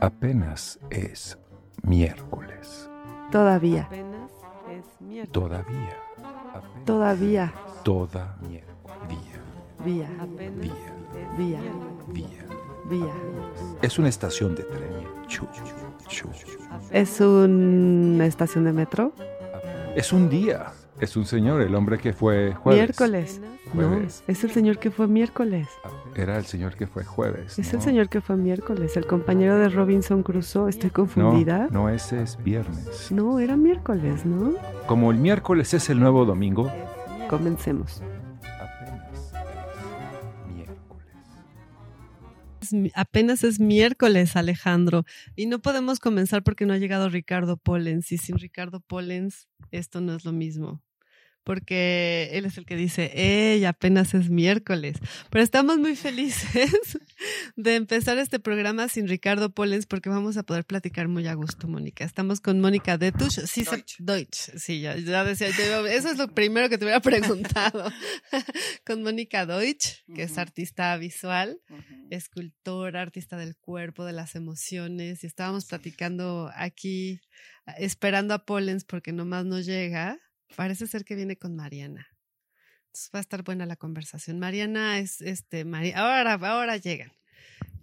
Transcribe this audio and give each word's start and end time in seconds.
Apenas 0.00 0.78
es 0.90 1.38
miércoles. 1.82 2.90
Todavía, 3.32 3.82
Apenas 3.84 4.30
es 4.70 5.00
miércoles. 5.00 5.32
Todavía. 5.32 5.96
Apenas 6.54 6.84
todavía, 6.84 7.54
Toda 7.82 8.36
día. 8.48 8.62
vía, 9.84 10.08
Apenas 10.20 10.60
Día. 10.60 11.60
miércoles. 11.60 12.12
Día. 12.12 12.44
vía. 12.90 13.12
Es 13.82 13.98
una 13.98 14.08
estación 14.08 14.54
de 14.54 14.64
tren. 14.64 15.26
Chu, 15.26 15.46
chu. 16.08 16.28
¿Es 16.90 17.20
una 17.20 18.26
estación 18.26 18.64
de 18.64 18.72
metro? 18.72 19.12
Es 19.94 20.12
un 20.12 20.28
día. 20.28 20.72
Es 21.00 21.14
un 21.16 21.26
señor, 21.26 21.60
el 21.60 21.74
hombre 21.74 21.98
que 21.98 22.14
fue 22.14 22.54
jueves. 22.54 22.80
Miércoles. 22.80 23.40
No, 23.74 23.98
es 24.00 24.44
el 24.44 24.50
señor 24.50 24.78
que 24.78 24.90
fue 24.90 25.06
miércoles. 25.06 25.68
Era 26.14 26.38
el 26.38 26.46
señor 26.46 26.74
que 26.76 26.86
fue 26.86 27.04
jueves. 27.04 27.58
Es 27.58 27.72
¿no? 27.72 27.78
el 27.78 27.84
señor 27.84 28.08
que 28.08 28.22
fue 28.22 28.36
miércoles, 28.36 28.96
el 28.96 29.06
compañero 29.06 29.58
de 29.58 29.68
Robinson 29.68 30.22
Crusoe. 30.22 30.70
¿Estoy 30.70 30.88
No, 30.88 30.94
confundida? 30.94 31.68
no, 31.70 31.90
ese 31.90 32.22
es 32.22 32.42
viernes. 32.42 33.12
No, 33.12 33.38
era 33.40 33.56
miércoles, 33.56 34.24
¿no? 34.24 34.54
Como 34.86 35.10
el 35.10 35.18
miércoles 35.18 35.74
es 35.74 35.90
el 35.90 36.00
nuevo 36.00 36.24
domingo. 36.24 36.72
Comencemos. 37.28 38.00
Apenas 38.58 39.18
es 39.18 40.54
miércoles. 40.54 41.06
Es 42.62 42.72
mi- 42.72 42.92
Apenas 42.94 43.44
es 43.44 43.60
miércoles, 43.60 44.34
Alejandro, 44.36 45.04
y 45.34 45.44
no 45.46 45.58
podemos 45.60 46.00
comenzar 46.00 46.42
porque 46.42 46.64
no 46.64 46.72
ha 46.72 46.78
llegado 46.78 47.10
Ricardo 47.10 47.58
Pollens, 47.58 48.10
y 48.12 48.16
sin 48.18 48.38
Ricardo 48.38 48.80
Pollens 48.80 49.48
esto 49.72 50.00
no 50.00 50.14
es 50.14 50.24
lo 50.24 50.32
mismo, 50.32 50.80
porque 51.46 52.30
él 52.32 52.44
es 52.44 52.58
el 52.58 52.66
que 52.66 52.74
dice, 52.74 53.12
¡Ey, 53.14 53.64
apenas 53.66 54.14
es 54.14 54.30
miércoles! 54.30 54.96
Pero 55.30 55.44
estamos 55.44 55.78
muy 55.78 55.94
felices 55.94 56.98
de 57.56 57.76
empezar 57.76 58.18
este 58.18 58.40
programa 58.40 58.88
sin 58.88 59.06
Ricardo 59.06 59.50
Pollens 59.50 59.86
porque 59.86 60.08
vamos 60.08 60.36
a 60.36 60.42
poder 60.42 60.64
platicar 60.64 61.06
muy 61.06 61.28
a 61.28 61.34
gusto, 61.34 61.68
Mónica. 61.68 62.04
Estamos 62.04 62.40
con 62.40 62.60
Mónica 62.60 62.98
Detush, 62.98 63.46
sí, 63.46 63.64
se- 63.64 63.70
Deutsch. 63.76 63.94
Deutsch, 64.00 64.36
sí, 64.58 64.80
ya, 64.80 64.96
ya 64.96 65.22
decía, 65.22 65.48
yo- 65.50 65.86
eso 65.86 66.10
es 66.10 66.18
lo 66.18 66.26
primero 66.34 66.68
que 66.68 66.78
te 66.78 66.84
hubiera 66.84 67.00
preguntado, 67.00 67.92
con 68.84 69.04
Mónica 69.04 69.46
Deutsch, 69.46 70.02
que 70.16 70.24
es 70.24 70.38
artista 70.38 70.96
visual 70.96 71.60
Ujú. 71.70 71.82
escultora, 72.10 73.02
artista 73.02 73.36
del 73.36 73.54
cuerpo, 73.56 74.04
de 74.04 74.12
las 74.14 74.34
emociones, 74.34 75.22
y 75.22 75.28
estábamos 75.28 75.64
platicando 75.66 76.50
aquí, 76.56 77.20
esperando 77.78 78.34
a 78.34 78.44
Pollens 78.44 78.84
porque 78.84 79.12
nomás 79.12 79.44
no 79.44 79.60
llega. 79.60 80.18
Parece 80.54 80.86
ser 80.86 81.04
que 81.04 81.14
viene 81.14 81.36
con 81.36 81.56
Mariana. 81.56 82.06
Entonces 82.86 83.10
va 83.14 83.18
a 83.18 83.22
estar 83.22 83.42
buena 83.42 83.66
la 83.66 83.76
conversación. 83.76 84.38
Mariana 84.38 84.98
es, 84.98 85.20
este, 85.20 85.64
Mari- 85.64 85.92
ahora, 85.92 86.34
ahora 86.34 86.76
llegan. 86.76 87.12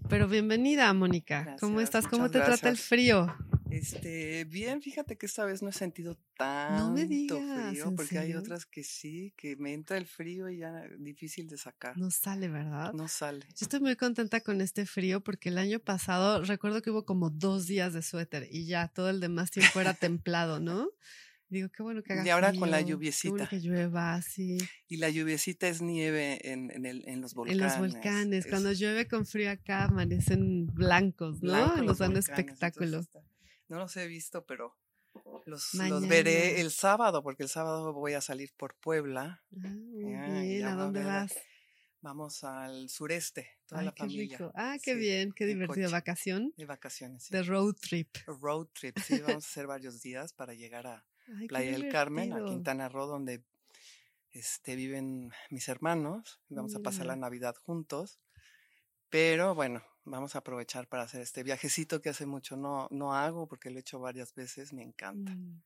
Pero 0.09 0.27
bienvenida, 0.27 0.91
Mónica. 0.93 1.55
¿Cómo 1.59 1.81
estás? 1.81 2.07
¿Cómo 2.07 2.29
te 2.29 2.39
trata 2.39 2.69
el 2.69 2.77
frío? 2.77 3.33
Este, 3.69 4.45
bien, 4.45 4.81
fíjate 4.83 5.17
que 5.17 5.25
esta 5.25 5.45
vez 5.45 5.63
no 5.63 5.69
he 5.69 5.73
sentido 5.73 6.15
tanto 6.37 6.83
No 6.83 6.91
me 6.93 7.05
digas, 7.07 7.39
frío, 7.71 7.85
¿en 7.85 7.95
porque 7.95 8.19
hay 8.19 8.33
otras 8.35 8.67
que 8.67 8.83
sí, 8.83 9.33
que 9.35 9.55
me 9.55 9.73
entra 9.73 9.97
el 9.97 10.05
frío 10.05 10.47
y 10.49 10.59
ya 10.59 10.83
difícil 10.99 11.47
de 11.47 11.57
sacar. 11.57 11.97
No 11.97 12.11
sale, 12.11 12.49
¿verdad? 12.49 12.93
No 12.93 13.07
sale. 13.07 13.45
Yo 13.47 13.53
estoy 13.61 13.79
muy 13.79 13.95
contenta 13.95 14.41
con 14.41 14.61
este 14.61 14.85
frío 14.85 15.21
porque 15.21 15.49
el 15.49 15.57
año 15.57 15.79
pasado 15.79 16.43
recuerdo 16.43 16.83
que 16.83 16.91
hubo 16.91 17.03
como 17.05 17.31
dos 17.31 17.65
días 17.65 17.93
de 17.93 18.03
suéter 18.03 18.47
y 18.51 18.67
ya 18.67 18.89
todo 18.89 19.09
el 19.09 19.19
demás 19.19 19.49
tiempo 19.49 19.79
era 19.79 19.95
templado, 19.95 20.59
¿no? 20.59 20.89
Digo, 21.53 21.69
qué 21.69 21.83
bueno 21.83 22.03
que 22.03 22.13
haga 22.13 22.25
Y 22.25 22.29
ahora 22.29 22.51
con 22.51 22.69
la 22.71 22.77
frío, 22.77 22.87
qué 22.87 22.93
bueno 22.93 22.97
lluviecita. 22.97 23.47
que 23.47 23.59
llueva, 23.59 24.21
sí. 24.21 24.57
Y 24.87 24.97
la 24.97 25.09
lluviecita 25.09 25.67
es 25.69 25.81
nieve 25.81 26.51
en, 26.51 26.71
en, 26.71 26.85
el, 26.85 27.07
en 27.07 27.21
los 27.21 27.31
En 27.31 27.35
volcanes. 27.37 27.61
los 27.61 27.77
volcanes, 27.79 28.45
es 28.45 28.49
cuando 28.51 28.73
llueve 28.73 29.07
con 29.07 29.25
frío 29.25 29.51
acá 29.51 29.85
amanecen 29.85 30.65
blancos, 30.73 31.41
¿no? 31.41 31.51
blanco 31.53 31.83
Nos 31.83 31.99
dan 31.99 32.13
volcanes, 32.13 32.29
espectáculo. 32.29 32.85
entonces 32.97 33.15
está- 33.15 33.21
No 33.69 33.77
los 33.77 33.95
he 33.97 34.07
visto, 34.07 34.45
pero 34.45 34.75
los, 35.45 35.73
los 35.75 36.07
veré 36.07 36.59
el 36.59 36.71
sábado, 36.71 37.21
porque 37.23 37.43
el 37.43 37.49
sábado 37.49 37.93
voy 37.93 38.13
a 38.13 38.21
salir 38.21 38.51
por 38.57 38.75
Puebla. 38.75 39.43
Ah, 39.63 39.69
muy 39.69 40.11
Ya, 40.11 40.25
bien, 40.41 40.65
¿a 40.65 40.75
va 40.75 40.81
a 40.81 40.85
dónde 40.85 41.03
vas? 41.03 41.33
Vamos 42.01 42.43
al 42.43 42.89
sureste, 42.89 43.47
toda 43.65 43.79
Ay, 43.79 43.85
la 43.85 43.93
qué 43.93 44.03
familia. 44.03 44.37
rico. 44.37 44.51
Ah, 44.55 44.75
qué 44.83 44.93
Sí, 44.93 44.99
bien, 44.99 45.31
qué 45.31 45.45
en 45.45 45.49
divertido. 45.51 45.89
Vacación 45.89 46.53
De 46.57 46.65
vacaciones. 46.65 47.23
sí. 47.23 47.29
de 47.33 47.43
road 47.43 47.75
trip. 47.75 48.09
Road 48.27 48.67
trip, 48.73 48.97
sí, 48.99 49.21
vamos 49.21 49.45
a 49.45 49.47
hacer 49.47 49.67
varios 49.67 50.01
días 50.01 50.33
para 50.33 50.53
llegar 50.53 50.85
a 50.85 51.05
Ay, 51.37 51.47
Playa 51.47 51.71
del 51.71 51.89
Carmen, 51.89 52.33
a. 52.33 52.45
Quintana 52.45 52.89
Roo, 52.89 53.07
donde 53.07 53.43
este, 54.31 54.75
viven 54.75 55.31
mis 55.49 55.67
hermanos. 55.69 56.39
Vamos 56.49 56.75
a 56.75 56.79
pasar 56.79 57.05
la 57.05 57.15
Mira. 57.15 57.27
Navidad 57.27 57.55
juntos. 57.63 58.19
Pero 59.09 59.53
bueno, 59.55 59.83
vamos 60.05 60.35
a 60.35 60.39
aprovechar 60.39 60.87
para 60.87 61.03
hacer 61.03 61.21
este 61.21 61.43
viajecito 61.43 62.01
que 62.01 62.09
hace 62.09 62.25
mucho 62.25 62.57
no, 62.57 62.87
no 62.91 63.13
hago 63.13 63.47
porque 63.47 63.69
lo 63.69 63.77
he 63.77 63.81
hecho 63.81 63.99
varias 63.99 64.33
veces, 64.33 64.73
me 64.73 64.81
encanta. 64.83 65.33
Mm, 65.35 65.61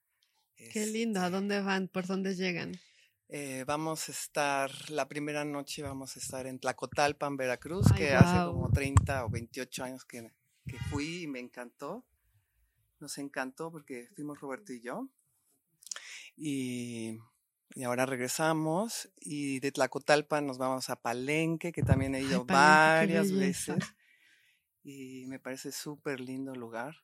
Qué 0.74 0.86
lindo. 0.88 1.20
¿A 1.22 1.26
Este, 1.28 1.36
dónde 1.36 1.62
van? 1.62 1.88
¿Por 1.88 2.06
dónde 2.08 2.36
llegan? 2.36 2.74
eh, 3.30 3.64
vamos 3.68 4.08
a 4.10 4.12
estar, 4.14 4.72
la 4.90 5.08
primera 5.08 5.44
noche 5.46 5.82
vamos 5.84 6.16
a 6.16 6.20
estar 6.20 6.46
en 6.48 6.60
Tlacotalpan, 6.60 7.36
Veracruz, 7.38 7.86
Ay, 7.92 7.98
que 7.98 8.14
hace 8.14 8.46
como 8.48 8.70
30 8.72 9.26
o 9.26 9.30
28 9.30 9.84
años 9.84 10.06
que, 10.06 10.32
que 10.66 10.78
fui 10.90 11.24
y 11.24 11.28
me 11.28 11.40
encantó. 11.40 12.06
Nos 13.00 13.18
encantó 13.18 13.72
porque 13.72 14.08
fuimos 14.16 14.40
Roberto 14.40 14.74
y 14.74 14.82
yo. 14.82 15.08
Y, 16.38 17.18
y 17.74 17.84
ahora 17.84 18.06
regresamos 18.06 19.10
y 19.20 19.60
de 19.60 19.72
Tlacotalpan 19.72 20.46
nos 20.46 20.60
vamos 20.60 20.90
a 20.90 20.96
Palenque, 20.96 21.72
que 21.72 21.82
también 21.82 22.14
he 22.16 22.20
Ay, 22.20 22.26
ido 22.26 22.46
Palenque, 22.46 23.18
varias 23.18 23.32
veces. 23.32 23.84
Y 24.84 25.26
me 25.26 25.40
parece 25.40 25.72
súper 25.72 26.20
lindo 26.22 26.56
lugar. 26.56 26.96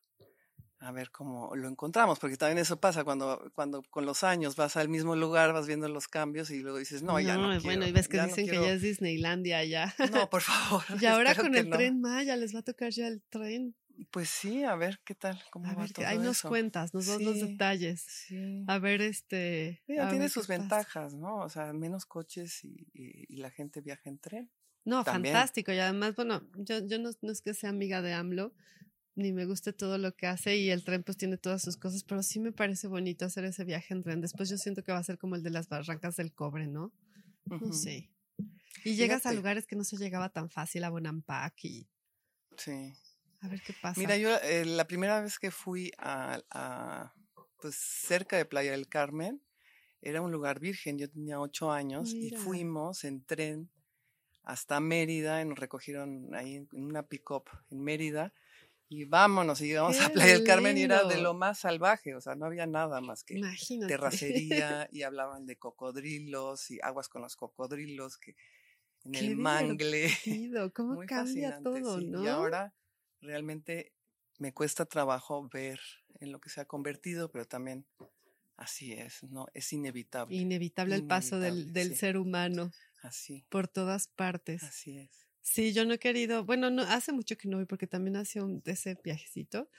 A 0.80 0.92
ver 0.92 1.12
cómo 1.12 1.56
lo 1.56 1.70
encontramos, 1.70 2.20
porque 2.20 2.36
también 2.36 2.58
eso 2.58 2.78
pasa 2.78 3.06
cuando, 3.06 3.50
cuando 3.56 3.84
con 3.84 4.06
los 4.06 4.24
años 4.24 4.58
vas 4.58 4.76
al 4.76 4.90
mismo 4.90 5.16
lugar, 5.16 5.54
vas 5.54 5.66
viendo 5.66 5.88
los 5.88 6.10
cambios 6.10 6.50
y 6.50 6.60
luego 6.60 6.78
dices, 6.78 7.04
no, 7.04 7.18
ya 7.22 7.38
no. 7.38 7.44
bueno, 7.62 7.62
quiero, 7.62 7.88
y 7.88 7.92
ves 7.94 8.08
que 8.10 8.18
no 8.18 8.26
dicen 8.28 8.46
que 8.46 8.52
quiero". 8.52 8.66
ya 8.66 8.74
es 8.74 8.82
Disneylandia 8.82 9.64
ya. 9.64 9.96
No, 10.12 10.30
por 10.30 10.42
favor. 10.42 10.84
y 11.02 11.06
ahora 11.06 11.36
con 11.36 11.56
el 11.56 11.70
no. 11.70 11.78
tren 11.78 12.02
Maya 12.02 12.36
les 12.36 12.54
va 12.54 12.60
a 12.60 12.64
tocar 12.64 12.90
ya 12.92 13.08
el 13.08 13.22
tren. 13.30 13.76
Pues 14.14 14.30
sí, 14.30 14.64
a 14.64 14.76
ver 14.76 15.00
qué 15.04 15.16
tal, 15.16 15.42
cómo 15.52 15.66
A 15.66 15.76
va 15.76 15.82
ver, 15.82 15.92
todo 15.92 16.06
ahí 16.06 16.18
nos 16.20 16.38
eso. 16.38 16.50
cuentas, 16.50 16.94
nos 16.94 17.08
das 17.08 17.20
los 17.22 17.40
detalles. 17.40 18.02
Sí. 18.28 18.64
A 18.68 18.78
ver, 18.78 19.02
este. 19.02 19.82
Mira, 19.88 20.06
a 20.08 20.10
tiene 20.10 20.26
ver 20.26 20.30
sus 20.30 20.48
pasa. 20.48 20.60
ventajas, 20.60 21.14
¿no? 21.16 21.38
O 21.38 21.50
sea, 21.50 21.74
menos 21.74 22.06
coches 22.06 22.64
y, 22.64 22.88
y- 22.94 23.26
y 23.28 23.38
la 23.38 23.50
gente 23.50 23.82
viaja 23.82 24.10
en 24.10 24.20
tren. 24.20 24.52
No, 24.86 25.04
También. 25.04 25.34
fantástico. 25.34 25.72
Y 25.72 25.80
además, 25.80 26.16
bueno, 26.16 26.44
yo, 26.58 26.86
yo 26.86 27.00
no, 27.00 27.10
no 27.22 27.32
es 27.32 27.42
que 27.42 27.54
sea 27.56 27.70
amiga 27.72 28.02
de 28.04 28.14
AMLO, 28.14 28.54
ni 29.16 29.34
me 29.34 29.46
guste 29.46 29.74
todo 29.74 29.98
lo 29.98 30.16
que 30.16 30.28
hace 30.28 30.58
y 30.58 30.70
el 30.72 30.84
tren 30.84 31.04
pues 31.04 31.18
tiene 31.18 31.38
todas 31.38 31.62
sus 31.64 31.78
cosas, 31.78 32.04
pero 32.04 32.22
sí 32.24 32.40
me 32.40 32.52
parece 32.52 32.88
bonito 32.88 33.26
hacer 33.26 33.46
ese 33.46 33.64
viaje 33.66 33.94
en 33.94 34.04
tren. 34.04 34.22
Después 34.22 34.50
yo 34.50 34.58
siento 34.58 34.84
que 34.84 34.92
va 34.92 35.00
a 35.00 35.04
ser 35.04 35.18
como 35.18 35.36
el 35.36 35.44
de 35.44 35.52
las 35.52 35.70
barrancas 35.70 36.16
del 36.18 36.34
cobre, 36.34 36.68
¿no? 36.68 36.92
No 37.46 37.58
Ujú, 37.58 37.74
sé. 37.74 38.10
Y 38.84 38.96
llegas 38.96 39.26
a 39.26 39.34
lugares 39.34 39.68
que 39.68 39.76
no 39.76 39.84
se 39.84 39.98
llegaba 39.98 40.30
tan 40.30 40.50
fácil 40.50 40.84
a 40.84 40.90
Bonampak 40.90 41.54
y 41.66 41.88
Sí. 42.58 42.94
A 43.44 43.48
ver 43.50 43.62
qué 43.62 43.74
pasa. 43.74 44.00
Mira, 44.00 44.18
yo 44.18 44.36
eh, 44.38 44.66
la 44.66 44.88
primera 44.88 45.22
vez 45.22 45.38
que 45.38 45.52
fui 45.52 45.92
a, 45.98 46.42
a, 46.50 47.14
pues 47.60 47.76
cerca 47.76 48.38
de 48.38 48.46
Playa 48.46 48.72
del 48.72 48.88
Carmen, 48.88 49.42
era 50.02 50.22
un 50.22 50.32
lugar 50.32 50.60
virgen. 50.60 50.98
Yo 50.98 51.10
tenía 51.10 51.40
ocho 51.40 51.72
años 51.72 52.14
Mira. 52.14 52.38
y 52.38 52.40
fuimos 52.40 53.04
en 53.04 53.24
tren 53.26 53.70
hasta 54.44 54.80
Mérida 54.80 55.42
y 55.42 55.46
nos 55.46 55.60
recogieron 55.60 56.34
ahí 56.36 56.56
en 56.56 56.68
una 56.72 57.04
pick-up 57.04 57.46
en 57.70 57.84
Mérida. 57.84 58.34
Y 58.90 59.06
vámonos, 59.06 59.60
y 59.62 59.68
llegamos 59.68 60.00
a 60.00 60.08
¡Qué 60.08 60.14
Playa 60.14 60.34
del 60.34 60.44
Carmen 60.44 60.78
y 60.78 60.84
era 60.84 61.04
de 61.04 61.18
lo 61.18 61.34
más 61.34 61.60
salvaje, 61.60 62.14
o 62.16 62.22
sea, 62.22 62.36
no 62.36 62.46
había 62.46 62.68
nada 62.68 63.02
más 63.02 63.24
que 63.24 63.38
Imagínate. 63.40 63.92
terracería 63.98 64.88
y 64.92 65.02
hablaban 65.02 65.48
de 65.48 65.58
cocodrilos 65.58 66.70
y 66.70 66.80
aguas 66.82 67.10
con 67.10 67.24
los 67.24 67.36
cocodrilos 67.36 68.18
que 68.18 68.36
en 69.04 69.12
Qué 69.14 69.20
el 69.20 69.36
mangle. 69.36 70.10
¿Cómo 70.76 70.94
Muy 70.94 71.08
cambia 71.08 71.60
todo, 71.64 72.00
sí. 72.00 72.06
no? 72.06 72.24
Y 72.24 72.28
ahora 72.28 72.74
realmente 73.24 73.94
me 74.38 74.54
cuesta 74.54 74.86
trabajo 74.86 75.48
ver 75.52 75.80
en 76.20 76.32
lo 76.32 76.40
que 76.40 76.50
se 76.50 76.62
ha 76.62 76.66
convertido, 76.66 77.32
pero 77.32 77.46
también 77.46 77.86
así 78.58 78.94
es, 78.94 79.24
¿no? 79.24 79.48
Es 79.54 79.74
inevitable. 79.74 80.36
Inevitable 80.36 80.96
el 80.96 81.06
paso 81.06 81.40
del, 81.40 81.54
Inevitable, 81.54 81.80
del 81.80 81.90
sí. 81.90 81.96
ser 81.96 82.18
humano 82.18 82.72
Así, 83.02 83.46
por 83.50 83.68
todas 83.68 84.08
partes. 84.08 84.64
así 84.64 84.98
es. 84.98 85.28
Sí, 85.42 85.74
yo 85.74 85.84
no 85.84 85.94
he 85.94 86.00
querido, 86.00 86.46
bueno, 86.46 86.70
no, 86.70 86.84
hace 86.84 87.12
mucho 87.12 87.38
que 87.38 87.50
no 87.50 87.58
voy 87.58 87.66
porque 87.66 87.86
también 87.86 88.16
hacía 88.16 88.46
un, 88.46 88.62
ese 88.66 88.98
viajecito. 89.04 89.70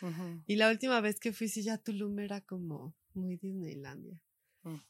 Y 0.46 0.56
la 0.56 0.68
última 0.68 1.00
vez 1.00 1.18
que 1.18 1.32
fui, 1.32 1.48
sí, 1.48 1.62
ya 1.62 1.78
Tulum 1.78 2.18
era 2.18 2.42
como 2.42 2.94
muy 3.14 3.38
Disneylandia, 3.38 4.20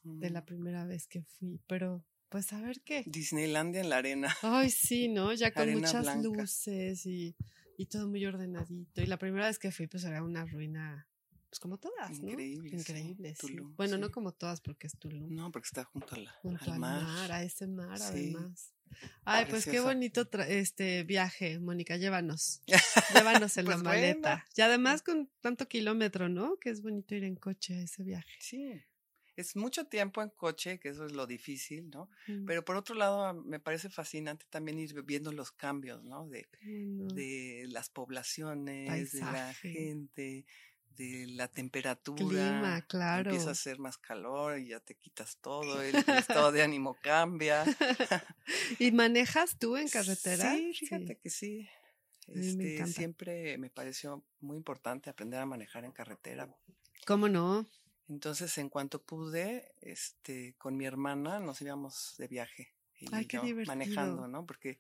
de 0.03 0.31
la 0.31 0.45
primera 0.45 0.85
vez 0.85 1.07
que 1.07 1.23
fui, 1.23 1.61
pero 1.69 2.05
pues 2.29 2.53
a 2.53 2.61
ver 2.61 2.81
qué. 2.81 3.05
Disneylandia 3.07 3.83
en 3.83 3.89
la 3.89 3.99
arena. 3.99 4.37
Ay, 4.43 4.69
sí, 4.71 5.07
¿no? 5.07 5.33
Ya 5.33 5.53
con 5.53 5.71
muchas 5.73 6.03
blanca. 6.03 6.29
luces 6.29 7.07
y, 7.07 7.37
y 7.77 7.87
todo 7.87 8.09
muy 8.09 8.25
ordenadito. 8.27 9.03
Y 9.03 9.07
la 9.07 9.19
primera 9.19 9.47
vez 9.47 9.59
que 9.59 9.71
fui, 9.73 9.87
pues 9.87 10.05
era 10.05 10.23
una 10.23 10.45
ruina, 10.45 11.07
pues 11.49 11.59
como 11.61 11.79
todas, 11.79 12.21
¿no? 12.21 12.31
Increíble, 12.31 12.71
sí, 12.71 12.77
Increíble, 12.77 13.35
sí. 13.35 13.47
Tulum, 13.49 13.75
Bueno, 13.77 13.99
no 13.99 14.11
como 14.11 14.33
todas 14.33 14.61
porque 14.61 14.87
es 14.87 14.97
Tulum. 14.99 15.35
No, 15.35 15.51
porque 15.53 15.67
está 15.67 15.85
junto 15.85 16.15
a 16.15 16.19
la- 16.19 16.33
Junto 16.43 16.65
al 16.67 16.73
al 16.75 16.79
mar. 16.81 17.03
mar, 17.05 17.33
a 17.33 17.43
ese 17.43 17.67
mar 17.67 18.01
además. 18.03 18.71
Ay, 19.25 19.47
pues 19.51 19.65
qué 19.65 19.81
bonito 19.81 20.29
tra- 20.31 20.47
este 20.47 21.03
viaje, 21.05 21.59
Mónica, 21.59 21.97
llévanos. 21.97 22.61
Llévanos 23.15 23.57
en 23.57 23.65
Pues 23.65 23.79
la 23.79 23.83
bueno. 23.83 24.01
maleta. 24.21 24.45
Y 24.57 24.61
además 24.61 25.03
con 25.03 25.29
tanto 25.41 25.67
kilómetro, 25.67 26.29
¿no? 26.29 26.59
Que 26.59 26.71
es 26.71 26.81
bonito 26.83 27.15
ir 27.15 27.25
en 27.25 27.35
coche 27.35 27.75
a 27.75 27.83
ese 27.83 28.05
viaje. 28.05 28.31
Sí, 28.41 28.81
es 29.37 29.57
mucho 29.57 29.87
tiempo 29.87 30.23
en 30.23 30.31
coche, 30.31 30.79
que 30.79 30.89
eso 30.91 31.07
es 31.07 31.13
lo 31.13 31.27
difícil, 31.27 31.91
¿no? 31.91 32.09
Mm, 32.29 32.45
Pero 32.47 32.65
por 32.65 32.77
otro 32.77 32.95
lado, 32.95 33.35
me 33.35 33.59
parece 33.61 33.91
fascinante 33.91 34.47
también 34.51 34.79
ir 34.79 35.03
viendo 35.03 35.33
los 35.33 35.51
cambios, 35.53 36.03
¿no? 36.05 36.27
De, 36.29 36.49
de 36.63 37.67
las 37.69 37.89
poblaciones, 37.91 39.13
de 39.13 39.21
la 39.21 39.55
gente, 39.55 40.47
de 40.97 41.27
la 41.29 41.49
temperatura. 41.49 42.19
Clima, 42.29 42.83
claro. 42.89 43.31
Empieza 43.31 43.49
a 43.49 43.53
hacer 43.53 43.79
más 43.81 43.99
calor 43.99 44.59
y 44.59 44.69
ya 44.69 44.81
te 44.81 44.95
quitas 44.95 45.39
todo, 45.39 45.83
el 45.83 45.95
estado 45.97 46.53
de 46.53 46.63
ánimo 46.69 46.97
cambia. 47.03 47.65
¿Y 48.79 48.93
manejas 48.93 49.59
tú 49.59 49.77
en 49.77 49.89
carretera? 49.89 50.55
Sí, 50.55 50.73
fíjate 50.75 51.17
que 51.19 51.31
sí. 51.31 51.69
Me 52.29 52.41
Este, 52.47 52.75
encanta. 52.77 52.93
siempre 52.93 53.59
me 53.59 53.69
pareció 53.71 54.25
muy 54.41 54.57
importante 54.57 55.11
aprender 55.11 55.41
a 55.41 55.47
manejar 55.47 55.85
en 55.85 55.93
carretera. 55.93 56.49
¿Cómo 57.07 57.29
no? 57.29 57.67
Entonces, 58.09 58.57
en 58.59 58.69
cuanto 58.69 59.03
pude, 59.03 59.73
este, 59.81 60.55
con 60.59 60.77
mi 60.77 60.85
hermana 60.85 61.41
nos 61.41 61.61
íbamos 61.63 62.15
de 62.19 62.29
viaje. 62.29 62.75
Y 63.01 63.07
Ay, 63.13 63.27
qué 63.27 63.39
yo 63.39 63.43
divertido. 63.43 63.75
manejando, 63.75 64.29
¿no? 64.29 64.47
Porque 64.47 64.79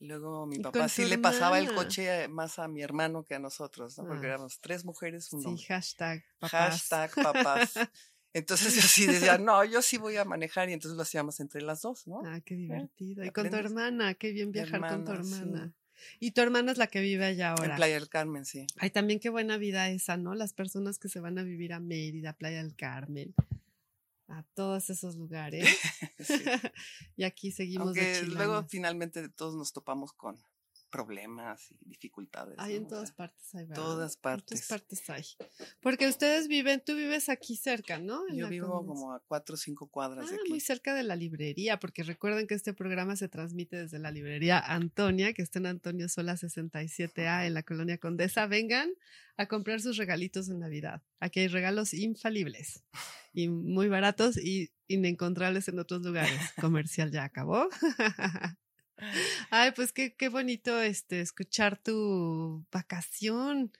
luego 0.00 0.46
mi 0.46 0.58
papá 0.58 0.88
sí 0.88 1.04
le 1.04 1.18
pasaba 1.18 1.58
el 1.58 1.74
coche 1.74 2.28
más 2.28 2.58
a 2.58 2.68
mi 2.68 2.82
hermano 2.82 3.24
que 3.24 3.34
a 3.34 3.38
nosotros, 3.38 3.98
¿no? 3.98 4.06
Porque 4.06 4.26
Ah. 4.26 4.30
éramos 4.30 4.60
tres 4.60 4.84
mujeres, 4.84 5.32
un 5.32 5.40
Sí, 5.42 5.48
hombre. 5.48 5.64
hashtag 5.64 6.24
papás. 6.38 6.52
Hashtag 6.52 7.14
papás. 7.14 7.74
Entonces 8.32 8.74
yo 8.74 8.82
sí 8.82 9.06
decía, 9.06 9.38
no, 9.38 9.62
yo 9.64 9.80
sí 9.82 9.96
voy 9.96 10.16
a 10.16 10.24
manejar 10.24 10.68
y 10.68 10.72
entonces 10.72 10.96
lo 10.96 11.02
hacíamos 11.02 11.38
entre 11.38 11.62
las 11.62 11.82
dos, 11.82 12.06
¿no? 12.08 12.22
Ah, 12.24 12.40
qué 12.44 12.56
divertido. 12.56 13.24
Y 13.24 13.30
con 13.30 13.48
tu 13.48 13.56
hermana, 13.56 14.14
qué 14.14 14.32
bien 14.32 14.50
viajar 14.50 14.80
con 14.80 15.04
tu 15.04 15.12
sí. 15.12 15.18
hermana. 15.18 15.72
Y 16.20 16.32
tu 16.32 16.40
hermana 16.40 16.72
es 16.72 16.78
la 16.78 16.86
que 16.86 17.00
vive 17.00 17.24
allá 17.24 17.50
En 17.50 17.58
ahora. 17.58 17.76
Playa 17.76 17.94
del 17.94 18.08
Carmen, 18.08 18.44
sí. 18.44 18.66
Ay, 18.78 18.90
también 18.90 19.20
qué 19.20 19.30
buena 19.30 19.56
vida 19.56 19.88
esa, 19.90 20.16
¿no? 20.16 20.34
Las 20.34 20.52
personas 20.52 20.98
que 20.98 21.08
se 21.08 21.20
van 21.20 21.38
a 21.38 21.42
vivir 21.42 21.72
a 21.72 21.80
Mérida, 21.80 22.32
Playa 22.32 22.62
del 22.62 22.74
Carmen, 22.74 23.34
a 24.28 24.42
todos 24.54 24.90
esos 24.90 25.16
lugares. 25.16 25.68
Sí. 26.18 26.34
y 27.16 27.24
aquí 27.24 27.52
seguimos 27.52 27.94
de 27.94 28.16
Aunque 28.16 28.34
luego 28.34 28.64
finalmente 28.68 29.28
todos 29.28 29.54
nos 29.54 29.72
topamos 29.72 30.12
con 30.12 30.38
problemas 30.94 31.72
y 31.72 31.88
dificultades. 31.88 32.54
Hay 32.58 32.76
en 32.76 32.82
¿no? 32.82 32.86
O 32.86 32.90
todas 32.90 33.10
partes 33.10 33.52
hay, 33.56 33.66
¿verdad? 33.66 33.82
todas 33.82 34.14
En 34.14 34.20
partes. 34.20 34.66
todas 34.68 34.80
partes 34.80 35.10
hay. 35.10 35.24
Porque 35.80 36.06
ustedes 36.06 36.46
viven, 36.46 36.80
tú 36.86 36.94
vives 36.94 37.28
aquí 37.28 37.56
cerca, 37.56 37.98
¿no? 37.98 38.22
En 38.28 38.36
Yo 38.36 38.48
vivo 38.48 38.86
como 38.86 39.12
a 39.12 39.18
cuatro 39.26 39.54
o 39.54 39.56
cinco 39.58 39.88
cuadras 39.88 40.30
de 40.30 40.36
Ah, 40.36 40.38
aquí. 40.40 40.50
muy 40.50 40.60
cerca 40.60 40.94
de 40.94 41.02
la 41.02 41.16
librería, 41.16 41.80
porque 41.80 42.04
recuerden 42.04 42.46
que 42.46 42.54
este 42.54 42.74
programa 42.74 43.16
se 43.16 43.28
transmite 43.28 43.76
desde 43.76 43.98
la 43.98 44.12
librería 44.12 44.60
Antonia, 44.60 45.32
que 45.32 45.42
está 45.42 45.58
en 45.58 45.66
Antonio 45.66 46.08
Sola 46.08 46.36
67A 46.36 47.44
en 47.44 47.54
la 47.54 47.64
colonia 47.64 47.98
Condesa. 47.98 48.46
Vengan 48.46 48.90
a 49.36 49.46
comprar 49.46 49.80
sus 49.80 49.96
regalitos 49.96 50.46
de 50.46 50.54
Navidad. 50.54 51.02
Aquí 51.18 51.40
hay 51.40 51.48
regalos 51.48 51.92
infalibles 51.92 52.84
y 53.32 53.48
muy 53.48 53.88
baratos 53.88 54.36
y 54.36 54.70
inencontrables 54.86 55.66
en 55.66 55.80
otros 55.80 56.02
lugares. 56.02 56.38
Comercial 56.60 57.10
ya 57.10 57.24
acabó. 57.24 57.68
Ay, 59.50 59.72
pues 59.72 59.92
qué, 59.92 60.14
qué 60.14 60.28
bonito 60.28 60.80
este 60.80 61.20
escuchar 61.20 61.78
tu 61.78 62.64
vacación. 62.72 63.72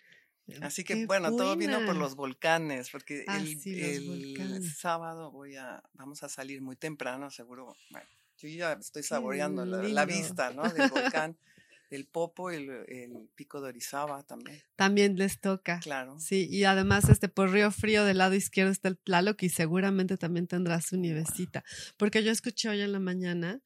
Así 0.60 0.84
que 0.84 0.94
Qué 0.94 1.06
bueno, 1.06 1.34
todo 1.34 1.56
vino 1.56 1.84
por 1.86 1.96
los 1.96 2.16
volcanes, 2.16 2.90
porque 2.90 3.24
Ah, 3.26 3.38
el, 3.38 3.58
sí, 3.58 3.80
el 3.80 4.06
volcanes. 4.34 4.76
sábado 4.76 5.30
voy 5.30 5.56
a, 5.56 5.82
vamos 5.94 6.22
a 6.22 6.28
salir 6.28 6.60
muy 6.60 6.76
temprano, 6.76 7.30
seguro. 7.30 7.74
Bueno, 7.90 8.06
yo 8.38 8.48
ya 8.48 8.72
estoy 8.74 9.02
saboreando 9.02 9.64
la, 9.64 10.04
vista, 10.04 10.52
¿no? 10.52 10.70
Del 10.70 10.90
volcán, 10.90 11.38
del 11.90 12.04
Popo, 12.04 12.50
el, 12.50 12.68
el 12.88 13.30
pico 13.34 13.62
de 13.62 13.68
Orizaba 13.68 14.22
también, 14.24 14.60
También 14.76 15.16
les 15.16 15.40
toca. 15.40 15.78
claro. 15.80 16.18
Sí, 16.20 16.46
y 16.50 16.64
además 16.64 17.08
este 17.08 17.28
por 17.30 17.50
Río 17.50 17.70
Frío 17.70 18.04
del 18.04 18.18
lado 18.18 18.34
izquierdo 18.34 18.70
está 18.72 18.88
el 18.88 18.98
Tlaloc 18.98 19.42
y 19.44 19.48
seguramente 19.48 20.18
también 20.18 20.46
tendrá 20.46 20.82
su 20.82 20.98
nievecita. 20.98 21.64
Porque 21.96 22.22
yo 22.22 22.30
escuché 22.30 22.68
hoy 22.68 22.82
en 22.82 22.92
la 22.92 23.00
mañana 23.00 23.60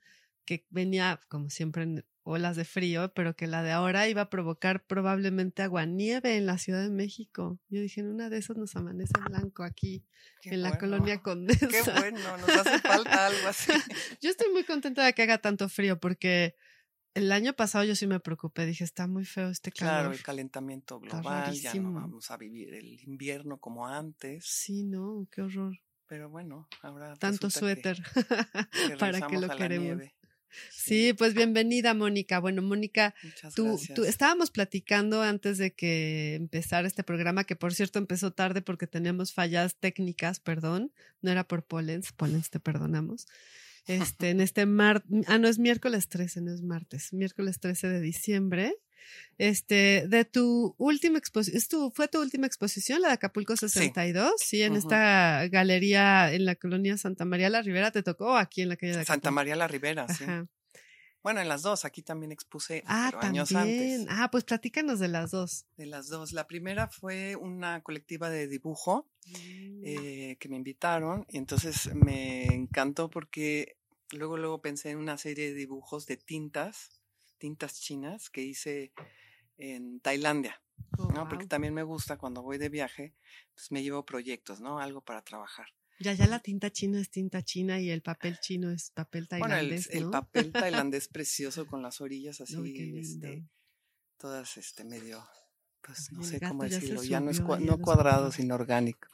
que 0.49 0.67
venía, 0.71 1.21
como 1.29 1.51
siempre, 1.51 1.83
en 1.83 2.07
olas 2.23 2.57
de 2.57 2.65
frío, 2.65 3.13
pero 3.15 3.37
que 3.37 3.47
la 3.47 3.63
de 3.63 3.71
ahora 3.73 4.09
iba 4.09 4.23
a 4.23 4.31
provocar 4.31 4.87
probablemente 4.87 5.61
aguanieve 5.63 6.37
en 6.37 6.47
la 6.47 6.57
Ciudad 6.57 6.83
de 6.83 6.89
México. 6.91 7.59
Yo 7.69 7.83
dije, 7.83 8.01
en 8.01 8.09
una 8.09 8.31
de 8.31 8.39
esas 8.39 8.57
nos 8.57 8.75
amanece 8.75 9.13
blanco 9.29 9.63
aquí, 9.63 10.07
Qué 10.41 10.51
en 10.55 10.63
la 10.63 10.79
colonia 10.79 11.21
Condesa. 11.23 11.69
Qué 11.69 11.83
bueno, 12.01 12.37
nos 12.39 12.49
hace 12.49 12.79
falta 12.79 13.27
algo 13.27 13.47
así. 13.49 13.73
Yo 14.23 14.31
estoy 14.31 14.51
muy 14.53 14.65
contenta 14.65 15.05
de 15.05 15.13
que 15.13 15.23
haga 15.23 15.37
tanto 15.39 15.69
frío 15.69 16.01
porque 16.01 16.55
el 17.15 17.31
año 17.33 17.53
pasado 17.53 17.85
yo 17.85 17.95
sí 17.97 18.07
me 18.07 18.21
preocupé. 18.21 18.65
Dije, 18.65 18.85
está 18.85 19.07
muy 19.07 19.25
feo 19.25 19.49
este 19.51 19.71
calor. 19.73 19.93
Claro, 19.95 20.13
el 20.13 20.23
calentamiento 20.23 21.01
global, 21.01 21.53
ya 21.55 21.75
no 21.75 21.93
vamos 21.93 22.31
a 22.31 22.37
vivir 22.39 22.73
el 22.75 23.01
invierno 23.01 23.59
como 23.59 23.87
antes, 23.87 24.45
Sí, 24.47 24.85
no, 24.85 25.27
qué 25.31 25.43
horror. 25.43 25.77
pero 26.07 26.29
bueno, 26.31 26.69
ahora 26.83 27.15
Tanto 27.17 27.49
que- 27.49 27.59
suéter 27.59 28.03
que 28.03 28.97
para 28.99 29.27
que 29.27 29.39
lo 29.39 29.49
queremos. 29.49 29.85
nieve. 29.87 30.15
Sí, 30.71 31.13
pues 31.13 31.35
bienvenida, 31.35 31.95
Mónica. 31.95 32.39
Bueno, 32.41 32.63
Mónica, 32.63 33.15
tú, 33.55 33.79
tú 33.95 34.05
estábamos 34.05 34.51
platicando 34.51 35.23
antes 35.23 35.59
de 35.59 35.75
que 35.75 36.35
empezara 36.35 36.87
este 36.87 37.05
programa, 37.05 37.45
que 37.45 37.57
por 37.57 37.75
cierto 37.75 37.99
empezó 37.99 38.33
tarde 38.33 38.63
porque 38.63 38.87
teníamos 38.87 39.33
fallas 39.33 39.77
técnicas, 39.77 40.41
perdón, 40.41 40.93
no 41.23 41.31
era 41.31 41.47
por 41.47 41.65
Pollens, 41.65 42.13
Pollens 42.13 42.51
te 42.51 42.61
perdonamos. 42.61 43.27
Este, 43.89 44.29
en 44.29 44.43
este 44.43 44.67
mar, 44.67 45.03
ah, 45.29 45.39
no 45.39 45.49
es 45.49 45.59
miércoles 45.59 46.09
13, 46.09 46.43
no 46.43 46.53
es 46.53 46.61
martes, 46.61 47.15
miércoles 47.15 47.59
13 47.59 47.89
de 47.89 48.01
diciembre. 48.03 48.77
Este, 49.39 50.07
de 50.09 50.25
tu 50.25 50.75
última 50.79 51.19
exposición, 51.19 51.93
¿fue 51.93 52.09
tu 52.09 52.21
última 52.21 52.47
exposición, 52.47 53.01
la 53.03 53.09
de 53.09 53.15
Acapulco 53.15 53.57
62? 53.57 54.33
Sí, 54.39 54.63
en 54.63 54.73
Ujú. 54.73 54.79
esta 54.81 55.47
galería 55.49 56.33
en 56.33 56.45
la 56.45 56.55
colonia 56.57 56.97
Santa 56.99 57.25
María 57.25 57.49
la 57.51 57.63
Ribera, 57.63 57.91
¿te 57.93 58.03
tocó 58.03 58.37
aquí 58.37 58.63
en 58.63 58.71
la 58.71 58.77
calle 58.77 58.93
de 58.93 59.05
Santa 59.05 59.13
Acapulco? 59.15 59.33
María 59.35 59.57
la 59.57 59.69
Ribera, 59.69 60.09
sí. 60.09 60.25
Ajá. 60.25 60.47
Bueno, 61.23 61.41
en 61.41 61.49
las 61.49 61.63
dos, 61.63 61.85
aquí 61.85 62.03
también 62.03 62.31
expuse 62.33 62.83
Ah, 62.87 63.09
pero 63.11 63.23
años 63.33 63.49
también. 63.51 64.01
antes. 64.03 64.07
Ah, 64.09 64.31
pues 64.31 64.45
platícanos 64.45 64.99
de 65.01 65.09
las 65.09 65.33
dos. 65.33 65.67
De 65.77 65.85
las 65.87 66.09
dos. 66.09 66.33
La 66.33 66.47
primera 66.47 66.89
fue 66.89 67.35
una 67.37 67.83
colectiva 67.83 68.31
de 68.31 68.47
dibujo 68.49 69.07
Mm. 69.27 69.83
eh, 69.85 70.37
que 70.41 70.49
me 70.49 70.57
invitaron 70.57 71.27
y 71.29 71.37
entonces 71.37 71.93
me 71.95 72.47
encantó 72.47 73.11
porque 73.11 73.77
luego, 74.13 74.39
luego 74.39 74.63
pensé 74.63 74.91
en 74.91 74.99
una 74.99 75.19
serie 75.19 75.49
de 75.49 75.55
dibujos 75.55 76.07
de 76.07 76.17
tintas, 76.17 76.98
tintas 77.39 77.81
chinas 77.81 78.31
que 78.31 78.43
hice 78.43 78.93
en 79.59 80.01
Tailandia, 80.01 80.61
Oh, 80.99 81.11
¿no? 81.13 81.29
Porque 81.29 81.47
también 81.47 81.75
me 81.75 81.83
gusta 81.83 82.17
cuando 82.19 82.43
voy 82.43 82.59
de 82.59 82.69
viaje, 82.69 83.15
pues 83.55 83.71
me 83.71 83.83
llevo 83.83 84.05
proyectos, 84.05 84.61
¿no? 84.61 84.79
Algo 84.81 85.01
para 85.01 85.23
trabajar. 85.23 85.67
Ya, 86.01 86.13
ya 86.13 86.27
la 86.27 86.39
tinta 86.39 86.71
china 86.71 87.01
es 87.01 87.11
tinta 87.11 87.43
china 87.43 87.81
y 87.81 87.91
el 87.91 88.03
papel 88.03 88.39
chino 88.41 88.71
es 88.71 88.91
papel 88.91 89.27
Bueno, 89.29 89.57
el, 89.57 89.71
tailandés, 89.73 89.87
el 89.95 90.05
¿no? 90.05 90.11
papel 90.11 90.53
tailandés 90.53 91.09
precioso 91.09 91.67
con 91.67 91.83
las 91.83 92.01
orillas 92.01 92.41
así, 92.41 92.57
Uy, 92.57 92.99
este, 92.99 93.43
todas 94.17 94.57
este 94.57 94.85
medio, 94.85 95.27
pues 95.81 96.13
no 96.13 96.23
El 96.23 96.27
sé 96.29 96.41
cómo 96.41 96.65
ya 96.65 96.71
decirlo, 96.77 97.03
ya 97.05 97.21
no 97.21 97.31
es 97.31 97.43
cua- 97.43 97.57
a 97.57 97.61
no 97.61 97.79
cuadrado, 97.79 98.31
sino 98.33 98.55
orgánico. 98.55 99.09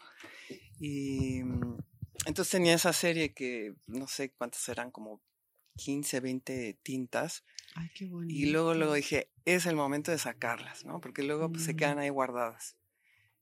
Y 0.79 1.43
mm, 1.43 1.79
entonces 2.27 2.51
tenía 2.53 2.75
esa 2.75 2.93
serie 2.93 3.33
que 3.33 3.75
no 3.87 4.07
sé 4.07 4.31
cuántas 4.33 4.69
eran, 4.69 4.91
como 4.91 5.21
15, 5.77 6.21
20 6.21 6.75
tintas. 6.83 7.45
Ay, 7.75 7.91
qué 7.95 8.07
bonito. 8.07 8.35
Y 8.35 8.47
luego, 8.51 8.75
luego 8.75 8.95
dije, 8.95 9.29
es 9.45 9.67
el 9.67 9.77
momento 9.77 10.11
de 10.11 10.19
sacarlas, 10.19 10.85
¿no? 10.85 11.01
Porque 11.01 11.23
luego 11.23 11.51
pues, 11.51 11.65
se 11.65 11.75
Mm. 11.75 11.77
quedan 11.77 11.99
ahí 11.99 12.09
guardadas. 12.09 12.77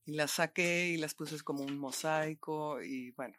Y 0.04 0.12
las 0.12 0.32
saqué 0.32 0.88
y 0.88 0.96
las 0.96 1.14
puse 1.14 1.40
como 1.42 1.62
un 1.62 1.78
mosaico 1.78 2.82
y 2.82 3.10
bueno, 3.12 3.34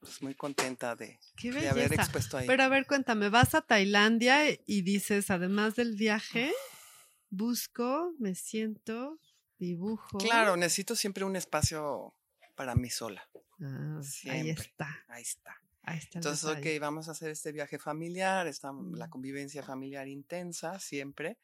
pues 0.00 0.20
muy 0.22 0.34
contenta 0.34 0.96
de, 0.96 1.18
de 1.42 1.68
haber 1.68 1.92
expuesto 1.92 2.36
ahí. 2.38 2.46
Pero 2.46 2.62
a 2.64 2.68
ver, 2.68 2.86
cuéntame, 2.86 3.28
vas 3.28 3.54
a 3.54 3.62
Tailandia 3.62 4.50
y 4.66 4.82
dices, 4.82 5.30
además 5.30 5.76
del 5.76 5.94
viaje, 5.94 6.52
busco, 7.30 8.14
me 8.18 8.34
siento, 8.34 9.18
dibujo. 9.58 10.18
Claro, 10.18 10.56
necesito 10.56 10.96
siempre 10.96 11.24
un 11.24 11.36
espacio 11.36 12.14
para 12.56 12.74
mí 12.74 12.90
sola. 12.90 13.28
Ah, 13.60 14.00
ahí 14.28 14.50
está, 14.50 15.04
Ahí 15.08 15.22
está. 15.22 15.62
Ahí 15.90 15.98
está. 15.98 16.18
el 16.18 16.24
Entonces, 16.24 16.44
ok, 16.44 16.66
vamos 16.80 17.08
a 17.08 17.12
hacer 17.12 17.30
este 17.30 17.52
viaje 17.52 17.78
familiar, 17.78 18.46
está 18.46 18.72
la 18.92 19.08
convivencia 19.08 19.62
familiar 19.62 20.08
intensa 20.08 20.78
siempre. 20.78 21.38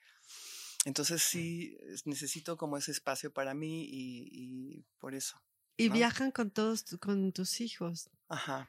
Entonces 0.85 1.23
sí, 1.23 1.77
es- 1.89 2.07
necesito 2.07 2.57
como 2.57 2.77
ese 2.77 2.93
espacio 2.93 3.33
para 3.33 3.55
mí 3.55 3.85
y, 3.85 4.29
y 4.33 4.85
por 4.99 5.15
eso. 5.15 5.41
Y 5.77 5.89
¿no? 5.89 5.95
viajan 5.95 6.31
con 6.31 6.51
todos, 6.51 6.85
con 7.01 7.33
tus 7.33 7.61
hijos. 7.61 8.11
Ajá. 8.29 8.69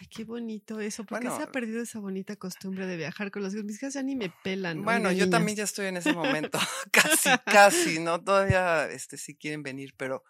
Ay, 0.00 0.06
qué 0.08 0.24
bonito 0.24 0.80
eso. 0.80 1.04
¿Por 1.04 1.20
qué 1.20 1.26
se 1.26 1.32
Bueno, 1.32 1.48
ha 1.48 1.52
perdido 1.52 1.82
esa 1.82 1.98
bonita 2.00 2.36
costumbre 2.36 2.86
de 2.86 2.96
viajar 2.96 3.30
con 3.30 3.42
los 3.42 3.52
hijos? 3.54 3.64
Mis 3.66 3.76
hijas 3.76 3.94
ya 3.94 4.02
ni 4.02 4.16
me 4.16 4.30
pelan. 4.42 4.82
Bueno, 4.82 5.10
yo 5.10 5.24
niñas. 5.24 5.30
también 5.30 5.56
ya 5.56 5.64
estoy 5.64 5.86
en 5.86 5.96
ese 5.98 6.12
momento, 6.12 6.58
casi, 6.92 7.30
casi, 7.44 7.98
¿no? 8.00 8.22
Todavía 8.22 8.90
este, 8.90 9.16
sí 9.16 9.36
quieren 9.36 9.62
venir, 9.62 9.94
pero, 9.96 10.24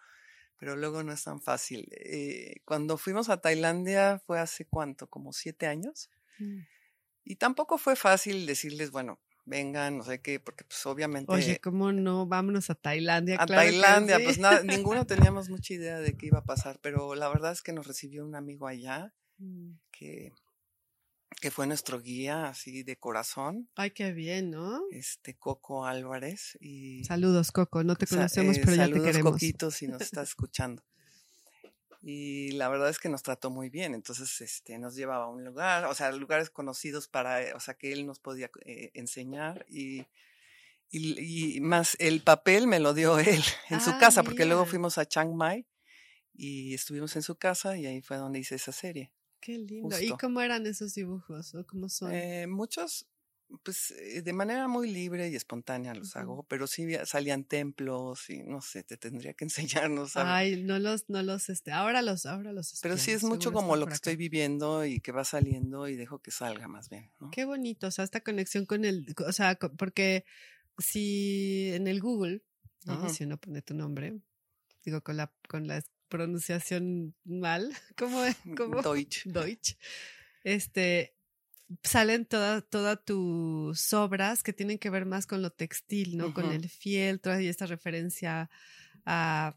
pero 0.57 0.75
luego 0.75 1.03
no 1.03 1.11
es 1.11 1.23
tan 1.23 1.41
fácil. 1.41 1.87
Eh, 1.91 2.61
cuando 2.65 2.97
fuimos 2.97 3.29
a 3.29 3.41
Tailandia 3.41 4.21
fue 4.25 4.39
hace 4.39 4.65
cuánto, 4.65 5.07
como 5.07 5.33
siete 5.33 5.67
años. 5.67 6.09
Mm. 6.39 6.59
Y 7.23 7.35
tampoco 7.37 7.77
fue 7.77 7.95
fácil 7.95 8.45
decirles, 8.45 8.91
bueno, 8.91 9.19
vengan, 9.45 9.97
no 9.97 10.03
sé 10.03 10.21
qué, 10.21 10.39
porque 10.39 10.63
pues 10.63 10.85
obviamente... 10.85 11.31
Oye, 11.31 11.59
¿cómo 11.59 11.91
no? 11.91 12.27
Vámonos 12.27 12.69
a 12.69 12.75
Tailandia. 12.75 13.35
A 13.39 13.45
claro 13.45 13.61
Tailandia, 13.63 14.17
sí. 14.17 14.23
pues 14.23 14.37
nada, 14.37 14.63
ninguno 14.63 15.05
teníamos 15.05 15.49
mucha 15.49 15.73
idea 15.73 15.99
de 15.99 16.15
qué 16.17 16.27
iba 16.27 16.39
a 16.39 16.45
pasar, 16.45 16.79
pero 16.81 17.15
la 17.15 17.29
verdad 17.29 17.51
es 17.51 17.61
que 17.61 17.73
nos 17.73 17.87
recibió 17.87 18.25
un 18.25 18.35
amigo 18.35 18.67
allá 18.67 19.13
Mm. 19.37 19.79
que, 19.91 20.31
que 21.41 21.51
fue 21.51 21.67
nuestro 21.67 22.01
guía, 22.01 22.47
así 22.47 22.83
de 22.83 22.97
corazón, 22.97 23.69
Ay, 23.75 23.91
qué 23.91 24.11
bien, 24.13 24.51
¿no? 24.51 24.81
este 24.91 25.35
Coco 25.35 25.85
Álvarez. 25.85 26.57
Y, 26.61 27.03
Saludos, 27.05 27.51
Coco. 27.51 27.83
No 27.83 27.95
te 27.95 28.07
conocemos, 28.07 28.57
eh, 28.57 28.61
pero 28.63 28.75
ya 28.77 28.85
te 28.85 28.91
saludos, 28.91 29.05
queremos. 29.11 29.31
Coquito, 29.33 29.71
si 29.71 29.87
nos 29.87 30.01
estás 30.01 30.29
escuchando. 30.29 30.83
Y 32.01 32.51
la 32.51 32.69
verdad 32.69 32.89
es 32.89 32.99
que 32.99 33.09
nos 33.09 33.23
trató 33.23 33.49
muy 33.49 33.69
bien. 33.69 33.95
Entonces, 33.95 34.39
este, 34.41 34.77
nos 34.77 34.95
llevaba 34.95 35.25
a 35.25 35.29
un 35.29 35.43
lugar, 35.43 35.85
o 35.85 35.95
sea, 35.95 36.11
lugares 36.11 36.49
conocidos 36.51 37.07
para, 37.07 37.41
eh, 37.41 37.53
o 37.55 37.59
sea, 37.59 37.73
que 37.73 37.91
él 37.91 38.05
nos 38.05 38.19
podía 38.19 38.49
eh, 38.65 38.91
enseñar 38.93 39.65
y, 39.67 40.05
y, 40.91 41.55
y 41.57 41.61
más 41.61 41.97
el 41.99 42.21
papel 42.21 42.67
me 42.67 42.79
lo 42.79 42.93
dio 42.93 43.17
él 43.17 43.43
en 43.69 43.81
su 43.81 43.89
Ah, 43.89 43.97
casa, 43.99 44.23
porque 44.23 44.45
luego 44.45 44.65
fuimos 44.65 44.97
a 44.99 45.05
Chiang 45.07 45.33
Mai 45.35 45.65
y 46.33 46.75
estuvimos 46.75 47.15
en 47.15 47.23
su 47.23 47.35
casa 47.37 47.75
y 47.75 47.87
ahí 47.87 48.01
fue 48.01 48.17
donde 48.17 48.37
hice 48.39 48.53
esa 48.55 48.71
serie. 48.71 49.11
Qué 49.45 49.59
lindo. 49.59 50.01
¿Y 50.01 50.09
cómo 50.09 50.41
eran 50.41 50.65
esos 50.65 50.95
dibujos? 50.95 51.53
¿O 51.53 51.67
cómo 51.67 51.87
son? 51.87 52.11
Eh, 52.11 52.47
muchos, 52.47 53.05
pues 53.61 53.91
eh, 53.91 54.23
de 54.23 54.33
manera 54.33 54.67
muy 54.67 54.91
libre 54.91 55.29
y 55.29 55.35
espontánea 55.35 55.93
los 55.93 56.15
hago, 56.15 56.41
pero 56.49 56.65
sí 56.65 56.87
salían 57.05 57.43
templos 57.43 58.27
y 58.31 58.41
no 58.41 58.61
sé, 58.61 58.81
te 58.81 58.97
tendría 58.97 59.35
que 59.35 59.43
enseñarnos. 59.85 60.13
¿sabes? 60.13 60.31
Ay, 60.31 60.63
no 60.63 60.79
los, 60.79 61.11
no 61.11 61.21
los, 61.21 61.49
este, 61.49 61.71
ahora 61.71 62.01
los, 62.01 62.25
ahora 62.25 62.53
los 62.53 62.79
Pero 62.81 62.97
sí 62.97 63.11
es 63.11 63.23
mucho 63.23 63.53
como 63.53 63.75
lo 63.75 63.85
que 63.85 63.89
acá. 63.91 63.95
estoy 63.95 64.15
viviendo 64.15 64.83
y 64.83 64.99
que 64.99 65.11
va 65.11 65.23
saliendo 65.23 65.87
y 65.87 65.95
dejo 65.95 66.17
que 66.23 66.31
salga 66.31 66.67
más 66.67 66.89
bien. 66.89 67.11
¿no? 67.19 67.29
Qué 67.29 67.45
bonito, 67.45 67.85
o 67.85 67.91
sea, 67.91 68.03
esta 68.03 68.21
conexión 68.21 68.65
con 68.65 68.83
el, 68.83 69.13
o 69.27 69.31
sea, 69.31 69.59
porque 69.77 70.25
si 70.79 71.69
en 71.71 71.85
el 71.87 72.01
Google. 72.01 72.41
Si 73.09 73.23
uno 73.23 73.37
pone 73.37 73.63
tu 73.63 73.73
nombre, 73.73 74.19
digo, 74.83 75.01
con 75.01 75.17
la, 75.17 75.31
con 75.47 75.67
la 75.67 75.83
pronunciación 76.15 77.13
mal, 77.25 77.69
¿cómo 77.97 78.23
es? 78.23 78.37
¿Cómo? 78.55 78.81
Deutsch. 78.81 79.25
Deutsch, 79.25 79.75
este, 80.43 81.15
salen 81.83 82.25
todas 82.25 82.63
todas 82.69 83.03
tus 83.03 83.93
obras 83.93 84.43
que 84.43 84.53
tienen 84.53 84.77
que 84.77 84.89
ver 84.89 85.05
más 85.05 85.27
con 85.27 85.41
lo 85.41 85.49
textil, 85.49 86.17
¿no? 86.17 86.33
Con 86.33 86.51
el 86.51 86.69
fieltro 86.69 87.39
y 87.39 87.47
esta 87.47 87.65
referencia 87.65 88.49
a, 89.05 89.55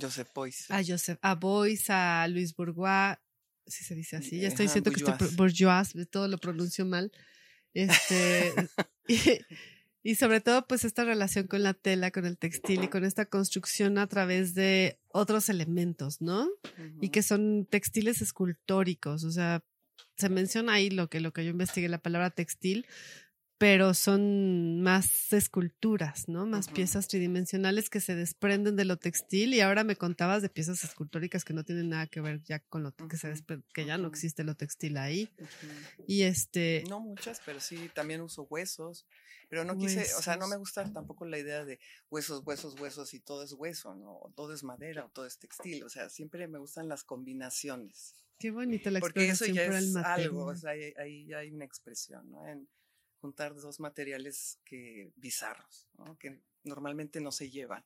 Joseph 0.00 0.28
Boyce. 0.34 0.72
a 0.72 0.82
Joseph, 0.82 1.18
a 1.20 1.34
Boyce, 1.34 1.92
a 1.92 2.26
Luis 2.28 2.54
Bourgois, 2.54 3.16
si 3.66 3.84
se 3.84 3.94
dice 3.94 4.16
así, 4.16 4.40
ya 4.40 4.48
estoy 4.48 4.66
Ajá, 4.66 4.74
diciendo 4.74 4.90
que 4.90 4.96
estoy 4.98 5.14
Bourgeois. 5.36 5.92
bourgeois, 5.92 6.10
todo 6.10 6.28
lo 6.28 6.38
pronuncio 6.38 6.86
mal. 6.86 7.12
Este, 7.74 8.52
y, 9.08 9.18
y 10.02 10.16
sobre 10.16 10.40
todo, 10.40 10.66
pues 10.66 10.84
esta 10.84 11.04
relación 11.04 11.46
con 11.46 11.62
la 11.62 11.74
tela, 11.74 12.10
con 12.10 12.26
el 12.26 12.36
textil 12.36 12.84
y 12.84 12.88
con 12.88 13.04
esta 13.04 13.26
construcción 13.26 13.98
a 13.98 14.06
través 14.08 14.54
de 14.54 14.98
otros 15.08 15.48
elementos, 15.48 16.20
¿no? 16.20 16.48
y 17.00 17.10
que 17.10 17.22
son 17.22 17.66
textiles 17.66 18.20
escultóricos, 18.20 19.24
o 19.24 19.30
sea, 19.30 19.64
se 20.16 20.28
menciona 20.28 20.74
ahí 20.74 20.90
lo 20.90 21.08
que, 21.08 21.20
lo 21.20 21.32
que 21.32 21.44
yo 21.44 21.50
investigué, 21.50 21.88
la 21.88 21.98
palabra 21.98 22.30
textil, 22.30 22.86
pero 23.62 23.94
son 23.94 24.80
más 24.82 25.32
esculturas, 25.32 26.28
¿no? 26.28 26.46
Más 26.46 26.66
Ujú. 26.66 26.74
piezas 26.74 27.06
tridimensionales 27.06 27.90
que 27.90 28.00
se 28.00 28.16
desprenden 28.16 28.74
de 28.74 28.84
lo 28.84 28.96
textil 28.96 29.54
y 29.54 29.60
ahora 29.60 29.84
me 29.84 29.94
contabas 29.94 30.42
de 30.42 30.48
piezas 30.48 30.82
escultóricas 30.82 31.44
que 31.44 31.52
no 31.54 31.62
tienen 31.62 31.90
nada 31.90 32.08
que 32.08 32.20
ver 32.20 32.42
ya 32.42 32.58
con 32.58 32.82
lo 32.82 32.90
que 32.92 33.16
se 33.16 33.28
Ujú, 33.28 33.36
despre- 33.36 33.62
que 33.72 33.86
ya 33.86 33.98
no 33.98 34.08
existe 34.08 34.42
lo 34.42 34.56
textil 34.56 34.96
ahí. 34.96 35.30
Ujú. 35.38 35.48
Y 36.08 36.22
este, 36.22 36.82
No 36.88 36.98
muchas, 36.98 37.40
pero 37.46 37.60
sí, 37.60 37.88
también 37.94 38.20
uso 38.22 38.48
huesos. 38.50 39.06
Pero 39.48 39.64
no 39.64 39.78
quise, 39.78 40.12
o 40.14 40.22
sea, 40.22 40.34
no 40.34 40.48
me 40.48 40.56
Huesos. 40.56 40.58
gusta 40.58 40.92
tampoco 40.92 41.24
la 41.24 41.38
idea 41.38 41.64
de 41.64 41.78
huesos, 42.10 42.42
huesos, 42.44 42.74
huesos 42.80 43.14
y 43.14 43.20
todo 43.20 43.44
es 43.44 43.52
hueso, 43.52 43.94
¿no? 43.94 44.16
O 44.16 44.32
todo 44.34 44.54
es 44.54 44.64
madera 44.64 45.04
o 45.04 45.10
todo 45.10 45.24
es 45.24 45.38
textil. 45.38 45.84
O 45.84 45.88
sea, 45.88 46.08
siempre 46.08 46.48
me 46.48 46.58
gustan 46.58 46.88
las 46.88 47.04
combinaciones. 47.04 48.16
qué 48.40 48.50
bonita 48.50 48.90
la 48.90 48.98
Porque 48.98 49.28
eso 49.28 49.44
exploración 49.44 49.56
ya 49.56 49.64
por 49.66 49.74
el 49.76 49.84
es 49.84 49.92
material. 49.92 50.20
algo, 50.30 50.44
o 50.46 50.56
sea, 50.56 50.70
ahí, 50.72 50.92
ahí 50.98 51.26
ya 51.26 51.38
hay 51.38 51.52
una 51.52 51.64
expresión, 51.64 52.28
¿no? 52.28 52.44
En 52.48 52.66
juntar 53.22 53.54
dos 53.54 53.80
materiales 53.80 54.58
que 54.64 55.12
bizarros, 55.16 55.88
¿no? 55.96 56.18
Que 56.18 56.42
normalmente 56.64 57.20
no 57.20 57.32
se 57.32 57.48
llevan. 57.50 57.84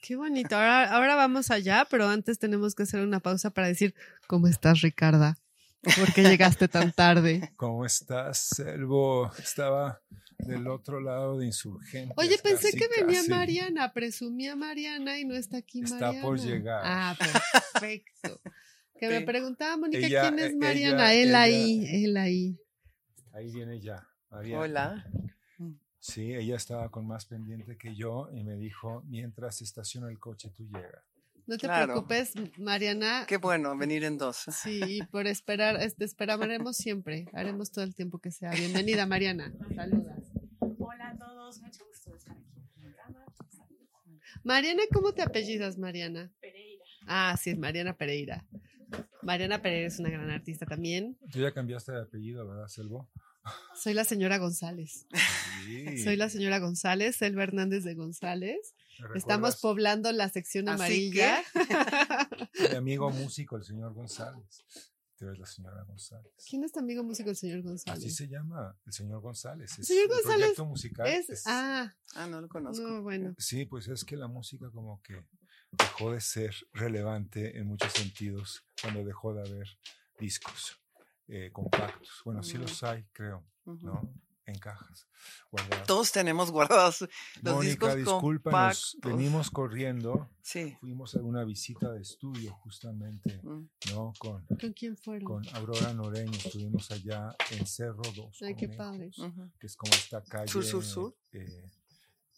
Qué 0.00 0.16
bonito. 0.16 0.56
Ahora, 0.56 0.90
ahora 0.92 1.14
vamos 1.14 1.50
allá, 1.50 1.86
pero 1.90 2.08
antes 2.08 2.38
tenemos 2.38 2.74
que 2.74 2.84
hacer 2.84 3.00
una 3.04 3.20
pausa 3.20 3.50
para 3.50 3.66
decir, 3.68 3.94
¿cómo 4.26 4.46
estás, 4.48 4.80
Ricarda? 4.80 5.36
¿Por 5.82 6.12
qué 6.14 6.22
llegaste 6.22 6.68
tan 6.68 6.92
tarde? 6.92 7.52
¿Cómo 7.56 7.84
estás, 7.84 8.38
Selvo? 8.56 9.30
Estaba 9.36 10.00
del 10.38 10.66
otro 10.68 11.00
lado 11.00 11.38
de 11.38 11.46
Insurgentes. 11.46 12.16
Oye, 12.16 12.38
pensé 12.38 12.70
casi, 12.72 12.78
que 12.78 12.88
venía 13.00 13.18
casi. 13.18 13.30
Mariana, 13.30 13.92
presumía 13.92 14.54
Mariana 14.56 15.18
y 15.18 15.24
no 15.24 15.34
está 15.34 15.58
aquí 15.58 15.82
Está 15.82 15.96
Mariana. 15.98 16.22
por 16.26 16.38
llegar. 16.40 16.82
Ah, 16.84 17.16
perfecto. 17.18 18.40
Que 18.98 19.08
me 19.08 19.20
preguntaba 19.22 19.76
Mónica, 19.76 20.06
Ella- 20.06 20.22
¿quién 20.22 20.38
es 20.38 20.52
e- 20.52 20.56
Mariana? 20.56 21.12
ella- 21.12 21.22
él 21.22 21.28
ella- 21.28 21.40
ahí, 21.42 22.04
él 22.04 22.16
ahí. 22.16 22.58
Ahí 23.32 23.52
viene 23.52 23.80
ya. 23.80 24.06
María. 24.32 24.58
Hola. 24.58 25.06
Sí, 26.00 26.34
ella 26.34 26.56
estaba 26.56 26.90
con 26.90 27.06
más 27.06 27.26
pendiente 27.26 27.76
que 27.76 27.94
yo 27.94 28.28
y 28.32 28.42
me 28.42 28.56
dijo, 28.56 29.02
mientras 29.06 29.62
estaciona 29.62 30.08
el 30.08 30.18
coche, 30.18 30.50
tú 30.56 30.64
llegas. 30.64 31.04
No 31.46 31.56
te 31.58 31.66
Claro. 31.66 31.92
preocupes, 31.92 32.32
Mariana. 32.58 33.24
Qué 33.28 33.36
bueno 33.36 33.76
venir 33.76 34.02
en 34.04 34.18
dos. 34.18 34.36
Sí, 34.50 34.80
y 34.84 35.02
por 35.02 35.26
esperar, 35.28 35.76
este, 35.80 36.04
esperaremos 36.04 36.76
siempre. 36.76 37.26
Haremos 37.32 37.70
todo 37.70 37.84
el 37.84 37.94
tiempo 37.94 38.18
que 38.18 38.30
sea. 38.32 38.50
Bienvenida, 38.50 39.06
Mariana. 39.06 39.52
Saludas. 39.76 40.32
Hola 40.78 41.10
a 41.10 41.16
todos, 41.18 41.60
mucho 41.60 41.84
gusto 41.86 42.16
estar 42.16 42.36
aquí 42.36 42.50
en 42.56 42.62
el 42.62 42.68
programa. 42.94 43.24
Mariana, 44.44 44.82
¿cómo 44.92 45.12
te 45.12 45.22
apellidas, 45.22 45.78
Mariana? 45.78 46.32
Pereira. 46.40 46.84
Ah, 47.06 47.36
sí, 47.40 47.50
es 47.50 47.58
Mariana 47.58 47.96
Pereira. 47.96 48.44
Mariana 49.22 49.62
Pereira 49.62 49.86
es 49.86 49.98
una 50.00 50.10
gran 50.10 50.30
artista 50.30 50.66
también. 50.66 51.16
Tú 51.30 51.38
ya 51.40 51.52
cambiaste 51.52 51.92
de 51.92 52.02
apellido, 52.02 52.46
¿verdad, 52.48 52.66
Selvo? 52.68 53.08
Soy 53.74 53.94
la 53.94 54.04
señora 54.04 54.38
González. 54.38 55.06
Sí. 55.64 55.98
Soy 56.04 56.16
la 56.16 56.28
señora 56.28 56.58
González, 56.58 57.16
Selva 57.16 57.42
Hernández 57.42 57.84
de 57.84 57.94
González. 57.94 58.74
¿Me 59.12 59.18
Estamos 59.18 59.56
poblando 59.60 60.12
la 60.12 60.28
sección 60.28 60.68
Así 60.68 60.74
amarilla. 60.74 61.42
Mi 62.70 62.76
amigo 62.76 63.10
músico, 63.10 63.56
el 63.56 63.64
señor 63.64 63.94
González. 63.94 64.64
Tú 65.16 65.26
eres 65.26 65.38
la 65.38 65.46
señora 65.46 65.82
González. 65.84 66.32
¿Quién 66.48 66.64
es 66.64 66.72
tu 66.72 66.80
amigo 66.80 67.02
músico, 67.04 67.30
el 67.30 67.36
señor 67.36 67.58
Así 67.60 67.68
González? 67.68 68.16
se 68.16 68.28
llama, 68.28 68.76
el 68.86 68.92
señor 68.92 69.20
González. 69.20 69.78
Es 69.78 69.86
Señor 69.86 70.04
el 70.04 70.08
González 70.08 70.38
proyecto 70.38 70.64
musical. 70.66 71.06
Es, 71.06 71.30
es- 71.30 71.42
ah, 71.46 71.92
Ah, 72.14 72.26
no 72.26 72.40
lo 72.40 72.48
conozco. 72.48 72.82
no, 72.86 73.02
bueno. 73.02 73.34
Sí, 73.38 73.64
pues 73.66 73.88
es 73.88 74.04
que 74.04 74.16
la 74.16 74.26
música 74.28 74.70
como 74.70 75.00
que 75.02 75.24
dejó 75.72 76.12
de 76.12 76.20
ser 76.20 76.54
relevante 76.72 77.56
en 77.58 77.66
muchos 77.66 77.92
sentidos 77.92 78.64
cuando 78.80 79.04
dejó 79.04 79.32
de 79.34 79.40
haber 79.48 79.68
discos 80.18 80.78
eh, 81.28 81.50
compactos. 81.52 82.22
Bueno, 82.24 82.42
sí 82.42 82.58
los 82.58 82.82
hay, 82.82 83.04
creo. 83.12 83.44
¿no? 83.64 84.12
En 84.44 84.58
cajas. 84.58 85.06
Todos 85.86 86.10
tenemos 86.10 86.50
guardados 86.50 87.02
los 87.42 87.54
Mónica, 87.54 87.94
discos 87.94 87.96
discúlpanos, 87.96 88.90
compactos. 88.92 89.16
venimos 89.18 89.50
corriendo. 89.52 90.28
Sí. 90.42 90.76
Fuimos 90.80 91.14
a 91.14 91.20
una 91.20 91.44
visita 91.44 91.92
de 91.92 92.00
estudio 92.02 92.52
justamente, 92.56 93.38
Mm. 93.44 93.68
¿no? 93.92 94.12
Con, 94.18 94.44
¿Con 94.46 94.72
quién 94.72 94.96
fueron? 94.96 95.24
con 95.24 95.48
Aurora 95.54 95.94
Noreño. 95.94 96.32
Estuvimos 96.32 96.90
allá 96.90 97.36
en 97.52 97.64
Cerro 97.66 98.02
dos 98.16 98.42
Ay, 98.42 98.56
qué 98.56 98.66
Conejos, 98.66 98.76
padre. 98.76 99.10
Ujú. 99.16 99.50
que 99.60 99.66
es 99.68 99.76
como 99.76 99.92
esta 99.92 100.22
calle 100.24 100.48
Sur, 100.48 100.64
sur, 100.64 100.84
sur. 100.84 101.14
eh, 101.32 101.70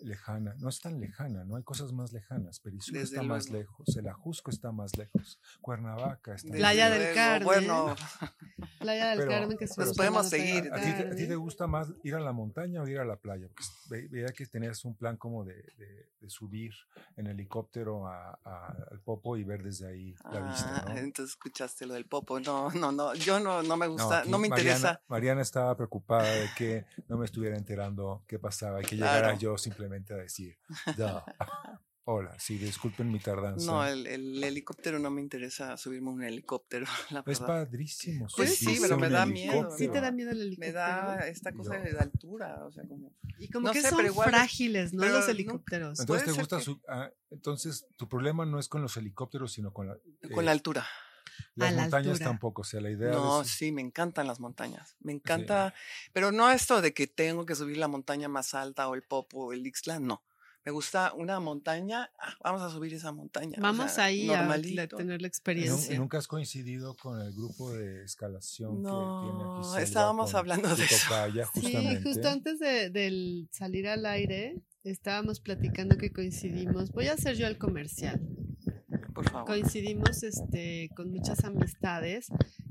lejana. 0.04 0.54
No 0.58 0.68
es 0.68 0.80
tan 0.80 1.00
lejana, 1.00 1.44
no 1.44 1.56
hay 1.56 1.62
cosas 1.62 1.92
más 1.92 2.12
lejanas. 2.12 2.60
Perisur 2.60 2.96
está 2.98 3.22
más 3.22 3.50
lejos, 3.50 3.96
el 3.96 4.06
Ajusco 4.08 4.50
está 4.50 4.70
más 4.72 4.96
lejos, 4.96 5.40
Cuernavaca 5.60 6.34
está 6.34 6.52
Playa 6.52 6.88
más 6.90 6.98
del. 6.98 7.14
Carmen. 7.14 7.44
Bueno, 7.46 7.94
Playa 8.80 9.08
del 9.10 9.18
Pero- 9.18 9.30
Carmen, 9.30 9.58
que 9.58 9.66
pero 9.66 9.90
estuvimos 9.90 9.96
podemos 9.96 10.28
seguir. 10.28 10.72
¿A 10.72 10.76
ti, 10.80 10.92
te- 10.92 11.06
a 11.06 11.10
ti 11.10 11.16
te 11.16 11.20
Carmen. 11.22 11.38
gusta 11.38 11.66
más 11.66 11.88
ir 12.02 12.14
a 12.14 12.20
la 12.20 12.32
montaña 12.32 12.82
o 12.82 12.88
ir 12.88 12.98
a 12.98 13.04
la 13.04 13.16
playa? 13.16 13.48
Porque 13.48 13.64
ve- 13.88 14.08
veía 14.08 14.26
que 14.28 14.46
tenías 14.46 14.84
un 14.84 14.94
plan 14.96 15.16
como 15.16 15.44
de, 15.44 15.54
de- 15.54 16.08
de 16.20 16.30
subir 16.30 16.72
en 17.16 17.26
helicóptero 17.26 18.06
a- 18.06 18.38
a- 18.44 18.76
al 18.90 19.00
Popo 19.00 19.36
y 19.36 19.44
ver 19.44 19.62
desde 19.62 19.86
ahí 19.88 20.14
la 20.32 20.40
vista, 20.40 20.82
ah, 20.86 20.92
¿no? 20.92 20.96
entonces 20.98 21.32
escuchaste 21.34 21.86
lo 21.86 21.94
del 21.94 22.06
popo. 22.06 22.40
No, 22.40 22.70
no, 22.70 22.92
no. 22.92 23.14
Yo 23.14 23.38
no, 23.40 23.62
no 23.62 23.76
me 23.76 23.86
gusta, 23.86 24.24
no, 24.24 24.38
me 24.38 24.48
Mariana- 24.48 24.76
interesa. 24.78 25.00
Mariana 25.08 25.42
estaba 25.42 25.76
preocupada 25.76 26.24
de 26.28 26.48
que 26.56 26.86
no 27.08 27.16
me 27.18 27.26
estuviera 27.26 27.56
enterando 27.56 28.22
qué 28.26 28.38
pasaba 28.38 28.80
y 28.80 28.84
que 28.84 28.96
llegara 28.96 29.20
Claro. 29.28 29.38
yo 29.38 29.58
simplemente 29.58 29.93
a 29.94 30.16
decir, 30.16 30.58
"Da". 30.96 31.24
hola, 32.06 32.38
sí, 32.38 32.58
disculpen 32.58 33.10
mi 33.10 33.18
tardanza. 33.18 33.64
No, 33.64 33.86
el, 33.86 34.06
el 34.06 34.44
helicóptero 34.44 34.98
no 34.98 35.10
me 35.10 35.22
interesa 35.22 35.76
subirme 35.78 36.10
un 36.10 36.22
helicóptero, 36.22 36.84
la 37.10 37.20
es 37.20 37.24
verdad. 37.40 37.46
padrísimo. 37.46 38.26
Pues 38.36 38.56
sí, 38.56 38.76
pero 38.80 38.98
me 38.98 39.08
da 39.08 39.24
miedo. 39.24 39.70
Sí 39.76 39.88
te 39.88 40.00
da 40.02 40.10
miedo 40.12 40.30
el 40.30 40.38
Me 40.58 40.66
helicóptero. 40.68 40.74
da 40.78 41.26
esta 41.28 41.52
cosa 41.52 41.78
de 41.78 41.98
altura, 41.98 42.64
o 42.66 42.72
sea, 42.72 42.84
como... 42.86 43.10
Y 43.38 43.48
como 43.50 43.68
no 43.68 43.72
que 43.72 43.80
sé, 43.82 43.88
son 43.88 44.04
igual 44.04 44.28
es- 44.28 44.34
frágiles, 44.34 44.92
¿no? 44.92 45.06
Los 45.06 45.28
helicópteros. 45.28 45.98
Entonces 46.00 46.26
te 46.26 46.32
gusta 46.38 46.58
que- 46.58 46.64
su- 46.64 46.80
ah, 46.88 47.10
entonces 47.30 47.86
tu 47.96 48.06
problema 48.08 48.44
no 48.44 48.58
es 48.58 48.68
con 48.68 48.82
los 48.82 48.96
helicópteros, 48.98 49.52
sino 49.52 49.72
con 49.72 49.88
la 49.88 49.96
Con 50.30 50.42
eh, 50.42 50.44
la 50.44 50.50
altura. 50.52 50.86
Las 51.56 51.68
a 51.68 51.72
la 51.76 51.82
montañas 51.82 52.12
altura. 52.12 52.30
tampoco, 52.30 52.62
o 52.62 52.64
sea, 52.64 52.80
la 52.80 52.90
idea 52.90 53.10
No, 53.10 53.44
sí, 53.44 53.72
me 53.72 53.82
encantan 53.82 54.26
las 54.26 54.40
montañas. 54.40 54.96
Me 55.00 55.12
encanta, 55.12 55.74
pero 56.12 56.32
no 56.32 56.50
esto 56.50 56.80
de 56.80 56.92
que 56.94 57.06
tengo 57.06 57.46
que 57.46 57.54
subir 57.54 57.76
la 57.76 57.88
montaña 57.88 58.28
más 58.28 58.54
alta 58.54 58.88
o 58.88 58.94
el 58.94 59.02
Popo 59.02 59.46
o 59.46 59.52
el 59.52 59.66
Ixtlan, 59.66 60.06
no. 60.06 60.22
Me 60.66 60.72
gusta 60.72 61.12
una 61.12 61.40
montaña, 61.40 62.10
ah, 62.18 62.34
vamos 62.42 62.62
a 62.62 62.70
subir 62.70 62.94
esa 62.94 63.12
montaña. 63.12 63.58
o 63.58 63.60
Vamos 63.60 63.92
sea, 63.92 64.04
ahí 64.04 64.30
a 64.30 64.38
normalito. 64.38 64.96
tener 64.96 65.20
la 65.20 65.26
¿Nu- 65.26 65.28
experiencia. 65.28 65.98
¿Nunca 65.98 66.16
has 66.16 66.26
coincidido 66.26 66.96
con 66.96 67.20
el 67.20 67.34
grupo 67.34 67.70
de 67.74 68.02
escalación 68.04 68.76
que 68.78 68.82
No, 68.88 69.20
tiene 69.20 69.44
aquí 69.44 69.62
Selva 69.68 69.82
estábamos 69.82 70.30
con 70.30 70.38
hablando 70.38 70.74
de 70.74 70.84
eso. 70.84 71.04
tocaya, 71.06 71.46
Sí, 71.52 71.98
justo 72.02 72.28
antes 72.30 72.58
de, 72.60 72.88
del 72.88 73.46
salir 73.52 73.86
al 73.88 74.06
aire, 74.06 74.56
estábamos 74.84 75.38
platicando 75.40 75.98
que 75.98 76.10
coincidimos. 76.12 76.92
Voy 76.92 77.08
a 77.08 77.12
hacer 77.12 77.36
yo 77.36 77.46
el 77.46 77.58
comercial. 77.58 78.22
Por 79.14 79.30
favor. 79.30 79.46
Coincidimos 79.46 80.22
este, 80.22 80.90
con 80.96 81.10
muchas 81.10 81.44
amistades 81.44 82.26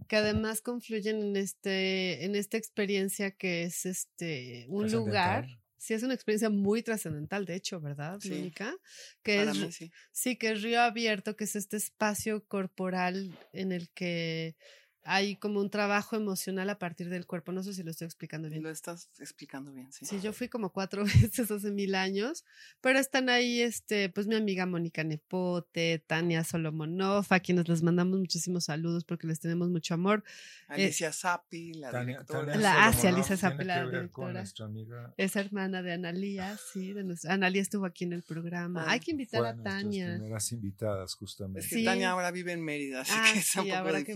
que 0.08 0.18
además 0.18 0.62
confluyen 0.62 1.22
en, 1.22 1.36
este, 1.38 2.26
en 2.26 2.36
esta 2.36 2.58
experiencia 2.58 3.32
que 3.32 3.64
es 3.64 3.86
este, 3.86 4.66
un 4.70 4.92
lugar. 4.92 5.48
Sí, 5.78 5.94
es 5.94 6.04
una 6.04 6.14
experiencia 6.14 6.50
muy 6.50 6.82
trascendental, 6.82 7.46
de 7.46 7.56
hecho, 7.56 7.82
¿verdad, 7.82 8.20
Sí. 8.22 8.30
Mónica? 8.30 8.74
Que 9.22 9.38
Para 9.40 9.52
es, 9.52 9.58
mí 9.58 9.72
sí. 9.72 9.92
Sí, 10.12 10.38
que 10.38 10.52
es 10.52 10.62
río 10.62 10.82
abierto, 10.82 11.36
que 11.36 11.44
es 11.44 11.56
este 11.58 11.76
espacio 11.76 12.46
corporal 12.46 13.38
en 13.52 13.72
el 13.74 13.90
que 13.90 14.56
hay 15.06 15.36
como 15.36 15.60
un 15.60 15.70
trabajo 15.70 16.16
emocional 16.16 16.70
a 16.70 16.80
partir 16.80 17.10
del 17.10 17.26
cuerpo. 17.26 17.52
No 17.52 17.62
sé 17.64 17.74
si 17.74 17.84
lo 17.84 17.92
estoy 17.92 18.06
explicando 18.06 18.50
bien. 18.50 18.64
lo 18.64 18.70
estás 18.70 19.10
explicando 19.20 19.72
bien, 19.72 19.92
sí. 19.92 20.06
Sí, 20.06 20.20
yo 20.22 20.32
fui 20.34 20.48
como 20.50 20.72
cuatro 20.72 21.04
veces 21.34 21.52
hace 21.52 21.72
mil 21.72 21.96
años, 21.96 22.46
pero 22.82 23.00
están 23.00 23.30
ahí, 23.30 23.62
este, 23.62 24.10
pues 24.10 24.28
mi 24.28 24.36
amiga 24.36 24.66
Mónica 24.66 25.04
Nepote, 25.04 26.00
Tania 26.08 26.44
Solomonov, 26.44 27.26
a 27.30 27.40
quienes 27.40 27.68
les 27.68 27.84
mandamos 27.84 28.20
muchísimos 28.20 28.66
saludos 28.66 29.04
porque 29.06 29.28
les 29.28 29.40
tenemos 29.40 29.70
mucho 29.70 29.94
amor. 29.94 30.24
Alicia 30.68 31.12
Sapi, 31.12 31.74
la 31.74 31.92
Tania- 31.92 32.14
directora. 32.20 32.46
Tania 32.54 32.62
La- 32.62 32.86
ah, 32.88 32.92
sí, 32.94 32.98
Solomonov 33.02 33.18
Alicia 33.20 33.38
Zapela, 33.38 33.74
que 33.76 33.80
ver 33.82 33.92
con 33.92 34.00
directora. 34.28 34.34
nuestra 34.34 34.66
amiga 34.66 35.14
Es 35.18 35.36
hermana 35.36 35.82
de 35.82 35.94
Analía, 35.94 36.58
sí, 36.72 36.94
de 36.94 37.04
nuestra, 37.04 37.34
Analía 37.34 37.62
estuvo 37.62 37.86
aquí 37.86 38.04
en 38.06 38.14
el 38.14 38.24
programa. 38.24 38.84
Ah, 38.88 38.92
Hay 38.92 39.00
que 39.00 39.12
invitar 39.12 39.42
fue 39.42 39.50
a 39.50 39.56
Tania. 39.64 40.14
primeras 40.16 40.52
invitadas, 40.52 41.12
Es 41.12 41.16
justamente. 41.16 41.68
que 41.68 41.76
Sí. 41.76 41.84
Tania 41.86 42.12
ahora 42.12 42.32
vive 42.32 42.54
en 42.54 42.64
Mérida, 42.64 43.02
así 43.02 43.12
Ah, 43.14 43.30
que 43.34 43.40
es 43.40 43.56
un 43.56 43.64
sí, 43.64 43.70
poco 43.70 43.80
habrá 43.80 44.04
que 44.04 44.14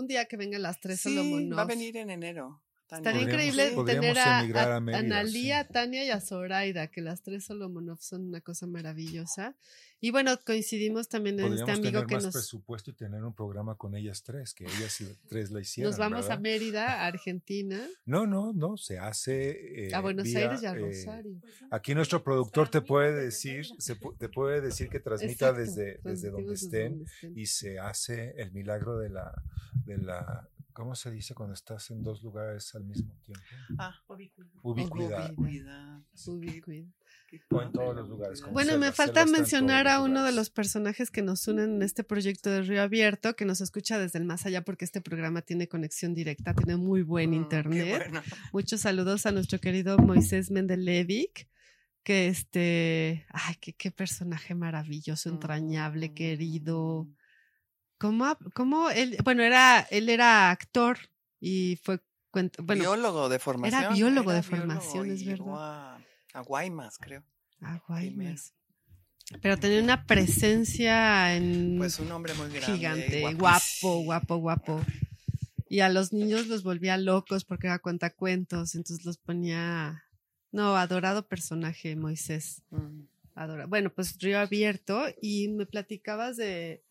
Un 0.00 0.06
día 0.06 0.24
que 0.24 0.36
vengan 0.38 0.62
las 0.62 0.80
tres 0.80 0.98
Sí, 1.00 1.14
Solomonov. 1.14 1.58
va 1.58 1.62
a 1.62 1.66
venir 1.66 1.94
en 1.98 2.08
enero. 2.10 2.62
Estaría 2.98 3.22
increíble 3.22 3.70
tener 3.86 4.18
a, 4.18 4.38
a- 4.40 4.76
a 4.76 4.80
Mérida, 4.80 4.98
Analía, 4.98 5.62
sí. 5.64 5.72
Tania 5.72 6.04
y 6.04 6.10
a 6.10 6.20
Zoraida, 6.20 6.88
que 6.88 7.00
las 7.00 7.22
tres 7.22 7.44
Solomonov 7.44 8.00
son 8.00 8.26
una 8.28 8.40
cosa 8.40 8.66
maravillosa. 8.66 9.54
Y 10.02 10.12
bueno, 10.12 10.38
coincidimos 10.46 11.08
también 11.10 11.38
en 11.38 11.44
este 11.52 11.58
Podríamos 11.58 11.78
amigo 11.78 11.92
tener 11.92 12.06
que 12.06 12.14
más 12.14 12.24
nos, 12.24 12.32
presupuesto 12.32 12.90
y 12.90 12.94
tener 12.94 13.22
un 13.22 13.34
programa 13.34 13.74
con 13.74 13.94
ellas 13.94 14.22
tres, 14.22 14.54
que 14.54 14.64
ellas 14.64 14.98
tres 15.28 15.50
la 15.50 15.60
hicieron. 15.60 15.90
nos 15.90 15.98
vamos 15.98 16.24
a 16.24 16.28
¿verdad? 16.30 16.40
Mérida, 16.40 17.02
a 17.02 17.06
Argentina, 17.06 17.86
No, 18.06 18.26
no, 18.26 18.54
no, 18.54 18.78
se 18.78 18.98
hace. 18.98 19.88
eh, 19.88 19.94
a 19.94 20.00
Buenos 20.00 20.24
vía, 20.24 20.38
Aires 20.38 20.62
y 20.62 20.66
a 20.66 20.70
eh, 20.72 20.74
Rosario. 20.78 21.36
Aquí 21.70 21.94
nuestro 21.94 22.24
productor 22.24 22.70
te 22.70 22.80
puede 22.80 23.12
decir, 23.24 23.66
se 23.78 23.94
te 23.94 24.28
puede 24.30 24.62
decir 24.62 24.88
que 24.88 25.00
transmita 25.00 25.50
Exacto, 25.50 25.60
desde, 25.60 26.00
desde 26.02 26.30
donde 26.30 26.54
estén 26.54 26.90
donde 26.98 27.04
estén. 27.04 27.38
y 27.38 27.44
se 27.46 27.78
hace 27.78 28.34
el 28.38 28.52
milagro 28.52 28.98
de 28.98 29.10
la, 29.10 29.34
de 29.84 29.98
la, 29.98 30.48
¿cómo 30.80 30.94
se 30.94 31.10
dice 31.10 31.34
cuando 31.34 31.54
estás 31.54 31.90
en 31.90 32.02
dos 32.02 32.22
lugares 32.22 32.74
al 32.74 32.84
mismo 32.84 33.14
tiempo? 33.22 33.44
Ah, 33.78 33.94
Ubicuidad. 34.08 35.30
Ubicuidad. 35.36 36.02
Ubicuidad. 36.26 36.88
O 37.50 37.62
en 37.62 37.70
todos 37.72 37.94
los 37.94 38.08
lugares, 38.08 38.42
Bueno, 38.50 38.76
me 38.78 38.90
falta 38.90 39.24
mencionar 39.24 39.86
a 39.86 40.02
uno 40.02 40.24
de 40.24 40.32
los 40.32 40.50
personajes 40.50 41.10
que 41.10 41.22
nos 41.22 41.46
unen 41.46 41.76
en 41.76 41.82
este 41.82 42.02
proyecto 42.02 42.50
de 42.50 42.62
Río 42.62 42.82
Abierto, 42.82 43.36
que 43.36 43.44
nos 43.44 43.60
escucha 43.60 43.98
desde 43.98 44.18
el 44.18 44.24
más 44.24 44.46
allá 44.46 44.62
porque 44.62 44.84
este 44.84 45.00
programa 45.00 45.42
tiene 45.42 45.68
conexión 45.68 46.14
directa, 46.14 46.54
tiene 46.54 46.76
muy 46.76 47.02
buen 47.02 47.30
Mm, 47.30 47.32
qué 47.32 47.36
internet. 47.36 48.02
bueno. 48.10 48.22
Muchos 48.52 48.80
saludos 48.80 49.26
a 49.26 49.32
nuestro 49.32 49.60
querido 49.60 49.96
Moisés 49.98 50.50
Mendelevic, 50.50 51.46
que 52.02 52.26
este, 52.28 53.26
ay, 53.28 53.54
qué, 53.60 53.74
qué 53.74 53.90
personaje 53.92 54.54
maravilloso, 54.54 55.28
entrañable, 55.28 56.14
querido. 56.14 57.06
¿Cómo, 58.00 58.34
cómo 58.54 58.88
él, 58.88 59.18
bueno, 59.22 59.42
era, 59.42 59.80
él 59.90 60.08
era 60.08 60.50
actor 60.50 60.98
y 61.38 61.78
fue, 61.82 62.00
bueno, 62.32 62.50
biólogo 62.62 63.28
de 63.28 63.38
formación. 63.38 63.92
biólogo 63.92 64.32
de 64.32 64.42
formación, 64.42 65.10
es 65.10 65.26
verdad. 65.26 65.96
A, 65.96 66.00
a 66.32 66.40
Guaymas, 66.40 66.96
creo. 66.96 67.22
guay, 67.86 68.06
primero. 68.06 68.30
más. 68.30 68.54
Pero 69.42 69.58
tenía 69.58 69.82
una 69.82 70.06
presencia 70.06 71.36
en 71.36 71.76
Pues 71.76 71.98
un 71.98 72.10
hombre 72.10 72.32
muy 72.32 72.48
grande. 72.48 72.72
gigante, 72.72 73.34
guapo, 73.34 74.02
guapo, 74.02 74.36
guapo. 74.38 74.80
Y 75.68 75.80
a 75.80 75.90
los 75.90 76.14
niños 76.14 76.46
los 76.46 76.62
volvía 76.62 76.96
locos 76.96 77.44
porque 77.44 77.66
era 77.66 77.80
cuentacuentos, 77.80 78.74
entonces 78.74 79.04
los 79.04 79.18
ponía, 79.18 80.04
no, 80.52 80.74
adorado 80.74 81.28
personaje, 81.28 81.96
Moisés. 81.96 82.62
Mm. 82.70 83.02
Adora. 83.34 83.66
Bueno, 83.66 83.92
pues 83.92 84.18
Río 84.18 84.40
Abierto 84.40 85.04
y 85.20 85.48
me 85.48 85.66
platicabas 85.66 86.38
de, 86.38 86.82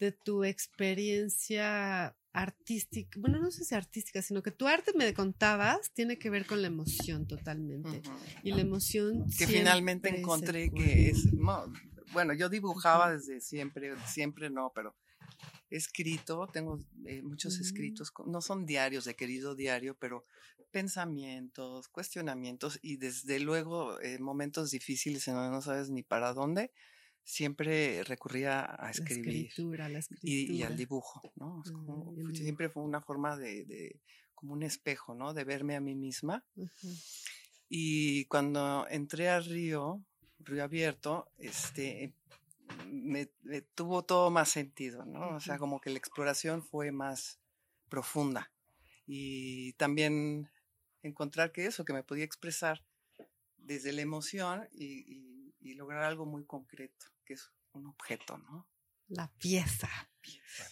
de 0.00 0.12
tu 0.12 0.42
experiencia 0.44 2.16
artística, 2.32 3.18
bueno, 3.20 3.38
no 3.38 3.50
sé 3.50 3.64
si 3.64 3.74
artística, 3.74 4.22
sino 4.22 4.42
que 4.42 4.50
tu 4.50 4.66
arte 4.66 4.92
me 4.94 5.12
contabas 5.14 5.92
tiene 5.92 6.18
que 6.18 6.30
ver 6.30 6.46
con 6.46 6.62
la 6.62 6.68
emoción 6.68 7.26
totalmente. 7.26 8.02
Y 8.42 8.52
la 8.52 8.62
emoción... 8.62 9.26
que 9.36 9.46
finalmente 9.46 10.08
encontré 10.08 10.70
que 10.70 11.10
es, 11.10 11.26
bueno, 12.12 12.32
yo 12.32 12.48
dibujaba 12.48 13.12
desde 13.12 13.40
siempre, 13.40 13.94
siempre 14.06 14.48
no, 14.48 14.72
pero 14.74 14.96
he 15.70 15.76
escrito, 15.76 16.48
tengo 16.52 16.80
eh, 17.04 17.22
muchos 17.22 17.58
Mm. 17.58 17.62
escritos, 17.62 18.12
no 18.26 18.40
son 18.40 18.64
diarios 18.64 19.04
de 19.04 19.14
querido 19.14 19.54
diario, 19.54 19.96
pero 19.98 20.24
pensamientos, 20.70 21.88
cuestionamientos 21.88 22.78
y 22.80 22.96
desde 22.96 23.40
luego 23.40 24.00
eh, 24.00 24.18
momentos 24.18 24.70
difíciles 24.70 25.26
en 25.28 25.34
donde 25.34 25.50
no 25.50 25.62
sabes 25.62 25.90
ni 25.90 26.02
para 26.02 26.32
dónde, 26.32 26.72
siempre 27.24 28.02
recurría 28.04 28.60
a 28.62 28.84
La 28.86 28.90
escribir 28.90 29.46
escritura, 29.46 29.88
la 29.88 29.98
y, 29.98 30.00
escritura. 30.00 30.32
y 30.58 30.62
al 30.62 30.76
dibujo, 30.76 31.22
¿no? 31.36 31.62
Es 31.64 31.70
como- 31.72 32.12
dibujo. 32.14 32.34
siempre 32.34 32.68
fue 32.68 32.82
una 32.82 33.00
forma 33.00 33.36
de, 33.36 33.64
de- 33.64 34.00
como 34.34 34.52
un 34.54 34.62
espejo, 34.62 35.14
¿no? 35.14 35.34
De 35.34 35.44
verme 35.44 35.76
a 35.76 35.80
mí 35.80 35.94
misma. 35.94 36.44
Y 37.68 38.24
cuando 38.26 38.86
entré 38.88 39.28
a 39.28 39.40
Río, 39.40 40.02
Río 40.40 40.64
Abierto, 40.64 41.30
este, 41.38 42.14
me, 42.88 43.28
me 43.42 43.60
tuvo 43.62 44.02
todo 44.04 44.30
más 44.30 44.48
sentido, 44.48 45.04
¿no? 45.04 45.36
O 45.36 45.40
sea, 45.40 45.58
como 45.58 45.80
que 45.80 45.90
la 45.90 45.98
exploración 45.98 46.62
fue 46.64 46.90
más 46.90 47.38
profunda. 47.88 48.50
Y 49.06 49.72
también 49.74 50.48
encontrar 51.02 51.52
que 51.52 51.66
eso, 51.66 51.84
que 51.84 51.92
me 51.92 52.02
podía 52.02 52.24
expresar 52.24 52.82
desde 53.58 53.92
la 53.92 54.00
emoción 54.02 54.68
y, 54.72 54.84
y- 55.14 55.29
y 55.60 55.74
lograr 55.74 56.02
algo 56.02 56.26
muy 56.26 56.44
concreto, 56.44 57.06
que 57.24 57.34
es 57.34 57.50
un 57.72 57.86
objeto, 57.86 58.38
¿no? 58.38 58.66
La 59.08 59.30
pieza. 59.38 59.88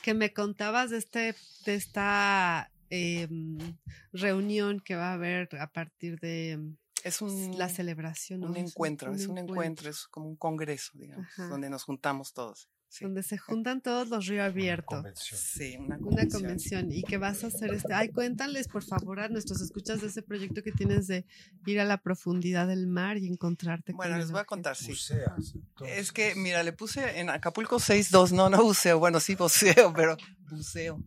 Que 0.03 0.14
me 0.14 0.33
contabas 0.33 0.90
de 0.90 0.98
este, 0.98 1.35
de 1.64 1.74
esta 1.74 2.70
em, 2.90 3.77
reunión 4.12 4.81
que 4.81 4.96
va 4.96 5.11
a 5.11 5.14
haber 5.14 5.48
a 5.61 5.70
partir 5.72 6.18
de 6.20 6.53
em, 6.53 6.77
Es 7.05 7.20
un, 7.22 7.59
la 7.59 7.68
celebración. 7.68 8.44
un 8.44 8.57
encuentro, 8.57 9.12
es 9.12 9.27
un 9.27 9.38
encuentro, 9.38 9.90
es 9.90 10.07
como 10.09 10.29
un 10.29 10.37
congreso, 10.37 10.92
digamos, 10.94 11.27
Ajá. 11.33 11.48
donde 11.48 11.68
nos 11.70 11.85
juntamos 11.85 12.33
todos. 12.33 12.68
Sí, 12.90 13.05
Donde 13.05 13.22
se 13.22 13.37
juntan 13.37 13.83
todos 13.83 14.09
los 14.09 14.27
río 14.27 14.42
abierto. 14.42 14.87
Convención. 14.96 15.38
sí 15.38 15.77
una 15.77 15.96
Una 15.96 15.98
convención. 15.98 16.40
convención 16.42 16.92
y 16.92 17.03
que 17.03 17.18
vas 17.18 17.44
a 17.44 17.48
hacer 17.48 17.74
este. 17.74 17.92
Ay, 17.92 18.09
cuéntales 18.09 18.66
por 18.66 18.83
favor 18.83 19.20
a 19.20 19.29
nuestros 19.29 19.61
escuchas 19.61 20.01
de 20.01 20.07
ese 20.07 20.22
proyecto 20.22 20.62
que 20.62 20.72
tienes 20.72 21.07
de 21.07 21.27
ir 21.66 21.81
a 21.81 21.85
la 21.85 21.98
profundidad 21.98 22.66
del 22.66 22.87
mar 22.87 23.18
y 23.18 23.27
encontrarte 23.27 23.92
Bueno, 23.92 24.12
con 24.12 24.18
les 24.20 24.29
el 24.29 24.33
voy 24.33 24.40
a 24.40 24.44
contar, 24.46 24.74
sí. 24.74 24.88
Buceas, 24.88 25.55
Es 25.87 26.12
que, 26.12 26.35
mira, 26.35 26.62
le 26.62 26.72
puse 26.72 27.20
en 27.20 27.29
Acapulco 27.29 27.77
6.2, 27.77 28.33
no, 28.33 28.48
no 28.48 28.62
buceo, 28.64 28.98
bueno, 28.98 29.20
sí 29.20 29.35
buceo, 29.35 29.92
pero 29.94 30.16
buceo. 30.51 31.03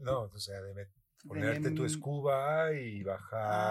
No, 0.00 0.22
o 0.22 0.38
sea, 0.38 0.60
De 0.62 0.88
ponerte 1.28 1.70
tu 1.70 1.84
escuba 1.84 2.72
y 2.74 3.02
Ah, 3.02 3.04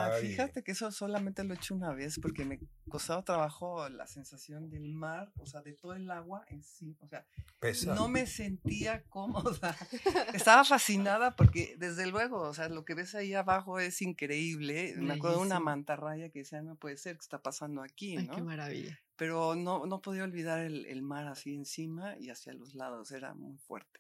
bajar. 0.10 0.24
y- 0.24 0.28
fíjate 0.28 0.64
que 0.64 0.72
eso 0.72 0.92
solamente 0.92 1.44
lo 1.44 1.54
he 1.54 1.58
hecho 1.58 1.76
una 1.76 1.94
vez 1.94 2.20
porque 2.22 2.46
me 2.46 2.60
costaba 2.90 3.24
trabajo 3.24 3.88
la 3.90 4.08
sensación 4.08 4.70
del 4.70 4.94
mar, 4.94 5.32
o 5.38 5.46
sea, 5.46 5.62
de 5.62 5.74
todo 5.74 5.94
el 5.94 6.10
agua 6.12 6.44
en 6.50 6.64
sí, 6.64 6.96
o 7.02 7.08
sea, 7.08 7.26
pesa. 7.60 7.94
no 7.94 8.08
me 8.08 8.26
sentía 8.26 9.04
cómoda. 9.10 9.76
Estaba 10.34 10.64
fascinada 10.64 11.36
porque, 11.36 11.76
desde 11.78 12.08
luego, 12.08 12.42
o 12.42 12.54
sea, 12.54 12.70
lo 12.70 12.86
que 12.86 12.94
ves 12.96 13.16
ahí 13.16 13.34
abajo 13.34 13.80
es 13.80 14.02
increíble. 14.02 14.94
Me 14.98 15.14
acuerdo 15.16 15.38
de 15.40 15.46
una 15.46 15.60
mantarraya 15.60 16.30
que 16.30 16.40
decía, 16.40 16.62
no 16.62 16.76
puede 16.76 16.98
ser, 16.98 17.16
¿qué 17.18 17.22
está 17.22 17.42
pasando 17.42 17.82
aquí? 17.84 18.18
Ay, 18.18 18.28
¿no? 18.28 18.36
qué 18.36 18.42
maravilla. 18.42 19.00
pero 19.16 19.56
no, 19.56 19.86
no 19.86 20.02
podía 20.02 20.24
olvidar 20.24 20.60
el, 20.60 20.86
el 20.86 21.02
mar 21.02 21.28
así 21.28 21.54
encima 21.54 22.18
y 22.18 22.30
hacia 22.30 22.54
los 22.54 22.74
lados, 22.74 23.12
era 23.12 23.34
muy 23.34 23.58
fuerte. 23.58 24.00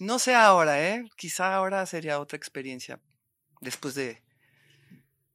No 0.00 0.18
sé 0.18 0.34
ahora, 0.34 0.82
¿eh? 0.88 1.04
Quizá 1.16 1.54
ahora 1.54 1.84
sería 1.86 2.18
otra 2.20 2.36
experiencia 2.36 3.00
después 3.60 3.94
de... 3.94 4.22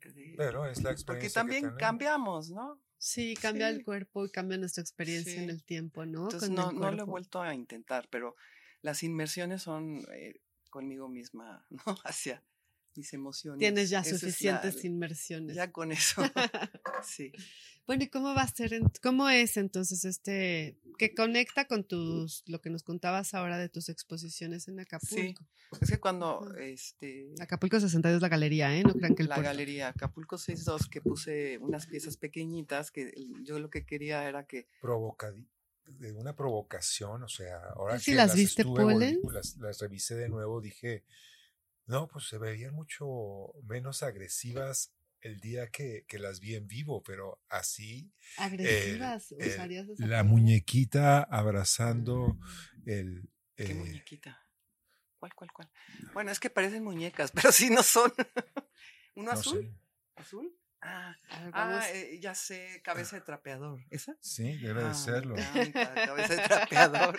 de- 0.03 0.33
Pero 0.37 0.65
es 0.65 0.81
la 0.83 0.91
experiencia. 0.91 1.05
porque 1.05 1.27
que 1.27 1.29
también 1.33 1.75
cambiamos, 1.77 2.49
¿no? 2.49 2.79
Sí, 2.97 3.35
cambia 3.35 3.69
Sí. 3.69 3.75
el 3.75 3.83
cuerpo 3.83 4.25
y 4.25 4.31
cambia 4.31 4.57
nuestra 4.57 4.81
experiencia 4.81 5.41
en 5.41 5.49
el 5.49 5.63
tiempo, 5.63 6.05
¿no? 6.05 6.23
Entonces 6.23 6.49
no, 6.49 6.71
no 6.71 6.91
lo 6.91 7.03
he 7.03 7.05
vuelto 7.05 7.41
a 7.41 7.53
intentar, 7.53 8.07
pero 8.09 8.35
las 8.81 9.03
inmersiones 9.03 9.61
son 9.61 10.01
eh, 10.13 10.39
conmigo 10.71 11.07
misma, 11.09 11.65
¿no? 11.85 11.95
Hacia 12.03 12.41
mis 12.95 13.13
emociones. 13.13 13.59
Tienes 13.59 13.89
ya 13.89 13.99
la- 13.99 14.05
suficientes 14.05 14.83
inmersiones. 14.85 15.55
Ya 15.55 15.71
con 15.71 15.91
eso. 15.91 16.21
sí. 17.03 17.31
Bueno, 17.87 18.03
¿y 18.03 18.07
cómo 18.07 18.33
va 18.33 18.41
a 18.41 18.47
ser, 18.47 18.73
en- 18.73 18.91
cómo 19.03 19.29
es 19.29 19.57
entonces 19.57 20.05
este, 20.05 20.75
que 20.97 21.13
conecta 21.13 21.65
con 21.65 21.83
tus, 21.83 22.43
lo 22.47 22.59
que 22.59 22.71
nos 22.71 22.81
contabas 22.81 23.33
ahora 23.35 23.59
de 23.59 23.69
tus 23.69 23.89
exposiciones 23.89 24.67
en 24.67 24.79
Acapulco? 24.79 25.45
Es 25.81 25.89
que 25.91 25.99
cuando 25.99 26.51
este 26.57 27.33
Acapulco 27.39 27.79
62 27.79 28.21
la 28.21 28.29
galería, 28.29 28.75
¿eh? 28.75 28.81
No 28.83 28.93
crean 28.93 29.13
que 29.13 29.21
el 29.23 29.29
la 29.29 29.35
puerto. 29.35 29.49
galería 29.51 29.89
Acapulco 29.89 30.37
62 30.39 30.87
que 30.89 31.01
puse 31.01 31.57
unas 31.59 31.85
piezas 31.85 32.17
pequeñitas 32.17 32.89
que 32.91 33.13
yo 33.43 33.59
lo 33.59 33.69
que 33.69 33.85
quería 33.85 34.27
era 34.27 34.47
que 34.47 34.67
de 35.87 36.11
una 36.13 36.35
provocación, 36.35 37.21
o 37.21 37.27
sea, 37.27 37.57
ahora 37.75 37.95
¿Tú 37.97 38.01
sí 38.01 38.11
que 38.11 38.17
las 38.17 38.35
viste, 38.35 38.63
estuve 38.63 39.19
las 39.59 39.79
revisé 39.79 40.15
de 40.15 40.29
nuevo, 40.29 40.59
dije, 40.59 41.03
no, 41.87 42.07
pues 42.07 42.27
se 42.27 42.37
veían 42.37 42.73
mucho 42.73 43.53
menos 43.63 44.03
agresivas 44.03 44.91
el 45.21 45.39
día 45.39 45.69
que, 45.69 46.05
que 46.07 46.19
las 46.19 46.39
vi 46.39 46.55
en 46.55 46.67
vivo, 46.67 47.01
pero 47.03 47.39
así 47.49 48.11
Agresivas, 48.37 49.31
el- 49.31 49.47
usarías 49.47 49.89
esa 49.89 50.03
la 50.03 50.07
palabra? 50.07 50.23
muñequita 50.23 51.23
abrazando 51.23 52.35
Mm. 52.35 52.89
el... 52.89 53.29
¿Qué 53.55 53.63
eh, 53.71 53.73
muñequita? 53.75 54.41
¿Cuál, 55.19 55.33
cuál, 55.33 55.51
cuál? 55.53 55.71
Bueno, 56.13 56.31
es 56.31 56.39
que 56.39 56.49
parecen 56.49 56.83
muñecas, 56.83 57.31
pero 57.49 57.51
sí 57.51 57.69
no 57.69 57.81
son. 57.83 58.13
¿Uno 59.15 59.31
no 59.33 59.39
azul? 59.39 59.61
sé. 59.61 59.71
¿Azul? 60.15 60.55
Ah, 60.87 61.17
ah, 61.53 61.81
eh, 61.93 62.19
ya 62.21 62.35
sé, 62.35 62.81
cabeza 62.83 63.15
de 63.15 63.21
trapeador. 63.23 63.79
¿Esa? 63.89 64.15
Sí, 64.21 64.55
debe 64.57 64.83
Ah, 64.83 64.89
de 64.89 64.93
serlo. 64.93 65.35
me 65.53 65.61
encanta, 65.63 66.05
cabeza 66.05 66.35
de 66.35 66.41
trapeador. 66.47 67.17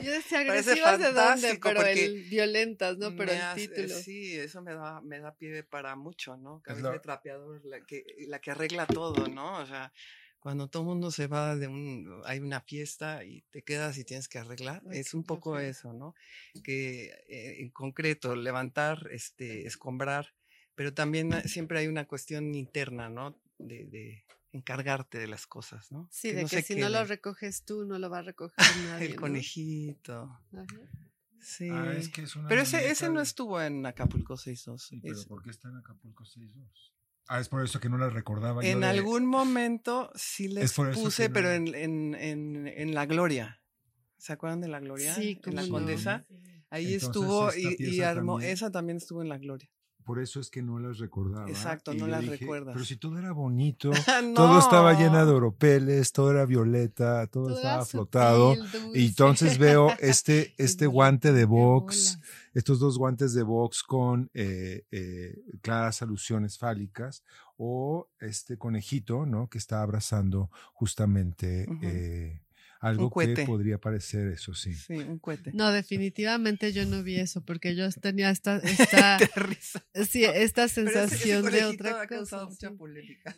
Yo 0.00 0.12
decía 0.12 0.40
agresivas 0.40 0.98
de 1.00 1.12
dónde, 1.12 1.58
pero 1.62 1.82
el 1.82 2.22
violentas, 2.30 2.96
¿no? 2.98 3.14
Pero 3.16 3.32
el 3.32 3.40
hace- 3.40 3.68
título. 3.68 3.88
Sí, 3.98 4.36
eso 4.38 4.62
me 4.62 4.74
da, 4.74 5.00
me 5.00 5.18
da 5.18 5.34
pie 5.34 5.64
para 5.64 5.96
mucho, 5.96 6.36
¿no? 6.36 6.60
Cabeza 6.62 6.86
lo- 6.88 6.92
de 6.92 7.00
trapeador, 7.00 7.64
la 7.64 7.80
que, 7.84 8.04
la 8.28 8.38
que 8.40 8.50
arregla 8.52 8.86
todo, 8.86 9.26
¿no? 9.28 9.58
O 9.58 9.66
sea, 9.66 9.92
cuando 10.38 10.68
todo 10.68 10.82
el 10.82 10.88
mundo 10.88 11.10
se 11.10 11.26
va 11.26 11.56
de 11.56 11.66
un, 11.68 12.20
hay 12.26 12.38
una 12.38 12.60
fiesta 12.60 13.24
y 13.24 13.42
te 13.50 13.62
quedas 13.62 13.96
y 13.98 14.04
tienes 14.04 14.28
que 14.28 14.38
arreglar, 14.38 14.82
Ay, 14.90 14.98
es 15.00 15.14
un 15.14 15.24
poco 15.24 15.58
eso, 15.58 15.94
¿no? 15.94 16.14
Que 16.62 17.06
eh, 17.28 17.56
en 17.62 17.70
concreto, 17.70 18.36
levantar, 18.36 19.08
este, 19.10 19.66
escombrar, 19.66 20.34
pero 20.74 20.92
también 20.94 21.32
siempre 21.48 21.78
hay 21.78 21.86
una 21.88 22.06
cuestión 22.06 22.54
interna, 22.54 23.08
¿no? 23.08 23.38
De, 23.58 23.86
de 23.86 24.24
encargarte 24.52 25.18
de 25.18 25.26
las 25.26 25.46
cosas, 25.46 25.90
¿no? 25.92 26.08
Sí, 26.12 26.32
de 26.32 26.44
que 26.46 26.62
si 26.62 26.76
no 26.76 26.88
lo 26.88 27.04
recoges 27.04 27.64
tú, 27.64 27.84
no 27.84 27.98
lo 27.98 28.08
va 28.10 28.18
a 28.18 28.22
recoger 28.22 28.56
nadie. 28.88 29.06
El 29.06 29.16
conejito. 29.16 30.38
Sí. 31.40 31.68
Ah, 31.70 31.92
es 31.96 32.08
que 32.08 32.22
es 32.22 32.36
una 32.36 32.48
pero 32.48 32.62
ese, 32.62 32.88
ese 32.90 33.10
no 33.10 33.20
estuvo 33.20 33.60
en 33.60 33.84
Acapulco 33.84 34.36
62. 34.36 34.82
Sí, 34.82 35.00
pero 35.02 35.14
es- 35.18 35.26
¿por 35.26 35.42
qué 35.42 35.50
está 35.50 35.68
en 35.68 35.76
Acapulco 35.76 36.24
62? 36.24 36.94
Ah, 37.26 37.40
es 37.40 37.48
por 37.48 37.64
eso 37.64 37.80
que 37.80 37.88
no 37.88 37.96
la 37.98 38.10
recordaba 38.10 38.62
yo 38.62 38.68
En 38.68 38.80
de- 38.80 38.86
algún 38.86 39.26
momento 39.26 40.10
sí 40.14 40.48
les 40.48 40.72
puse, 40.72 41.30
pero 41.30 41.50
en, 41.52 41.74
en, 41.74 42.14
en, 42.14 42.66
en 42.66 42.94
La 42.94 43.06
Gloria. 43.06 43.60
¿Se 44.18 44.32
acuerdan 44.32 44.60
de 44.62 44.68
La 44.68 44.80
Gloria? 44.80 45.14
Sí, 45.14 45.38
En 45.44 45.54
La 45.56 45.62
no. 45.62 45.68
Condesa. 45.68 46.26
Ahí 46.70 46.94
Entonces, 46.94 47.02
estuvo 47.08 47.50
y, 47.54 47.76
y 47.78 48.00
armó. 48.00 48.34
también- 48.34 48.52
Esa 48.52 48.70
también 48.70 48.96
estuvo 48.96 49.20
en 49.22 49.28
La 49.28 49.38
Gloria. 49.38 49.70
Por 50.04 50.20
eso 50.20 50.38
es 50.38 50.50
que 50.50 50.60
no 50.62 50.78
las 50.78 50.98
recordaba. 50.98 51.48
Exacto, 51.48 51.94
no 51.94 52.06
las 52.06 52.20
dije, 52.20 52.36
recuerdas. 52.36 52.74
Pero 52.74 52.84
si 52.84 52.96
todo 52.96 53.18
era 53.18 53.32
bonito, 53.32 53.90
Ah, 54.06 54.20
todo 54.34 54.58
estaba 54.58 54.92
llena 54.92 55.24
de 55.24 55.32
oropeles, 55.32 56.12
todo 56.12 56.30
era 56.30 56.44
violeta, 56.44 57.26
todo, 57.28 57.46
Todo 57.46 57.56
estaba 57.56 57.84
flotado. 57.86 58.54
sutil. 58.54 58.90
Y 58.94 59.06
entonces 59.06 59.58
veo 59.58 59.88
este, 60.00 60.52
este 60.58 60.86
guante 60.86 61.32
de 61.32 61.46
box, 61.46 62.18
estos 62.52 62.78
dos 62.78 62.98
guantes 62.98 63.32
de 63.32 63.42
box 63.42 63.82
con 63.82 64.30
eh, 64.34 64.84
eh, 64.90 65.38
claras 65.62 66.02
alusiones 66.02 66.58
fálicas, 66.58 67.24
o 67.56 68.08
este 68.20 68.58
conejito, 68.58 69.26
¿no? 69.26 69.48
Que 69.48 69.58
está 69.58 69.80
abrazando 69.80 70.50
justamente 70.72 71.66
eh, 71.82 72.40
algo 72.86 73.10
que 73.10 73.44
podría 73.46 73.78
parecer 73.78 74.28
eso, 74.28 74.54
sí. 74.54 74.74
Sí, 74.74 74.94
un 74.94 75.18
cohete. 75.18 75.52
No, 75.52 75.70
definitivamente 75.72 76.72
yo 76.72 76.84
no 76.86 77.02
vi 77.02 77.16
eso, 77.16 77.40
porque 77.44 77.74
yo 77.74 77.88
tenía 77.92 78.30
esta, 78.30 78.56
esta, 78.64 79.18
Qué 79.18 79.40
risa. 79.40 79.84
sí, 80.06 80.24
esta 80.24 80.66
Pero 80.68 80.88
ese- 80.88 81.04
ese 81.04 81.08
sensación 81.08 81.44
de 81.50 81.64
otra 81.64 82.02
ha 82.02 82.06
causado 82.06 82.46
cosa. 82.46 82.54
mucha 82.54 82.68
sí. 82.70 82.76
polémica. 82.76 83.36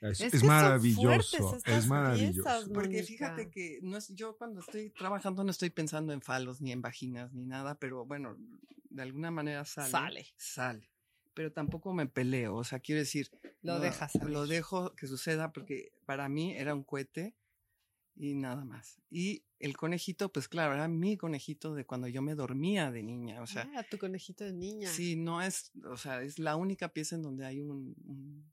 Es, 0.00 0.20
Es 0.20 0.20
es 0.20 0.30
que 0.32 0.38
son 0.40 0.46
maravilloso, 0.48 1.58
es 1.64 1.86
maravilloso. 1.86 2.42
piezas, 2.42 2.68
Porque 2.74 3.02
fíjate 3.04 3.50
que 3.50 3.78
no 3.82 3.96
es, 3.96 4.08
yo 4.14 4.36
cuando 4.36 4.60
estoy 4.60 4.90
trabajando 4.90 5.44
no 5.44 5.50
estoy 5.52 5.70
pensando 5.70 6.12
en 6.12 6.20
falos 6.22 6.60
ni 6.60 6.72
en 6.72 6.82
vaginas 6.82 7.32
ni 7.32 7.46
nada, 7.46 7.76
pero 7.76 8.04
bueno, 8.04 8.36
de 8.90 9.02
alguna 9.02 9.30
manera 9.30 9.64
sale. 9.64 9.90
Sale. 9.90 10.26
Sale. 10.36 10.90
Pero 11.34 11.52
tampoco 11.52 11.94
me 11.94 12.06
peleo, 12.06 12.56
o 12.56 12.64
sea, 12.64 12.80
quiero 12.80 12.98
decir, 13.00 13.30
Lo 13.62 13.74
no, 13.74 13.80
dejas 13.80 14.12
Lo 14.16 14.46
dejo 14.46 14.94
que 14.96 15.06
suceda 15.06 15.52
porque 15.52 15.92
para 16.04 16.28
mí 16.28 16.52
era 16.56 16.74
un 16.74 16.82
cohete 16.82 17.34
y 18.14 18.34
nada 18.34 18.64
más. 18.64 19.00
Y 19.10 19.44
el 19.58 19.76
conejito, 19.76 20.32
pues 20.32 20.48
claro, 20.48 20.74
era 20.74 20.88
mi 20.88 21.16
conejito 21.16 21.74
de 21.74 21.84
cuando 21.86 22.08
yo 22.08 22.22
me 22.22 22.34
dormía 22.34 22.90
de 22.90 23.02
niña, 23.02 23.40
o 23.42 23.46
sea, 23.46 23.68
ah, 23.76 23.84
tu 23.90 23.98
conejito 23.98 24.44
de 24.44 24.52
niña. 24.52 24.88
sí, 24.90 25.16
no 25.16 25.40
es, 25.42 25.70
o 25.90 25.96
sea, 25.96 26.22
es 26.22 26.38
la 26.38 26.56
única 26.56 26.88
pieza 26.88 27.16
en 27.16 27.22
donde 27.22 27.46
hay 27.46 27.60
un, 27.60 27.94
un- 28.04 28.52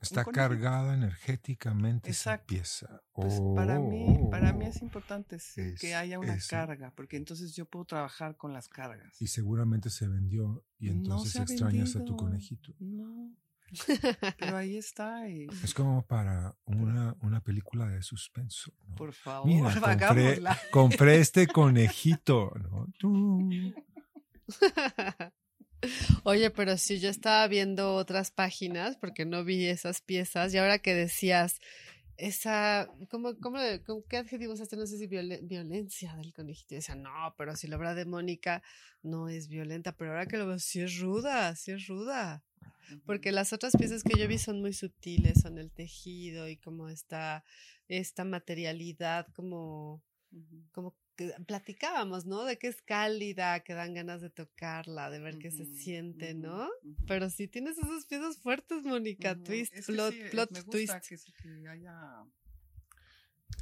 Está 0.00 0.22
conejito. 0.22 0.32
cargada 0.48 0.94
energéticamente 0.94 2.08
Exacto. 2.10 2.54
esa 2.54 2.60
pieza. 2.62 3.02
Pues 3.12 3.40
para 3.56 3.80
mí, 3.80 4.16
para 4.30 4.52
mí 4.52 4.64
Oh. 4.66 4.68
es 4.68 4.80
importante 4.80 5.40
sí, 5.40 5.60
Es- 5.60 5.80
que 5.80 5.94
haya 5.96 6.20
una 6.20 6.38
carga, 6.48 6.92
porque 6.94 7.16
entonces 7.16 7.54
yo 7.56 7.64
puedo 7.66 7.84
trabajar 7.84 8.36
con 8.36 8.52
las 8.52 8.68
cargas. 8.68 9.20
Y 9.20 9.26
seguramente 9.26 9.90
se 9.90 10.06
vendió 10.06 10.64
y 10.78 10.86
No 10.86 10.92
entonces 10.92 11.32
se 11.32 11.42
extrañas 11.42 11.96
a 11.96 12.04
tu 12.04 12.16
conejito. 12.16 12.74
No. 12.78 13.34
Pero 14.38 14.56
ahí 14.56 14.76
está 14.76 15.28
y 15.28 15.46
Es 15.62 15.74
como 15.74 16.02
para 16.06 16.54
una, 16.64 17.14
una 17.20 17.40
película 17.40 17.86
de 17.88 18.02
suspenso. 18.02 18.72
¿no? 18.86 18.96
por 18.96 19.12
favor, 19.12 19.46
Mira, 19.46 19.80
compré, 19.80 20.40
compré 20.70 21.20
este 21.20 21.46
conejito, 21.46 22.52
¿no? 22.60 22.86
Tú. 22.98 23.48
Oye, 26.24 26.50
pero 26.50 26.76
si 26.76 26.98
yo 26.98 27.08
estaba 27.08 27.46
viendo 27.46 27.94
otras 27.94 28.30
páginas, 28.30 28.96
porque 28.96 29.24
no 29.24 29.44
vi 29.44 29.66
esas 29.66 30.00
piezas, 30.00 30.52
y 30.52 30.58
ahora 30.58 30.78
que 30.78 30.94
decías 30.94 31.60
esa, 32.18 32.88
¿cómo, 33.10 33.34
cómo, 33.40 33.58
cómo- 33.86 34.04
qué 34.08 34.18
adjetivo 34.18 34.52
usaste? 34.52 34.76
No 34.76 34.86
sé 34.86 34.98
si 34.98 35.06
violen- 35.06 35.46
violencia 35.46 36.14
del 36.16 36.34
conejito. 36.34 36.74
Y 36.74 36.78
decía, 36.78 36.94
no, 36.96 37.34
pero 37.38 37.56
si 37.56 37.66
la 37.68 37.76
obra 37.76 37.94
de 37.94 38.04
Mónica 38.04 38.62
no 39.02 39.28
es 39.28 39.48
violenta, 39.48 39.92
pero 39.96 40.10
ahora 40.10 40.26
que 40.26 40.36
lo 40.36 40.46
veo, 40.46 40.58
sí 40.58 40.80
es 40.80 40.98
ruda, 40.98 41.54
sí 41.56 41.70
es 41.72 41.86
ruda. 41.86 42.42
Porque 43.06 43.32
las 43.32 43.52
otras 43.52 43.76
piezas 43.76 44.02
que 44.02 44.18
yo 44.18 44.26
vi 44.28 44.38
son 44.38 44.60
muy 44.60 44.72
sutiles, 44.72 45.40
son 45.42 45.58
el 45.58 45.70
tejido 45.70 46.48
y 46.48 46.56
como 46.56 46.88
esta, 46.88 47.44
esta 47.86 48.24
materialidad, 48.24 49.26
como, 49.34 50.02
como 50.72 50.94
que 51.18 51.34
platicábamos, 51.46 52.26
¿no? 52.26 52.44
De 52.44 52.58
que 52.58 52.68
es 52.68 52.80
cálida, 52.80 53.58
que 53.64 53.74
dan 53.74 53.92
ganas 53.92 54.20
de 54.20 54.30
tocarla, 54.30 55.10
de 55.10 55.18
ver 55.18 55.38
qué 55.38 55.50
se 55.50 55.66
siente, 55.66 56.32
¿no? 56.32 56.70
Pero 57.08 57.28
sí 57.28 57.48
tienes 57.48 57.76
esas 57.76 58.06
piezas 58.06 58.38
fuertes, 58.38 58.84
Mónica. 58.84 59.34
Twist, 59.34 59.74
Es 59.74 59.86
que 59.86 59.92
plot, 59.94 60.12
sí, 60.14 60.20
eh, 60.20 60.28
plot 60.30 60.50
me 60.52 60.60
gusta 60.60 60.70
twist. 61.00 61.08
Que, 61.08 61.18
sí- 61.18 61.32
que 61.42 61.68
haya 61.68 62.24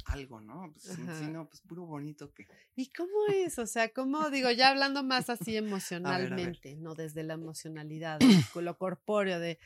algo, 0.05 0.39
¿no? 0.39 0.71
Pues, 0.71 0.85
si- 1.17 1.27
no, 1.31 1.47
pues 1.49 1.61
puro 1.61 1.85
bonito 1.87 2.31
que. 2.31 2.47
¿Y 2.75 2.91
cómo 2.91 3.25
es? 3.33 3.57
O 3.57 3.65
sea, 3.65 3.89
¿cómo 3.89 4.29
digo, 4.29 4.51
ya 4.51 4.69
hablando 4.69 5.03
más 5.03 5.29
así 5.31 5.53
ver. 5.53 5.63
emocionalmente, 5.63 6.75
no 6.75 6.93
desde 6.93 7.23
la 7.23 7.33
emocionalidad, 7.33 8.19
con 8.53 8.65
lo 8.65 8.77
corpóreo, 8.77 9.39
de 9.39 9.57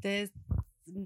te 0.00 0.32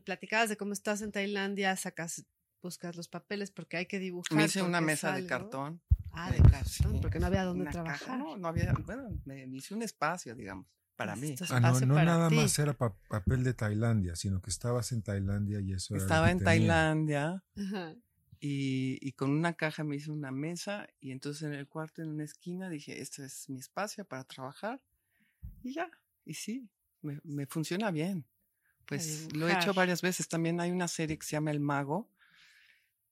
platicabas 0.07 0.49
de 0.49 0.57
cómo 0.57 0.73
estás 0.73 1.03
en 1.03 1.13
Tailandia, 1.13 1.77
sacas, 1.77 2.25
buscas 2.63 2.97
los 2.97 3.09
papeles 3.09 3.51
porque 3.51 3.77
hay 3.77 3.87
que 3.87 3.99
dibujar. 3.99 4.37
Me 4.37 4.45
hice 4.47 4.63
una 4.63 4.79
es 4.79 4.85
mesa 4.85 5.13
de 5.15 5.27
cartón. 5.27 5.83
Ah, 6.13 6.31
de 6.31 6.39
cartón, 6.39 6.67
sí, 6.67 6.99
porque 7.01 7.19
no 7.21 7.27
había 7.27 7.45
dónde 7.45 7.65
caja, 7.65 7.83
trabajar. 7.83 8.19
no, 8.19 8.37
no 8.37 8.49
había, 8.49 8.73
bueno, 8.85 9.11
me, 9.25 9.47
me 9.47 9.57
hice 9.59 9.75
un 9.75 9.83
espacio, 9.83 10.35
digamos, 10.35 10.67
para 10.97 11.17
mí. 11.17 11.35
Ah, 11.51 11.61
no, 11.61 11.81
no 11.81 11.95
para 11.95 12.05
nada 12.05 12.29
ti. 12.29 12.35
más 12.37 12.59
era 12.59 12.75
pa- 12.77 12.95
papel 13.09 13.45
de 13.45 13.55
Tailandia, 13.55 14.17
sino 14.17 14.41
que 14.43 14.51
estabas 14.51 14.93
en 14.93 15.03
Tailandia 15.03 15.61
y 15.61 15.73
eso 15.73 15.97
Estaba 15.97 16.31
en 16.31 16.39
tenía. 16.39 16.45
Tailandia 16.51 17.45
Ajá. 17.57 17.95
y, 18.41 18.99
y 19.01 19.13
con 19.13 19.31
una 19.31 19.55
caja 19.55 19.85
me 19.85 19.97
hice 19.97 20.11
una 20.11 20.31
mesa 20.31 20.89
y 21.01 21.13
entonces 21.13 21.43
en 21.45 21.55
el 21.55 21.69
cuarto, 21.69 22.03
en 22.03 22.09
una 22.09 22.25
esquina, 22.25 22.69
dije, 22.69 23.01
este 23.01 23.25
es 23.25 23.49
mi 23.49 23.59
espacio 23.61 24.05
para 24.05 24.25
trabajar 24.25 24.83
y 25.63 25.75
ya, 25.75 25.91
y 26.25 26.35
sí, 26.35 26.69
me, 27.03 27.21
me 27.25 27.47
funciona 27.47 27.91
bien. 27.91 28.25
Pues 28.87 29.33
lo 29.35 29.49
he 29.49 29.53
hecho 29.53 29.73
varias 29.73 30.03
veces. 30.03 30.27
También 30.29 30.61
hay 30.61 30.73
una 30.73 30.89
serie 30.89 31.17
que 31.17 31.25
se 31.25 31.33
llama 31.37 31.53
El 31.53 31.61
Mago, 31.61 32.09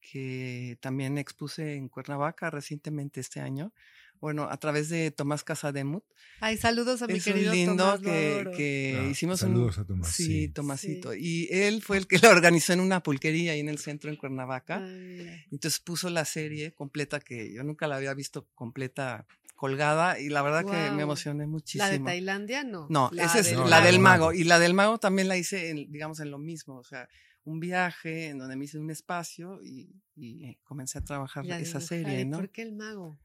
que 0.00 0.78
también 0.80 1.18
expuse 1.18 1.74
en 1.74 1.88
Cuernavaca 1.88 2.50
recientemente 2.50 3.20
este 3.20 3.40
año. 3.40 3.72
Bueno, 4.20 4.48
a 4.50 4.56
través 4.56 4.88
de 4.88 5.12
Tomás 5.12 5.44
Casademut. 5.44 6.02
Ay, 6.40 6.56
saludos 6.56 7.02
a 7.02 7.06
mi 7.06 7.14
es 7.18 7.26
un 7.28 7.32
querido 7.34 7.52
lindo 7.52 7.84
Tomás, 7.84 8.00
que, 8.00 8.50
que 8.56 8.98
Ah, 9.00 9.08
hicimos 9.10 9.40
un- 9.42 9.48
saludos 9.50 9.78
a 9.78 9.84
Tomás, 9.84 10.08
Sí, 10.10 10.24
sí. 10.24 10.48
Tomasito. 10.48 11.12
Sí. 11.12 11.18
Y 11.20 11.48
él 11.56 11.82
fue 11.82 11.98
el 11.98 12.08
que 12.08 12.18
lo 12.24 12.28
organizó 12.30 12.72
en 12.72 12.80
una 12.80 13.00
pulquería 13.00 13.52
ahí 13.52 13.60
en 13.60 13.68
el 13.68 13.78
centro 13.78 14.10
en 14.10 14.16
Cuernavaca. 14.16 14.78
Ay, 14.84 14.90
mira. 15.18 15.44
Entonces 15.52 15.78
puso 15.78 16.10
la 16.10 16.24
serie 16.24 16.72
completa 16.72 17.20
que 17.20 17.52
yo 17.52 17.62
nunca 17.62 17.86
la 17.86 17.94
había 17.96 18.12
visto 18.12 18.48
completa 18.56 19.24
colgada 19.54 20.18
y 20.20 20.28
la 20.28 20.42
verdad 20.42 20.64
que 20.64 20.90
me 20.96 21.02
emocioné 21.02 21.46
muchísimo. 21.46 21.84
¿La 21.84 21.90
de 21.90 21.98
Tailandia? 22.00 22.64
No. 22.64 22.86
No, 22.90 23.10
esa 23.12 23.38
es 23.40 23.52
No, 23.52 23.64
la 23.64 23.70
la 23.70 23.76
del 23.82 23.92
del 23.94 24.00
mago. 24.00 24.26
mago. 24.26 24.32
Y 24.32 24.44
la 24.44 24.58
del 24.58 24.74
mago 24.74 24.98
también 24.98 25.28
la 25.28 25.36
hice, 25.36 25.70
en, 25.70 25.90
digamos, 25.92 26.18
en 26.20 26.30
lo 26.32 26.38
mismo. 26.38 26.76
O 26.76 26.84
sea, 26.84 27.08
un 27.48 27.60
viaje 27.60 28.28
en 28.28 28.38
donde 28.38 28.56
me 28.56 28.64
hice 28.66 28.78
un 28.78 28.90
espacio 28.90 29.60
y, 29.62 29.90
y, 30.14 30.44
eh, 30.44 30.58
comencé 30.64 30.98
a 30.98 31.04
trabajar 31.04 31.44
Y 31.46 31.52
a 31.52 31.58
esa 31.58 31.80
serie, 31.80 32.20
¿Y 32.20 32.24
¿no? 32.24 32.38
¿Por 32.38 32.50
qué 32.50 32.62
el 32.62 32.72
mago? 32.74 33.18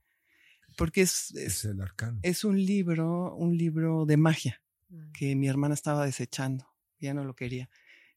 Porque 0.78 1.02
es, 1.02 1.32
Es 1.36 1.58
es, 1.58 1.66
el 1.66 1.82
arcano. 1.82 2.20
es 2.24 2.44
un 2.44 2.58
libro, 2.64 3.36
un 3.36 3.58
libro 3.58 4.06
de 4.06 4.18
magia 4.18 4.60
Ah. 4.96 5.10
que 5.14 5.36
mi 5.36 5.48
hermana 5.48 5.74
estaba 5.74 6.06
desechando. 6.06 6.68
Ya 7.00 7.14
no 7.14 7.24
lo 7.26 7.36
quería. 7.36 7.68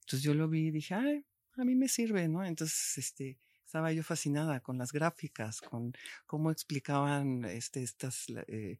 Entonces 0.00 0.22
yo 0.22 0.34
lo 0.34 0.48
vi 0.48 0.68
y 0.68 0.70
dije, 0.70 0.94
ay, 0.94 1.24
a 1.56 1.64
mí 1.64 1.74
me 1.74 1.88
sirve, 1.88 2.28
¿no? 2.28 2.44
Entonces, 2.44 2.98
este, 2.98 3.38
estaba 3.64 3.92
yo 3.92 4.02
fascinada 4.04 4.60
con 4.60 4.76
las 4.78 4.92
gráficas, 4.92 5.60
con 5.60 5.92
cómo 6.26 6.50
explicaban 6.50 7.44
este, 7.46 7.82
estas, 7.82 8.26
eh, 8.46 8.78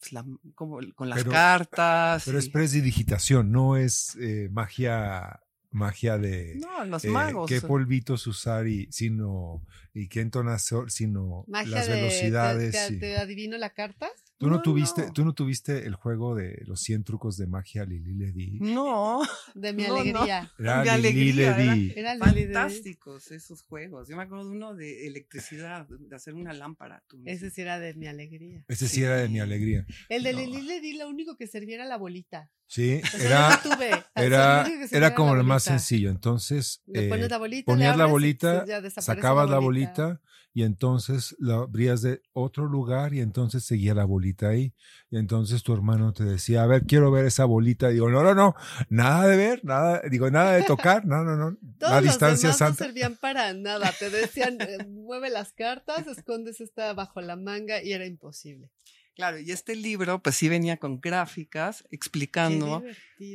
pues, 0.00 0.12
la- 0.12 0.24
con 0.54 1.08
las 1.08 1.18
Pero- 1.20 1.30
cartas. 1.30 2.24
Pero 2.24 2.38
es 2.38 2.46
y- 2.46 2.50
prestidigitación, 2.50 3.52
no 3.52 3.76
es 3.76 4.16
eh, 4.20 4.48
magia 4.50 5.40
magia 5.76 6.18
de 6.18 6.56
no, 6.56 6.84
los 6.86 7.04
eh, 7.04 7.08
magos. 7.08 7.48
qué 7.48 7.60
polvitos 7.60 8.26
usar 8.26 8.66
y 8.66 8.88
sino 8.90 9.62
y 9.94 10.08
qué 10.08 10.20
entonación, 10.20 10.90
sino 10.90 11.44
Magia 11.46 11.76
las 11.76 11.86
de, 11.86 11.94
te- 11.94 12.00
velocidades. 12.00 12.72
Te, 12.72 12.94
y- 12.94 12.98
te 12.98 13.16
adivino 13.18 13.56
la 13.58 13.70
carta? 13.70 14.08
¿Tú 14.38 14.48
no, 14.48 14.56
No, 14.56 14.62
tuviste, 14.62 15.06
no. 15.06 15.12
tú 15.14 15.24
no 15.24 15.32
tuviste 15.32 15.86
el 15.86 15.94
juego 15.94 16.34
de 16.34 16.62
los 16.66 16.80
100 16.80 17.04
trucos 17.04 17.38
de 17.38 17.46
magia 17.46 17.84
Lili 17.86 18.14
Ledi? 18.14 18.58
No, 18.60 19.22
De 19.54 19.72
mi 19.72 19.82
No, 19.88 19.88
no. 19.88 20.00
alegría. 20.00 20.52
Era 20.58 20.76
Mi 20.76 20.84
Lili 20.84 20.90
alegría, 20.90 21.46
era- 21.56 21.74
Ledi. 21.74 21.92
Era 21.96 22.14
Lili 22.14 22.44
de- 22.44 22.52
fantásticos 22.54 23.30
esos 23.30 23.62
juegos. 23.62 24.08
Yo 24.08 24.16
me 24.16 24.24
acuerdo 24.24 24.44
de 24.48 24.50
uno 24.56 24.74
de 24.74 25.06
electricidad, 25.06 25.86
de 25.88 26.14
hacer 26.14 26.34
una 26.34 26.52
lámpara. 26.52 27.02
tú 27.08 27.16
mismo. 27.16 27.30
Ese 27.32 27.50
sí 27.50 27.62
era 27.62 27.78
de 27.78 27.94
mi 27.94 28.06
alegría. 28.08 28.62
Ese 28.68 28.88
sí 28.88 29.02
era 29.02 29.16
de 29.16 29.28
mi 29.30 29.40
alegría. 29.40 29.86
El 30.10 30.22
de 30.22 30.32
No. 30.34 30.38
Lili 30.40 30.62
le 30.62 30.80
di 30.80 30.98
lo 30.98 31.08
único 31.08 31.36
que 31.36 31.46
servía 31.46 31.76
era 31.76 31.86
la 31.86 31.96
bolita. 31.96 32.50
Sí, 32.68 33.00
O 33.02 33.06
sea, 33.06 33.26
era, 33.26 33.60
tuve. 33.62 33.90
Era, 34.16 34.66
era 34.90 35.14
como 35.14 35.36
lo 35.36 35.44
más 35.44 35.62
sencillo. 35.62 36.10
Entonces, 36.10 36.82
eh, 36.92 37.08
pones 37.08 37.30
la 37.30 37.38
bolita, 37.38 37.64
ponías 37.72 37.96
la 37.96 38.06
bolita, 38.06 38.66
sacabas 39.00 39.48
la 39.48 39.60
bolita 39.60 40.20
y 40.52 40.62
entonces 40.64 41.36
la 41.38 41.56
abrías 41.58 42.02
de 42.02 42.22
otro 42.32 42.66
lugar 42.66 43.14
y 43.14 43.20
entonces 43.20 43.62
seguía 43.64 43.94
la 43.94 44.04
bolita 44.04 44.25
ahí. 44.46 44.74
Y 45.10 45.18
entonces 45.18 45.62
tu 45.62 45.72
hermano 45.72 46.12
te 46.12 46.24
decía, 46.24 46.62
a 46.62 46.66
ver, 46.66 46.84
quiero 46.84 47.10
ver 47.10 47.26
esa 47.26 47.44
bolita. 47.44 47.88
Digo, 47.88 48.10
no, 48.10 48.22
no, 48.22 48.34
no, 48.34 48.54
nada 48.88 49.26
de 49.26 49.36
ver, 49.36 49.64
nada, 49.64 50.02
digo, 50.10 50.30
nada 50.30 50.52
de 50.52 50.64
tocar, 50.64 51.06
no, 51.06 51.22
no, 51.22 51.36
no. 51.36 51.56
Todos 51.78 51.92
la 51.92 52.00
los 52.00 52.10
distancia 52.10 52.48
demás 52.48 52.60
no 52.60 52.66
santa. 52.66 52.84
servían 52.84 53.16
para 53.16 53.52
nada. 53.54 53.92
Te 53.98 54.10
decían, 54.10 54.58
eh, 54.60 54.84
mueve 54.88 55.30
las 55.30 55.52
cartas, 55.52 56.06
escondes 56.06 56.60
esta 56.60 56.92
bajo 56.94 57.20
la 57.20 57.36
manga 57.36 57.82
y 57.82 57.92
era 57.92 58.06
imposible. 58.06 58.70
Claro, 59.16 59.38
y 59.38 59.50
este 59.50 59.74
libro, 59.74 60.22
pues 60.22 60.36
sí 60.36 60.46
venía 60.50 60.76
con 60.76 61.00
gráficas 61.00 61.86
explicando 61.90 62.84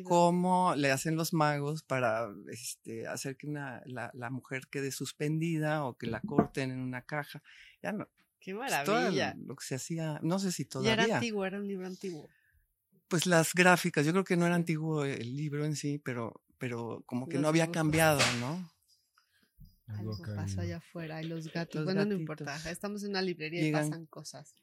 cómo 0.03 0.75
le 0.75 0.91
hacen 0.91 1.15
los 1.15 1.33
magos 1.33 1.81
para 1.81 2.29
este, 2.51 3.07
hacer 3.07 3.35
que 3.35 3.47
una, 3.47 3.81
la, 3.87 4.11
la 4.13 4.29
mujer 4.29 4.67
quede 4.69 4.91
suspendida 4.91 5.83
o 5.83 5.97
que 5.97 6.05
la 6.05 6.21
corten 6.21 6.69
en 6.69 6.81
una 6.81 7.01
caja. 7.01 7.41
Ya 7.81 7.93
no, 7.93 8.07
Qué 8.41 8.53
pues, 8.55 8.71
todo 8.83 8.95
maravilla. 8.95 9.35
lo 9.45 9.55
que 9.55 9.63
se 9.65 9.75
hacía, 9.75 10.19
no 10.23 10.39
sé 10.39 10.51
si 10.51 10.63
Ya 10.63 10.67
era 10.93 10.95
todavía. 11.03 11.15
antiguo, 11.17 11.45
era 11.45 11.59
un 11.59 11.67
libro 11.67 11.85
antiguo. 11.87 12.27
Pues 13.07 13.25
las 13.27 13.53
gráficas, 13.53 14.05
yo 14.05 14.11
creo 14.13 14.23
que 14.23 14.35
no 14.35 14.45
era 14.47 14.55
antiguo 14.55 15.05
el 15.05 15.35
libro 15.37 15.63
en 15.65 15.75
sí, 15.75 15.99
pero, 15.99 16.41
pero 16.57 17.03
como 17.05 17.27
que 17.27 17.35
Los 17.35 17.43
no 17.43 17.47
había 17.49 17.63
dibujos. 17.65 17.73
cambiado, 17.81 18.19
¿no? 18.39 18.71
Algo 19.87 20.17
en- 20.25 20.39
allá 20.59 20.77
afuera 20.77 21.21
y 21.21 21.27
los 21.27 21.51
gatos. 21.51 21.75
Los 21.75 21.83
bueno, 21.85 22.03
no 22.05 22.15
importa. 22.15 22.55
Estamos 22.69 23.03
en 23.03 23.09
una 23.11 23.21
librería 23.21 23.61
Llegan- 23.61 23.85
y 23.87 23.89
pasan 23.89 24.05
cosas. 24.07 24.55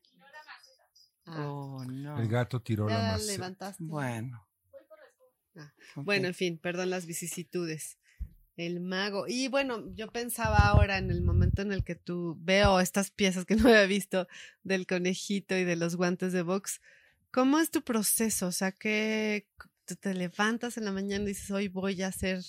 Ah, 1.27 1.47
Oh, 1.47 1.85
no. 1.85 2.19
El 2.19 2.27
gato 2.29 2.61
tiró 2.63 2.89
la 2.89 2.95
ya 2.95 3.13
maceta. 3.13 3.33
levantaste. 3.33 3.85
Bueno. 3.85 4.49
Ah, 5.57 5.73
Ok. 5.97 6.05
Bueno, 6.07 6.27
en 6.29 6.35
fin, 6.35 6.57
perdón 6.59 6.89
las 6.91 7.05
vicisitudes. 7.05 7.99
El 8.59 8.81
mago. 8.81 9.27
Y 9.29 9.47
bueno, 9.49 9.85
yo 9.95 10.09
pensaba 10.11 10.59
ahora 10.59 10.99
en 10.99 11.11
el 11.13 11.23
momento 11.23 11.63
en 11.63 11.73
el 11.73 11.85
que 11.85 11.95
tú 11.95 12.37
veo 12.41 12.81
estas 12.81 13.11
piezas 13.13 13.45
que 13.47 13.55
no 13.57 13.69
había 13.69 13.87
visto 13.87 14.27
del 14.65 14.87
conejito 14.87 15.57
y 15.57 15.63
de 15.65 15.77
los 15.77 15.95
guantes 15.97 16.33
de 16.33 16.43
box. 16.43 16.81
¿Cómo 17.31 17.61
es 17.61 17.71
tu 17.71 17.83
proceso? 17.83 18.49
O 18.49 18.53
sea, 18.53 18.73
que 18.73 19.47
tú 19.87 19.95
te 19.95 20.13
levantas 20.13 20.77
en 20.77 20.85
la 20.87 20.93
mañana 20.93 21.23
y 21.25 21.29
dices, 21.29 21.51
hoy 21.53 21.69
voy 21.69 22.03
a 22.03 22.09
hacer. 22.09 22.41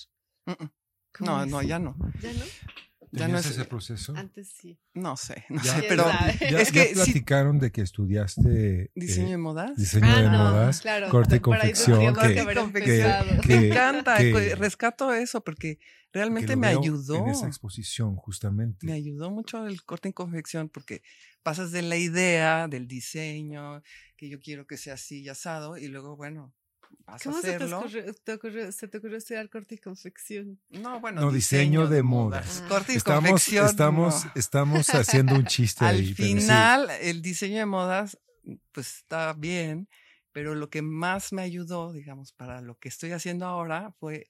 Mm, 0.46 0.52
mm. 0.52 0.72
¿Cómo 1.14 1.32
No, 1.32 1.44
es? 1.44 1.50
no, 1.52 1.62
ya 1.62 1.78
no. 1.80 1.96
¿Ya 2.22 2.34
no? 2.34 2.44
Ya 3.12 3.22
no 3.22 3.26
¿Tenías 3.26 3.46
es- 3.48 3.52
ese 3.54 3.66
proceso? 3.66 4.14
Antes 4.16 4.50
sí. 4.50 4.78
No 4.94 5.18
sé, 5.18 5.46
no 5.50 5.62
Ya, 5.64 5.74
sé, 5.76 5.80
¿Quién 5.80 5.90
pero 5.90 6.06
ya, 6.06 6.30
es 6.30 6.68
ya 6.68 6.72
que 6.72 6.86
sí- 6.90 6.94
platicaron 6.94 7.58
de 7.60 7.72
que 7.72 7.82
estudiaste 7.82 8.82
eh, 8.84 8.92
diseño 8.96 9.30
de 9.30 9.38
modas. 9.38 9.76
diseño 9.78 10.08
Ah, 10.08 10.22
de 10.22 10.30
no, 10.30 10.38
modas, 10.38 10.82
claro, 10.82 11.10
corte 11.10 11.38
y 11.38 11.40
confección, 11.40 12.14
que- 12.16 12.22
que 12.36 12.46
que- 12.74 13.42
que- 13.42 13.48
Me 13.60 13.68
encanta, 13.68 14.18
rescato 14.58 15.14
eso 15.14 15.44
porque 15.44 15.78
que 15.78 15.86
realmente 16.14 16.56
me 16.56 16.68
ayudó. 16.68 17.16
en 17.16 17.30
esa 17.30 17.48
exposición 17.48 18.16
justamente. 18.16 18.86
Me 18.86 18.94
ayudó 18.94 19.32
mucho 19.32 19.66
el 19.66 19.84
corte 19.84 20.08
en 20.10 20.14
confección 20.14 20.70
porque 20.70 21.02
pasas 21.44 21.72
de 21.72 21.82
la 21.82 21.98
idea, 21.98 22.68
del 22.68 22.88
diseño, 22.88 23.82
que 24.18 24.30
yo 24.30 24.40
quiero 24.40 24.68
que 24.68 24.78
sea 24.78 24.96
así 24.96 25.22
y 25.22 25.30
asado, 25.30 25.78
y 25.78 25.88
luego, 25.88 26.16
bueno, 26.16 26.54
vas 27.06 27.22
a 27.22 27.30
¿Cómo 27.30 27.42
se 27.42 27.50
te, 27.50 27.56
hacerlo. 27.56 27.80
ocurrió, 27.80 28.14
te 28.14 28.34
ocurrió- 28.34 28.72
se 28.72 28.88
te 28.88 28.98
ocurrió 28.98 29.18
estudiar 29.18 29.50
corte 29.50 29.76
y 29.76 29.78
confección? 29.78 30.60
No, 30.70 31.00
bueno, 31.00 31.22
No, 31.22 31.32
diseño 31.32 31.88
de 31.88 32.04
modas. 32.04 32.62
Ah. 32.64 32.68
Corte 32.70 32.94
y 32.94 32.98
Estamos, 32.98 33.30
confección. 33.30 33.66
estamos, 33.68 34.26
no. 34.26 34.32
estamos 34.36 34.90
haciendo 34.90 35.36
un 35.36 35.46
chiste 35.46 35.86
Al 35.86 35.96
ahí. 35.96 36.14
pero 36.16 36.28
sí. 36.30 36.36
final, 36.40 36.90
el 37.02 37.22
diseño 37.22 37.58
de 37.60 37.66
modas, 37.66 38.18
pues 38.72 38.98
está 38.98 39.34
bien, 39.34 39.88
pero 40.32 40.56
lo 40.56 40.70
que 40.70 40.82
más 40.82 41.34
me 41.34 41.42
ayudó, 41.42 41.92
digamos, 41.94 42.34
para 42.34 42.62
lo 42.62 42.78
que 42.78 42.90
estoy 42.90 43.12
haciendo 43.12 43.46
ahora 43.46 43.92
fue 44.00 44.28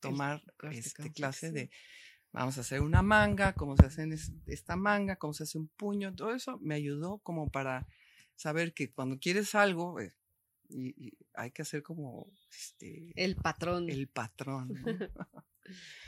tomar 0.00 0.42
este 0.72 1.12
clase 1.12 1.52
de 1.52 1.70
vamos 2.32 2.58
a 2.58 2.62
hacer 2.62 2.80
una 2.80 3.02
manga, 3.02 3.52
cómo 3.52 3.76
se 3.76 3.86
hace 3.86 4.08
es- 4.12 4.32
esta 4.46 4.74
manga, 4.76 5.16
cómo 5.16 5.34
se 5.34 5.44
hace 5.44 5.58
un 5.58 5.68
puño, 5.68 6.14
todo 6.14 6.34
eso 6.34 6.58
me 6.60 6.74
ayudó 6.74 7.18
como 7.18 7.48
para 7.50 7.86
saber 8.34 8.74
que 8.74 8.90
cuando 8.92 9.18
quieres 9.20 9.54
algo 9.54 10.00
eh, 10.00 10.12
y, 10.74 11.06
y 11.06 11.12
hay 11.34 11.50
que 11.52 11.62
hacer 11.62 11.82
como 11.82 12.30
este 12.50 13.12
El 13.16 13.36
patrón. 13.36 13.88
el 13.88 14.08
patrón. 14.08 14.68
¿no? 14.68 14.84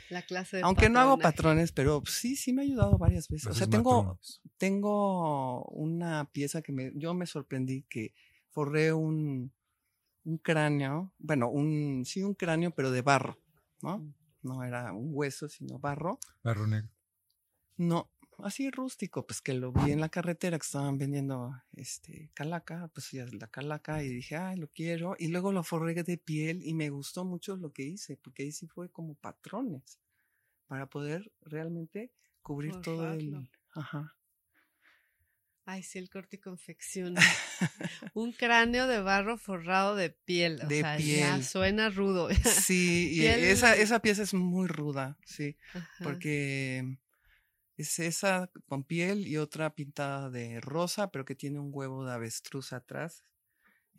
la 0.09 0.21
clase 0.21 0.57
de 0.57 0.63
Aunque 0.63 0.89
no 0.89 0.99
hago 0.99 1.17
patrones, 1.17 1.71
pero 1.71 2.03
sí, 2.05 2.35
sí 2.35 2.53
me 2.53 2.61
ha 2.61 2.65
ayudado 2.65 2.97
varias 2.97 3.27
veces. 3.29 3.47
O 3.47 3.53
sea, 3.53 3.67
tengo, 3.67 4.03
matrones. 4.03 4.41
tengo 4.57 5.63
una 5.65 6.29
pieza 6.31 6.61
que 6.61 6.71
me, 6.71 6.91
yo 6.95 7.13
me 7.13 7.25
sorprendí 7.25 7.83
que 7.83 8.13
forré 8.49 8.93
un, 8.93 9.53
un 10.23 10.37
cráneo, 10.37 11.13
bueno, 11.17 11.49
un, 11.49 12.03
sí, 12.05 12.23
un 12.23 12.33
cráneo, 12.33 12.71
pero 12.71 12.91
de 12.91 13.01
barro, 13.01 13.39
¿no? 13.81 13.99
Mm. 13.99 14.13
No 14.43 14.63
era 14.63 14.93
un 14.93 15.09
hueso, 15.11 15.49
sino 15.49 15.79
barro. 15.79 16.19
Barro 16.43 16.67
negro. 16.67 16.89
No, 17.77 18.09
así 18.43 18.69
rústico, 18.69 19.25
pues 19.25 19.41
que 19.41 19.53
lo 19.53 19.71
vi 19.71 19.91
en 19.91 19.99
la 19.99 20.09
carretera 20.09 20.57
que 20.57 20.65
estaban 20.65 20.97
vendiendo 20.97 21.51
este 21.73 22.29
calaca, 22.33 22.89
pues 22.93 23.11
ya 23.11 23.25
la 23.31 23.47
calaca 23.47 24.03
y 24.03 24.09
dije, 24.09 24.35
ay, 24.35 24.57
lo 24.57 24.67
quiero. 24.69 25.15
Y 25.17 25.27
luego 25.29 25.51
lo 25.51 25.63
forré 25.63 25.93
de 26.03 26.17
piel 26.17 26.61
y 26.63 26.73
me 26.73 26.89
gustó 26.89 27.25
mucho 27.25 27.55
lo 27.57 27.71
que 27.73 27.83
hice, 27.83 28.17
porque 28.17 28.43
ahí 28.43 28.51
sí 28.51 28.67
fue 28.67 28.89
como 28.89 29.15
patrones 29.15 29.99
para 30.67 30.87
poder 30.89 31.31
realmente 31.41 32.11
cubrir 32.41 32.75
todo 32.81 33.11
el. 33.13 33.49
Ajá. 33.73 34.15
Ay, 35.69 35.83
sí, 35.83 35.99
el 35.99 36.09
corte 36.09 36.37
y 36.37 36.39
confección. 36.39 37.15
Un 38.13 38.31
cráneo 38.31 38.87
de 38.87 39.01
barro 39.01 39.37
forrado 39.37 39.95
de 39.97 40.11
piel. 40.11 40.61
O 40.63 40.67
De 40.67 40.79
sea, 40.79 40.97
ya 40.97 41.33
piel. 41.33 41.43
suena 41.43 41.89
rudo. 41.89 42.29
Sí, 42.45 43.09
y 43.13 43.25
esa, 43.25 43.75
esa 43.75 43.99
pieza 43.99 44.23
es 44.23 44.33
muy 44.33 44.67
ruda, 44.67 45.17
sí, 45.25 45.57
Ajá. 45.73 46.03
porque 46.03 46.97
es 47.77 47.99
esa 47.99 48.49
con 48.67 48.83
piel 48.83 49.27
y 49.27 49.37
otra 49.37 49.73
pintada 49.75 50.29
de 50.29 50.59
rosa, 50.61 51.11
pero 51.11 51.23
que 51.25 51.35
tiene 51.35 51.59
un 51.59 51.69
huevo 51.71 52.05
de 52.05 52.11
avestruz 52.13 52.73
atrás. 52.73 53.23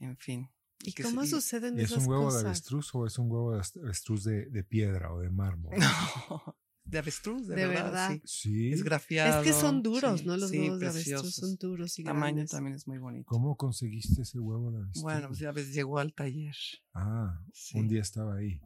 En 0.01 0.17
fin. 0.17 0.49
¿Y 0.85 0.93
que 0.93 1.03
cómo 1.03 1.23
se- 1.25 1.31
suceden 1.31 1.77
¿Y 1.79 1.83
es 1.83 1.91
esas 1.91 2.05
un 2.05 2.11
huevo 2.11 2.25
cosas? 2.27 2.43
de 2.43 2.49
avestruz 2.51 2.95
o 2.95 3.07
es 3.07 3.19
un 3.19 3.31
huevo 3.31 3.53
de 3.57 3.62
avestruz 3.83 4.25
de, 4.25 4.47
de 4.47 4.62
piedra 4.64 5.12
o 5.12 5.21
de 5.21 5.31
mármol? 5.31 5.73
No, 6.31 6.57
de 6.93 6.99
avestruz, 7.01 7.47
de, 7.47 7.55
De 7.55 7.67
verdad, 7.67 7.85
verdad. 7.85 8.21
sí. 8.25 8.49
Sí. 8.51 8.73
Es 8.73 8.83
grafiado. 8.83 9.43
Es 9.43 9.47
que 9.47 9.53
son 9.53 9.83
duros, 9.83 10.21
sí, 10.21 10.27
¿no? 10.27 10.37
Los 10.38 10.49
sí, 10.51 10.59
huevos 10.59 10.81
de 10.81 10.87
avestruz 10.87 11.21
preciosos. 11.21 11.35
son 11.35 11.57
duros 11.59 11.99
y 11.99 12.03
El 12.03 12.07
tamaño 12.07 12.35
grandes. 12.37 12.51
también 12.51 12.77
es 12.77 12.87
muy 12.88 12.97
bonito. 12.97 13.27
¿Cómo 13.27 13.57
conseguiste 13.57 14.23
ese 14.23 14.38
huevo 14.38 14.71
de 14.73 14.79
avestruz? 14.79 15.03
Bueno, 15.03 15.27
pues 15.29 15.38
ya 15.38 15.53
ves, 15.53 15.75
llegó 15.75 15.99
al 15.99 16.14
taller. 16.14 16.57
Ah, 16.95 17.38
Sí. 17.53 17.79
un 17.79 17.88
día 17.88 18.01
estaba 18.01 18.37
ahí. 18.37 18.59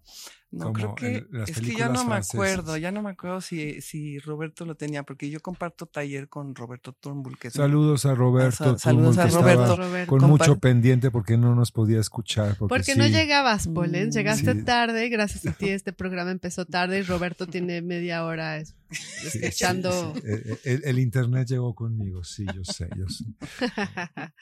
No, 0.54 0.64
Como 0.66 0.74
creo 0.74 0.94
que 0.94 1.16
en 1.16 1.28
las 1.30 1.48
es 1.48 1.60
que 1.62 1.74
ya 1.74 1.88
no 1.88 2.04
me 2.04 2.16
acuerdo, 2.16 2.76
ya 2.76 2.92
no 2.92 3.00
me 3.00 3.08
acuerdo 3.08 3.40
si, 3.40 3.80
si 3.80 4.18
Roberto 4.18 4.66
lo 4.66 4.74
tenía, 4.74 5.02
porque 5.02 5.30
yo 5.30 5.40
comparto 5.40 5.86
taller 5.86 6.28
con 6.28 6.54
Roberto 6.54 6.92
Turnbull, 6.92 7.38
que 7.38 7.48
es 7.48 7.56
un- 7.56 7.62
Saludos 7.62 8.04
a 8.04 8.14
Roberto. 8.14 8.76
Sa- 8.76 8.78
saludos 8.78 9.16
Turnbull, 9.16 9.34
a 9.38 9.40
Roberto. 9.40 9.76
Roberto. 9.76 10.10
Con 10.10 10.24
mucho 10.28 10.58
pendiente 10.58 11.10
porque 11.10 11.38
no 11.38 11.54
nos 11.54 11.72
podía 11.72 12.00
escuchar. 12.00 12.56
Porque, 12.58 12.68
Porque 12.68 12.96
no 12.96 13.06
llegabas, 13.06 13.66
Polen. 13.66 14.08
Mm, 14.08 14.12
Llegaste 14.12 14.52
sí. 14.52 14.62
tarde. 14.64 15.08
Gracias 15.08 15.46
a 15.46 15.52
ti 15.52 15.70
este 15.70 15.94
programa 15.94 16.30
empezó 16.30 16.66
tarde 16.66 16.98
y 16.98 17.02
Roberto 17.02 17.46
tiene 17.46 17.80
media 17.80 18.22
hora 18.26 18.58
es- 18.58 18.74
sí, 18.90 19.30
sí, 19.30 19.38
escuchando. 19.42 20.12
sí. 20.16 20.20
Eh, 20.22 20.58
El, 20.64 20.82
el 20.84 20.98
internet 20.98 21.48
llegó 21.48 21.74
conmigo, 21.74 22.24
sí, 22.24 22.44
yo 22.54 22.62
sé, 22.62 22.90
yo 22.94 23.08
sé. 23.08 23.24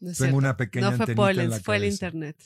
No 0.00 0.12
Tengo 0.12 0.14
cierto. 0.14 0.36
una 0.36 0.56
pequeña 0.56 0.90
No 0.92 0.96
fue 0.96 1.02
antenita 1.02 1.10
en 1.10 1.16
Pollens, 1.16 1.50
la 1.50 1.60
fue 1.60 1.76
el 1.78 1.84
internet. 1.86 2.36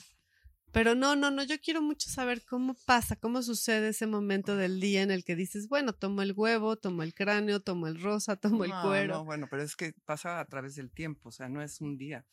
Pero 0.73 0.95
no, 0.95 1.15
no, 1.17 1.31
no, 1.31 1.43
yo 1.45 1.61
quiero 1.61 1.83
mucho 1.83 2.09
saber 2.09 2.45
cómo 2.45 2.75
pasa, 2.87 3.17
cómo 3.17 3.43
sucede 3.43 3.91
ese 3.91 4.07
momento 4.07 4.57
del 4.57 4.81
día 4.81 5.03
en 5.03 5.11
el 5.11 5.23
que 5.25 5.37
dices, 5.37 5.69
bueno, 5.69 5.93
tomo 5.93 6.23
el 6.23 6.33
huevo, 6.33 6.77
tomo 6.77 7.03
el 7.03 7.15
cráneo, 7.15 7.61
tomo 7.61 7.87
el 7.89 8.01
rosa, 8.01 8.37
tomo 8.37 8.65
el 8.65 8.71
No, 8.71 8.83
cuero. 8.83 9.15
no, 9.15 9.25
bueno, 9.25 9.47
pero 9.51 9.63
es 9.63 9.77
que 9.77 9.93
pasa 10.07 10.41
a 10.41 10.45
través 10.47 10.75
del 10.75 10.91
tiempo, 10.91 11.29
o 11.29 11.33
sea, 11.33 11.49
no 11.49 11.63
es 11.63 11.81
un 11.81 11.99
día. 11.99 12.25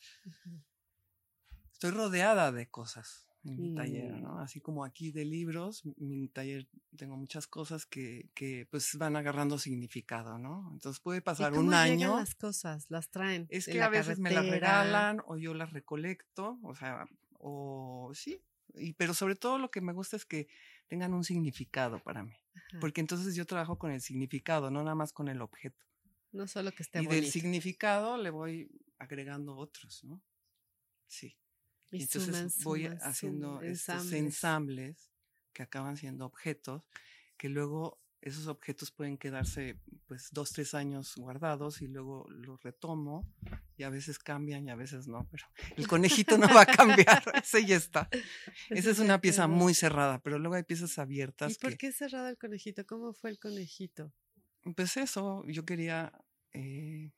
Estoy 1.72 1.90
rodeada 1.90 2.50
de 2.52 2.68
cosas 2.68 3.26
en 3.44 3.60
mi 3.60 3.74
taller. 3.74 4.12
¿no? 4.20 4.38
Así 4.40 4.60
como 4.60 4.84
aquí 4.84 5.12
de 5.12 5.24
libros, 5.24 5.82
mi 5.96 6.28
taller 6.28 6.66
tengo 6.96 7.16
muchas 7.16 7.46
cosas 7.46 7.86
que, 7.86 8.28
que 8.34 8.66
pues 8.70 8.96
van 8.98 9.16
agarrando 9.16 9.58
significado, 9.58 10.38
¿no? 10.38 10.68
Entonces 10.72 11.00
puede 11.00 11.18
¿Y 11.18 11.22
pasar 11.22 11.52
cómo 11.52 11.68
un 11.68 11.74
año. 11.74 12.16
las 12.16 12.34
cosas? 12.34 12.86
¿Las 12.90 13.10
traen? 13.10 13.46
Es 13.50 13.66
que 13.66 13.80
a 13.82 13.88
veces 13.88 14.18
me 14.18 14.30
las 14.30 14.46
regalan 14.46 15.22
o 15.26 15.36
yo 15.38 15.54
las 15.54 15.72
recolecto, 15.72 16.58
o 16.62 16.74
sea, 16.74 17.06
o 17.40 18.12
sí. 18.14 18.42
Y, 18.74 18.92
pero 18.92 19.14
sobre 19.14 19.34
todo 19.34 19.58
lo 19.58 19.70
que 19.70 19.80
me 19.80 19.92
gusta 19.92 20.16
es 20.16 20.24
que 20.24 20.48
tengan 20.86 21.12
un 21.12 21.24
significado 21.24 22.02
para 22.02 22.22
mí, 22.22 22.36
Ajá. 22.54 22.78
porque 22.80 23.00
entonces 23.00 23.34
yo 23.34 23.44
trabajo 23.44 23.78
con 23.78 23.90
el 23.90 24.00
significado, 24.00 24.70
no 24.70 24.82
nada 24.84 24.94
más 24.94 25.12
con 25.12 25.28
el 25.28 25.42
objeto. 25.42 25.84
No 26.32 26.46
solo 26.46 26.70
que 26.72 26.84
esté 26.84 27.02
y 27.02 27.06
del 27.06 27.26
significado 27.26 28.16
le 28.16 28.30
voy 28.30 28.70
agregando 28.98 29.56
otros, 29.56 30.04
¿no? 30.04 30.22
Sí. 31.08 31.36
Y 31.90 32.02
entonces 32.02 32.36
suman, 32.36 32.52
voy 32.62 32.82
suman, 32.84 32.98
haciendo 33.02 33.48
suman, 33.54 33.64
estos 33.64 34.12
ensambles. 34.12 34.20
ensambles 34.20 35.10
que 35.52 35.62
acaban 35.64 35.96
siendo 35.96 36.24
objetos, 36.26 36.84
que 37.36 37.48
luego 37.48 38.00
esos 38.22 38.46
objetos 38.48 38.90
pueden 38.90 39.16
quedarse 39.16 39.78
pues 40.06 40.28
dos, 40.32 40.52
tres 40.52 40.74
años 40.74 41.14
guardados 41.16 41.80
y 41.80 41.88
luego 41.88 42.26
los 42.28 42.62
retomo 42.62 43.26
y 43.76 43.84
a 43.84 43.90
veces 43.90 44.18
cambian 44.18 44.66
y 44.66 44.70
a 44.70 44.76
veces 44.76 45.08
no, 45.08 45.26
pero 45.30 45.46
el 45.76 45.88
conejito 45.88 46.36
no 46.36 46.46
va 46.48 46.62
a 46.62 46.66
cambiar, 46.66 47.22
ese 47.42 47.64
ya 47.64 47.76
está. 47.76 48.08
Esa 48.68 48.90
es 48.90 48.98
una 48.98 49.20
pieza 49.20 49.46
muy 49.46 49.74
cerrada, 49.74 50.20
pero 50.20 50.38
luego 50.38 50.56
hay 50.56 50.64
piezas 50.64 50.98
abiertas 50.98 51.52
¿Y 51.52 51.54
por 51.56 51.70
que, 51.72 51.78
qué 51.78 51.92
cerrado 51.92 52.28
el 52.28 52.36
conejito? 52.36 52.86
¿Cómo 52.86 53.12
fue 53.12 53.30
el 53.30 53.38
conejito? 53.38 54.12
pues 54.76 54.98
eso, 54.98 55.42
yo 55.46 55.64
quería 55.64 56.12
eh, 56.52 57.10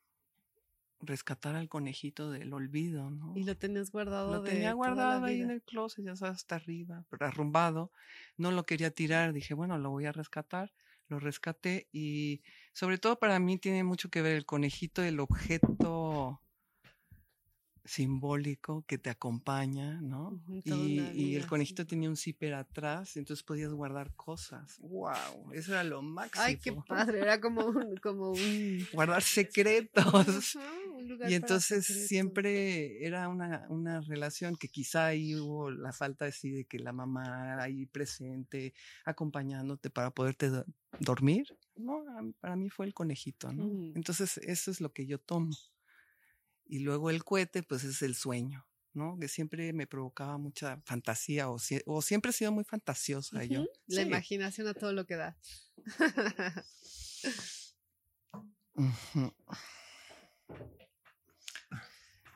rescatar 1.02 1.56
al 1.56 1.68
conejito 1.68 2.30
del 2.30 2.52
olvido, 2.52 3.10
¿no? 3.10 3.32
Y 3.36 3.44
lo 3.44 3.56
tenías 3.56 3.90
guardado 3.90 4.32
Lo 4.32 4.42
tenía 4.42 4.72
guardado 4.72 5.24
ahí 5.24 5.40
en 5.40 5.50
el 5.50 5.62
closet, 5.62 6.04
ya 6.04 6.16
sabes, 6.16 6.36
hasta 6.36 6.56
arriba, 6.56 7.04
pero 7.10 7.26
arrumbado. 7.26 7.90
No 8.36 8.52
lo 8.52 8.64
quería 8.64 8.90
tirar, 8.90 9.32
dije, 9.32 9.54
bueno, 9.54 9.78
lo 9.78 9.90
voy 9.90 10.06
a 10.06 10.12
rescatar. 10.12 10.72
Lo 11.12 11.20
rescaté 11.20 11.88
y 11.92 12.40
sobre 12.72 12.96
todo 12.96 13.18
para 13.18 13.38
mí 13.38 13.58
tiene 13.58 13.84
mucho 13.84 14.08
que 14.08 14.22
ver 14.22 14.34
el 14.34 14.46
conejito, 14.46 15.02
el 15.02 15.20
objeto 15.20 16.40
simbólico 17.84 18.84
que 18.86 18.98
te 18.98 19.10
acompaña, 19.10 20.00
¿no? 20.00 20.40
Y, 20.64 21.34
el 21.34 21.46
conejito 21.46 21.82
sí. 21.82 21.88
tenía 21.88 22.08
un 22.08 22.16
zipper 22.16 22.54
atrás, 22.54 23.16
entonces 23.16 23.42
podías 23.42 23.72
guardar 23.72 24.14
cosas. 24.14 24.78
¡Wow! 24.80 25.52
Eso 25.52 25.72
era 25.72 25.84
lo 25.84 26.00
máximo. 26.02 26.44
Ay, 26.44 26.56
qué 26.58 26.72
padre, 26.72 27.20
era 27.20 27.40
como 27.40 27.66
un, 27.66 27.96
como 27.96 28.30
un, 28.30 28.86
Guardar 28.92 29.22
secretos. 29.22 30.56
Ajá, 30.56 30.70
un 30.96 31.08
lugar 31.08 31.30
Y 31.30 31.34
entonces 31.34 31.84
secretos. 31.86 32.08
siempre 32.08 33.04
era 33.04 33.28
una, 33.28 33.66
una 33.68 34.00
relación 34.00 34.54
que 34.56 34.68
quizá 34.68 35.06
ahí 35.06 35.34
hubo 35.34 35.70
la 35.70 35.92
falta 35.92 36.26
así 36.26 36.50
de 36.50 36.64
que 36.64 36.78
la 36.78 36.92
mamá 36.92 37.60
ahí 37.62 37.86
presente, 37.86 38.74
acompañándote 39.04 39.90
para 39.90 40.10
poderte 40.10 40.50
do- 40.50 40.66
dormir. 41.00 41.46
No, 41.76 42.04
para 42.40 42.54
mí 42.56 42.68
fue 42.70 42.86
el 42.86 42.94
conejito, 42.94 43.52
¿no? 43.52 43.64
Entonces 43.96 44.38
eso 44.38 44.70
es 44.70 44.80
lo 44.80 44.92
que 44.92 45.06
yo 45.06 45.18
tomo. 45.18 45.50
Y 46.72 46.78
luego 46.78 47.10
el 47.10 47.22
cohete, 47.22 47.62
pues 47.62 47.84
es 47.84 48.00
el 48.00 48.14
sueño, 48.14 48.66
¿no? 48.94 49.18
Que 49.20 49.28
siempre 49.28 49.74
me 49.74 49.86
provocaba 49.86 50.38
mucha 50.38 50.80
fantasía 50.86 51.50
o, 51.50 51.58
sie- 51.58 51.82
o 51.84 52.00
siempre 52.00 52.30
he 52.30 52.32
sido 52.32 52.50
muy 52.50 52.64
fantasiosa 52.64 53.44
yo. 53.44 53.66
La 53.86 54.00
Sí. 54.00 54.08
imaginación 54.08 54.66
a 54.68 54.72
todo 54.72 54.92
lo 54.94 55.04
que 55.04 55.16
da. 55.16 55.36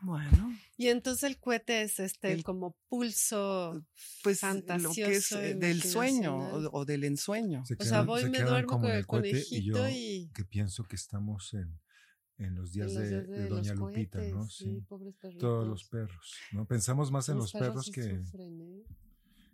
Bueno. 0.02 0.52
y 0.76 0.88
entonces 0.88 1.22
el 1.24 1.38
cohete 1.38 1.80
es 1.82 1.98
este 2.00 2.30
El- 2.32 2.44
como 2.44 2.76
pulso. 2.88 3.82
pues 4.22 4.42
lo 4.42 4.48
que 4.50 4.58
es 4.58 4.70
fantasioso, 5.30 5.40
eh, 5.40 5.54
del 5.54 5.82
sueño 5.82 6.36
o, 6.36 6.84
del 6.84 7.04
ensueño. 7.04 7.64
Se 7.64 7.74
O 7.78 7.84
sea, 7.84 8.02
voy 8.02 8.20
se 8.20 8.26
y 8.28 8.30
me 8.30 8.40
duermo 8.42 8.78
con 8.80 8.90
el 8.90 9.06
conejito 9.06 9.88
y 9.88 9.94
y. 9.94 10.26
yo 10.26 10.32
que 10.34 10.44
pienso 10.44 10.84
que 10.84 10.96
estamos 10.96 11.54
en, 11.54 11.80
en 12.38 12.54
los 12.54 12.72
días, 12.72 12.92
en 12.94 13.16
los 13.16 13.28
de, 13.28 13.48
Doña 13.48 13.74
los 13.74 13.78
Lupita, 13.78 14.22
¿no? 14.22 14.48
Sí. 14.48 14.82
Todos 15.38 15.66
los 15.66 15.84
perros, 15.84 16.34
¿no? 16.52 16.66
Pensamos 16.66 17.10
más 17.10 17.28
en 17.28 17.36
los, 17.38 17.52
perros 17.52 17.86
sí 17.86 17.92
que... 17.92 18.02
sufren, 18.02 18.60
¿eh? 18.60 18.84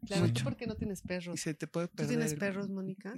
Claro, 0.07 0.27
Sí. 0.27 0.33
¿tú 0.33 0.43
por 0.43 0.57
qué 0.57 0.67
no 0.67 0.75
tienes 0.75 1.01
Y 1.05 1.07
perros? 1.09 1.41
se 1.41 1.55
te 1.55 1.69
puede 1.69 1.89
¿Tú 1.89 2.07
tienes 2.07 2.35
perros, 2.35 2.69
Mónica? 2.69 3.15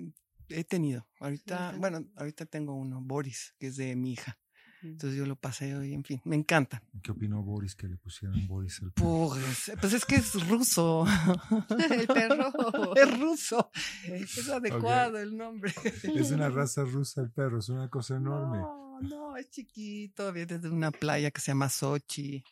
He 0.50 0.64
tenido. 0.64 1.09
Ahorita, 1.20 1.74
bueno, 1.79 2.07
ahorita 2.16 2.44
tengo 2.44 2.74
uno, 2.74 3.00
Boris, 3.03 3.55
que 3.59 3.68
es 3.68 3.77
de 3.77 3.96
mi 3.96 4.12
hija. 4.12 4.38
Entonces 4.85 5.18
yo 5.18 5.25
lo 5.27 5.37
paseo 5.37 5.83
y 5.83 5.94
en 5.94 6.05
fin, 6.05 6.20
me 6.25 6.37
encanta. 6.37 6.83
¿Qué 7.03 7.11
opinó 7.11 7.42
Boris 7.42 7.75
que 7.75 7.88
le 7.88 7.97
pusieran 7.97 8.47
Boris 8.47 8.83
al 8.83 8.92
perro? 8.92 9.31
Pues, 9.31 9.73
pues 9.81 9.92
es 9.94 10.05
que 10.05 10.16
es 10.16 10.49
ruso. 10.49 11.07
El 11.90 12.07
perro. 12.07 12.53
es 12.97 13.18
ruso. 13.18 13.70
Es 14.05 14.49
adecuado 14.49 15.18
el 15.18 15.37
nombre. 15.37 15.73
Es 16.03 16.31
una 16.31 16.49
raza 16.49 16.85
rusa 16.85 17.23
el 17.23 17.31
perro, 17.31 17.59
es 17.59 17.68
una 17.68 17.88
cosa 17.88 18.16
enorme. 18.16 18.59
No, 18.59 19.01
no, 19.01 19.37
es 19.37 19.51
chiquito, 19.51 20.33
viene 20.33 20.59
de 20.59 20.68
una 20.68 20.90
playa 20.90 21.31
que 21.31 21.40
se 21.40 21.51
llama 21.51 21.68
Sochi. 21.68 22.44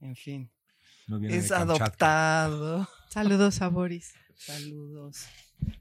En 0.00 0.16
fin, 0.16 0.50
No 1.06 1.18
viene 1.18 1.36
de 1.36 1.40
es 1.40 1.52
adoptado. 1.52 2.88
Saludos 3.08 3.62
a 3.62 3.68
Boris. 3.68 4.12
Saludos. 4.34 5.26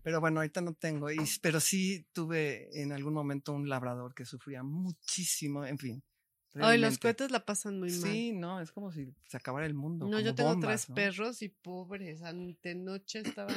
Pero 0.03 0.19
bueno, 0.19 0.39
ahorita 0.39 0.61
no 0.61 0.73
tengo, 0.73 1.11
y- 1.11 1.17
pero 1.41 1.59
sí 1.59 2.05
tuve 2.13 2.69
en 2.81 2.91
algún 2.91 3.13
momento 3.13 3.53
un 3.53 3.69
labrador 3.69 4.13
que 4.15 4.25
sufría 4.25 4.63
muchísimo, 4.63 5.65
en 5.65 5.77
fin. 5.77 6.03
Hoy 6.55 6.77
los 6.77 6.97
cohetes 6.99 7.31
la 7.31 7.45
pasan 7.45 7.79
muy 7.79 7.89
mal. 7.91 7.99
Sí, 8.01 8.33
no, 8.33 8.59
es 8.59 8.71
como 8.71 8.91
si 8.91 9.13
se 9.27 9.37
acabara 9.37 9.65
el 9.65 9.73
mundo. 9.73 10.07
No, 10.07 10.19
yo 10.19 10.35
tengo 10.35 10.49
bombas, 10.51 10.81
tres 10.87 10.89
¿no? 10.89 10.95
perros 10.95 11.41
y 11.43 11.49
pobres, 11.49 12.21
antenoche 12.23 13.19
estaban... 13.19 13.55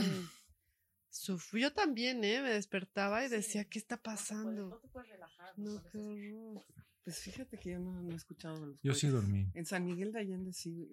suf- 1.11 1.59
Yo 1.59 1.73
también, 1.73 2.23
¿eh? 2.25 2.41
Me 2.43 2.51
despertaba 2.51 3.25
y 3.25 3.29
decía, 3.29 3.65
¿qué 3.65 3.79
está 3.79 3.97
pasando? 3.97 4.69
No 4.69 4.77
te 4.79 4.89
puedes 4.89 5.09
relajar. 5.09 5.59
No, 5.59 5.83
qué 5.91 5.99
horror. 5.99 6.65
Pues 7.03 7.19
fíjate 7.19 7.59
que 7.59 7.71
yo 7.73 7.79
no, 7.81 8.01
no 8.01 8.13
he 8.13 8.17
escuchado 8.17 8.61
de 8.61 8.67
los 8.69 8.81
Yo 8.83 8.95
sí 8.95 9.09
cohetes. 9.09 9.23
dormí. 9.23 9.51
En 9.55 9.67
San 9.67 9.85
Miguel 9.85 10.13
de 10.13 10.21
Allende 10.21 10.53
sí, 10.53 10.89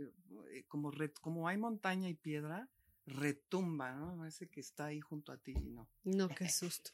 eh, 0.52 0.64
como, 0.68 0.92
re- 0.92 1.14
como 1.22 1.48
hay 1.48 1.58
montaña 1.58 2.10
y 2.10 2.16
piedra, 2.16 2.68
retumba, 3.06 3.94
¿no? 3.94 4.18
Parece 4.18 4.48
que 4.48 4.60
está 4.60 4.86
ahí 4.86 5.00
junto 5.00 5.32
a 5.32 5.38
ti 5.38 5.54
y 5.56 5.70
no. 5.70 5.90
No, 6.04 6.30
qué 6.46 6.50
susto. 6.50 6.92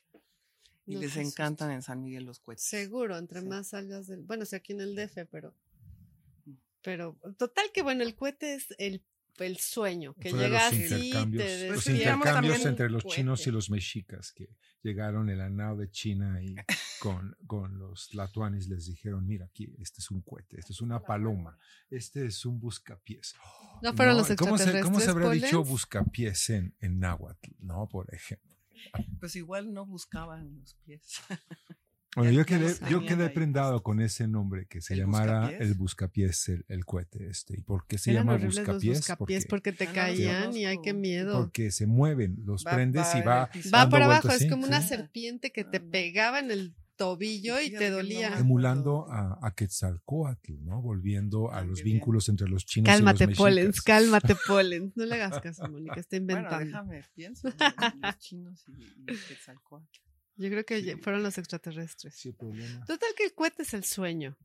Y 0.86 0.96
No, 0.96 1.02
les 1.02 1.18
encantan 1.18 1.68
susto. 1.68 1.76
en 1.76 1.82
San 1.82 2.02
Miguel 2.04 2.24
los 2.26 2.40
cohetes. 2.40 2.64
Seguro, 2.64 3.18
entre 3.18 3.42
Sí. 3.42 3.48
más 3.48 3.68
salgas 3.70 4.08
del... 4.08 4.22
Bueno, 4.24 4.46
sí, 4.46 4.56
aquí 4.56 4.74
en 4.74 4.82
el 4.82 4.96
DF, 4.96 5.26
pero... 5.30 5.54
Mm. 6.46 6.54
Pero, 6.82 7.20
total 7.38 7.72
que 7.74 7.82
bueno, 7.82 8.04
el 8.04 8.16
cohete 8.16 8.56
es 8.56 8.68
el, 8.78 9.04
el 9.40 9.58
sueño, 9.58 10.16
que 10.16 10.30
Fue 10.30 10.40
llega 10.40 10.64
los 10.72 10.74
así, 10.74 11.08
intercambios, 11.08 11.44
te 11.46 11.70
los 11.70 11.88
intercambios 11.88 12.66
entre 12.66 12.90
los 12.90 13.04
chinos 13.06 13.46
y 13.48 13.52
los 13.52 13.70
mexicas 13.70 14.32
que 14.32 14.50
llegaron 14.84 15.30
en 15.30 15.40
la 15.40 15.50
nao 15.50 15.76
de 15.76 15.90
China 15.92 16.42
y 16.42 16.56
con, 17.00 17.36
con 17.48 17.78
los 17.80 18.14
latuanis 18.14 18.68
les 18.68 18.86
dijeron, 18.86 19.26
mira 19.26 19.46
aquí, 19.46 19.74
este 19.80 20.00
es 20.02 20.12
un 20.12 20.22
cohete, 20.22 20.60
este 20.60 20.74
es 20.74 20.82
una 20.82 21.00
paloma, 21.02 21.58
este 21.90 22.26
es 22.26 22.46
un 22.46 22.60
buscapiés. 22.60 23.36
¿No 23.82 23.94
fueron 23.94 24.18
los 24.18 24.28
¿cómo 24.36 24.58
se, 24.58 24.82
¿Cómo 24.82 25.00
se 25.00 25.10
habrá 25.10 25.30
dicho 25.30 25.64
buscapiés 25.64 26.50
en, 26.50 26.76
en 26.80 27.00
náhuatl? 27.00 27.52
No, 27.60 27.88
por 27.88 28.14
ejemplo. 28.14 28.48
Pues 29.20 29.36
igual 29.36 29.74
no 29.74 29.86
buscaban 29.86 30.56
los 30.60 30.76
pies. 30.86 31.22
Bueno, 32.16 32.32
yo 32.32 32.46
quedé, 32.48 32.74
yo 32.90 33.06
quedé 33.06 33.30
prendado 33.30 33.84
con 33.84 34.02
ese 34.02 34.28
nombre 34.28 34.66
que 34.66 34.82
se 34.82 34.96
¿El 34.96 35.02
llamara 35.02 35.42
buscapiés? 35.42 35.62
el 35.70 35.74
buscapiés, 35.76 36.50
el, 36.50 36.66
el 36.68 36.84
cohete 36.86 37.28
este. 37.30 37.54
¿Y 37.60 37.62
por 37.62 37.86
qué 37.86 38.00
se 38.00 38.10
Eran 38.10 38.26
llama 38.26 38.44
buscapiés? 38.44 38.98
buscapiés 39.00 39.46
porque, 39.46 39.72
te 39.72 39.84
Ah, 39.84 39.88
no 39.90 39.94
caían 39.94 40.58
y 40.58 40.66
ay, 40.66 40.78
qué 40.84 40.94
miedo. 40.96 41.40
porque 41.40 41.70
se 41.70 41.86
mueven, 41.86 42.38
los 42.44 42.66
Va- 42.66 42.72
prendes 42.72 43.06
va 43.14 43.20
y 43.20 43.22
va. 43.22 43.50
Va 43.72 43.90
por 43.90 44.02
abajo, 44.02 44.22
vueltas, 44.24 44.42
es 44.42 44.48
sí, 44.48 44.50
como 44.50 44.66
una 44.66 44.82
serpiente 44.82 45.52
que 45.52 45.64
te 45.64 45.80
pegaba 45.80 46.40
en 46.40 46.50
el 46.50 46.74
tobillo 46.98 47.62
y 47.62 47.72
te 47.72 47.90
dolía. 47.90 48.38
Emulando 48.38 49.08
a, 49.10 49.40
a 49.42 49.56
Quetzalcóatl, 49.56 50.54
¿no? 50.66 50.82
Volviendo 50.82 51.52
a 51.52 51.60
Ah, 51.60 51.64
los 51.64 51.82
vínculos 51.84 52.28
entre 52.30 52.50
los 52.50 52.66
chinos 52.66 52.90
Cálmate, 52.94 53.24
y 53.24 53.28
los 53.28 53.38
Polens, 53.38 53.68
mexicas. 53.68 53.86
cálmate, 53.86 54.36
Polens. 54.48 54.98
No 54.98 55.06
le 55.06 55.16
hagas 55.16 55.40
caso, 55.42 55.70
Mónica, 55.70 56.00
está 56.00 56.18
Bueno, 56.18 56.34
inventando. 56.34 56.66
déjame, 56.66 57.04
pienso 57.16 57.48
en 57.48 57.56
los 58.02 58.18
chinos 58.20 58.66
y, 58.68 59.12
y 59.14 59.16
Quetzalcóatl. 59.28 60.00
Yo 60.36 60.50
creo 60.50 60.66
que 60.66 60.82
Sí. 60.82 60.96
fueron 61.02 61.24
los 61.24 61.38
extraterrestres. 61.38 62.14
Sí, 62.16 62.32
problema. 62.34 62.84
Total 62.86 63.10
que 63.18 63.24
el 63.26 63.34
cohete 63.34 63.64
es 63.64 63.74
el 63.74 63.84
sueño. 63.86 64.38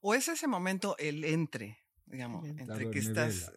O 0.00 0.14
es 0.14 0.26
ese 0.28 0.46
momento 0.48 0.96
el 0.98 1.24
entre, 1.24 1.78
digamos, 2.06 2.44
El 2.48 2.58
entre. 2.60 2.90
que 2.90 2.98
estás. 2.98 3.52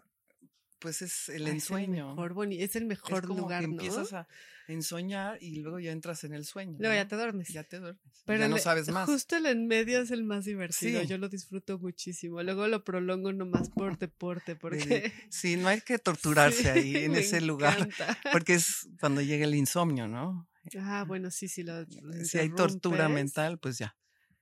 Pues 0.80 1.02
es 1.02 1.30
el 1.30 1.36
Ah, 1.36 1.46
Es 1.46 1.48
el 1.50 1.56
ensueño. 1.56 2.16
mejor, 2.16 2.48
es 2.54 2.76
el 2.76 2.84
es 2.84 2.88
mejor 2.88 3.28
como 3.28 3.42
lugar, 3.42 3.62
que 3.62 3.68
¿no? 3.68 3.74
empiezas 3.74 4.14
a 4.14 4.28
ensoñar 4.68 5.38
y 5.42 5.62
luego 5.62 5.80
ya 5.80 5.92
entras 5.92 6.24
en 6.24 6.34
el 6.34 6.46
sueño. 6.46 6.78
Luego 6.80 6.94
ya 6.94 7.04
¿no? 7.04 7.08
te 7.10 7.16
duermes. 7.16 7.48
Ya 7.50 7.64
te 7.64 7.80
duermes. 7.80 8.24
Pero 8.26 8.40
ya 8.40 8.48
no 8.50 8.58
sabes 8.58 8.90
más. 8.90 9.06
Justo 9.10 9.38
el 9.38 9.46
en 9.46 9.68
medio 9.68 10.02
es 10.02 10.12
el 10.12 10.24
más 10.24 10.46
divertido. 10.46 11.02
Sí. 11.02 11.08
Yo 11.08 11.18
lo 11.18 11.30
disfruto 11.30 11.80
muchísimo. 11.80 12.44
Luego 12.44 12.68
lo 12.68 12.84
prolongo 12.84 13.32
nomás 13.34 13.70
por 13.70 13.98
deporte, 13.98 14.56
porque. 14.62 15.12
Sí, 15.30 15.56
no 15.56 15.68
hay 15.70 15.82
que 15.82 15.98
torturarse 16.00 16.64
Sí, 16.64 16.68
ahí 16.68 16.96
en 17.06 17.16
ese 17.16 17.42
lugar, 17.42 17.88
porque 18.32 18.56
es 18.56 18.88
cuando 19.00 19.22
llega 19.22 19.46
el 19.46 19.56
insomnio, 19.56 20.08
¿no? 20.08 20.48
Ah, 20.80 21.06
bueno, 21.08 21.32
sí, 21.32 21.48
sí. 21.48 21.64
Lo, 21.64 21.86
Si 22.24 22.38
hay 22.38 22.50
tortura 22.50 23.08
mental, 23.08 23.58
pues 23.60 23.78
ya. 23.78 23.96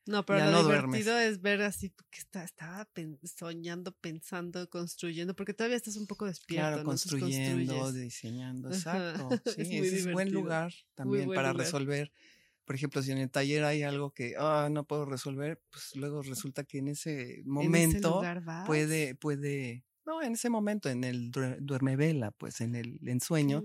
No, 0.08 0.24
pero 0.26 0.40
ya 0.40 0.46
lo 0.46 0.52
no 0.52 0.64
duermes. 0.64 1.04
divertido 1.04 1.18
es 1.20 1.42
ver 1.42 1.62
así 1.64 1.90
que 2.12 2.20
está, 2.20 2.44
estaba 2.44 2.86
pen- 2.86 3.20
soñando, 3.24 3.92
pensando, 3.92 4.70
construyendo, 4.70 5.36
porque 5.36 5.54
todavía 5.56 5.78
estás 5.78 5.96
un 5.98 6.06
poco 6.06 6.26
despierto. 6.26 6.62
Claro, 6.68 6.78
¿no? 6.78 6.84
Construyendo, 6.84 7.92
diseñando, 7.92 8.70
Ajá, 8.70 8.78
exacto. 8.78 9.30
Sí, 9.68 9.78
es 9.78 9.88
ese 9.88 9.98
es 10.10 10.12
buen 10.14 10.32
lugar 10.32 10.72
también 10.94 11.26
buen 11.26 11.36
para 11.36 11.52
lugar. 11.54 11.66
resolver. 11.66 12.12
Por 12.66 12.76
ejemplo, 12.76 13.02
si 13.04 13.12
en 13.12 13.20
el 13.20 13.30
taller 13.30 13.64
hay 13.64 13.84
algo 13.84 14.12
que 14.12 14.36
ah, 14.38 14.70
no 14.72 14.86
puedo 14.86 15.06
resolver, 15.06 15.62
pues 15.70 15.96
luego 15.96 16.22
resulta 16.24 16.64
que 16.64 16.80
en 16.80 16.88
ese 16.90 17.36
En 17.36 17.40
ese 17.40 17.48
momento 17.48 18.22
puede, 18.66 19.16
puede, 19.16 19.86
no, 20.06 20.22
en 20.22 20.34
ese 20.34 20.50
momento, 20.50 20.90
en 20.90 21.04
el 21.04 21.32
duer- 21.32 21.58
duermevela, 21.62 22.32
pues 22.32 22.62
en 22.62 22.76
el 22.76 23.00
ensueño, 23.08 23.64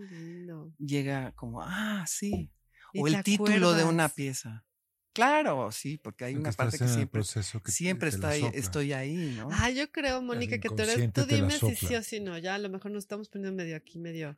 llega 0.78 1.32
como, 1.32 1.62
ah, 1.62 2.05
sí. 2.09 2.51
O 2.97 3.07
el 3.07 3.22
título 3.22 3.72
de 3.72 3.84
una 3.84 4.09
pieza. 4.09 4.64
Claro, 5.13 5.71
sí, 5.73 5.99
porque 5.99 6.25
hay 6.25 6.35
Porque 6.35 6.49
una 6.49 6.53
parte 6.57 6.79
que 6.79 6.87
siempre, 6.87 7.09
proceso 7.21 7.61
que 7.63 7.73
siempre 7.73 8.09
está 8.11 8.29
ahí- 8.31 8.45
estoy 8.55 8.93
ahí, 8.93 9.35
¿no? 9.37 9.49
Ah, 9.51 9.71
yo 9.71 9.91
creo, 9.91 10.23
Mónica, 10.23 10.59
que 10.59 10.69
tú 10.69 10.83
eres. 10.83 11.13
Tú 11.13 11.27
dime 11.27 11.51
si 11.59 11.75
sí 11.75 11.95
o 11.97 12.03
si 12.03 12.21
no. 12.21 12.39
Ya 12.39 12.55
a 12.55 12.59
lo 12.59 12.69
mejor 12.69 12.91
nos 12.93 13.05
estamos 13.05 13.29
poniendo 13.29 13.57
medio 13.57 13.77
aquí, 13.77 13.99
medio. 13.99 14.37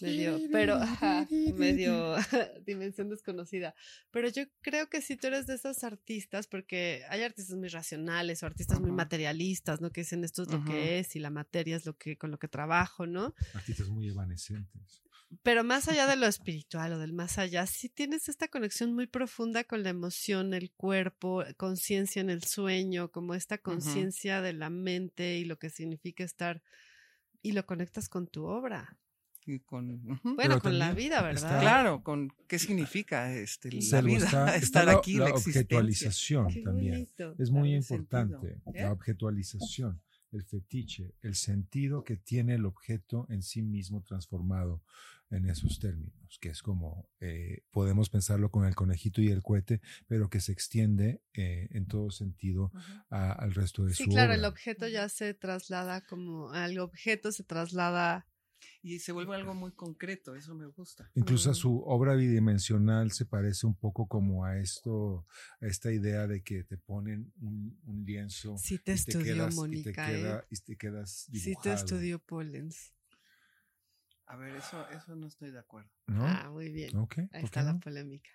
Medio, 0.00 0.40
pero, 0.50 0.76
ajá, 0.76 1.28
medio 1.54 2.14
dimensión 2.66 3.10
desconocida. 3.10 3.74
Pero 4.10 4.28
yo 4.28 4.44
creo 4.62 4.88
que 4.88 5.02
si 5.02 5.16
tú 5.16 5.26
eres 5.26 5.46
de 5.46 5.54
esos 5.54 5.84
artistas, 5.84 6.46
porque 6.46 7.04
hay 7.10 7.22
artistas 7.22 7.56
muy 7.58 7.68
racionales 7.68 8.42
o 8.42 8.46
artistas 8.46 8.80
muy 8.80 8.90
materialistas, 8.90 9.82
¿no? 9.82 9.90
Que 9.90 10.00
dicen 10.00 10.24
esto 10.24 10.42
es 10.44 10.50
lo 10.50 10.64
que 10.64 10.98
es 10.98 11.14
y 11.14 11.18
la 11.20 11.28
materia 11.28 11.76
es 11.76 11.84
lo 11.84 11.94
que, 11.98 12.16
con 12.16 12.30
lo 12.30 12.38
que 12.38 12.48
trabajo, 12.48 13.06
¿no? 13.06 13.34
Artistas 13.52 13.88
muy 13.90 14.08
evanescentes. 14.08 15.02
Pero 15.42 15.64
más 15.64 15.88
allá 15.88 16.06
de 16.06 16.16
lo 16.16 16.26
espiritual 16.26 16.92
o 16.92 16.98
del 16.98 17.12
más 17.12 17.38
allá, 17.38 17.66
sí 17.66 17.88
tienes 17.88 18.28
esta 18.28 18.48
conexión 18.48 18.94
muy 18.94 19.06
profunda 19.06 19.64
con 19.64 19.82
la 19.82 19.90
emoción, 19.90 20.52
el 20.52 20.70
cuerpo, 20.72 21.42
conciencia 21.56 22.20
en 22.20 22.28
el 22.30 22.42
sueño, 22.44 23.10
como 23.10 23.34
esta 23.34 23.58
conciencia 23.58 24.42
de 24.42 24.52
la 24.52 24.68
mente 24.68 25.38
y 25.38 25.44
lo 25.44 25.58
que 25.58 25.70
significa 25.70 26.22
estar 26.24 26.62
y 27.40 27.52
lo 27.52 27.64
conectas 27.66 28.08
con 28.08 28.26
tu 28.26 28.44
obra. 28.44 28.98
Y 29.44 29.58
con. 29.60 30.20
Bueno, 30.22 30.60
con 30.60 30.78
la 30.78 30.92
vida, 30.92 31.16
está- 31.16 31.48
¿verdad? 31.48 31.60
Claro, 31.60 32.02
con 32.04 32.32
qué 32.46 32.58
significa 32.58 33.34
este, 33.34 33.70
la 33.72 34.00
vida, 34.00 34.24
está, 34.24 34.56
estar 34.86 34.88
aquí, 34.88 35.14
la 35.14 35.30
la, 35.30 35.34
objetualización 35.34 36.48
Qué 36.48 36.62
también. 36.62 36.92
bonito. 36.92 37.34
Es 37.38 37.50
muy 37.50 37.74
importante 37.74 38.60
¿Eh? 38.72 38.82
la 38.82 38.92
objetualización, 38.92 40.00
el 40.30 40.44
fetiche, 40.44 41.14
el 41.22 41.34
sentido 41.34 42.04
que 42.04 42.16
tiene 42.16 42.54
el 42.54 42.66
objeto 42.66 43.26
en 43.30 43.42
sí 43.42 43.62
mismo 43.62 44.02
transformado 44.02 44.80
en 45.32 45.48
esos 45.48 45.78
términos, 45.80 46.38
que 46.40 46.50
es 46.50 46.62
como 46.62 47.08
eh, 47.20 47.62
podemos 47.70 48.10
pensarlo 48.10 48.50
con 48.50 48.66
el 48.66 48.74
conejito 48.74 49.20
y 49.22 49.28
el 49.28 49.42
cohete, 49.42 49.80
pero 50.06 50.28
que 50.30 50.40
se 50.40 50.52
extiende 50.52 51.22
eh, 51.34 51.68
en 51.72 51.86
todo 51.86 52.10
sentido 52.10 52.70
a- 53.10 53.32
al 53.32 53.52
resto 53.54 53.84
de 53.84 53.94
Sí, 53.94 54.04
su 54.04 54.10
claro, 54.10 54.32
obra. 54.32 54.34
el 54.40 54.44
objeto 54.44 54.86
ya 54.88 55.08
se 55.08 55.34
traslada 55.34 56.00
como 56.02 56.50
al 56.50 56.78
objeto 56.78 57.32
se 57.32 57.44
traslada. 57.44 58.26
Y 58.80 59.00
se 59.00 59.10
vuelve 59.12 59.34
algo 59.34 59.54
muy 59.54 59.72
concreto, 59.72 60.36
eso 60.36 60.54
me 60.54 60.66
gusta. 60.66 61.10
Incluso 61.14 61.50
a 61.50 61.54
su 61.54 61.82
obra 61.84 62.14
bidimensional 62.14 63.10
se 63.10 63.24
parece 63.26 63.66
un 63.66 63.74
poco 63.74 64.06
como 64.06 64.44
a 64.44 64.58
esto, 64.58 65.26
a 65.60 65.66
esta 65.66 65.92
idea 65.92 66.26
de 66.28 66.42
que 66.42 66.62
te 66.64 66.76
ponen 66.78 67.32
un, 67.40 67.76
un 67.86 68.04
lienzo 68.04 68.56
Sí 68.58 68.78
te 68.78 68.92
y 68.92 68.94
estudió, 68.94 69.34
quedas, 69.34 69.56
y 69.72 69.82
te 69.82 69.92
queda- 69.92 70.40
¿eh? 70.40 70.46
y 70.50 70.56
te 70.60 70.76
quedas 70.76 71.10
Sí 71.10 71.30
te 71.30 71.48
dibujado, 71.48 71.74
estudió 71.74 72.18
Pollens. 72.20 72.92
A 74.32 74.36
ver, 74.36 74.56
eso, 74.56 74.88
eso 74.88 75.14
no 75.14 75.26
estoy 75.26 75.50
de 75.50 75.58
acuerdo. 75.58 75.90
¿no? 76.06 76.24
Ah, 76.26 76.48
muy 76.50 76.70
bien. 76.70 76.96
Ok, 76.96 77.18
Ahí 77.18 77.26
¿por 77.28 77.44
está 77.44 77.62
la 77.62 77.78
polémica. 77.78 78.30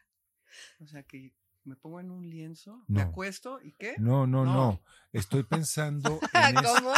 O 0.80 0.86
sea, 0.86 1.02
que 1.02 1.34
me 1.68 1.76
pongo 1.76 2.00
en 2.00 2.12
un 2.12 2.30
lienzo, 2.30 2.84
me 2.88 3.02
acuesto 3.02 3.60
y 3.62 3.74
qué? 3.74 3.96
No, 3.98 4.26
no, 4.26 4.46
no, 4.46 4.54
No. 4.54 4.82
Estoy 5.12 5.44
pensando 5.44 6.20
en 6.34 6.58
es- 6.58 6.64
¿Cómo? 6.64 6.94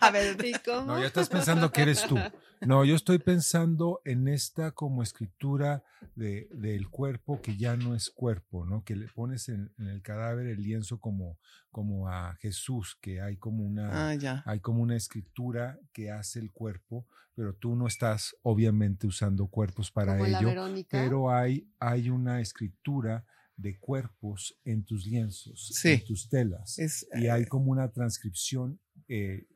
A 0.00 0.10
ver, 0.10 0.44
¿Y 0.44 0.52
cómo? 0.64 0.84
No, 0.86 1.00
ya 1.00 1.06
estás 1.06 1.28
pensando 1.28 1.70
que 1.72 1.82
eres 1.82 2.06
tú. 2.06 2.16
No, 2.60 2.84
yo 2.84 2.94
estoy 2.94 3.18
pensando 3.18 4.00
en 4.04 4.28
esta 4.28 4.70
como 4.70 5.02
escritura 5.02 5.82
de, 6.14 6.48
del 6.52 6.88
cuerpo 6.88 7.40
que 7.42 7.56
ya 7.56 7.76
no 7.76 7.94
es 7.94 8.10
cuerpo, 8.10 8.64
¿no? 8.64 8.84
Que 8.84 8.94
le 8.94 9.08
pones 9.08 9.48
en, 9.48 9.72
en 9.78 9.88
el 9.88 10.00
cadáver 10.02 10.46
el 10.46 10.62
lienzo 10.62 11.00
como, 11.00 11.38
como 11.72 12.08
a 12.08 12.34
Jesús, 12.36 12.96
que 13.00 13.20
hay 13.20 13.36
como 13.36 13.64
una, 13.64 14.10
ah, 14.10 14.14
ya. 14.14 14.42
hay 14.46 14.60
como 14.60 14.80
una 14.82 14.96
escritura 14.96 15.78
que 15.92 16.10
hace 16.12 16.38
el 16.38 16.52
cuerpo, 16.52 17.06
pero 17.34 17.54
tú 17.54 17.74
no 17.74 17.88
estás 17.88 18.36
obviamente 18.42 19.06
usando 19.08 19.48
cuerpos 19.48 19.90
para 19.90 20.12
Como 20.12 20.26
la 20.28 20.38
ello, 20.38 20.48
Verónica. 20.48 20.88
pero 20.90 21.30
hay, 21.34 21.68
hay 21.80 22.10
una 22.10 22.40
escritura 22.40 23.24
de 23.56 23.78
cuerpos 23.78 24.56
en 24.64 24.84
tus 24.84 25.06
lienzos, 25.06 25.68
Sí. 25.74 25.88
en 25.90 26.04
tus 26.04 26.28
telas 26.28 26.78
Es, 26.78 27.06
y 27.14 27.28
hay 27.28 27.42
eh, 27.42 27.46
como 27.46 27.70
una 27.70 27.90
transcripción. 27.90 28.78
eh, 29.08 29.46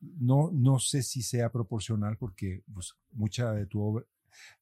no, 0.00 0.50
no 0.50 0.78
sé 0.78 1.02
si 1.02 1.20
sea 1.22 1.50
proporcional 1.52 2.16
porque 2.16 2.62
pues, 2.72 2.94
mucha 3.12 3.52
de 3.52 3.66
tu 3.66 3.82
obra, 3.82 4.06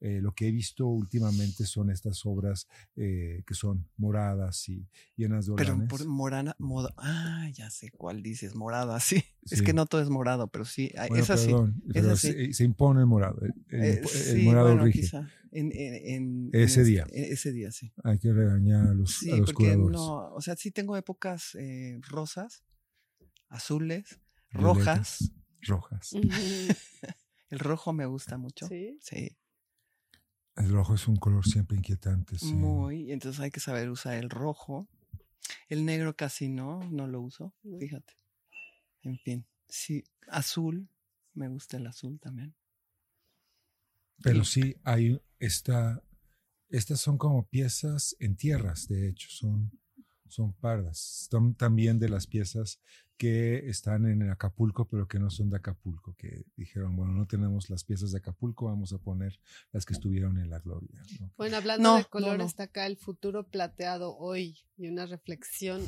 eh, 0.01 0.21
lo 0.23 0.33
que 0.35 0.49
he 0.49 0.51
visto 0.51 0.87
últimamente 0.87 1.64
son 1.66 1.91
estas 1.91 2.25
obras 2.27 2.69
eh, 2.97 3.43
que 3.47 3.55
son 3.55 3.89
moradas 3.97 4.69
y 4.69 4.87
llenas 5.16 5.47
de 5.47 5.53
pero 5.55 5.73
oranes. 5.73 5.89
por 5.89 6.07
morana, 6.07 6.55
moda, 6.59 6.93
ah, 6.97 7.49
ya 7.53 7.71
sé 7.71 7.91
cuál 7.91 8.23
dices, 8.23 8.55
morada, 8.55 8.99
sí. 9.01 9.23
Es 9.51 9.62
que 9.62 9.73
no 9.73 9.87
todo 9.87 10.03
es 10.03 10.11
morado, 10.11 10.49
pero 10.49 10.64
sí, 10.64 10.93
ah, 10.99 11.07
Bueno, 11.09 11.25
es 11.25 11.31
así. 11.31 11.47
perdón, 11.47 11.83
pero 11.93 12.16
sí. 12.16 12.33
se, 12.33 12.53
se 12.53 12.64
impone 12.64 13.01
el 13.01 13.07
morado. 13.07 13.41
El, 13.43 13.55
el- 13.71 13.83
Eh, 13.83 14.01
el 14.03 14.07
sí, 14.07 14.45
morado 14.45 14.69
bueno, 14.69 14.85
rige. 14.85 15.01
quizá, 15.01 15.31
En, 15.51 15.73
en- 15.73 15.95
en- 16.07 16.51
Ese 16.53 16.81
en 16.81 16.87
día. 16.87 17.07
en 17.11 17.33
ese 17.33 17.53
día, 17.53 17.73
sí. 17.73 17.91
Hay 18.05 18.19
que 18.19 18.33
regañar 18.33 18.89
a 18.89 18.93
los, 18.95 19.14
Sí, 19.16 19.31
a 19.33 19.37
los 19.37 19.47
porque 19.47 19.64
curadores. 19.69 19.97
no, 19.97 20.35
o 20.35 20.41
sea, 20.43 20.57
sí 20.57 20.71
tengo 20.71 20.97
épocas 20.97 21.55
eh, 21.55 21.99
rosas, 22.03 22.62
azules, 23.49 24.21
Violetas. 24.53 25.33
rojas. 25.62 26.12
Rojas. 26.12 26.12
El 27.51 27.59
rojo 27.59 27.93
me 27.95 28.05
gusta 28.07 28.37
mucho. 28.37 28.69
Sí. 28.69 28.99
Sí, 29.01 29.37
El 30.59 30.71
rojo 30.71 30.95
es 30.95 31.07
un 31.09 31.17
color 31.17 31.47
siempre 31.47 31.77
inquietante. 31.77 32.39
sí. 32.39 32.55
muy. 32.55 33.13
Entonces 33.13 33.41
hay 33.41 33.51
que 33.51 33.61
saber 33.61 33.89
usar 33.91 34.15
el 34.15 34.29
rojo. 34.31 34.89
El 35.69 35.85
negro 35.85 36.15
casi 36.17 36.49
no, 36.49 36.81
no 36.91 37.07
lo 37.07 37.21
uso, 37.21 37.55
fíjate. 37.79 38.15
En 39.03 39.19
fin, 39.19 39.47
sí, 39.69 40.05
azul, 40.29 40.89
me 41.33 41.49
gusta 41.49 41.77
el 41.77 41.87
azul 41.87 42.19
también. 42.21 42.55
Pero 44.23 44.45
Sí. 44.45 44.63
sí 44.63 44.77
hay 44.85 45.21
esta, 45.39 46.03
estas 46.69 47.01
son 47.01 47.17
como 47.19 47.47
piezas 47.49 48.17
en 48.19 48.37
tierras, 48.37 48.89
de 48.89 49.09
hecho, 49.09 49.29
son, 49.31 49.71
son 50.27 50.53
pardas. 50.55 51.29
Son 51.31 51.55
también 51.55 51.99
de 51.99 52.09
las 52.09 52.27
piezas 52.27 52.81
que 53.19 53.69
están 53.69 54.07
en 54.07 54.31
Acapulco, 54.31 54.87
pero 54.89 55.07
que 55.09 55.19
no 55.19 55.29
son 55.29 55.51
de 55.51 55.57
Acapulco, 55.57 56.14
que 56.14 56.45
dijeron, 56.57 56.95
bueno, 56.97 57.12
no 57.12 57.27
tenemos 57.27 57.69
las 57.69 57.83
piezas 57.85 58.12
de 58.12 58.19
Acapulco, 58.19 58.66
vamos 58.66 58.93
a 58.93 58.99
poner 58.99 59.39
las 59.73 59.85
que 59.85 59.93
estuvieron 59.93 60.39
en 60.39 60.49
la 60.51 60.61
gloria. 60.61 61.03
¿no? 61.21 61.33
Bueno, 61.37 61.57
hablando 61.57 61.83
No, 61.83 61.97
de 61.99 62.05
color, 62.05 62.39
no. 62.39 62.45
está 62.45 62.62
acá 62.64 62.87
el 62.87 62.97
futuro 62.97 63.47
plateado 63.49 64.16
hoy 64.16 64.59
y 64.77 64.87
una 64.89 65.05
reflexión 65.07 65.83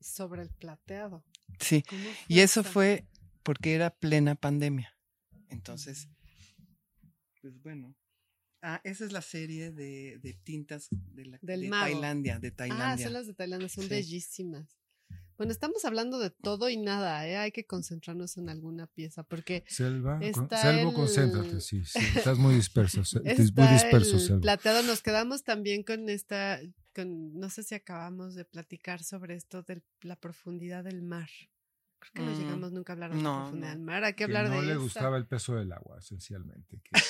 sobre 0.00 0.42
el 0.42 0.50
plateado. 0.50 1.24
Sí, 1.58 1.82
¿Cómo 1.88 2.02
y 2.28 2.40
eso 2.40 2.60
esta? 2.60 2.72
fue 2.72 3.06
porque 3.42 3.74
era 3.74 3.90
plena 3.90 4.34
pandemia. 4.34 4.94
Entonces, 5.48 6.08
pues 7.40 7.60
bueno. 7.62 7.96
Ah, 8.62 8.82
esa 8.84 9.06
es 9.06 9.12
la 9.12 9.22
serie 9.22 9.72
de, 9.72 10.18
de 10.22 10.34
tintas 10.44 10.88
de, 10.90 11.24
la, 11.24 11.38
Del 11.40 11.62
de. 11.62 11.70
Tailandia, 11.70 12.38
de 12.38 12.48
Ah, 12.48 12.54
Tailandia. 12.56 13.06
son 13.06 13.12
las 13.14 13.26
de 13.26 13.32
Tailandia, 13.34 13.68
son 13.70 13.84
Sí. 13.84 13.88
bellísimas. 13.90 14.76
Bueno, 15.40 15.52
estamos 15.52 15.86
hablando 15.86 16.18
de 16.18 16.28
todo 16.28 16.68
y 16.68 16.76
nada, 16.76 17.26
¿eh? 17.26 17.38
Hay 17.38 17.50
que 17.50 17.64
concentrarnos 17.64 18.36
en 18.36 18.50
alguna 18.50 18.86
pieza, 18.88 19.22
porque 19.22 19.64
Selva, 19.68 20.18
con- 20.18 20.22
Está 20.44 20.58
Selvo, 20.60 20.90
el- 20.90 20.94
concéntrate, 20.94 21.62
sí, 21.62 21.82
sí, 21.86 21.98
estás 22.14 22.36
muy 22.36 22.54
disperso, 22.56 23.02
se- 23.06 23.20
muy 23.20 23.66
disperso, 23.68 24.16
el 24.16 24.20
Selvo. 24.20 24.40
plateado. 24.42 24.82
Nos 24.82 25.00
quedamos 25.00 25.42
también 25.42 25.82
con 25.82 26.10
esta, 26.10 26.60
con, 26.94 27.32
no 27.40 27.48
sé 27.48 27.62
si 27.62 27.74
acabamos 27.74 28.34
de 28.34 28.44
platicar 28.44 29.02
sobre 29.02 29.34
esto 29.34 29.62
de 29.62 29.82
la 30.02 30.16
profundidad 30.16 30.84
del 30.84 31.00
mar. 31.00 31.30
Creo 32.00 32.12
que 32.12 32.20
no 32.22 32.36
Mm, 32.36 32.38
llegamos 32.38 32.72
nunca 32.72 32.92
a 32.92 32.94
hablar 32.96 33.10
de 33.12 33.16
la 33.16 33.22
no, 33.22 33.38
profundidad 33.40 33.68
no. 33.68 33.74
del 33.76 33.82
mar. 33.86 34.04
Hay 34.04 34.12
que 34.12 34.16
Que 34.18 34.24
hablar 34.24 34.50
no 34.50 34.56
de 34.60 34.66
le 34.66 34.72
esta. 34.72 34.82
gustaba 34.82 35.16
el 35.16 35.26
peso 35.26 35.54
del 35.54 35.72
agua, 35.72 36.00
esencialmente. 36.00 36.82
Que, 36.84 37.00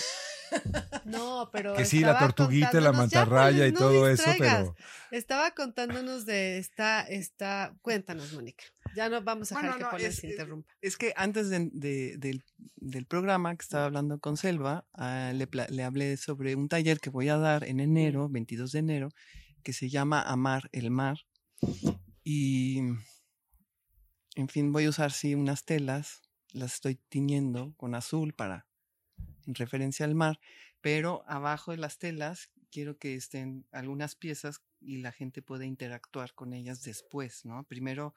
No, 1.04 1.48
pero 1.52 1.74
que 1.74 1.84
sí, 1.84 2.00
la 2.00 2.18
tortuguita, 2.18 2.72
la 2.74 2.92
ya, 2.92 2.92
mantarraya 2.92 3.66
y 3.66 3.72
no 3.72 3.78
todo 3.78 4.08
eso, 4.08 4.22
distraigas. 4.30 4.58
pero 4.58 4.76
Estaba 5.10 5.50
contándonos 5.52 6.24
de 6.26 6.58
esta, 6.58 7.02
esta, 7.02 7.74
cuéntanos, 7.82 8.32
Mónica. 8.32 8.64
Ya 8.94 9.08
no 9.08 9.22
vamos 9.22 9.50
a 9.52 9.56
dejar 9.56 9.70
Bueno, 9.78 9.90
que 9.96 10.02
no, 10.02 10.08
es- 10.08 10.16
se 10.16 10.28
interrumpa. 10.28 10.72
Es 10.80 10.96
que 10.96 11.12
antes 11.16 11.48
de- 11.50 11.70
de- 11.72 12.16
del, 12.18 12.44
del 12.76 13.06
programa 13.06 13.54
que 13.56 13.62
estaba 13.62 13.84
hablando 13.86 14.18
con 14.20 14.36
Selva, 14.36 14.86
ah, 14.94 15.32
le, 15.34 15.48
le 15.70 15.82
hablé 15.84 16.16
sobre 16.16 16.54
un 16.56 16.68
taller 16.68 17.00
que 17.00 17.10
voy 17.10 17.28
a 17.28 17.36
dar 17.38 17.64
en 17.64 17.80
enero, 17.80 18.28
22 18.28 18.72
de 18.72 18.78
enero, 18.80 19.08
que 19.62 19.72
se 19.72 19.88
llama 19.88 20.22
Amar 20.22 20.68
el 20.72 20.90
Mar. 20.90 21.18
Y, 22.24 22.78
en 24.36 24.48
fin, 24.48 24.72
voy 24.72 24.84
a 24.86 24.90
usar, 24.90 25.12
sí, 25.12 25.34
unas 25.34 25.64
telas, 25.64 26.22
las 26.52 26.74
estoy 26.74 26.96
tiñendo 27.08 27.74
con 27.76 27.94
azul 27.94 28.32
para, 28.34 28.66
referencia 29.54 30.04
al 30.06 30.14
mar, 30.14 30.38
pero 30.80 31.24
abajo 31.26 31.70
de 31.72 31.76
las 31.78 31.98
telas 31.98 32.50
quiero 32.70 32.98
que 32.98 33.14
estén 33.14 33.66
algunas 33.72 34.14
piezas 34.14 34.62
y 34.80 34.98
la 34.98 35.12
gente 35.12 35.42
pueda 35.42 35.64
interactuar 35.66 36.34
con 36.34 36.52
ellas 36.52 36.82
después, 36.82 37.44
¿no? 37.44 37.64
Primero 37.64 38.14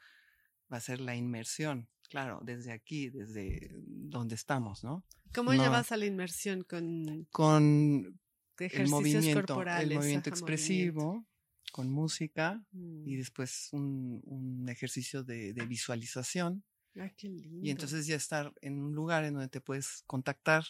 va 0.71 0.77
a 0.77 0.81
ser 0.81 1.01
la 1.01 1.15
inmersión, 1.15 1.89
claro, 2.09 2.39
desde 2.43 2.71
aquí, 2.71 3.09
desde 3.09 3.71
donde 3.85 4.35
estamos, 4.35 4.83
¿no? 4.83 5.03
¿Cómo 5.33 5.53
no. 5.53 5.61
llevas 5.63 5.91
a 5.91 5.97
la 5.97 6.05
inmersión 6.05 6.63
con 6.63 7.27
Con 7.31 8.19
el 8.59 8.65
ejercicios 8.65 8.89
movimiento, 8.91 9.33
corporales? 9.55 9.89
el 9.89 9.95
movimiento 9.97 10.29
expresivo, 10.29 11.25
con 11.71 11.89
música 11.91 12.63
movimiento? 12.71 13.09
y 13.09 13.15
después 13.15 13.69
un, 13.71 14.21
un 14.25 14.69
ejercicio 14.69 15.23
de, 15.23 15.53
de 15.53 15.65
visualización. 15.65 16.63
Mm, 16.93 17.01
Ay, 17.01 17.11
qué 17.17 17.29
lindo. 17.29 17.59
Y 17.65 17.71
entonces 17.71 18.05
ya 18.05 18.15
estar 18.15 18.53
en 18.61 18.79
un 18.79 18.93
lugar 18.93 19.23
en 19.25 19.33
donde 19.33 19.49
te 19.49 19.59
puedes 19.61 20.03
contactar. 20.05 20.63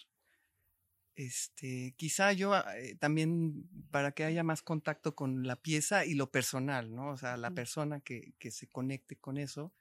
Este, 1.16 1.93
quizá 1.97 2.34
yo 2.34 2.53
ah, 2.53 2.66
eh, 2.78 2.95
también 2.95 3.70
para 3.91 4.14
que 4.14 4.24
haya 4.24 4.43
más 4.43 4.61
contacto 4.61 5.16
con 5.16 5.45
la 5.45 5.55
pieza 5.55 6.05
y 6.05 6.16
lo 6.16 6.32
personal, 6.32 6.93
¿no? 6.93 7.09
O 7.11 7.18
sea, 7.18 7.38
la 7.38 7.51
persona 7.51 7.99
que, 7.99 8.34
que 8.39 8.51
se 8.51 8.68
conecte 8.68 9.16
con 9.16 9.38
eso 9.38 9.72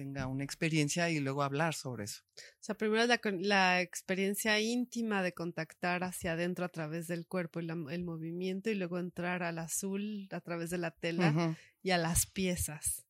tenga 0.00 0.26
una 0.26 0.44
experiencia 0.44 1.10
y 1.10 1.20
luego 1.20 1.42
hablar 1.42 1.74
sobre 1.74 2.04
eso. 2.04 2.22
O 2.38 2.62
sea, 2.62 2.74
primero 2.74 3.04
la, 3.06 3.20
la 3.40 3.80
experiencia 3.82 4.58
íntima 4.58 5.22
de 5.22 5.34
contactar 5.34 6.04
hacia 6.04 6.32
adentro 6.32 6.64
a 6.64 6.70
través 6.70 7.06
del 7.06 7.26
cuerpo 7.26 7.60
y 7.60 7.66
la- 7.66 7.76
el 7.90 8.02
movimiento 8.02 8.70
y 8.70 8.74
luego 8.76 8.98
entrar 8.98 9.42
al 9.42 9.58
azul 9.58 10.26
a 10.30 10.40
través 10.40 10.70
de 10.70 10.78
la 10.78 10.90
tela 10.90 11.34
y 11.82 11.90
a 11.90 11.98
las 11.98 12.24
piezas, 12.24 13.04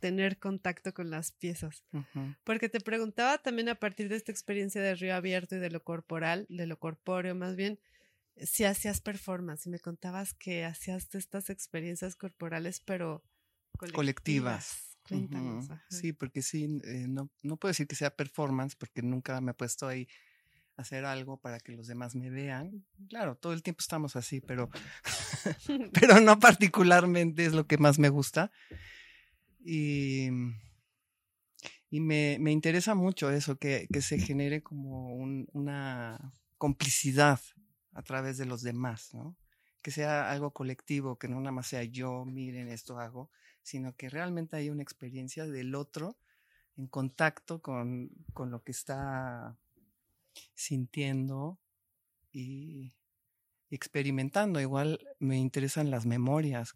tener 0.00 0.38
contacto 0.38 0.94
con 0.94 1.10
las 1.10 1.32
piezas. 1.32 1.84
Porque 2.44 2.70
te 2.70 2.80
preguntaba 2.80 3.36
también 3.38 3.68
a 3.68 3.74
partir 3.74 4.08
de 4.08 4.16
esta 4.16 4.32
experiencia 4.32 4.80
de 4.80 4.94
río 4.94 5.14
abierto 5.14 5.56
y 5.56 5.58
de 5.58 5.70
lo 5.70 5.84
corporal, 5.84 6.46
de 6.48 6.66
lo 6.66 6.78
corpóreo 6.78 7.34
más 7.34 7.56
bien, 7.56 7.78
si 8.36 8.64
hacías 8.64 9.02
performance 9.02 9.66
y 9.66 9.70
me 9.70 9.80
contabas 9.80 10.32
que 10.32 10.64
hacías 10.64 11.14
estas 11.14 11.50
experiencias 11.50 12.16
corporales, 12.16 12.80
pero 12.80 13.22
colectivas. 13.78 14.00
Colectivas. 14.04 14.91
Cuéntanos. 15.08 15.68
Sí, 15.88 16.12
porque 16.12 16.42
sí, 16.42 16.80
eh, 16.84 17.06
no, 17.08 17.28
no 17.42 17.56
puedo 17.56 17.70
decir 17.70 17.86
que 17.86 17.96
sea 17.96 18.14
performance 18.14 18.76
porque 18.76 19.02
nunca 19.02 19.40
me 19.40 19.50
he 19.50 19.54
puesto 19.54 19.86
ahí 19.88 20.08
a 20.76 20.82
hacer 20.82 21.04
algo 21.04 21.36
para 21.38 21.58
que 21.60 21.72
los 21.72 21.86
demás 21.86 22.14
me 22.14 22.30
vean. 22.30 22.84
Claro, 23.08 23.36
todo 23.36 23.52
el 23.52 23.62
tiempo 23.62 23.80
estamos 23.80 24.16
así, 24.16 24.40
pero, 24.40 24.70
pero 25.92 26.20
no 26.20 26.38
particularmente 26.38 27.44
es 27.44 27.52
lo 27.52 27.66
que 27.66 27.78
más 27.78 27.98
me 27.98 28.08
gusta. 28.08 28.50
Y, 29.64 30.28
y 31.90 32.00
me, 32.00 32.38
me 32.40 32.52
interesa 32.52 32.94
mucho 32.94 33.30
eso, 33.30 33.56
que, 33.56 33.86
que 33.92 34.00
se 34.02 34.18
genere 34.18 34.62
como 34.62 35.14
un- 35.14 35.48
una 35.52 36.32
complicidad 36.58 37.40
a 37.92 38.02
través 38.02 38.38
de 38.38 38.46
los 38.46 38.62
demás, 38.62 39.12
¿no? 39.14 39.36
Que 39.82 39.90
sea 39.90 40.30
algo 40.30 40.52
colectivo, 40.52 41.18
que 41.18 41.28
no 41.28 41.38
nada 41.40 41.52
más 41.52 41.66
sea 41.66 41.82
yo, 41.84 42.24
miren, 42.24 42.68
esto 42.68 42.98
hago, 42.98 43.30
sino 43.62 43.94
que 43.96 44.08
realmente 44.08 44.56
hay 44.56 44.70
una 44.70 44.82
experiencia 44.82 45.46
del 45.46 45.74
otro 45.74 46.16
en 46.76 46.86
contacto 46.86 47.60
con, 47.60 48.10
con 48.32 48.50
lo 48.50 48.62
que 48.62 48.72
está 48.72 49.56
sintiendo 50.54 51.58
y 52.32 52.92
experimentando. 53.70 54.60
Igual 54.60 55.00
me 55.18 55.38
interesan 55.38 55.90
las 55.90 56.06
memorias, 56.06 56.74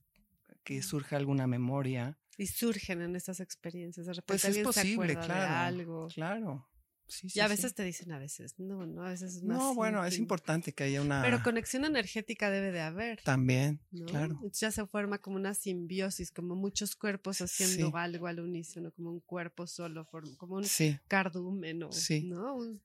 que 0.65 0.83
surja 0.83 1.17
alguna 1.17 1.47
memoria. 1.47 2.19
Y 2.37 2.47
surgen 2.49 3.01
en 3.01 3.17
estas 3.17 3.41
experiencias. 3.41 4.07
De 4.07 4.13
repente 4.13 4.27
Pues 4.27 4.45
es 4.45 4.57
se 4.57 4.63
posible, 4.63 5.15
de 5.15 5.21
claro. 5.21 5.55
algo. 5.55 6.09
Claro. 6.09 6.69
Sí, 7.09 7.29
sí, 7.31 7.39
y 7.39 7.41
a 7.41 7.45
sí. 7.45 7.51
veces 7.51 7.75
te 7.75 7.85
dicen 7.85 8.11
a 8.13 8.19
veces, 8.19 8.59
no, 8.59 8.85
no, 8.87 9.03
a 9.05 9.11
veces 9.11 9.37
es 9.37 9.43
más. 9.45 9.57
No, 9.59 9.75
bueno, 9.75 10.05
es 10.05 10.19
importante 10.19 10.73
que 10.73 10.85
haya 10.85 11.01
una... 11.03 11.23
Pero 11.23 11.43
conexión 11.43 11.85
energética 11.85 12.51
debe 12.51 12.73
de 12.73 12.81
haber. 12.81 13.23
También, 13.23 13.81
¿no? 13.93 14.07
claro. 14.07 14.41
Ya 14.53 14.71
se 14.73 14.85
forma 14.87 15.19
como 15.19 15.37
una 15.37 15.55
simbiosis, 15.55 16.33
como 16.33 16.57
muchos 16.57 16.97
cuerpos 16.97 17.41
haciendo 17.41 17.87
Sí. 17.89 17.93
algo 17.95 18.27
al 18.27 18.41
unísono, 18.41 18.91
como 18.91 19.11
un 19.11 19.21
cuerpo 19.21 19.67
solo, 19.67 20.05
form- 20.11 20.37
como 20.37 20.57
un 20.57 20.65
Sí. 20.65 20.99
cardumen, 21.07 21.85
o- 21.85 21.93
Sí. 21.93 22.25
¿no? 22.25 22.57
Un 22.57 22.83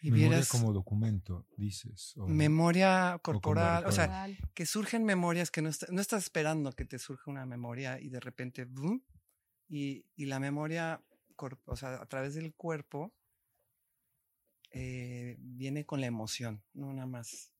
Y 0.00 0.10
memoria 0.12 0.28
vieras 0.28 0.48
como 0.48 0.72
documento, 0.72 1.44
dices. 1.56 2.16
o- 2.16 2.28
memoria 2.28 3.18
corporal, 3.22 3.84
o 3.86 3.90
sea, 3.90 4.04
recuerdo. 4.06 4.26
ritual. 4.28 4.50
que 4.54 4.66
surgen 4.66 5.04
memorias 5.04 5.50
que 5.50 5.62
no, 5.62 5.70
está- 5.70 5.86
no 5.90 6.00
estás 6.00 6.22
esperando 6.22 6.70
que 6.72 6.84
te 6.84 6.98
surja 7.00 7.30
una 7.30 7.46
memoria 7.46 7.98
y 8.00 8.10
de 8.10 8.20
repente, 8.20 8.64
¡bum! 8.64 9.00
y, 9.68 10.04
y 10.14 10.26
la 10.26 10.38
memoria, 10.38 11.02
cor- 11.34 11.58
o 11.64 11.74
sea, 11.74 11.96
a 12.00 12.06
través 12.06 12.34
del 12.34 12.54
cuerpo, 12.54 13.12
eh, 14.76 15.36
viene 15.38 15.86
con 15.86 16.00
la 16.00 16.06
emoción, 16.06 16.62
no 16.74 16.92
nada 16.92 17.06
más, 17.06 17.52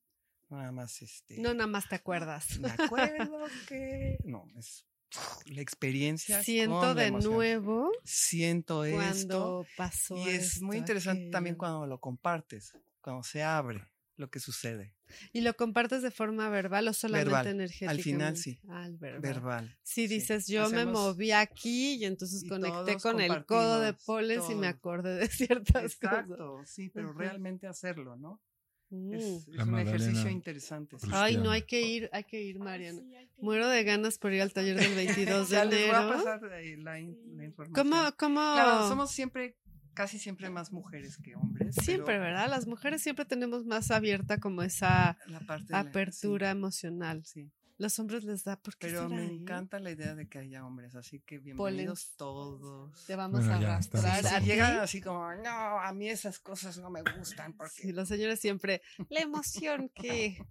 no 0.49 0.57
nada 0.57 0.71
más 0.71 1.01
este. 1.01 1.39
No, 1.39 1.53
nada 1.53 1.67
más 1.67 1.89
te 1.89 1.95
acuerdas. 1.95 2.59
Me 2.59 2.69
acuerdo 2.69 3.45
que. 3.67 4.19
No, 4.23 4.45
es 4.55 4.85
la 5.47 5.61
experiencia. 5.61 6.43
Siento 6.43 6.79
con 6.79 6.95
la 6.95 7.01
de 7.01 7.07
emoción. 7.07 7.33
nuevo 7.33 7.91
Siento 8.03 8.85
esto. 8.85 8.97
cuando 8.97 9.67
pasó. 9.75 10.17
Y 10.17 10.29
es 10.29 10.61
muy 10.61 10.77
esto, 10.77 10.83
interesante 10.83 11.29
también 11.31 11.55
cuando 11.55 11.87
lo 11.87 11.99
compartes, 11.99 12.73
cuando 13.01 13.23
se 13.23 13.43
abre 13.43 13.83
lo 14.17 14.29
que 14.29 14.39
sucede. 14.39 14.95
¿Y 15.31 15.41
lo 15.41 15.55
compartes 15.55 16.01
de 16.01 16.11
forma 16.11 16.49
verbal 16.49 16.87
o 16.87 16.93
solamente 16.93 17.29
Verbal. 17.31 17.47
energética? 17.47 17.91
Al 17.91 17.99
final 18.01 18.35
sí. 18.35 18.59
Al 18.67 18.97
verbal. 18.97 19.21
Verbal. 19.21 19.77
Sí, 19.83 20.07
Sí. 20.07 20.15
dices, 20.15 20.47
yo 20.47 20.69
me 20.69 20.85
moví 20.85 21.31
aquí 21.31 21.93
y 21.95 22.05
entonces 22.05 22.43
y 22.43 22.47
conecté 22.49 22.97
con 22.97 23.21
el 23.21 23.45
codo 23.45 23.79
de 23.79 23.93
Pollens 23.93 24.49
y 24.49 24.55
me 24.55 24.67
acordé 24.67 25.15
de 25.15 25.27
ciertas 25.29 25.95
cosas. 25.95 26.19
Exacto, 26.19 26.61
sí, 26.65 26.89
pero 26.89 27.13
realmente 27.13 27.67
hacerlo, 27.67 28.17
¿no? 28.17 28.41
Mm. 28.89 29.13
Es, 29.13 29.47
un 29.47 29.79
ejercicio 29.79 30.29
interesante. 30.29 30.97
sí. 30.97 31.07
Ay, 31.11 31.37
no, 31.37 31.51
hay 31.51 31.63
que 31.63 31.81
ir, 31.81 32.09
hay 32.13 32.23
que 32.23 32.41
ir, 32.41 32.57
Mariana. 32.57 33.01
Muero 33.37 33.67
de 33.67 33.83
ganas 33.83 34.17
por 34.17 34.31
ir 34.33 34.41
al 34.41 34.51
taller 34.53 34.79
del 34.79 34.95
22 34.95 35.49
de 35.49 35.55
Ya 35.57 35.65
les 35.65 35.87
voy 35.87 35.95
a 35.95 36.01
enero. 36.01 36.17
pasar 36.17 36.39
eh, 36.53 36.77
la, 36.77 36.99
in- 36.99 37.17
la 37.37 37.43
información. 37.45 37.89
¿Cómo, 37.89 38.15
cómo? 38.17 38.39
Claro, 38.53 38.87
somos 38.87 39.11
siempre, 39.11 39.57
casi 39.97 40.19
siempre 40.19 40.49
más 40.51 40.71
mujeres 40.71 41.17
que 41.17 41.35
hombres. 41.35 41.73
Siempre, 41.75 42.05
pero 42.05 42.21
¿verdad? 42.21 42.47
Las 42.49 42.67
mujeres 42.67 43.01
siempre 43.01 43.25
tenemos 43.25 43.65
más 43.65 43.89
abierta 43.89 44.39
como 44.39 44.61
esa 44.61 45.17
La 45.25 45.39
parte 45.39 45.65
de 45.65 45.73
la- 45.73 45.79
apertura 45.79 46.51
sí, 46.51 46.57
emocional. 46.57 47.25
sí. 47.25 47.51
Los 47.79 47.97
hombres 47.99 48.23
les 48.23 48.43
da, 48.43 48.59
¿por 48.59 48.75
qué 48.77 48.87
Pero 48.87 49.07
me 49.09 49.23
eh? 49.23 49.33
encanta 49.35 49.79
la 49.79 49.91
idea 49.91 50.15
de 50.15 50.27
que 50.27 50.39
haya 50.39 50.65
hombres, 50.65 50.95
así 50.95 51.19
que 51.19 51.37
bienvenidos 51.39 52.15
todos. 52.15 53.05
Te 53.05 53.15
vamos 53.15 53.45
Bueno, 53.47 53.53
a 53.67 53.73
arrastrar 53.75 54.23
Si 54.23 54.45
llegan 54.45 54.79
así 54.79 54.99
como, 55.01 55.33
no, 55.35 55.49
a 55.79 55.91
mí 55.93 56.09
esas 56.09 56.39
cosas 56.39 56.77
no 56.79 56.89
me 56.89 57.01
gustan 57.17 57.53
porque 57.53 57.81
Sí, 57.83 57.91
los 57.91 58.07
señores 58.07 58.39
siempre, 58.39 58.81
la 59.09 59.21
emoción 59.21 59.89
que, 59.89 60.43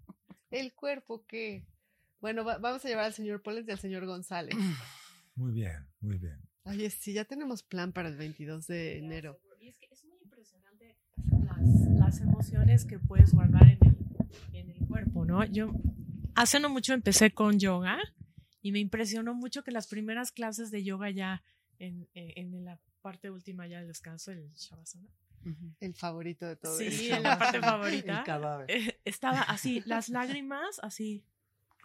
el 0.51 0.73
cuerpo 0.75 1.25
que. 1.27 1.65
Bueno, 2.21 2.45
va- 2.45 2.59
vamos 2.59 2.85
a 2.85 2.89
llevar 2.89 3.05
al 3.07 3.13
señor 3.15 3.43
Pollens 3.43 3.69
y 3.69 3.73
al 3.73 3.79
señor 3.81 4.07
González. 4.07 4.57
Muy 5.35 5.53
bien, 5.53 5.85
muy 6.01 6.19
bien. 6.19 6.41
Oye, 6.67 6.91
sí, 6.91 7.13
ya 7.13 7.25
tenemos 7.25 7.63
plan 7.63 7.93
para 7.93 8.09
el 8.09 8.17
22 8.17 8.67
de 8.67 8.99
enero. 8.99 9.39
Y 9.61 9.69
es 9.69 9.79
que 9.79 9.87
es 9.93 10.05
muy 10.05 10.19
impresionante 10.23 10.97
las, 11.45 11.61
las 11.99 12.21
emociones 12.21 12.85
que 12.85 12.99
puedes 12.99 13.33
guardar 13.33 13.63
en 13.63 13.79
el, 13.83 13.97
en 14.53 14.71
el 14.71 14.87
cuerpo, 14.87 15.25
¿no? 15.25 15.45
Yo 15.45 15.73
hace 16.35 16.59
no 16.61 16.69
mucho 16.69 16.93
empecé 16.93 17.31
con 17.31 17.59
yoga 17.59 17.99
y 18.63 18.73
me 18.73 18.81
impresionó 18.81 19.33
mucho 19.35 19.63
que 19.63 19.71
las 19.71 19.87
primeras 19.87 20.33
clases 20.33 20.71
de 20.71 20.83
yoga 20.83 21.11
ya 21.11 21.43
en, 21.79 22.09
en, 22.15 22.55
en 22.55 22.65
la 22.65 22.81
parte 23.01 23.31
última 23.31 23.67
ya 23.69 23.79
del 23.79 23.89
descanso, 23.89 24.33
el 24.33 24.53
shavasana. 24.55 25.09
El 25.79 25.95
favorito 25.95 26.45
de 26.45 26.57
todos. 26.57 26.79
Sí, 26.79 27.11
en 27.13 27.23
la 27.23 27.39
parte 27.39 27.61
favorita. 27.61 28.19
el 28.19 28.25
cadáver. 28.25 28.69
eh, 28.69 28.99
estaba 29.05 29.43
así, 29.43 29.81
las 29.87 30.09
lágrimas 30.09 30.81
así 30.83 31.23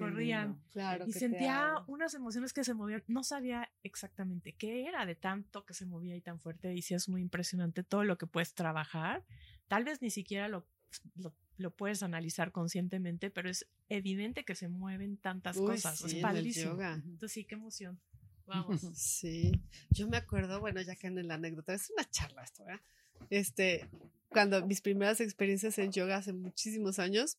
corrían. 0.10 0.62
Claro. 0.72 1.06
Y 1.08 1.14
sentía 1.14 1.76
unas 1.88 2.14
emociones 2.14 2.54
que 2.54 2.64
se 2.64 2.74
movían. 2.74 3.04
No 3.08 3.24
sabía 3.24 3.72
exactamente 3.84 4.54
qué 4.54 4.86
era 4.88 5.06
de 5.06 5.16
tanto 5.16 5.66
que 5.66 5.74
se 5.74 5.86
movía 5.86 6.16
y 6.16 6.22
tan 6.22 6.40
fuerte. 6.40 6.74
Y 6.74 6.82
sí 6.82 6.94
es 6.94 7.08
muy 7.10 7.22
impresionante 7.22 7.84
todo 7.84 8.04
lo 8.04 8.18
que 8.18 8.28
puedes 8.28 8.54
trabajar. 8.54 9.24
Tal 9.68 9.84
vez 9.84 10.02
ni 10.02 10.10
siquiera 10.10 10.48
lo 10.48 10.66
lo, 11.16 11.34
lo 11.58 11.72
puedes 11.72 12.04
analizar 12.04 12.52
conscientemente, 12.52 13.30
pero 13.30 13.50
es 13.50 13.68
evidente 13.90 14.44
que 14.44 14.56
se 14.56 14.68
mueven 14.68 15.18
tantas 15.18 15.58
Uy, 15.58 15.68
cosas. 15.68 16.00
sí, 16.00 16.06
es 16.06 16.12
en 16.14 16.18
el 16.18 16.24
padrísimo. 16.24 16.72
yoga. 16.72 16.94
Entonces 16.96 17.32
sí, 17.32 17.46
qué 17.46 17.56
emoción. 17.56 18.00
Vamos. 18.46 18.82
Sí, 18.96 19.52
yo 19.92 20.08
me 20.08 20.18
acuerdo, 20.18 20.60
bueno, 20.60 20.82
ya 20.82 20.96
que 20.96 21.08
en 21.08 21.28
la 21.28 21.36
anécdota, 21.36 21.74
es 21.74 21.90
una 21.92 22.10
charla 22.10 22.44
esto, 22.44 22.66
¿verdad? 22.66 22.82
Este, 23.30 23.88
cuando 24.30 24.66
mis 24.66 24.82
primeras 24.82 25.22
experiencias 25.22 25.78
en 25.78 25.92
yoga 25.92 26.18
hace 26.18 26.34
muchísimos 26.34 27.00
años, 27.00 27.38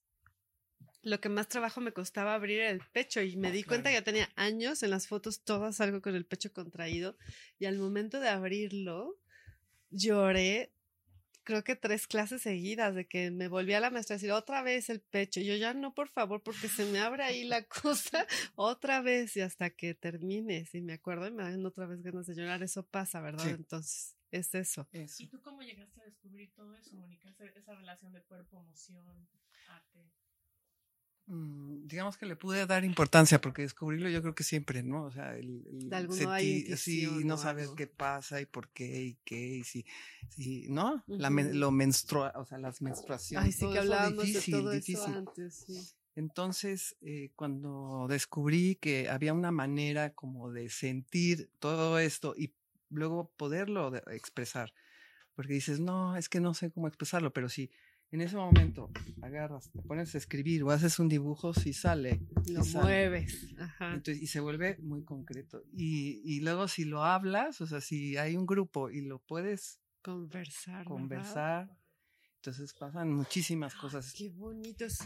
lo 1.02 1.20
que 1.20 1.28
más 1.28 1.48
trabajo 1.48 1.80
me 1.80 1.92
costaba 1.92 2.34
abrir 2.34 2.60
el 2.60 2.80
pecho 2.92 3.20
y 3.20 3.36
me 3.36 3.50
di 3.50 3.64
cuenta 3.64 3.90
que 3.90 3.96
ya 3.96 4.02
tenía 4.02 4.30
años 4.36 4.82
en 4.82 4.90
las 4.90 5.08
fotos 5.08 5.40
todas 5.42 5.80
algo 5.80 6.00
con 6.00 6.14
el 6.14 6.24
pecho 6.24 6.52
contraído 6.52 7.16
y 7.58 7.66
al 7.66 7.78
momento 7.78 8.20
de 8.20 8.28
abrirlo 8.28 9.18
lloré 9.90 10.72
creo 11.44 11.64
que 11.64 11.76
tres 11.76 12.06
clases 12.06 12.42
seguidas 12.42 12.94
de 12.94 13.06
que 13.06 13.30
me 13.30 13.48
volví 13.48 13.74
a 13.74 13.80
la 13.80 13.90
maestra 13.90 14.14
a 14.14 14.18
decir 14.18 14.32
otra 14.32 14.62
vez 14.62 14.88
el 14.90 15.00
pecho. 15.00 15.40
Yo 15.40 15.56
ya 15.56 15.74
no, 15.74 15.94
por 15.94 16.08
favor, 16.08 16.42
porque 16.42 16.68
se 16.68 16.86
me 16.86 17.00
abre 17.00 17.24
ahí 17.24 17.44
la 17.44 17.64
cosa 17.66 18.26
otra 18.54 19.00
vez 19.00 19.36
y 19.36 19.40
hasta 19.40 19.70
que 19.70 19.94
termine. 19.94 20.64
Si 20.66 20.80
me 20.80 20.94
acuerdo 20.94 21.26
y 21.26 21.30
me 21.30 21.42
dan 21.42 21.64
otra 21.66 21.86
vez 21.86 22.02
ganas 22.02 22.26
de 22.26 22.34
llorar, 22.34 22.62
eso 22.62 22.86
pasa, 22.86 23.20
¿verdad? 23.20 23.44
Sí. 23.44 23.50
Entonces, 23.50 24.16
es 24.30 24.54
eso. 24.54 24.88
Eso. 24.92 25.22
¿Y 25.22 25.26
tú 25.26 25.40
cómo 25.42 25.62
llegaste 25.62 26.00
a 26.00 26.04
descubrir 26.04 26.52
todo 26.52 26.74
eso, 26.76 26.94
Mónica? 26.96 27.28
Esa 27.56 27.74
relación 27.74 28.12
de 28.12 28.22
cuerpo, 28.22 28.58
emoción, 28.58 29.28
arte. 29.68 30.10
Mm, 31.26 31.86
digamos 31.86 32.16
que 32.16 32.26
le 32.26 32.34
pude 32.36 32.66
dar 32.66 32.84
importancia 32.84 33.40
porque 33.40 33.62
descubrirlo 33.62 34.08
yo 34.08 34.22
creo 34.22 34.34
que 34.34 34.42
siempre, 34.42 34.82
¿no? 34.82 35.04
O 35.04 35.10
sea, 35.12 35.36
el, 35.36 35.64
el 35.70 35.88
De 35.88 35.96
sentir- 36.08 36.76
sí, 36.76 37.24
no 37.24 37.34
o 37.34 37.38
saber 37.38 37.64
algo. 37.64 37.76
qué 37.76 37.86
pasa 37.86 38.40
y 38.40 38.46
por 38.46 38.68
qué 38.70 39.02
y 39.02 39.14
qué 39.24 39.40
y 39.58 39.64
si, 39.64 39.86
si 40.28 40.68
¿no? 40.68 41.04
La 41.06 41.30
men- 41.30 41.48
Ujú. 41.50 41.56
lo 41.58 41.70
menstrua, 41.70 42.32
o 42.36 42.44
sea, 42.44 42.58
las 42.58 42.82
menstruaciones. 42.82 43.46
Ay, 43.46 43.52
sí 43.52 43.60
todo 43.60 43.72
que 43.72 43.78
hablábamos 43.78 44.24
difícil, 44.26 44.52
de 44.52 44.62
todo 44.62 44.70
difícil. 44.70 44.96
eso 44.96 45.18
antes, 45.18 45.54
sí. 45.66 45.88
Entonces, 46.14 46.96
eh, 47.00 47.30
cuando 47.36 48.06
descubrí 48.08 48.76
que 48.76 49.08
había 49.08 49.32
una 49.32 49.50
manera 49.52 50.12
como 50.14 50.50
de 50.50 50.68
sentir 50.68 51.50
todo 51.58 51.98
esto 51.98 52.34
y 52.36 52.52
luego 52.90 53.30
poderlo 53.36 53.90
de- 53.90 54.02
expresar, 54.08 54.74
porque 55.34 55.54
dices, 55.54 55.80
no, 55.80 56.16
es 56.16 56.28
que 56.28 56.40
no 56.40 56.52
sé 56.52 56.70
cómo 56.70 56.88
expresarlo, 56.88 57.32
pero 57.32 57.48
si 57.48 57.70
en 58.12 58.20
ese 58.20 58.36
momento 58.36 58.90
agarras, 59.22 59.70
te 59.72 59.80
pones 59.82 60.14
a 60.14 60.18
escribir 60.18 60.62
o 60.62 60.70
haces 60.70 60.98
un 60.98 61.08
dibujo, 61.08 61.54
sí 61.54 61.72
sale. 61.72 62.20
Lo 62.46 62.62
sale. 62.62 62.84
mueves. 62.84 63.48
Ajá. 63.58 63.94
Entonces, 63.94 64.22
y 64.22 64.26
se 64.26 64.40
vuelve 64.40 64.76
muy 64.78 65.02
concreto. 65.02 65.64
Y, 65.72 66.20
y 66.24 66.40
luego 66.40 66.68
si 66.68 66.84
lo 66.84 67.04
hablas, 67.04 67.60
o 67.62 67.66
sea, 67.66 67.80
si 67.80 68.18
hay 68.18 68.36
un 68.36 68.46
grupo 68.46 68.90
y 68.90 69.00
lo 69.00 69.18
puedes 69.18 69.80
Conversar. 70.02 70.78
¿verdad? 70.78 70.88
conversar, 70.88 71.76
entonces 72.36 72.74
pasan 72.74 73.12
muchísimas 73.12 73.74
cosas. 73.74 74.12
Qué 74.12 74.28
bonitos. 74.28 74.98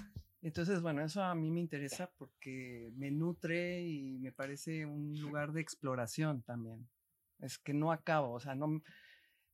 Entonces, 0.43 0.81
bueno, 0.81 1.05
eso 1.05 1.23
a 1.23 1.35
mí 1.35 1.51
me 1.51 1.61
interesa 1.61 2.11
porque 2.17 2.91
me 2.97 3.11
nutre 3.11 3.87
y 3.87 4.19
me 4.19 4.33
parece 4.33 4.87
un 4.87 5.21
lugar 5.21 5.53
de 5.53 5.61
exploración 5.61 6.43
también. 6.43 6.89
Es 7.39 7.59
que 7.59 7.75
no 7.75 7.93
acabo, 7.93 8.33
o 8.33 8.41
sea, 8.41 8.55
no 8.55 8.83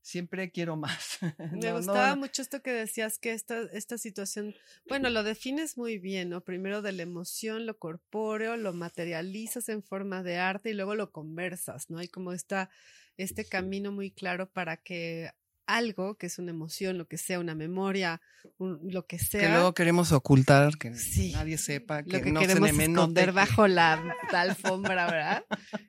siempre 0.02 0.50
quiero 0.50 0.76
más. 0.76 1.18
Me 1.38 1.48
No, 1.58 1.70
no, 1.70 1.76
gustaba 1.78 2.14
mucho 2.16 2.42
esto 2.42 2.60
que 2.62 2.72
decías 2.72 3.18
que 3.18 3.32
esta, 3.32 3.62
esta 3.72 3.96
situación, 3.98 4.54
bueno, 4.88 5.08
lo 5.10 5.22
defines 5.22 5.76
muy 5.78 5.98
bien, 5.98 6.28
¿no? 6.30 6.40
Primero 6.42 6.82
de 6.82 6.92
la 6.92 7.02
emoción, 7.02 7.66
lo 7.66 7.78
corpóreo, 7.78 8.56
lo 8.56 8.72
materializas 8.72 9.68
en 9.68 9.82
forma 9.82 10.22
de 10.22 10.38
arte 10.38 10.70
y 10.70 10.74
luego 10.74 10.94
lo 10.94 11.10
conversas, 11.12 11.88
¿no? 11.90 11.98
Hay 11.98 12.08
como 12.08 12.32
esta, 12.32 12.68
este 13.16 13.44
camino 13.44 13.92
muy 13.92 14.10
claro 14.10 14.48
para 14.50 14.76
que 14.76 15.30
algo, 15.66 16.16
que 16.16 16.26
es 16.26 16.38
una 16.38 16.50
emoción, 16.50 16.98
lo 16.98 17.06
que 17.06 17.16
sea, 17.18 17.38
una 17.38 17.54
memoria, 17.54 18.20
un- 18.58 18.80
lo 18.82 19.06
que 19.06 19.18
sea, 19.18 19.40
que 19.40 19.48
luego 19.48 19.74
queremos 19.74 20.10
ocultar, 20.12 20.76
que 20.76 20.94
Sí. 20.96 21.32
nadie 21.32 21.56
sepa, 21.56 22.02
que, 22.02 22.10
lo 22.18 22.20
que 22.24 22.32
no 22.32 22.40
queremos 22.40 22.68
se 22.70 22.76
me 22.76 22.84
esconder 22.84 23.32
bajo 23.32 23.68
la, 23.68 24.02
la 24.32 24.40
alfombra, 24.40 25.06
¿verdad? 25.10 25.44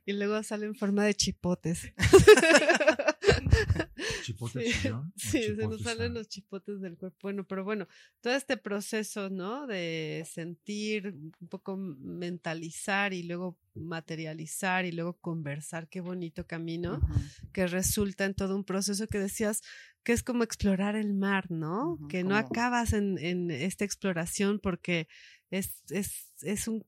Y 0.05 0.13
luego 0.13 0.43
sale 0.43 0.67
en 0.67 0.75
forma 0.75 1.03
de 1.05 1.15
chipotes. 1.15 1.91
Chipote 4.23 4.63
Sí, 4.65 4.71
chillón. 4.81 5.13
Sí, 5.17 5.43
se 5.55 5.67
nos 5.67 5.81
salen 5.81 6.13
los 6.13 6.27
chipotes 6.27 6.81
del 6.81 6.97
cuerpo. 6.97 7.17
Bueno, 7.21 7.43
pero 7.45 7.63
bueno, 7.63 7.87
todo 8.21 8.33
este 8.33 8.57
proceso, 8.57 9.29
¿no? 9.29 9.67
De 9.67 10.25
sentir, 10.31 11.07
un 11.07 11.47
poco 11.49 11.77
mentalizar 11.77 13.13
y 13.13 13.23
luego 13.23 13.57
materializar 13.75 14.85
y 14.85 14.91
luego 14.91 15.13
conversar, 15.19 15.87
qué 15.87 16.01
bonito 16.01 16.45
camino, 16.47 16.99
que 17.51 17.67
resulta 17.67 18.25
en 18.25 18.33
todo 18.33 18.55
un 18.55 18.63
proceso 18.63 19.07
que 19.07 19.19
decías 19.19 19.61
que 20.03 20.11
es 20.13 20.23
como 20.23 20.43
explorar 20.43 20.95
el 20.95 21.13
mar, 21.13 21.49
¿no? 21.51 21.97
Que 22.09 22.23
no 22.23 22.35
acabas 22.35 22.93
en, 22.93 23.17
en 23.19 23.51
esta 23.51 23.85
exploración 23.85 24.59
porque 24.59 25.07
es, 25.49 25.81
es, 25.89 26.31
es 26.41 26.67
un- 26.67 26.85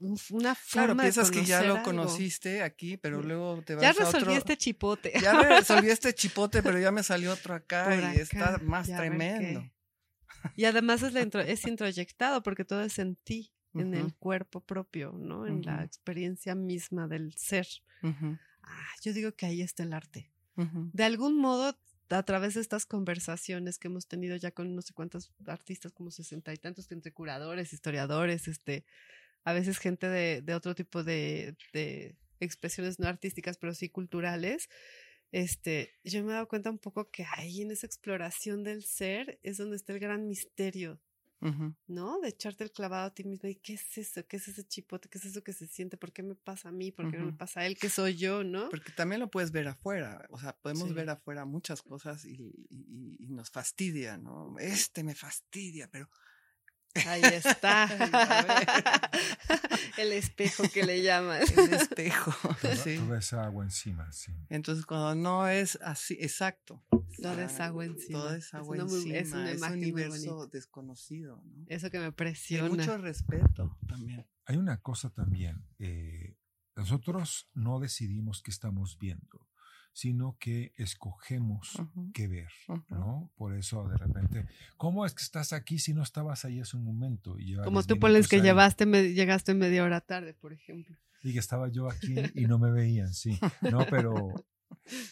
una 0.00 0.54
forma 0.54 0.56
Claro, 0.72 0.94
de 0.94 1.00
piensas 1.02 1.30
que 1.30 1.44
ya 1.44 1.62
lo 1.62 1.74
algo. 1.74 1.84
conociste 1.84 2.62
aquí, 2.62 2.96
pero 2.96 3.20
Sí. 3.20 3.28
luego 3.28 3.62
te 3.62 3.74
vas 3.74 3.82
Ya 3.82 3.90
a 3.90 3.92
resolví 3.92 4.22
otro... 4.22 4.32
este 4.32 4.56
chipote. 4.56 5.12
Ya 5.20 5.40
resolví 5.42 5.88
este 5.90 6.14
chipote, 6.14 6.62
pero 6.62 6.78
ya 6.78 6.90
me 6.90 7.02
salió 7.02 7.32
otro 7.32 7.54
acá 7.54 7.84
Por 7.84 7.98
y 8.16 8.20
está 8.20 8.58
más 8.64 8.86
ya 8.88 8.96
tremendo. 8.96 9.70
Y 10.56 10.64
además 10.64 11.02
es, 11.02 11.12
la 11.12 11.20
intro- 11.22 11.44
es 11.46 11.66
introyectado 11.66 12.42
porque 12.42 12.64
todo 12.64 12.82
es 12.82 12.98
en 12.98 13.16
ti, 13.16 13.52
en 13.74 13.94
el 13.94 14.14
cuerpo 14.14 14.60
propio, 14.60 15.12
¿no? 15.18 15.46
En 15.46 15.62
la 15.62 15.84
experiencia 15.84 16.54
misma 16.54 17.06
del 17.06 17.34
ser. 17.34 17.66
Ah, 18.02 18.86
yo 19.02 19.12
digo 19.12 19.32
que 19.32 19.46
ahí 19.46 19.60
está 19.62 19.82
el 19.82 19.92
arte. 19.92 20.30
De 20.56 21.04
algún 21.04 21.36
modo, 21.38 21.78
a 22.10 22.22
través 22.24 22.54
de 22.54 22.60
estas 22.60 22.84
conversaciones 22.86 23.78
que 23.78 23.88
hemos 23.88 24.06
tenido 24.06 24.36
ya 24.36 24.50
con 24.50 24.74
no 24.74 24.82
sé 24.82 24.92
cuántos 24.92 25.32
artistas, 25.46 25.92
como 25.92 26.10
sesenta 26.10 26.52
y 26.52 26.56
tantos, 26.56 26.90
entre 26.90 27.12
curadores, 27.12 27.72
historiadores, 27.72 28.48
este, 28.48 28.84
a 29.44 29.52
veces 29.52 29.78
gente 29.78 30.08
de, 30.08 30.42
de 30.42 30.54
otro 30.54 30.74
tipo 30.74 31.02
de, 31.04 31.56
de 31.72 32.16
expresiones 32.40 32.98
no 32.98 33.06
artísticas, 33.08 33.58
pero 33.58 33.74
sí 33.74 33.88
culturales, 33.90 34.68
este, 35.32 35.92
yo 36.04 36.22
me 36.24 36.30
he 36.30 36.34
dado 36.34 36.48
cuenta 36.48 36.70
un 36.70 36.78
poco 36.78 37.10
que 37.10 37.24
ahí 37.36 37.62
en 37.62 37.70
esa 37.70 37.86
exploración 37.86 38.64
del 38.64 38.82
ser 38.84 39.38
es 39.42 39.58
donde 39.58 39.76
está 39.76 39.92
el 39.92 40.00
gran 40.00 40.26
misterio, 40.28 41.00
Ujú. 41.40 41.74
¿no? 41.86 42.20
De 42.20 42.28
echarte 42.28 42.64
el 42.64 42.72
clavado 42.72 43.06
a 43.06 43.14
ti 43.14 43.24
mismo 43.24 43.48
y 43.48 43.56
qué 43.56 43.74
es 43.74 43.96
eso, 43.98 44.26
qué 44.26 44.36
es 44.36 44.48
ese 44.48 44.64
chipote, 44.64 45.08
qué 45.08 45.18
es 45.18 45.24
eso 45.24 45.42
que 45.42 45.52
se 45.52 45.66
siente, 45.66 45.96
por 45.96 46.12
qué 46.12 46.22
me 46.22 46.34
pasa 46.34 46.68
a 46.68 46.72
mí, 46.72 46.92
por 46.92 47.10
qué 47.10 47.16
no 47.16 47.26
me 47.26 47.32
pasa 47.32 47.60
a 47.60 47.66
él, 47.66 47.78
qué 47.78 47.88
soy 47.88 48.16
yo, 48.16 48.44
¿no? 48.44 48.68
Porque 48.68 48.92
también 48.92 49.20
lo 49.20 49.30
puedes 49.30 49.50
ver 49.52 49.68
afuera, 49.68 50.26
o 50.30 50.38
sea, 50.38 50.52
podemos 50.58 50.88
Sí. 50.88 50.94
ver 50.94 51.08
afuera 51.10 51.44
muchas 51.44 51.82
cosas 51.82 52.24
y, 52.24 52.34
y- 52.70 53.16
y 53.18 53.28
nos 53.28 53.50
fastidia, 53.50 54.18
¿no? 54.18 54.58
Este 54.58 55.02
me 55.04 55.14
fastidia, 55.14 55.88
pero 55.90 56.08
Ahí 57.06 57.22
está. 57.24 57.88
El 59.96 60.12
espejo 60.12 60.64
que 60.72 60.82
le 60.84 61.02
llaman. 61.02 61.40
el 61.42 61.74
espejo, 61.74 62.32
Toda, 62.60 62.76
sí. 62.76 62.96
toda 62.98 63.18
esa 63.18 63.44
agua 63.44 63.64
encima, 63.64 64.10
sí. 64.12 64.32
Entonces, 64.48 64.86
cuando 64.86 65.14
no 65.14 65.48
es 65.48 65.78
así, 65.82 66.16
exacto. 66.20 66.82
Todo 67.20 67.40
es 67.40 67.60
agua 67.60 67.84
encima. 67.84 68.18
Todo 68.20 68.34
Es 68.34 68.46
es 68.46 68.54
agua 68.54 68.76
muy- 68.84 68.94
encima. 68.96 69.16
es 69.18 69.32
una 69.32 69.50
Es, 69.50 69.58
imagen 69.58 69.74
un 69.74 69.80
muy 69.80 69.92
universo 69.92 70.46
desconocido, 70.46 71.42
¿no? 71.44 71.64
Eso 71.68 71.90
que 71.90 71.98
me 71.98 72.06
Hay 72.06 72.10
presiona. 72.12 72.68
mucho 72.70 72.96
respeto 72.98 73.76
también. 73.86 74.26
Hay 74.46 74.56
una 74.56 74.78
cosa 74.80 75.10
también. 75.10 75.64
eh, 75.78 76.36
nosotros 76.76 77.48
no 77.52 77.78
decidimos 77.78 78.42
qué 78.42 78.50
estamos 78.50 78.96
viendo, 78.98 79.46
sino 79.92 80.36
que 80.38 80.72
escogemos 80.76 81.74
Ujú, 81.78 82.10
qué 82.12 82.28
ver. 82.28 82.48
¿no? 82.88 83.30
Por 83.36 83.54
eso 83.54 83.86
de 83.88 83.96
repente, 83.96 84.46
¿cómo 84.76 85.06
es 85.06 85.14
que 85.14 85.22
estás 85.22 85.52
aquí 85.52 85.78
si 85.78 85.94
no 85.94 86.02
estabas 86.02 86.44
ahí 86.44 86.60
hace 86.60 86.76
un 86.76 86.84
momento? 86.84 87.38
Y 87.38 87.54
Como 87.56 87.80
10 87.80 87.86
tú 87.86 87.98
pones 87.98 88.28
que 88.28 88.40
llevaste, 88.40 88.86
me- 88.86 89.12
llegaste 89.12 89.54
media 89.54 89.84
hora 89.84 90.00
tarde, 90.00 90.34
por 90.34 90.52
ejemplo. 90.52 90.96
Y 91.22 91.32
que 91.32 91.38
estaba 91.38 91.68
yo 91.68 91.88
aquí 91.88 92.14
y 92.34 92.46
no 92.46 92.58
me 92.58 92.70
veían, 92.70 93.12
sí. 93.14 93.38
No, 93.62 93.86
pero... 93.90 94.34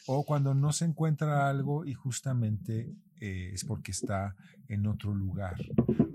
O 0.07 0.24
cuando 0.24 0.55
no 0.55 0.72
se 0.72 0.87
encuentra 0.87 1.49
algo 1.49 1.85
y 1.85 1.93
justamente 1.93 2.97
eh, 3.20 3.51
es 3.53 3.64
porque 3.64 3.91
está 3.93 4.35
en 4.66 4.87
otro 4.87 5.14
lugar, 5.14 5.57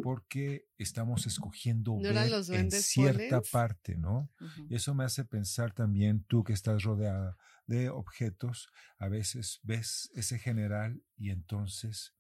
porque 0.02 0.66
estamos 0.78 1.28
escogiendo 1.28 1.94
¿No 1.94 2.02
ver 2.02 2.34
en 2.52 2.72
cierta 2.72 3.42
parte, 3.42 3.96
¿no? 3.96 4.30
Y 4.70 4.76
eso 4.76 4.96
me 4.96 5.04
hace 5.04 5.24
pensar 5.24 5.72
también, 5.72 6.24
tú 6.24 6.44
que 6.44 6.54
estás 6.54 6.84
rodeada 6.84 7.38
de 7.68 7.90
objetos, 7.90 8.70
a 9.00 9.08
veces 9.08 9.60
ves 9.64 10.12
ese 10.16 10.40
general 10.40 11.04
y 11.18 11.32
entonces 11.32 12.14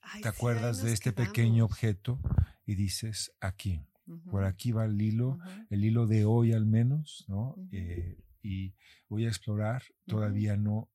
Ay, 0.00 0.22
te 0.22 0.30
sí, 0.30 0.36
acuerdas 0.36 0.82
de 0.82 0.92
este 0.92 1.12
pequeño 1.12 1.64
objeto 1.64 2.20
y 2.66 2.74
dices, 2.74 3.32
aquí, 3.40 3.82
por 4.30 4.44
aquí 4.44 4.72
va 4.72 4.84
el 4.86 5.00
hilo, 5.00 5.38
el 5.70 5.84
hilo 5.84 6.06
de 6.06 6.24
hoy 6.24 6.52
al 6.52 6.66
menos, 6.66 7.24
¿no? 7.28 7.54
Eh, 7.72 8.18
y 8.42 8.74
voy 9.08 9.26
a 9.26 9.28
explorar, 9.28 9.82
todavía 10.06 10.56
no, 10.56 10.88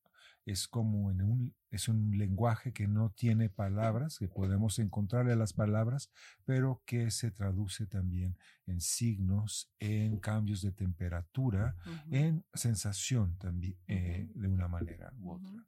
es 0.46 0.68
como 0.68 1.10
en 1.10 1.22
un, 1.22 1.54
es 1.70 1.88
un 1.88 2.16
lenguaje 2.16 2.72
que 2.72 2.86
no 2.86 3.10
tiene 3.10 3.50
palabras, 3.50 4.18
que 4.18 4.28
podemos 4.28 4.78
encontrarle 4.78 5.34
las 5.34 5.52
palabras, 5.52 6.10
pero 6.44 6.82
que 6.86 7.10
se 7.10 7.32
traduce 7.32 7.86
también 7.86 8.38
en 8.66 8.80
signos, 8.80 9.70
en 9.80 10.18
cambios 10.20 10.62
de 10.62 10.70
temperatura, 10.70 11.76
en 12.10 12.44
sensación 12.54 13.36
también, 13.38 13.76
eh, 13.88 14.30
de 14.34 14.48
una 14.48 14.68
manera 14.68 15.12
u 15.18 15.32
otra. 15.32 15.66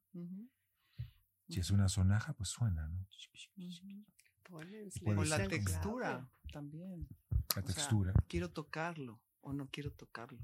Si 1.48 1.58
es 1.58 1.70
una 1.70 1.88
sonaja, 1.88 2.32
pues 2.34 2.50
suena, 2.50 2.86
¿no? 2.88 3.06
O 4.50 5.24
la 5.24 5.48
textura 5.48 6.30
también. 6.52 7.08
La 7.30 7.38
O 7.38 7.46
sea, 7.52 7.62
textura. 7.62 8.12
quiero 8.28 8.50
tocarlo 8.50 9.20
o 9.40 9.52
no 9.52 9.68
quiero 9.68 9.90
tocarlo. 9.92 10.38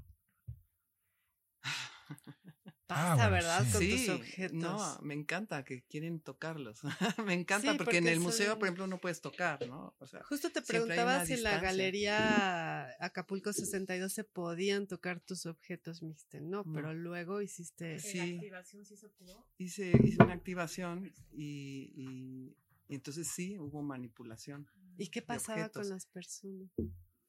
Pasa, 2.87 3.15
bueno, 3.15 3.31
¿verdad? 3.31 3.65
sí. 3.65 3.71
Con 3.71 3.81
sí, 3.81 4.05
tus 4.05 4.15
objetos. 4.15 4.53
no, 4.59 4.99
me 5.01 5.13
encanta 5.15 5.63
que 5.63 5.81
quieren 5.83 6.19
tocarlos. 6.19 6.81
me 7.25 7.33
encanta 7.33 7.71
Sí, 7.71 7.77
porque 7.79 7.97
en 7.97 8.07
el 8.07 8.19
museo, 8.19 8.51
son- 8.51 8.59
por 8.59 8.67
ejemplo, 8.67 8.85
no 8.87 8.99
puedes 8.99 9.21
tocar, 9.21 9.67
¿no? 9.67 9.95
O 9.99 10.05
sea, 10.07 10.23
Justo 10.23 10.51
te 10.51 10.61
preguntaba 10.61 11.25
si 11.25 11.33
en 11.33 11.43
la 11.43 11.59
galería 11.59 12.89
Acapulco 13.03 13.53
62 13.53 14.13
se 14.13 14.23
podían 14.23 14.85
tocar 14.87 15.19
tus 15.19 15.45
objetos, 15.47 16.03
mixte. 16.03 16.41
No, 16.41 16.63
No. 16.63 16.73
pero 16.73 16.93
luego 16.93 17.41
hiciste. 17.41 17.99
Sí. 17.99 18.19
¿En 18.19 18.29
la 18.29 18.35
activación 18.59 18.85
sí 18.85 18.97
se 18.97 19.09
pudo? 19.09 19.47
hice, 19.57 19.91
hice 20.03 20.23
una 20.23 20.33
activación 20.33 21.11
y, 21.31 21.91
y- 21.95 22.55
y 22.87 22.93
entonces 22.95 23.27
sí, 23.27 23.57
hubo 23.57 23.81
manipulación. 23.81 24.67
¿Y 24.97 25.07
qué 25.07 25.23
pasaba 25.23 25.69
con 25.69 25.89
las 25.89 26.05
personas? 26.05 26.69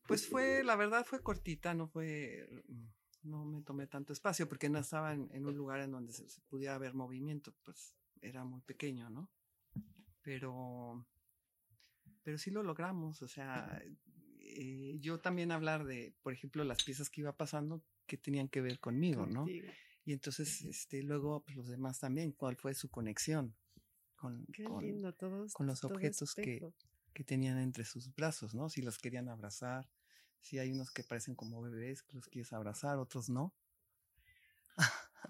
Pues 0.07 0.28
fue, 0.28 0.62
la 0.62 0.76
verdad 0.76 1.04
fue 1.04 1.22
cortita, 1.22 1.72
no 1.74 1.88
fue, 1.88 2.46
no 3.27 3.45
me 3.45 3.61
tomé 3.62 3.87
tanto 3.87 4.12
espacio 4.12 4.49
porque 4.49 4.68
no 4.68 4.79
estaba 4.79 5.12
en, 5.12 5.29
en 5.33 5.47
un 5.47 5.57
lugar 5.57 5.81
en 5.81 5.91
donde 5.91 6.12
se, 6.12 6.29
se 6.29 6.41
pudiera 6.43 6.79
ver 6.79 6.95
movimiento, 6.95 7.53
pues 7.64 7.95
era 8.20 8.45
muy 8.45 8.61
pequeño, 8.62 9.11
¿no? 9.11 9.29
Pero, 10.22 11.07
pero 12.22 12.39
sí 12.39 12.51
lo 12.51 12.62
logramos, 12.62 13.22
o 13.22 13.29
sea, 13.29 13.81
eh, 14.41 14.97
yo 15.01 15.20
también 15.20 15.53
hablar 15.53 15.85
de, 15.85 16.14
por 16.22 16.33
ejemplo, 16.33 16.64
las 16.64 16.83
piezas 16.83 17.11
que 17.11 17.20
iba 17.20 17.37
pasando 17.37 17.83
que 18.07 18.16
tenían 18.16 18.49
que 18.49 18.61
ver 18.61 18.79
conmigo, 18.81 19.27
¿no? 19.27 19.47
Y 20.05 20.12
entonces, 20.12 20.62
este, 20.62 21.03
luego 21.03 21.43
pues, 21.45 21.57
los 21.57 21.68
demás 21.68 21.99
también, 22.01 22.33
cuál 22.33 22.57
fue 22.57 22.74
su 22.74 22.89
conexión 22.89 23.55
con, 24.14 24.47
Qué 24.53 24.64
con- 24.64 24.85
lindo, 24.85 25.12
todos. 25.14 25.53
con 25.53 25.66
los 25.66 25.83
objetos 25.85 26.35
que- 26.35 26.61
que 27.12 27.24
tenían 27.24 27.59
entre 27.59 27.85
sus 27.85 28.14
brazos, 28.14 28.55
¿no? 28.55 28.68
Si 28.68 28.83
los 28.83 28.99
querían 28.99 29.29
abrazar, 29.29 29.89
si 30.41 30.59
hay 30.59 30.72
unos 30.72 30.91
que 30.91 31.03
parecen 31.03 31.34
como 31.34 31.62
bebés 31.62 32.03
que 32.03 32.14
los 32.16 32.26
quieres 32.28 32.53
abrazar, 32.53 32.99
otros 32.99 33.28
no. 33.28 33.55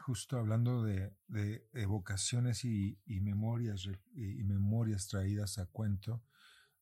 Justo 0.01 0.39
hablando 0.39 0.83
de, 0.83 1.15
de 1.29 1.67
evocaciones 1.73 2.65
y, 2.65 2.99
y 3.07 3.21
memorias 3.21 3.89
y, 4.15 4.41
y 4.41 4.45
memorias 4.45 5.09
traídas 5.09 5.59
a 5.59 5.67
cuento, 5.67 6.23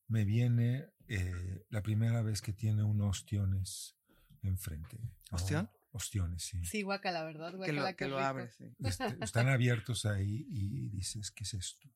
me 0.08 0.24
viene 0.24 0.88
eh, 1.08 1.64
la 1.70 1.82
primera 1.82 2.22
vez 2.22 2.42
que 2.42 2.52
tiene 2.52 2.82
un 2.82 3.00
ostiones 3.02 3.96
enfrente. 4.42 4.98
¿no? 4.98 5.10
¿Ostión? 5.32 5.70
Ostiones, 5.92 6.42
sí. 6.42 6.64
Sí, 6.64 6.82
guaca, 6.82 7.12
la 7.12 7.22
verdad, 7.22 7.52
Que 7.64 7.72
lo, 7.72 7.86
qué 7.86 7.94
que 7.94 8.08
lo 8.08 8.18
abres. 8.18 8.56
sí. 8.56 8.74
Este, 8.80 9.16
están 9.20 9.48
abiertos 9.48 10.06
ahí 10.06 10.44
y 10.48 10.88
dices, 10.88 11.30
¿qué 11.30 11.44
es 11.44 11.54
esto? 11.54 11.88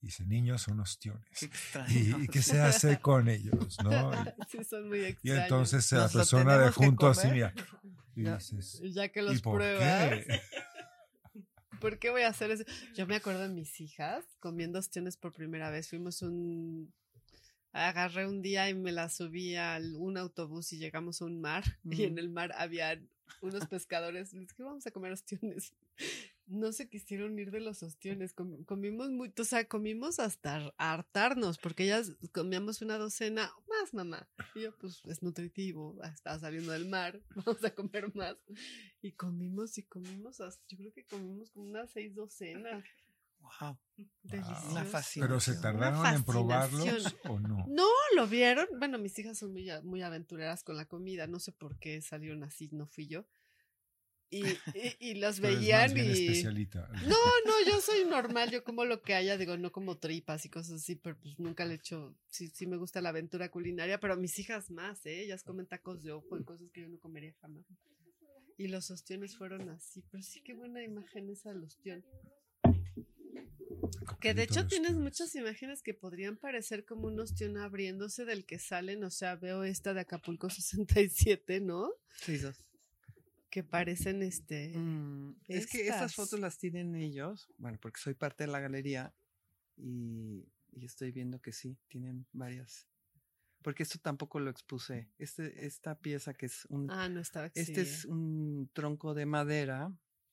Dice, 0.00 0.24
niños 0.26 0.62
son 0.62 0.78
ostiones. 0.80 1.26
Qué 1.38 1.50
¿Y, 1.88 2.24
y 2.24 2.28
qué 2.28 2.42
se 2.42 2.60
hace 2.60 3.00
con 3.00 3.28
ellos? 3.28 3.76
¿no? 3.82 4.12
sí, 4.48 4.62
son 4.62 4.88
muy 4.88 4.98
Y, 4.98 5.02
y 5.02 5.06
extraños. 5.06 5.42
entonces 5.44 5.92
la 5.92 5.98
Nos 6.02 6.14
lo 6.14 6.18
persona 6.20 6.58
de 6.58 6.70
junto 6.70 7.06
así, 7.08 7.28
mira, 7.28 7.52
y 8.14 8.24
Ya. 8.24 8.36
dices, 8.36 8.80
Y 8.82 8.92
ya 8.92 9.08
que 9.08 9.20
¿y 9.20 9.24
los 9.24 9.42
por 9.42 9.56
pruebas. 9.56 10.24
qué? 10.24 10.40
¿Por 11.80 11.98
qué 11.98 12.10
voy 12.10 12.22
a 12.22 12.28
hacer 12.28 12.50
eso? 12.50 12.64
Yo 12.94 13.06
me 13.06 13.16
acuerdo 13.16 13.42
de 13.42 13.48
mis 13.50 13.80
hijas 13.80 14.24
comiendo 14.40 14.78
ostiones 14.78 15.16
por 15.16 15.32
primera 15.32 15.70
vez. 15.70 15.88
Fuimos 15.88 16.22
un. 16.22 16.92
Agarré 17.72 18.26
un 18.26 18.40
día 18.40 18.70
y 18.70 18.74
me 18.74 18.92
la 18.92 19.10
subí 19.10 19.56
a 19.56 19.78
un 19.98 20.16
autobús 20.16 20.72
y 20.72 20.78
llegamos 20.78 21.20
a 21.20 21.26
un 21.26 21.40
mar. 21.40 21.64
Y 21.84 22.04
en 22.04 22.14
Mm. 22.14 22.18
el 22.18 22.28
mar 22.30 22.52
había 22.56 22.98
unos 23.42 23.66
pescadores. 23.66 24.32
Les 24.32 24.48
dije, 24.48 24.62
vamos 24.62 24.86
a 24.86 24.90
comer 24.90 25.12
ostiones. 25.12 25.72
No 26.46 26.72
se 26.72 26.88
quisieron 26.88 27.38
ir 27.38 27.50
de 27.50 27.60
los 27.60 27.82
ostiones. 27.82 28.32
com- 28.32 28.64
comimos 28.64 29.10
mucho, 29.10 29.42
o 29.42 29.44
sea, 29.44 29.66
comimos 29.66 30.20
hasta 30.20 30.72
hartarnos, 30.78 31.58
porque 31.58 31.84
ellas 31.84 32.12
comíamos 32.32 32.82
una 32.82 32.98
docena 32.98 33.50
más, 33.68 33.92
mamá. 33.92 34.28
Y 34.54 34.62
yo, 34.62 34.76
pues 34.78 35.02
es 35.06 35.22
nutritivo, 35.22 35.98
ah, 36.02 36.08
estaba 36.08 36.38
saliendo 36.38 36.72
del 36.72 36.86
mar, 36.88 37.20
vamos 37.46 37.64
a 37.64 37.70
comer 37.74 38.14
más. 38.14 38.36
Y 39.02 39.12
comimos 39.12 39.76
y 39.78 39.82
comimos, 39.84 40.40
hasta, 40.40 40.62
yo 40.68 40.78
creo 40.78 40.92
que 40.92 41.04
comimos 41.04 41.50
como 41.50 41.66
unas 41.66 41.90
seis 41.90 42.14
docenas. 42.14 42.84
Wow. 43.60 43.78
Delicioso. 44.22 44.70
Una. 44.70 44.84
Pero 45.20 45.40
se 45.40 45.54
tardaron 45.56 46.06
en 46.06 46.24
probarlos 46.24 47.14
o 47.24 47.38
no. 47.38 47.64
No, 47.68 47.86
lo 48.16 48.26
vieron. 48.26 48.66
Bueno, 48.78 48.98
mis 48.98 49.16
hijas 49.18 49.38
son 49.38 49.52
muy, 49.52 49.68
muy 49.84 50.02
aventureras 50.02 50.64
con 50.64 50.76
la 50.76 50.86
comida. 50.86 51.26
No 51.26 51.38
sé 51.38 51.52
por 51.52 51.78
qué 51.78 52.00
salieron 52.02 52.42
así, 52.44 52.68
no 52.72 52.86
fui 52.86 53.06
yo. 53.06 53.24
Y, 54.28 54.44
y, 54.44 54.96
y 54.98 55.14
los 55.14 55.40
veían 55.40 55.96
y. 55.96 56.00
especialita. 56.00 56.88
No, 57.06 57.16
no, 57.46 57.66
yo 57.66 57.80
soy 57.80 58.04
normal, 58.04 58.50
yo 58.50 58.64
como 58.64 58.84
lo 58.84 59.00
que 59.02 59.14
haya, 59.14 59.36
digo, 59.36 59.56
no 59.56 59.70
como 59.70 59.98
tripas 59.98 60.44
y 60.44 60.50
cosas 60.50 60.82
así, 60.82 60.96
pero 60.96 61.16
pues 61.18 61.38
nunca 61.38 61.64
le 61.64 61.74
he 61.74 61.76
hecho, 61.76 62.16
sí, 62.28 62.48
sí 62.48 62.66
me 62.66 62.76
gusta 62.76 63.00
la 63.00 63.10
aventura 63.10 63.50
culinaria, 63.50 64.00
pero 64.00 64.16
mis 64.16 64.38
hijas 64.38 64.70
más, 64.70 65.04
¿eh? 65.06 65.22
Ellas 65.22 65.44
comen 65.44 65.66
tacos 65.66 66.02
de 66.02 66.12
ojo 66.12 66.38
y 66.38 66.44
cosas 66.44 66.70
que 66.72 66.82
yo 66.82 66.88
no 66.88 66.98
comería 66.98 67.34
jamás. 67.40 67.64
Y 68.58 68.68
los 68.68 68.90
ostiones 68.90 69.36
fueron 69.36 69.68
así, 69.68 70.02
pero 70.10 70.22
sí 70.22 70.40
qué 70.42 70.54
buena 70.54 70.82
imagen 70.82 71.28
esa 71.30 71.50
del 71.50 71.62
ostión. 71.62 72.04
Que 74.20 74.34
de 74.34 74.44
hecho 74.44 74.66
tienes 74.66 74.94
muchas 74.94 75.34
imágenes 75.34 75.82
que 75.82 75.94
podrían 75.94 76.36
parecer 76.36 76.84
como 76.84 77.06
un 77.06 77.20
ostión 77.20 77.58
abriéndose 77.58 78.24
del 78.24 78.44
que 78.44 78.58
salen, 78.58 79.04
o 79.04 79.10
sea, 79.10 79.36
veo 79.36 79.62
esta 79.62 79.94
de 79.94 80.00
Acapulco 80.00 80.48
67, 80.50 81.60
¿no? 81.60 81.92
Sí, 82.16 82.38
dos. 82.38 82.56
Que 83.56 83.64
parecen 83.64 84.22
este... 84.22 84.76
Mm, 84.76 85.34
es 85.48 85.66
que 85.66 85.88
estas 85.88 86.14
fotos 86.14 86.38
las 86.38 86.58
tienen 86.58 86.94
ellos, 86.94 87.48
bueno, 87.56 87.78
porque 87.80 87.98
soy 87.98 88.12
parte 88.12 88.44
de 88.44 88.52
la 88.52 88.60
galería 88.60 89.14
y, 89.78 90.46
y 90.72 90.84
estoy 90.84 91.10
viendo 91.10 91.40
que 91.40 91.52
sí, 91.52 91.78
tienen 91.88 92.26
varias. 92.34 92.86
Porque 93.62 93.82
esto 93.82 93.98
tampoco 93.98 94.40
lo 94.40 94.50
expuse. 94.50 95.08
Este, 95.16 95.64
esta 95.64 95.98
pieza 95.98 96.34
que 96.34 96.44
es 96.44 96.66
un, 96.66 96.90
Ah, 96.90 97.08
no 97.08 97.18
estaba 97.18 97.46
este 97.54 97.80
es 97.80 98.04
un 98.04 98.68
tronco 98.74 99.14
de 99.14 99.24
madera, 99.24 99.88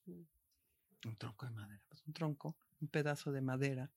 Mm. 0.06 1.08
un 1.08 1.16
tronco 1.18 1.46
de 1.46 1.54
madera, 1.54 1.82
pues 1.88 2.06
un 2.06 2.12
tronco, 2.12 2.58
un 2.82 2.90
pedazo 2.90 3.32
de 3.32 3.40
madera 3.40 3.90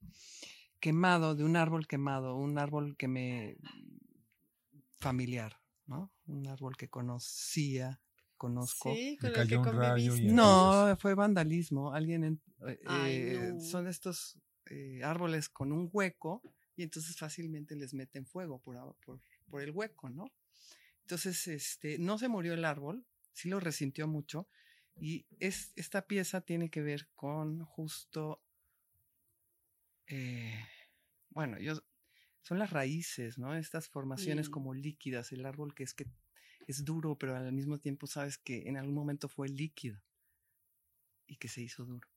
quemado 0.78 1.34
de 1.34 1.42
un 1.42 1.56
árbol 1.56 1.88
quemado, 1.88 2.36
un 2.36 2.58
árbol 2.58 2.96
que 2.96 3.08
me 3.08 3.56
familiar, 5.00 5.60
¿no? 5.86 6.12
Un 6.28 6.46
árbol 6.46 6.76
que 6.76 6.88
conocía, 6.88 8.00
conozco. 8.36 8.94
Sí, 8.94 9.16
con 9.20 9.28
el 9.28 9.34
que 9.34 9.40
cayó 9.40 9.60
un 9.60 9.66
rayo 9.66 10.04
y 10.04 10.08
conviviste. 10.08 10.32
No, 10.32 10.96
fue 10.98 11.14
vandalismo. 11.14 11.92
Alguien, 11.92 12.24
en- 12.24 12.42
eh, 12.66 12.78
Ay, 12.86 13.14
eh, 13.16 13.52
no. 13.54 13.60
son 13.60 13.86
estos 13.88 14.38
eh, 14.66 15.00
árboles 15.04 15.48
con 15.48 15.72
un 15.72 15.88
hueco 15.92 16.42
y 16.76 16.82
entonces 16.82 17.16
fácilmente 17.16 17.76
les 17.76 17.94
meten 17.94 18.26
fuego 18.26 18.58
por, 18.60 18.76
por, 19.04 19.20
por 19.48 19.62
el 19.62 19.70
hueco, 19.70 20.10
¿no? 20.10 20.30
Entonces, 21.02 21.46
este, 21.46 21.98
no 21.98 22.18
se 22.18 22.28
murió 22.28 22.54
el 22.54 22.64
árbol, 22.64 23.06
sí 23.32 23.48
lo 23.48 23.60
resintió 23.60 24.08
mucho 24.08 24.48
y 24.98 25.26
es, 25.38 25.72
esta 25.76 26.02
pieza 26.06 26.40
tiene 26.40 26.68
que 26.70 26.82
ver 26.82 27.08
con 27.14 27.64
justo, 27.64 28.42
eh, 30.08 30.58
bueno, 31.30 31.58
yo, 31.60 31.74
son 32.42 32.58
las 32.58 32.70
raíces, 32.70 33.38
¿no? 33.38 33.54
Estas 33.54 33.88
formaciones 33.88 34.48
Mm. 34.48 34.52
como 34.52 34.74
líquidas, 34.74 35.32
el 35.32 35.44
árbol 35.46 35.74
que 35.74 35.84
es 35.84 35.94
que 35.94 36.06
es 36.66 36.84
duro, 36.84 37.16
pero 37.18 37.36
al 37.36 37.52
mismo 37.52 37.78
tiempo 37.78 38.06
sabes 38.06 38.38
que 38.38 38.68
en 38.68 38.76
algún 38.76 38.94
momento 38.94 39.28
fue 39.28 39.48
líquido 39.48 40.00
y 41.26 41.36
que 41.36 41.48
se 41.48 41.62
hizo 41.62 41.84
duro. 41.84 42.08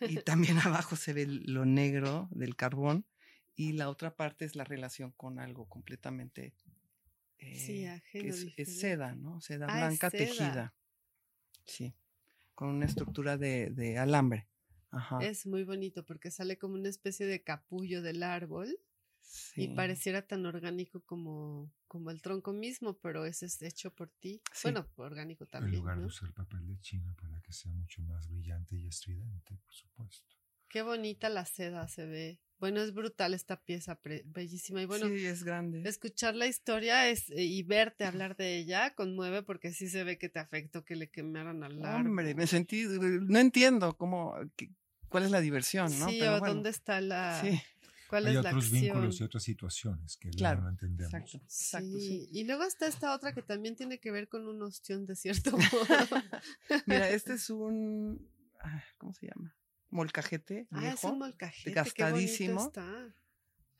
Y 0.00 0.16
también 0.24 0.58
abajo 0.58 0.96
se 0.96 1.12
ve 1.12 1.26
lo 1.26 1.64
negro 1.64 2.28
del 2.30 2.56
carbón 2.56 3.06
y 3.56 3.72
la 3.72 3.88
otra 3.88 4.14
parte 4.16 4.44
es 4.44 4.56
la 4.56 4.64
relación 4.64 5.12
con 5.12 5.38
algo 5.38 5.68
completamente 5.68 6.54
Sí, 7.38 7.84
eh, 7.84 7.88
ajeno, 7.90 8.34
que 8.56 8.62
es, 8.62 8.78
seda, 8.80 9.14
¿no? 9.14 9.40
Seda 9.40 9.66
Ah, 9.68 9.78
blanca 9.78 10.10
seda. 10.10 10.18
tejida. 10.24 10.74
Sí, 11.64 11.94
con 12.54 12.68
una 12.68 12.86
estructura 12.86 13.36
de, 13.36 13.70
de 13.70 13.98
alambre. 13.98 14.48
Ajá. 14.90 15.18
Es 15.22 15.46
muy 15.46 15.64
bonito 15.64 16.04
porque 16.04 16.30
sale 16.30 16.56
como 16.56 16.74
una 16.74 16.88
especie 16.88 17.26
de 17.26 17.42
capullo 17.42 18.02
del 18.02 18.22
árbol 18.22 18.78
y 19.56 19.68
pareciera 19.68 20.22
tan 20.22 20.44
orgánico 20.46 21.00
como, 21.02 21.72
como 21.86 22.10
el 22.10 22.20
tronco 22.22 22.52
mismo, 22.52 22.98
pero 22.98 23.24
ese 23.24 23.46
es 23.46 23.60
hecho 23.62 23.92
por 23.94 24.10
ti. 24.10 24.40
Sí. 24.52 24.62
Bueno, 24.64 24.88
orgánico 24.96 25.44
En 25.44 25.50
también. 25.50 25.76
lugar 25.76 25.98
de 25.98 26.06
usar 26.06 26.32
papel 26.32 26.66
de 26.66 26.78
China 26.80 27.14
para 27.20 27.40
que 27.40 27.52
sea 27.52 27.72
mucho 27.72 28.02
más 28.02 28.28
brillante 28.28 28.76
y 28.76 28.86
estridente, 28.86 29.56
por 29.56 29.74
supuesto. 29.74 30.34
Qué 30.68 30.82
bonita 30.82 31.28
la 31.28 31.44
seda 31.44 31.86
se 31.88 32.04
ve. 32.06 32.40
Bueno, 32.58 32.80
es 32.80 32.94
brutal 32.94 33.34
esta 33.34 33.60
pieza, 33.62 34.00
bellísima. 34.24 34.80
Y 34.82 34.86
bueno, 34.86 35.06
sí, 35.06 35.26
es 35.26 35.44
grande. 35.44 35.86
escuchar 35.88 36.34
la 36.34 36.46
historia 36.46 37.08
es, 37.08 37.28
eh, 37.30 37.42
y 37.44 37.62
verte 37.62 38.04
hablar 38.04 38.36
de 38.36 38.56
ella 38.56 38.94
conmueve 38.94 39.42
porque 39.42 39.72
sí 39.72 39.88
se 39.88 40.02
ve 40.04 40.18
que 40.18 40.28
te 40.28 40.38
afectó 40.38 40.84
que 40.84 40.96
le 40.96 41.10
quemaran 41.10 41.62
al 41.62 41.84
árbol. 41.84 42.06
Hombre, 42.06 42.34
me 42.34 42.46
sentí, 42.46 42.86
no 42.88 43.38
entiendo 43.38 43.96
cómo, 43.96 44.34
cuál 45.08 45.24
es 45.24 45.30
la 45.30 45.40
diversión, 45.40 45.96
¿no? 45.98 46.08
Sí, 46.08 46.16
Pero 46.20 46.36
o 46.36 46.38
bueno, 46.40 46.54
dónde 46.54 46.70
está 46.70 47.00
la... 47.00 47.40
Sí, 47.40 47.60
¿Cuál 48.14 48.26
Hay 48.26 48.36
es 48.36 48.42
la 48.44 48.50
otros 48.50 48.70
vínculos 48.70 49.20
y 49.20 49.24
otras 49.24 49.42
situaciones 49.42 50.16
que 50.16 50.30
Claro, 50.30 50.62
no 50.62 50.68
entendemos. 50.68 51.12
exacto, 51.12 51.38
exacto, 51.38 51.88
Sí, 51.98 52.00
sí. 52.00 52.28
y 52.30 52.44
luego 52.44 52.62
está 52.62 52.86
esta 52.86 53.12
otra 53.12 53.32
que 53.34 53.42
también 53.42 53.74
tiene 53.74 53.98
que 53.98 54.12
ver 54.12 54.28
con 54.28 54.46
un 54.46 54.62
ostión 54.62 55.04
de 55.04 55.16
cierto 55.16 55.50
modo. 55.58 56.22
Mira, 56.86 57.10
este 57.10 57.32
es 57.34 57.50
un, 57.50 58.24
ah, 58.60 58.84
¿cómo 58.98 59.12
se 59.14 59.26
llama? 59.26 59.56
Molcajete 59.90 60.68
ah, 60.70 60.92
es 60.92 61.02
un 61.02 61.18
molcajete. 61.18 61.72
gastadísimo. 61.72 62.70
Qué 62.72 62.80
bonito 62.80 63.00
está. 63.02 63.14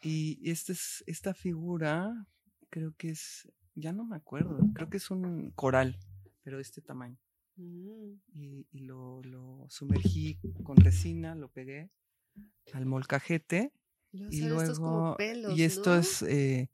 Y 0.03 0.51
este 0.51 0.73
es, 0.73 1.05
esta 1.07 1.33
figura, 1.33 2.27
creo 2.71 2.93
que 2.97 3.11
es, 3.11 3.49
ya 3.77 3.93
no 3.93 4.05
me 4.05 4.17
acuerdo, 4.17 4.59
creo 4.75 4.91
que 4.91 4.97
es 4.97 5.13
un 5.13 5.53
coral, 5.53 5.97
pero 6.43 6.57
de 6.57 6.63
este 6.63 6.81
tamaño. 6.83 7.17
Mm. 7.55 8.15
Y, 8.35 8.67
y 8.73 8.79
lo, 8.81 9.23
lo 9.23 9.65
sumergí 9.71 10.41
con 10.65 10.77
resina, 10.77 11.37
lo 11.37 11.49
pegué 11.53 11.93
al 12.73 12.85
molcajete 12.85 13.73
Y 14.15 14.39
salen 14.39 14.61
estos 14.61 14.79
como 14.79 14.99
luego 14.99 15.17
pelos, 15.17 15.59
y 15.59 15.65
esto 15.65 15.91
¿no? 15.91 16.01
es 16.01 16.23
eh, 16.23 16.71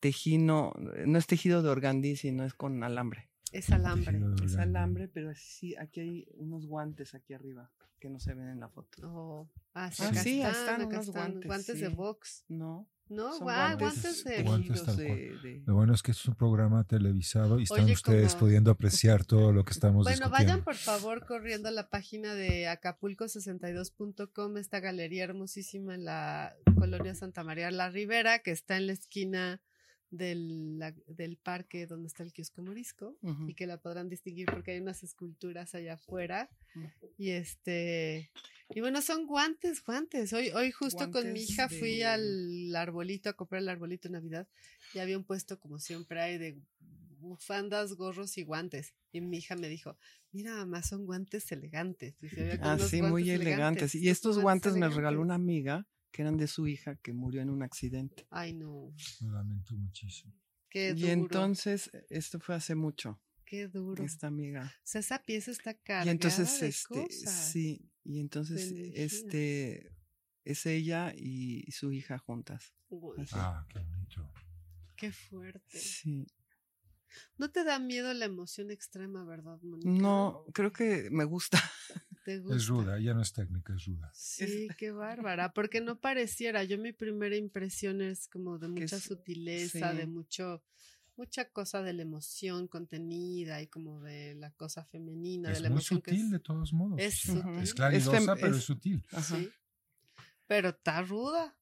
tejino 0.00 0.72
no 1.04 1.18
es 1.18 1.26
tejido 1.26 1.62
de 1.62 1.68
organdí 1.68 2.16
sino 2.16 2.44
es 2.44 2.54
con 2.54 2.82
alambre 2.84 3.30
Es 3.58 3.70
alambre. 3.70 4.20
Es 4.44 4.56
alambre 4.56 5.08
pero 5.08 5.32
sí 5.34 5.74
aquí 5.76 6.00
hay 6.00 6.28
unos 6.34 6.66
guantes 6.66 7.14
aquí 7.14 7.34
arriba 7.34 7.70
que 7.98 8.10
no 8.10 8.20
se 8.20 8.34
ven 8.34 8.48
en 8.48 8.60
la 8.60 8.68
foto 8.68 8.98
Oh, 9.08 9.48
ah, 9.74 9.90
sí, 9.90 10.02
Ah, 10.04 10.08
acá 10.08 10.22
sí, 10.22 10.42
ahí 10.42 10.50
están, 10.50 10.54
están 10.54 10.74
acá 10.82 10.86
unos 10.96 11.06
están, 11.08 11.22
guantes, 11.30 11.46
guantes 11.46 11.80
de 11.80 11.88
box. 11.88 12.44
no 12.48 12.86
No, 13.08 13.32
son 13.32 13.42
guantes, 13.44 13.78
guantes 13.78 14.24
de 14.24 14.42
guantes 14.42 14.96
de- 14.96 15.62
Lo 15.64 15.74
bueno 15.76 15.94
es 15.94 16.02
que 16.02 16.10
es 16.10 16.26
un 16.26 16.34
programa 16.34 16.84
televisado 16.84 17.58
y 17.58 17.62
están 17.62 17.84
Oye, 17.84 17.92
ustedes 17.94 18.34
como- 18.34 18.40
pudiendo 18.40 18.70
apreciar 18.70 19.24
todo 19.24 19.52
lo 19.52 19.64
que 19.64 19.72
estamos 19.72 20.04
Bueno, 20.04 20.26
discutiendo. 20.26 20.52
vayan 20.52 20.64
por 20.64 20.74
favor 20.74 21.24
corriendo 21.24 21.68
a 21.68 21.72
la 21.72 21.88
página 21.88 22.34
de 22.34 22.66
acapulco62.com, 22.68 24.56
esta 24.58 24.80
galería 24.80 25.24
hermosísima 25.24 25.94
en 25.94 26.04
la 26.04 26.54
colonia 26.78 27.14
Santa 27.14 27.42
María 27.44 27.70
la 27.70 27.88
Ribera, 27.90 28.40
que 28.40 28.50
está 28.50 28.76
en 28.76 28.86
la 28.88 28.92
esquina 28.92 29.60
del, 30.16 30.78
la- 30.78 30.94
del 31.06 31.36
parque 31.36 31.86
donde 31.86 32.08
está 32.08 32.22
el 32.22 32.32
kiosco 32.32 32.62
morisco 32.62 33.16
y 33.48 33.54
que 33.54 33.66
la 33.66 33.78
podrán 33.78 34.08
distinguir 34.08 34.46
porque 34.46 34.72
hay 34.72 34.80
unas 34.80 35.02
esculturas 35.02 35.74
allá 35.74 35.94
afuera. 35.94 36.50
Mm. 36.74 36.84
Y 37.18 37.30
este 37.30 38.30
y 38.74 38.80
bueno, 38.80 39.00
son 39.00 39.26
guantes, 39.26 39.82
guantes. 39.84 40.32
Hoy, 40.32 40.50
hoy 40.50 40.72
justo 40.72 41.10
con 41.10 41.32
mi 41.32 41.42
hija 41.42 41.68
fui 41.68 42.02
al 42.02 42.74
arbolito 42.74 43.28
a 43.30 43.34
comprar 43.34 43.62
el 43.62 43.68
arbolito 43.68 44.08
de 44.08 44.12
Navidad 44.14 44.48
y 44.94 44.98
había 44.98 45.16
un 45.16 45.24
puesto 45.24 45.58
como 45.60 45.78
siempre 45.78 46.20
hay 46.20 46.38
de 46.38 46.58
bufandas, 47.18 47.94
gorros 47.94 48.36
y 48.38 48.42
guantes. 48.44 48.94
Y 49.12 49.20
mi 49.20 49.38
hija 49.38 49.56
me 49.56 49.68
dijo, 49.68 49.96
mira 50.32 50.54
mamá, 50.56 50.82
son 50.82 51.06
guantes 51.06 51.50
elegantes. 51.52 52.14
Y 52.22 52.28
se 52.28 52.58
ah 52.62 52.78
sí 52.78 53.02
muy 53.02 53.30
elegantes 53.30 53.94
y 53.94 54.08
Estos 54.08 54.38
guantes 54.38 54.74
me 54.74 54.88
regaló 54.88 55.20
una 55.22 55.34
amiga 55.34 55.86
que 56.16 56.22
eran 56.22 56.38
de 56.38 56.46
su 56.46 56.66
hija 56.66 56.96
que 56.96 57.12
murió 57.12 57.42
en 57.42 57.50
un 57.50 57.62
accidente 57.62 58.26
Ay, 58.30 58.54
no, 58.54 58.94
Lo 59.20 59.30
lamento 59.32 59.74
muchísimo. 59.76 60.32
qué 60.70 60.90
y 60.96 61.00
duro. 61.02 61.12
entonces 61.12 61.90
esto 62.08 62.40
fue 62.40 62.54
hace 62.54 62.74
mucho 62.74 63.20
qué 63.44 63.68
duro. 63.68 64.02
esta 64.02 64.26
amiga 64.28 64.64
O 64.64 64.80
sea, 64.82 65.00
esa 65.00 65.22
pieza 65.22 65.50
está 65.50 65.74
cargada 65.74 66.06
Y 66.06 66.08
entonces, 66.08 66.60
de 66.60 66.68
este, 66.68 66.88
cosas. 67.06 67.50
sí, 67.52 67.90
y 68.02 68.18
entonces, 68.20 68.72
este, 68.94 69.92
es 70.44 70.64
ella 70.64 71.12
y 71.16 71.70
su 71.72 71.92
hija 71.92 72.18
juntas. 72.18 72.72
Uy. 72.88 73.16
Ah, 73.32 73.66
qué 73.68 73.80
bonito. 73.80 74.32
qué 74.96 75.12
fuerte. 75.12 75.78
Sí. 75.78 76.26
¿No 77.36 77.50
te 77.50 77.64
da 77.64 77.78
miedo 77.78 78.12
la 78.14 78.24
emoción 78.26 78.70
extrema, 78.70 79.24
verdad, 79.24 79.60
Mónica? 79.62 79.90
No, 79.90 80.44
creo 80.54 80.72
que 80.72 81.08
me 81.10 81.24
gusta. 81.24 81.58
¿Te 82.26 82.40
gusta? 82.40 82.56
Es 82.56 82.66
ruda, 82.66 82.98
ya 82.98 83.14
no 83.14 83.22
es 83.22 83.32
técnica, 83.32 83.72
es 83.72 83.84
ruda. 83.86 84.10
Sí, 84.12 84.66
qué 84.78 84.90
bárbara, 84.90 85.52
porque 85.52 85.80
no 85.80 86.00
pareciera. 86.00 86.64
Yo 86.64 86.76
mi 86.76 86.92
primera 86.92 87.36
impresión 87.36 88.02
es 88.02 88.26
como 88.26 88.58
de 88.58 88.66
mucha 88.68 88.96
es- 88.96 89.04
sutileza, 89.04 89.94
de 89.94 90.06
mucho, 90.06 90.60
mucha 91.16 91.48
cosa 91.50 91.82
de 91.82 91.92
la 91.92 92.02
emoción 92.02 92.66
contenida 92.66 93.62
y 93.62 93.68
como 93.68 94.00
de 94.02 94.34
la 94.34 94.50
cosa 94.50 94.84
femenina, 94.84 95.50
de 95.50 95.54
Es 95.54 95.60
la 95.62 95.68
muy 95.68 95.74
emoción 95.76 96.02
que 96.02 96.10
sutil 96.10 96.24
es- 96.26 96.30
de 96.32 96.38
todos 96.40 96.72
modos. 96.72 96.98
es 97.00 97.14
Sí. 97.14 97.28
sutil. 97.28 97.54
Es 97.58 97.62
Es 97.62 97.74
claridosa, 97.74 98.18
fem- 98.20 98.34
pero 98.40 98.46
es- 98.50 98.56
es 98.58 98.64
sutil. 98.64 99.06
Ajá. 99.12 99.36
Sí. 99.38 99.50
Pero 100.48 100.68
está 100.70 101.02
ruda. 101.02 101.56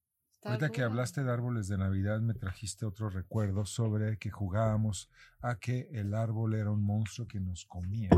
Ahorita 0.45 0.71
que 0.71 0.83
hablaste 0.83 1.25
de 1.25 1.33
árboles 1.33 1.69
de 1.69 1.79
Navidad, 1.79 2.21
me 2.21 2.35
trajiste 2.35 2.85
otro 2.85 3.09
recuerdo 3.09 3.65
sobre 3.65 4.19
que 4.19 4.31
jugábamos 4.31 5.11
a 5.41 5.59
que 5.59 5.89
el 5.93 6.15
árbol 6.15 6.55
era 6.55 6.71
un 6.71 6.83
monstruo 6.83 7.27
que 7.27 7.41
nos 7.41 7.65
comía. 7.65 8.11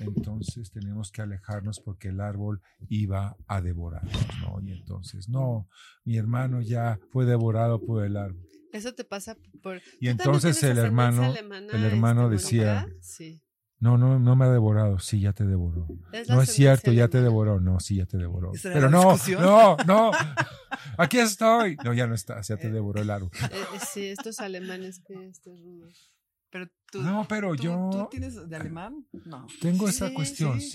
Entonces 0.00 0.70
teníamos 0.70 1.10
que 1.10 1.22
alejarnos 1.22 1.80
porque 1.80 2.08
el 2.08 2.20
árbol 2.20 2.60
iba 2.88 3.36
a 3.46 3.60
devorarnos, 3.62 4.26
¿no? 4.42 4.60
Y 4.62 4.72
entonces, 4.72 5.28
no, 5.28 5.66
mi 6.04 6.18
hermano 6.18 6.60
ya 6.60 7.00
fue 7.10 7.24
devorado 7.24 7.80
por 7.80 8.04
el 8.04 8.16
árbol. 8.16 8.46
Eso 8.72 8.94
te 8.94 9.04
pasa 9.04 9.36
por. 9.62 9.76
Y 9.76 9.80
¿Tú 9.80 9.84
también 9.88 10.10
entonces 10.10 10.62
el 10.62 10.78
hermano, 10.78 11.34
el 11.34 11.84
hermano 11.84 12.32
este, 12.32 12.36
decía, 12.36 12.80
Mónica? 12.82 12.98
Sí. 13.02 13.41
No, 13.82 13.98
no, 13.98 14.18
no 14.18 14.36
me 14.36 14.44
ha 14.44 14.48
devorado, 14.48 14.98
sí, 15.00 15.20
ya 15.20 15.32
te 15.32 15.44
devoró. 15.44 15.86
Es 16.12 16.28
No 16.28 16.40
es 16.40 16.50
cierto, 16.52 16.92
ya 16.92 17.08
te 17.08 17.20
devoró, 17.20 17.60
no, 17.60 17.80
sí, 17.80 17.96
ya 17.96 18.06
te 18.06 18.16
devoró. 18.16 18.52
¿Esa 18.54 18.68
era 18.68 18.76
Pero 18.78 18.90
no, 18.90 19.12
discusión? 19.12 19.42
no, 19.42 19.76
no, 19.86 20.10
aquí 20.98 21.18
estoy. 21.18 21.76
No, 21.84 21.92
ya 21.92 22.06
no 22.06 22.14
estás, 22.14 22.46
ya 22.48 22.56
te 22.56 22.68
Eh, 22.68 22.72
devoró 22.72 23.02
el 23.02 23.10
árbol. 23.10 23.30
Eh, 23.50 23.56
eh, 23.74 23.78
sí, 23.92 24.06
estos 24.06 24.38
alemanes 24.40 25.00
que 25.06 25.26
estos 25.26 25.60
rudos. 25.60 26.12
Pero 26.50 26.68
tú, 26.90 27.02
No, 27.02 27.26
pero 27.28 27.56
tú- 27.56 27.62
yo 27.64 27.88
¿tú 27.92 28.08
tienes 28.10 28.48
de 28.48 28.56
alemán? 28.56 29.04
No. 29.24 29.46
tengo 29.60 29.88
esa 29.88 30.12
cuestión, 30.14 30.60
sí. 30.60 30.70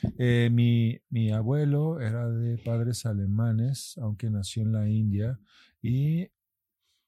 sí. 0.00 0.12
Eh, 0.18 0.48
mi, 0.50 0.98
mi 1.10 1.32
abuelo 1.32 2.00
era 2.00 2.28
de 2.30 2.56
padres 2.58 3.04
alemanes, 3.04 3.98
aunque 4.00 4.30
nació 4.30 4.62
en 4.62 4.72
la 4.72 4.88
India, 4.88 5.38
y, 5.82 6.28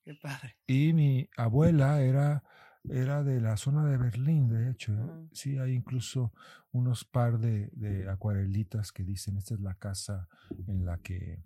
Qué 0.05 0.15
padre. 0.21 0.57
y 0.67 0.93
mi 0.93 1.29
abuela 1.37 2.03
era, 2.03 2.43
era 2.89 3.23
de 3.23 3.41
la 3.41 3.57
zona 3.57 3.85
de 3.85 3.97
Berlín, 3.97 4.49
de 4.49 4.71
hecho. 4.71 4.93
Ah. 4.99 5.29
Sí, 5.33 5.59
hay 5.59 5.73
incluso 5.73 6.33
unos 6.73 7.05
par 7.05 7.39
de, 7.39 7.69
de 7.73 8.09
acuarelitas 8.09 8.93
que 8.93 9.05
dicen, 9.05 9.37
esta 9.37 9.55
es 9.55 9.61
la 9.61 9.75
casa 9.75 10.29
en 10.67 10.85
la 10.85 10.99
que, 10.99 11.43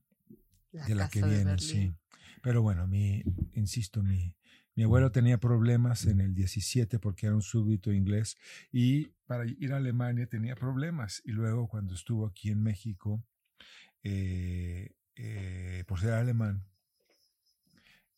La 0.72 0.86
de 0.86 0.94
la 0.94 1.08
que 1.08 1.22
vienen, 1.22 1.58
sí. 1.58 1.94
Pero 2.42 2.62
bueno, 2.62 2.86
mi, 2.86 3.22
insisto, 3.54 4.02
mi, 4.02 4.36
mi 4.76 4.82
abuelo 4.84 5.12
tenía 5.12 5.38
problemas 5.38 6.04
en 6.06 6.20
el 6.20 6.34
17 6.34 6.98
porque 6.98 7.26
era 7.26 7.34
un 7.34 7.42
súbdito 7.42 7.92
inglés 7.92 8.36
y 8.72 9.06
para 9.26 9.46
ir 9.46 9.72
a 9.72 9.76
Alemania 9.76 10.26
tenía 10.26 10.56
problemas. 10.56 11.22
Y 11.24 11.32
luego 11.32 11.68
cuando 11.68 11.94
estuvo 11.94 12.26
aquí 12.26 12.50
en 12.50 12.62
México, 12.62 13.24
eh, 14.02 14.94
eh, 15.16 15.84
por 15.86 16.00
ser 16.00 16.12
alemán, 16.12 16.64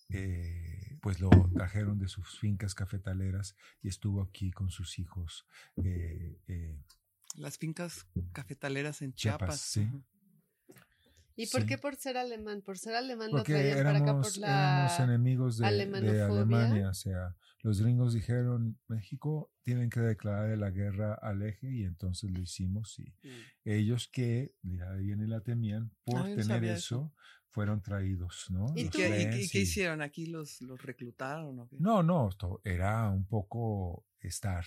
eh, 0.09 0.99
pues 1.01 1.21
lo 1.21 1.31
trajeron 1.53 1.99
de 1.99 2.09
sus 2.09 2.39
fincas 2.39 2.75
cafetaleras 2.75 3.57
y 3.83 3.89
estuvo 3.89 4.23
aquí 4.23 4.51
con 4.53 4.71
sus 4.71 4.99
hijos. 4.99 5.47
eh, 5.83 6.39
eh, 6.49 6.79
Las 7.35 7.59
fincas 7.59 8.07
cafetaleras 8.33 9.03
en 9.03 9.13
Chiapas, 9.15 9.71
Chiapas. 9.71 9.93
sí. 9.93 10.03
¿Y 11.39 11.47
por 11.49 11.63
Sí. 11.63 11.67
qué 11.67 11.77
por 11.77 11.97
ser 11.97 12.17
alemán? 12.17 12.63
Por 12.63 12.79
ser 12.79 12.95
alemán 12.95 13.29
Porque 13.31 13.53
lo 13.53 13.59
traían 13.59 13.77
para 13.85 13.91
acá 13.91 14.05
éramos, 14.07 14.33
por 14.33 14.41
la... 14.41 14.49
éramos 14.87 15.01
enemigos 15.01 15.59
de, 15.59 15.67
de. 15.67 16.23
Alemania. 16.23 16.89
O 16.89 16.95
sea, 16.95 17.37
los 17.63 17.83
gringos 17.83 18.15
dijeron, 18.15 18.79
México 18.89 19.53
tienen 19.63 19.91
que 19.91 20.01
declarar 20.01 20.57
la 20.57 20.71
guerra 20.71 21.13
al 21.13 21.43
eje 21.43 21.71
y 21.71 21.85
entonces 21.85 22.31
lo 22.31 22.41
hicimos. 22.41 22.99
Y 22.99 23.13
ellos 23.65 24.09
que 24.09 24.55
ya 24.63 24.91
viene 24.93 25.27
la 25.27 25.43
temían 25.43 25.91
por 26.05 26.21
Ah, 26.21 26.29
no 26.29 26.37
tener 26.37 26.65
eso. 26.65 27.13
Fueron 27.57 27.81
traídos, 27.81 28.51
¿no? 28.51 28.67
¿Y 28.77 28.83
¿Y 28.83 28.89
qué, 28.91 29.09
y 29.09 29.31
qué- 29.31 29.43
y 29.45 29.49
qué 29.49 29.59
y- 29.61 29.63
hicieron? 29.63 30.03
¿Aquí 30.03 30.27
los, 30.27 30.61
los 30.61 30.83
reclutaron 30.83 31.59
o 31.59 31.67
qué? 31.71 31.77
No, 31.81 32.03
no, 32.03 32.29
esto 32.29 32.61
era 32.65 33.09
un 33.09 33.25
poco 33.25 34.05
estar... 34.21 34.67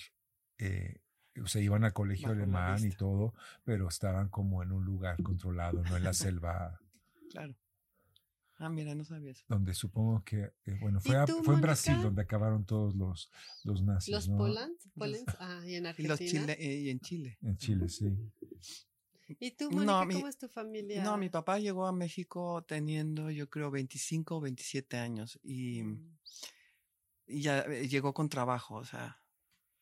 eh, 0.58 0.98
o 1.40 1.46
sea, 1.48 1.62
iban 1.62 1.84
al 1.84 1.94
colegio 1.94 2.30
Bajo 2.30 2.40
alemán 2.42 2.84
y 2.84 2.90
todo, 2.90 3.36
pero 3.64 3.88
estaban 3.88 4.30
como 4.30 4.64
en 4.64 4.72
un 4.72 4.84
lugar 4.84 5.22
controlado, 5.22 5.84
no 5.84 5.98
en 5.98 6.04
la 6.04 6.14
selva 6.42 6.80
Claro. 7.30 7.56
Ah, 8.58 8.70
mira, 8.70 8.96
no 8.96 9.06
sabía 9.06 9.32
eso. 9.32 9.46
donde 9.48 9.74
supongo 9.76 10.24
que, 10.26 10.52
eh, 10.66 10.78
bueno, 10.82 11.00
fue, 11.00 11.16
a- 11.16 11.26
tú, 11.26 11.44
fue 11.44 11.54
en 11.54 11.62
Brasil 11.62 11.96
donde 12.02 12.24
acabaron 12.24 12.66
todos 12.66 12.96
los, 12.96 13.30
los 13.64 13.84
nazis, 13.84 14.14
Los 14.16 14.28
¿no? 14.30 14.38
Polans, 14.38 14.90
Polans, 14.96 15.24
ah, 15.40 15.62
y 15.64 15.76
en 15.76 15.86
Y 15.86 15.88
Argentina. 15.90 16.10
los 16.10 16.20
Chile, 16.20 16.58
eh, 16.60 16.80
y 16.86 16.90
en 16.90 17.00
Chile. 17.00 17.38
En 17.44 17.56
Chile, 17.58 17.88
sí. 17.88 18.18
¿Y 19.40 19.52
tú, 19.52 19.70
No, 19.72 19.78
Mónica, 19.78 20.06
mi- 20.06 20.14
cómo 20.16 20.28
es 20.28 20.38
tu 20.38 20.48
familia? 20.48 21.04
No, 21.04 21.18
mi 21.18 21.30
papá 21.30 21.60
llegó 21.60 21.86
a 21.86 21.92
México 21.92 22.64
teniendo, 22.68 23.30
yo 23.32 23.50
creo, 23.50 23.70
25 23.72 24.38
o 24.38 24.42
27 24.42 24.98
años 24.98 25.40
y, 25.44 25.84
Mm. 25.84 26.18
y 27.28 27.42
ya 27.42 27.60
eh, 27.62 27.88
llegó 27.88 28.14
con 28.14 28.30
trabajo, 28.30 28.76
o 28.76 28.86
sea, 28.86 29.22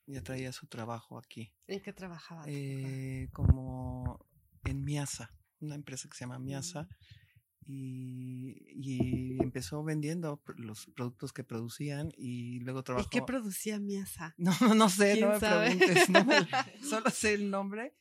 ya 0.06 0.22
traía 0.22 0.52
su 0.52 0.68
trabajo 0.68 1.18
aquí. 1.18 1.54
¿En 1.68 1.82
qué 1.82 1.94
trabajaba? 1.94 2.44
Eh, 2.48 3.30
como 3.34 4.26
en 4.66 4.84
Miasa, 4.84 5.34
una 5.60 5.76
empresa 5.76 6.08
que 6.10 6.16
se 6.18 6.26
llama 6.26 6.40
Miasa, 6.40 6.84
Mm. 6.84 7.70
y, 7.70 8.56
y 8.70 9.42
empezó 9.42 9.84
vendiendo 9.84 10.42
los 10.56 10.86
productos 10.96 11.34
que 11.34 11.44
producían 11.44 12.12
y 12.18 12.60
luego 12.62 12.84
trabajó. 12.84 13.08
¿Y 13.08 13.10
qué 13.10 13.22
producía 13.22 13.80
Miasa? 13.80 14.36
No, 14.38 14.76
no 14.76 14.90
sé, 14.90 15.16
no 15.16 15.18
¿Quién 15.20 15.30
me 15.30 15.40
sabe? 15.40 15.66
preguntes, 15.76 16.10
no 16.10 16.24
me- 16.26 16.36
solo 16.84 17.10
sé 17.10 17.34
el 17.34 17.50
nombre 17.50 17.94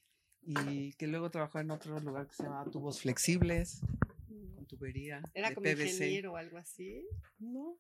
y 0.47 0.93
que 0.95 1.07
luego 1.07 1.31
trabajó 1.31 1.59
en 1.59 1.71
otro 1.71 1.99
lugar 2.01 2.27
que 2.29 2.35
se 2.35 2.45
llama 2.45 2.65
Tubos 2.71 3.01
Flexibles, 3.01 3.81
con 4.55 4.67
tubería 4.67 5.21
¿Era 5.35 5.49
de 5.51 5.55
como 5.55 5.65
PVC. 5.65 5.89
ingeniero 5.89 6.33
o 6.33 6.37
algo 6.37 6.57
así? 6.59 7.07
No. 7.39 7.79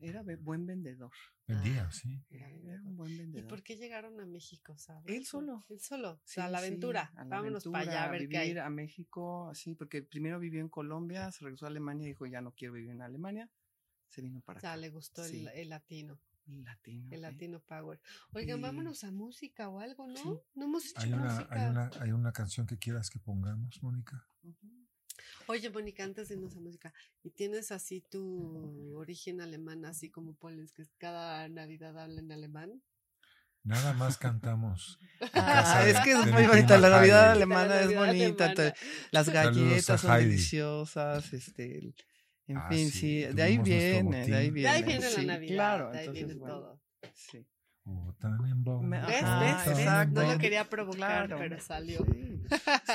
era 0.00 0.22
buen 0.40 0.66
vendedor. 0.66 1.12
Vendía, 1.46 1.90
sí. 1.92 2.24
Era 2.30 2.48
un 2.82 2.96
buen 2.96 3.12
¿Y 3.12 3.16
vendedor. 3.18 3.48
por 3.48 3.62
qué 3.62 3.76
llegaron 3.76 4.18
a 4.20 4.26
México, 4.26 4.76
sabes? 4.78 5.04
Él 5.14 5.26
solo. 5.26 5.64
Él 5.68 5.80
solo. 5.80 6.12
O 6.12 6.20
Sí, 6.24 6.34
sea, 6.34 6.46
a 6.46 6.48
la 6.48 6.58
sí, 6.60 6.66
aventura. 6.66 7.12
a 7.14 7.24
la 7.24 7.36
Vámonos 7.36 7.66
aventura, 7.66 7.78
para 7.80 7.90
allá 7.92 8.04
a 8.04 8.10
ver 8.10 8.28
qué 8.28 8.38
hay. 8.38 8.48
vivir 8.48 8.60
a 8.60 8.70
México, 8.70 9.48
así, 9.50 9.74
porque 9.74 10.02
primero 10.02 10.38
vivió 10.40 10.60
en 10.60 10.68
Colombia, 10.68 11.30
se 11.30 11.44
regresó 11.44 11.66
a 11.66 11.68
Alemania 11.68 12.06
y 12.06 12.08
dijo, 12.10 12.26
ya 12.26 12.40
no 12.40 12.52
quiero 12.52 12.74
vivir 12.74 12.90
en 12.90 13.02
Alemania. 13.02 13.50
Se 14.08 14.22
vino 14.22 14.40
para 14.40 14.58
O 14.58 14.60
sea, 14.60 14.70
acá. 14.72 14.76
le 14.80 14.90
gustó 14.90 15.24
Sí. 15.24 15.40
el, 15.40 15.48
el 15.48 15.68
latino, 15.68 16.18
latino. 16.46 17.08
el 17.10 17.20
latino 17.22 17.60
power. 17.60 18.00
Oigan, 18.32 18.58
Y- 18.58 18.62
vámonos 18.62 19.04
a 19.04 19.10
música 19.10 19.68
o 19.68 19.78
algo, 19.80 20.06
¿no? 20.06 20.16
Sí. 20.16 20.28
No 20.54 20.64
hemos 20.64 20.86
hecho 20.86 21.00
Hay 21.00 21.12
una, 21.12 21.24
música. 21.34 21.48
hay, 21.54 21.70
una, 21.70 21.90
hay 22.00 22.12
una 22.12 22.32
canción 22.32 22.66
que 22.66 22.78
quieras 22.78 23.10
que 23.10 23.18
pongamos, 23.18 23.82
Mónica. 23.82 24.26
Oye, 25.46 25.70
Mónica, 25.70 26.04
antes 26.04 26.28
de 26.28 26.34
irnos 26.36 26.56
a 26.56 26.60
música, 26.60 26.92
¿y 27.22 27.30
tienes 27.30 27.72
así 27.72 28.00
tu 28.00 28.94
origen 28.96 29.40
alemán, 29.40 29.84
así 29.84 30.08
como 30.10 30.34
Pollens, 30.34 30.72
que 30.72 30.84
cada 30.98 31.48
Navidad 31.48 31.98
habla 31.98 32.20
en 32.20 32.30
alemán? 32.32 32.82
Nada 33.64 33.92
más 33.92 34.18
cantamos. 34.18 34.98
Ah, 35.34 35.84
es 35.86 36.00
que 36.00 36.12
es 36.12 36.26
muy 36.32 36.46
bonita. 36.46 36.78
La 36.78 36.90
Navidad 36.90 37.28
Heidi. 37.30 37.36
alemana 37.42 37.74
La 37.76 37.80
es 37.82 37.94
bonita. 37.94 38.46
alemana. 38.46 38.74
Las 39.12 39.28
galletas 39.28 40.00
son 40.00 40.18
deliciosas. 40.18 41.32
Este, 41.32 41.78
el- 41.78 41.94
en 42.46 42.56
Ah, 42.56 42.68
fin, 42.68 42.90
sí, 42.90 43.24
sí. 43.24 43.32
De 43.34 43.42
ahí 43.42 43.58
viene, 43.58 44.26
de 44.26 44.34
ahí 44.36 44.50
viene. 44.50 44.68
De 44.68 44.74
ahí 44.74 44.82
viene 44.82 45.02
sí, 45.08 45.22
la 45.22 45.34
Navidad, 45.34 45.54
Claro, 45.54 45.90
de 45.92 45.98
ahí 45.98 46.06
entonces, 46.06 46.26
viene 46.26 46.40
bueno, 46.40 46.54
todo. 46.56 46.80
Sí. 47.14 47.46
O 47.84 48.14
Tannenbaum, 48.20 48.86
Me- 48.86 49.00
¿Ves? 49.00 49.22
Ajá, 49.24 49.40
¿Ves? 49.40 49.66
¿Ves? 49.66 49.78
exacto. 49.80 50.22
No 50.22 50.32
lo 50.32 50.38
quería 50.38 50.64
provocar, 50.68 51.26
Claro. 51.26 51.36
pero 51.38 51.60
salió. 51.60 52.04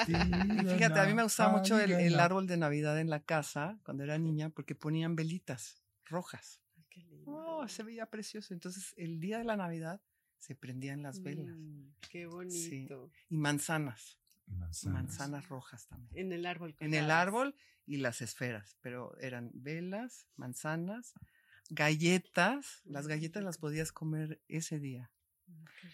Sí. 0.06 0.14
Y 0.14 0.66
fíjate, 0.74 1.00
a 1.00 1.06
mí 1.06 1.14
me 1.14 1.24
gustaba 1.24 1.52
mucho 1.58 1.80
el, 1.80 2.20
árbol 2.20 2.48
de 2.48 2.58
Navidad 2.58 3.00
en 3.00 3.10
la 3.10 3.22
casa 3.22 3.80
cuando 3.84 4.04
era 4.04 4.18
niña 4.18 4.50
porque 4.50 4.76
ponían 4.76 5.16
velitas 5.16 5.84
rojas. 6.06 6.62
Ay, 6.78 6.86
qué 6.90 7.02
lindo. 7.02 7.32
Oh, 7.32 7.68
se 7.68 7.84
veía 7.84 8.06
precioso. 8.06 8.54
Entonces, 8.54 8.94
el 8.98 9.20
día 9.20 9.40
de 9.40 9.44
la 9.44 9.58
Navidad 9.58 10.02
se 10.38 10.56
prendían 10.56 11.02
las 11.02 11.22
velas. 11.22 11.58
Mm, 11.58 11.90
qué 12.10 12.26
bonito. 12.28 13.12
Y 13.30 13.38
manzanas, 13.38 14.18
Manzanas. 14.48 15.04
manzanas 15.04 15.50
rojas 15.50 15.88
también. 15.88 16.12
En 16.18 16.32
el 16.34 16.46
árbol. 16.46 16.76
En 16.80 16.94
el 16.94 17.12
árbol 17.12 17.56
y 17.86 17.98
las 17.98 18.22
esferas, 18.22 18.78
pero 18.82 19.18
eran 19.20 19.52
velas, 19.54 20.28
manzanas, 20.36 21.14
galletas. 21.70 22.82
Las 22.86 23.08
galletas 23.08 23.44
las 23.44 23.58
podías 23.58 23.92
comer 23.92 24.42
ese 24.48 24.80
día. 24.80 25.12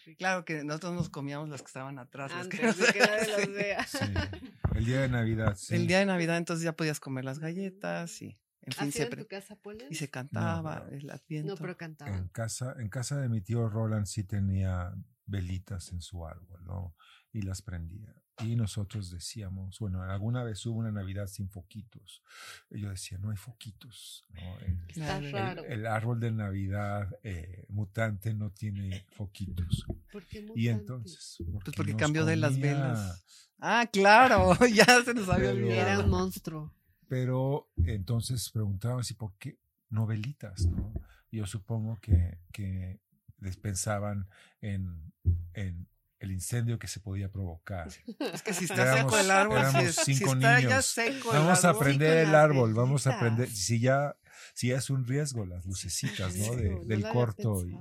Rico. 0.05 0.17
Claro 0.17 0.45
que 0.45 0.63
nosotros 0.63 0.93
nos 0.93 1.09
comíamos 1.09 1.47
las 1.49 1.61
que 1.61 1.67
estaban 1.67 1.99
atrás. 1.99 2.31
las 2.31 2.47
que 2.47 2.65
Antes 2.65 2.87
de 2.87 2.93
que 2.93 2.99
nadie 2.99 3.25
Sí. 3.25 3.31
los 3.37 3.49
vea. 3.53 3.85
Sí. 3.85 3.97
El 4.75 4.85
día 4.85 5.01
de 5.01 5.09
Navidad, 5.09 5.55
sí. 5.55 5.75
El 5.75 5.85
día 5.87 5.99
de 5.99 6.05
Navidad 6.07 6.37
entonces 6.37 6.63
ya 6.63 6.75
podías 6.75 6.99
comer 6.99 7.23
las 7.25 7.37
galletas 7.39 8.19
y 8.23 8.39
en 8.61 8.73
fin 8.73 8.87
¿Así 8.87 8.91
se 8.93 9.03
en 9.03 9.09
tu 9.11 9.27
casa, 9.27 9.57
y 9.89 9.95
se 9.95 10.09
cantaba 10.09 10.87
el 10.91 11.09
adviento. 11.11 11.51
No, 11.53 11.57
pero 11.57 11.73
En 11.73 11.77
cantaban. 11.77 12.27
casa, 12.29 12.75
en 12.79 12.89
casa 12.89 13.19
de 13.19 13.29
mi 13.29 13.41
tío 13.41 13.69
Roland 13.69 14.05
sí 14.07 14.23
tenía 14.23 14.95
velitas 15.25 15.91
en 15.91 16.01
su 16.01 16.25
árbol, 16.25 16.63
¿no? 16.65 16.95
Y 17.31 17.41
las 17.43 17.61
prendía. 17.61 18.15
Y 18.39 18.55
nosotros 18.55 19.11
decíamos, 19.11 19.77
bueno, 19.79 20.01
alguna 20.01 20.43
vez 20.43 20.65
hubo 20.65 20.79
una 20.79 20.91
Navidad 20.91 21.27
sin 21.27 21.49
foquitos. 21.49 22.23
Y 22.71 22.79
yo 22.81 22.89
decía, 22.89 23.17
no 23.19 23.29
hay 23.29 23.37
foquitos, 23.37 24.25
¿no? 24.29 24.59
El, 24.59 24.79
Está 24.87 25.17
el- 25.19 25.31
raro. 25.31 25.63
el 25.65 25.85
árbol 25.85 26.19
de 26.19 26.31
Navidad 26.31 27.15
eh, 27.23 27.65
mutante 27.69 28.33
no 28.33 28.49
tiene 28.51 29.05
foquitos. 29.15 29.85
¿Por 30.11 30.25
qué 30.25 30.39
Y 30.39 30.41
mutante? 30.43 30.69
entonces, 30.71 31.37
Pues 31.63 31.75
porque 31.75 31.95
cambió 31.95 32.25
de 32.25 32.35
las 32.37 32.57
velas. 32.59 33.23
Ah, 33.59 33.87
claro, 33.91 34.57
ya 34.73 35.03
se 35.05 35.13
nos 35.13 35.29
había 35.29 35.51
olvidado. 35.51 35.81
Era 35.81 35.99
un 35.99 36.09
monstruo. 36.09 36.73
Pero 37.07 37.69
entonces 37.85 38.49
preguntaba 38.49 39.03
si 39.03 39.13
por 39.13 39.33
qué 39.37 39.59
no 39.89 40.07
velitas, 40.07 40.65
¿no? 40.65 40.91
Y 41.29 41.37
Yo 41.37 41.45
supongo 41.45 41.99
que, 42.01 42.39
que 42.51 42.99
les 43.39 43.57
pensaban 43.57 44.27
en, 44.61 45.13
en 45.53 45.87
el 46.23 46.31
incendio 46.31 46.79
que 46.79 46.87
se 46.87 46.99
podía 46.99 47.29
provocar. 47.29 47.87
Es 48.33 48.41
que 48.41 48.53
si 48.53 48.65
está 48.65 48.81
Éramos- 48.83 49.11
seco 49.11 49.17
el 49.19 49.31
árbol, 49.31 49.57
si, 49.57 49.61
éramos 49.63 49.83
es- 49.83 49.95
si 49.95 50.15
cinco 50.15 50.33
está 50.33 50.59
ya 50.59 50.67
niños. 50.67 50.85
seco 50.85 51.31
el 51.33 51.39
Vamos 51.39 51.65
a 51.65 51.69
árbol, 51.69 51.83
prender 51.83 52.19
con 52.23 52.29
el 52.29 52.35
árbol, 52.35 52.73
vamos 52.73 53.07
a 53.07 53.19
prender. 53.19 53.49
Si 53.49 53.79
ya, 53.79 54.15
si 54.53 54.69
ya 54.69 54.77
es 54.77 54.89
un 54.89 55.05
riesgo, 55.05 55.45
las 55.45 55.65
lucecitas, 55.65 56.35
¿no? 56.35 56.55
De- 56.55 56.69
no 56.71 56.79
del 56.85 56.99
había 57.05 57.13
corto. 57.13 57.67
Y. 57.67 57.77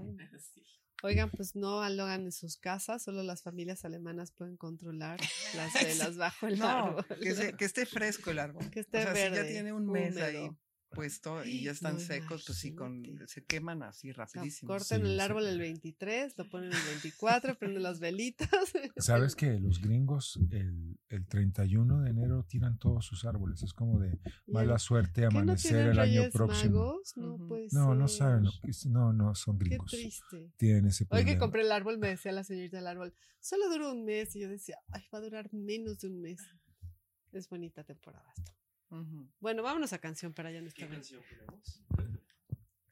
Oigan, 1.05 1.31
pues 1.31 1.57
no 1.57 1.89
lo 1.89 2.05
hagan 2.05 2.23
en 2.27 2.33
sus 2.33 2.57
casas, 2.57 3.03
solo 3.03 3.25
las 3.25 3.43
familias 3.43 3.85
alemanas 3.85 4.31
pueden 4.31 4.57
controlar 4.57 5.19
las 5.57 5.73
velas 6.13 6.17
bajo 6.17 6.47
el 6.47 6.59
No, 6.61 6.69
árbol. 6.69 7.07
que, 7.21 7.35
se- 7.35 7.53
que 7.55 7.65
esté 7.65 7.87
fresco 7.87 8.31
el 8.31 8.39
árbol. 8.39 8.71
Que 8.71 8.81
esté 8.81 8.99
o 8.99 9.03
sea, 9.03 9.13
verde, 9.13 9.39
si 9.39 9.43
ya 9.45 9.49
tiene 9.51 9.73
un 9.73 9.87
mes 9.91 10.17
ahí 10.19 10.37
húmedo. 10.37 10.59
Puesto 10.95 11.45
y 11.45 11.63
ya 11.65 11.73
están 11.73 11.95
No, 11.95 12.01
secos, 12.01 12.45
pues 12.47 12.59
sí, 12.59 12.75
con, 12.75 13.03
se 13.27 13.45
queman 13.45 13.83
así 13.83 14.11
O 14.11 14.15
sea, 14.15 14.25
rapidísimo. 14.27 14.69
corten 14.69 15.01
Sí, 15.03 15.07
el 15.09 15.15
sí. 15.17 15.21
árbol 15.21 15.47
el 15.47 15.59
23, 15.59 16.39
lo 16.39 16.49
ponen 16.49 16.73
el 16.73 16.83
24, 16.87 17.55
prenden 17.59 17.83
las 17.83 17.99
velitas. 18.01 18.49
¿Sabes 18.97 19.35
que 19.35 19.59
los 19.59 19.81
gringos 19.81 20.39
el, 20.51 20.99
el 21.09 21.27
31 21.27 22.01
de 22.03 22.11
enero 22.11 22.45
tiran 22.45 22.79
todos 22.79 23.05
sus 23.07 23.25
árboles? 23.25 23.63
Es 23.63 23.73
como 23.73 23.99
de 23.99 24.19
mala 24.47 24.79
suerte 24.79 25.23
¿Qué 25.23 25.29
no 25.29 25.29
amanecer 25.41 25.89
el 25.89 25.99
año 25.99 26.23
próximo. 26.31 26.77
Magos? 26.85 27.17
No 27.17 27.35
Ujú. 27.35 27.49
puede 27.49 27.69
No, 27.73 27.95
no 27.95 28.09
ser. 28.09 28.19
saben. 28.19 28.45
lo 28.45 28.53
que 28.63 28.71
es- 28.71 28.87
No, 28.87 29.13
no, 29.13 29.35
son 29.35 29.59
Qué 29.59 29.65
gringos. 29.67 29.91
triste. 29.91 30.53
Tienen 30.57 30.87
ese 30.87 31.07
Hoy 31.11 31.25
que 31.25 31.39
compré 31.39 31.63
el 31.63 31.73
árbol, 31.73 31.99
me 31.99 32.09
decía 32.09 32.33
la 32.33 32.45
señorita 32.45 32.77
del 32.77 32.87
árbol, 32.87 33.15
solo 33.41 33.69
dura 33.71 33.91
un 33.91 34.05
mes. 34.05 34.37
Y 34.37 34.41
yo 34.41 34.49
decía, 34.49 34.77
ay, 34.91 35.03
va 35.13 35.19
a 35.19 35.23
durar 35.23 35.53
menos 35.53 35.99
de 36.01 36.09
un 36.09 36.21
mes. 36.21 36.41
Es 37.33 37.49
bonita 37.49 37.83
temporada 37.83 38.25
esto. 38.37 38.53
Bueno, 39.41 39.63
vámonos 39.63 39.93
a 39.95 39.99
canción 39.99 40.35
para 40.35 40.51
ya 40.51 40.61
no 40.61 40.69
estar 40.69 40.89
bien. 40.89 41.03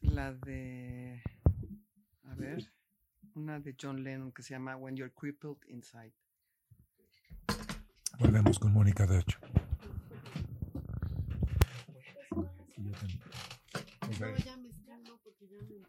La 0.01 0.33
de. 0.33 1.23
A 2.25 2.35
ver. 2.35 2.73
Una 3.35 3.61
de 3.61 3.77
John 3.81 4.03
Lennon 4.03 4.33
que 4.33 4.43
se 4.43 4.55
llama 4.55 4.77
When 4.77 4.97
You're 4.97 5.13
Crippled 5.15 5.59
Inside. 5.69 6.13
Volvemos 8.19 8.59
con 8.59 8.73
Mónica 8.73 9.07
de 9.07 9.19
8. 9.19 9.39
Y 12.77 12.85
yo 12.85 12.93
también. 12.93 13.21
No, 13.21 14.07
Ok. 14.09 14.39
ya 14.45 14.57
me 14.57 14.71
calmo 14.87 15.21
porque 15.23 15.47
ya 15.49 15.63
me... 15.63 15.83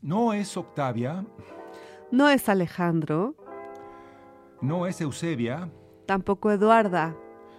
No 0.00 0.32
es 0.32 0.56
Octavia, 0.56 1.24
No 2.12 2.28
es 2.28 2.48
Alejandro, 2.48 3.36
no 4.62 4.86
es 4.86 5.00
Eusebia, 5.00 5.70
tampoco 6.08 6.50
Eduarda, 6.50 7.14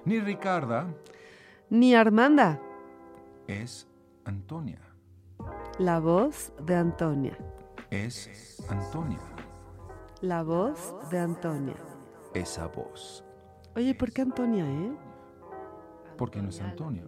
ni 0.06 0.20
Ricarda, 0.20 0.88
ni 1.70 1.93
Armanda. 1.93 2.60
es 3.47 3.88
Antonia. 4.26 4.80
La 5.78 6.00
voz 6.00 6.52
de 6.66 6.76
Antonia. 6.76 7.38
Es 7.91 8.58
Antonia. 8.68 9.20
La 10.22 10.41
voz 10.41 10.95
de 11.12 11.20
Antonia. 11.20 11.76
Esa 12.34 12.66
voz. 12.68 13.24
Oye, 13.76 13.93
¿por 13.93 14.12
qué 14.12 14.24
Antonia, 14.24 14.66
eh? 14.66 14.97
Porque 16.18 16.41
no 16.41 16.50
es 16.50 16.60
Antonia. 16.60 17.04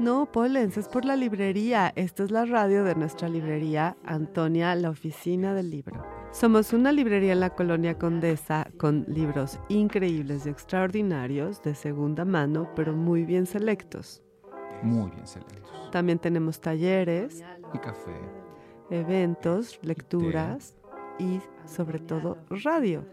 No, 0.00 0.26
Polens, 0.26 0.76
es 0.76 0.88
por 0.88 1.04
la 1.04 1.14
librería. 1.14 1.92
Esta 1.94 2.24
es 2.24 2.32
la 2.32 2.44
radio 2.44 2.82
de 2.82 2.96
nuestra 2.96 3.28
librería, 3.28 3.96
Antonia, 4.04 4.74
la 4.74 4.90
oficina 4.90 5.54
del 5.54 5.70
libro. 5.70 6.17
Somos 6.30 6.72
una 6.72 6.92
librería 6.92 7.32
en 7.32 7.40
la 7.40 7.50
colonia 7.50 7.98
Condesa 7.98 8.68
con 8.78 9.04
libros 9.08 9.58
increíbles 9.68 10.46
y 10.46 10.50
extraordinarios 10.50 11.62
de 11.62 11.74
segunda 11.74 12.24
mano, 12.24 12.68
pero 12.76 12.92
muy 12.92 13.24
bien 13.24 13.46
selectos. 13.46 14.22
Muy 14.82 15.10
bien 15.10 15.26
selectos. 15.26 15.90
También 15.90 16.18
tenemos 16.18 16.60
talleres, 16.60 17.42
Y 17.74 17.78
café. 17.78 18.12
eventos, 18.90 19.78
lecturas 19.82 20.76
y 21.18 21.40
sobre 21.66 21.98
todo 21.98 22.38
radio. 22.50 23.04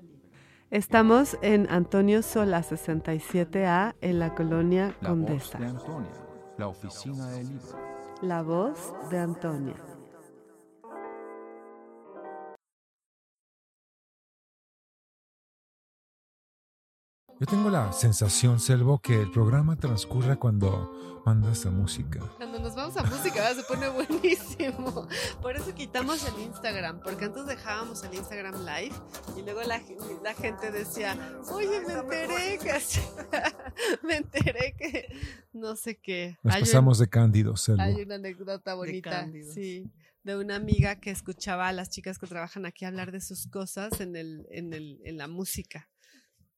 Estamos 0.69 1.37
en 1.41 1.67
Antonio 1.71 2.21
Sola 2.21 2.61
67A 2.61 3.95
en 4.01 4.19
la 4.19 4.35
colonia 4.35 4.87
La 5.01 5.09
voz 5.13 5.17
Condesa. 5.25 5.57
de 5.57 5.65
Antonia. 5.67 6.11
La 6.57 6.67
oficina 6.67 7.27
del 7.31 7.47
libro. 7.49 7.65
La 8.21 8.41
voz 8.43 8.93
de 9.09 9.19
Antonia. 9.19 9.75
Yo 17.39 17.45
tengo 17.47 17.69
la 17.69 17.91
sensación, 17.91 18.59
Selvo, 18.61 18.99
que 18.99 19.21
el 19.21 19.29
programa 19.29 19.75
transcurre 19.75 20.37
cuando 20.37 21.21
mandas 21.25 21.65
la 21.65 21.71
música. 21.71 22.19
Cuando 22.37 22.59
nos 22.59 22.75
vamos 22.75 22.95
a 22.95 23.03
música 23.03 23.53
se 23.53 23.63
pone 23.63 23.89
buenísimo. 23.89 25.07
Por 25.41 25.57
eso 25.57 25.75
quitamos 25.75 26.25
el 26.33 26.41
Instagram, 26.43 27.01
porque 27.01 27.25
antes 27.25 27.45
dejábamos 27.45 28.03
el 28.05 28.13
Instagram 28.13 28.55
live 28.65 28.95
y 29.37 29.41
luego 29.41 29.61
la, 29.63 29.79
gen- 29.81 29.97
la 30.23 30.33
gente 30.33 30.71
decía, 30.71 31.17
oye, 31.51 31.81
me 31.85 31.93
enteré 31.93 32.57
que 32.57 32.81
me 34.03 34.15
enteré 34.17 34.75
que 34.77 35.07
no 35.51 35.75
sé 35.75 35.97
qué. 35.97 36.37
Nos 36.41 36.53
Hay 36.55 36.61
un- 36.61 36.67
pasamos 36.67 36.99
de 36.99 37.09
cándido, 37.09 37.57
Selvo. 37.57 37.81
Hay 37.81 38.01
una 38.01 38.15
anécdota 38.15 38.75
bonita, 38.75 39.09
Cándido. 39.09 39.51
sí, 39.51 39.91
de 40.23 40.37
una 40.37 40.55
amiga 40.55 41.01
que 41.01 41.11
escuchaba 41.11 41.67
a 41.67 41.73
las 41.73 41.89
chicas 41.89 42.17
que 42.17 42.27
trabajan 42.27 42.65
aquí 42.65 42.85
hablar 42.85 43.11
de 43.11 43.19
sus 43.19 43.47
cosas 43.47 43.99
en 43.99 44.15
el, 44.15 44.47
en 44.51 44.73
el, 44.73 45.01
en 45.03 45.17
la 45.17 45.27
música. 45.27 45.89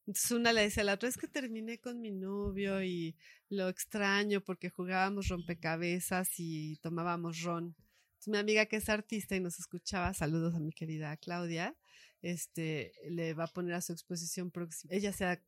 Entonces 0.07 0.31
una 0.31 0.53
le 0.53 0.63
dice 0.63 0.81
a 0.81 0.83
la 0.85 0.93
otra, 0.93 1.09
es 1.09 1.17
que 1.17 1.27
terminé 1.27 1.79
con 1.79 1.99
mi 1.99 2.11
novio 2.11 2.81
y 2.81 3.17
lo 3.49 3.67
extraño 3.67 4.39
porque 4.39 4.69
jugábamos 4.69 5.27
rompecabezas 5.27 6.29
y 6.37 6.77
tomábamos 6.77 7.41
ron. 7.41 7.75
Entonces, 8.11 8.27
mi 8.27 8.37
amiga 8.37 8.65
que 8.67 8.77
es 8.77 8.87
artista 8.87 9.35
y 9.35 9.41
nos 9.41 9.59
escuchaba, 9.59 10.13
saludos 10.13 10.55
a 10.55 10.59
mi 10.59 10.71
querida 10.71 11.17
Claudia, 11.17 11.75
este, 12.21 12.93
le 13.09 13.33
va 13.33 13.43
a 13.43 13.47
poner 13.47 13.73
a 13.73 13.81
su 13.81 13.91
exposición 13.91 14.49
próxima. 14.49 14.93
Ella 14.93 15.09
hacía 15.09 15.41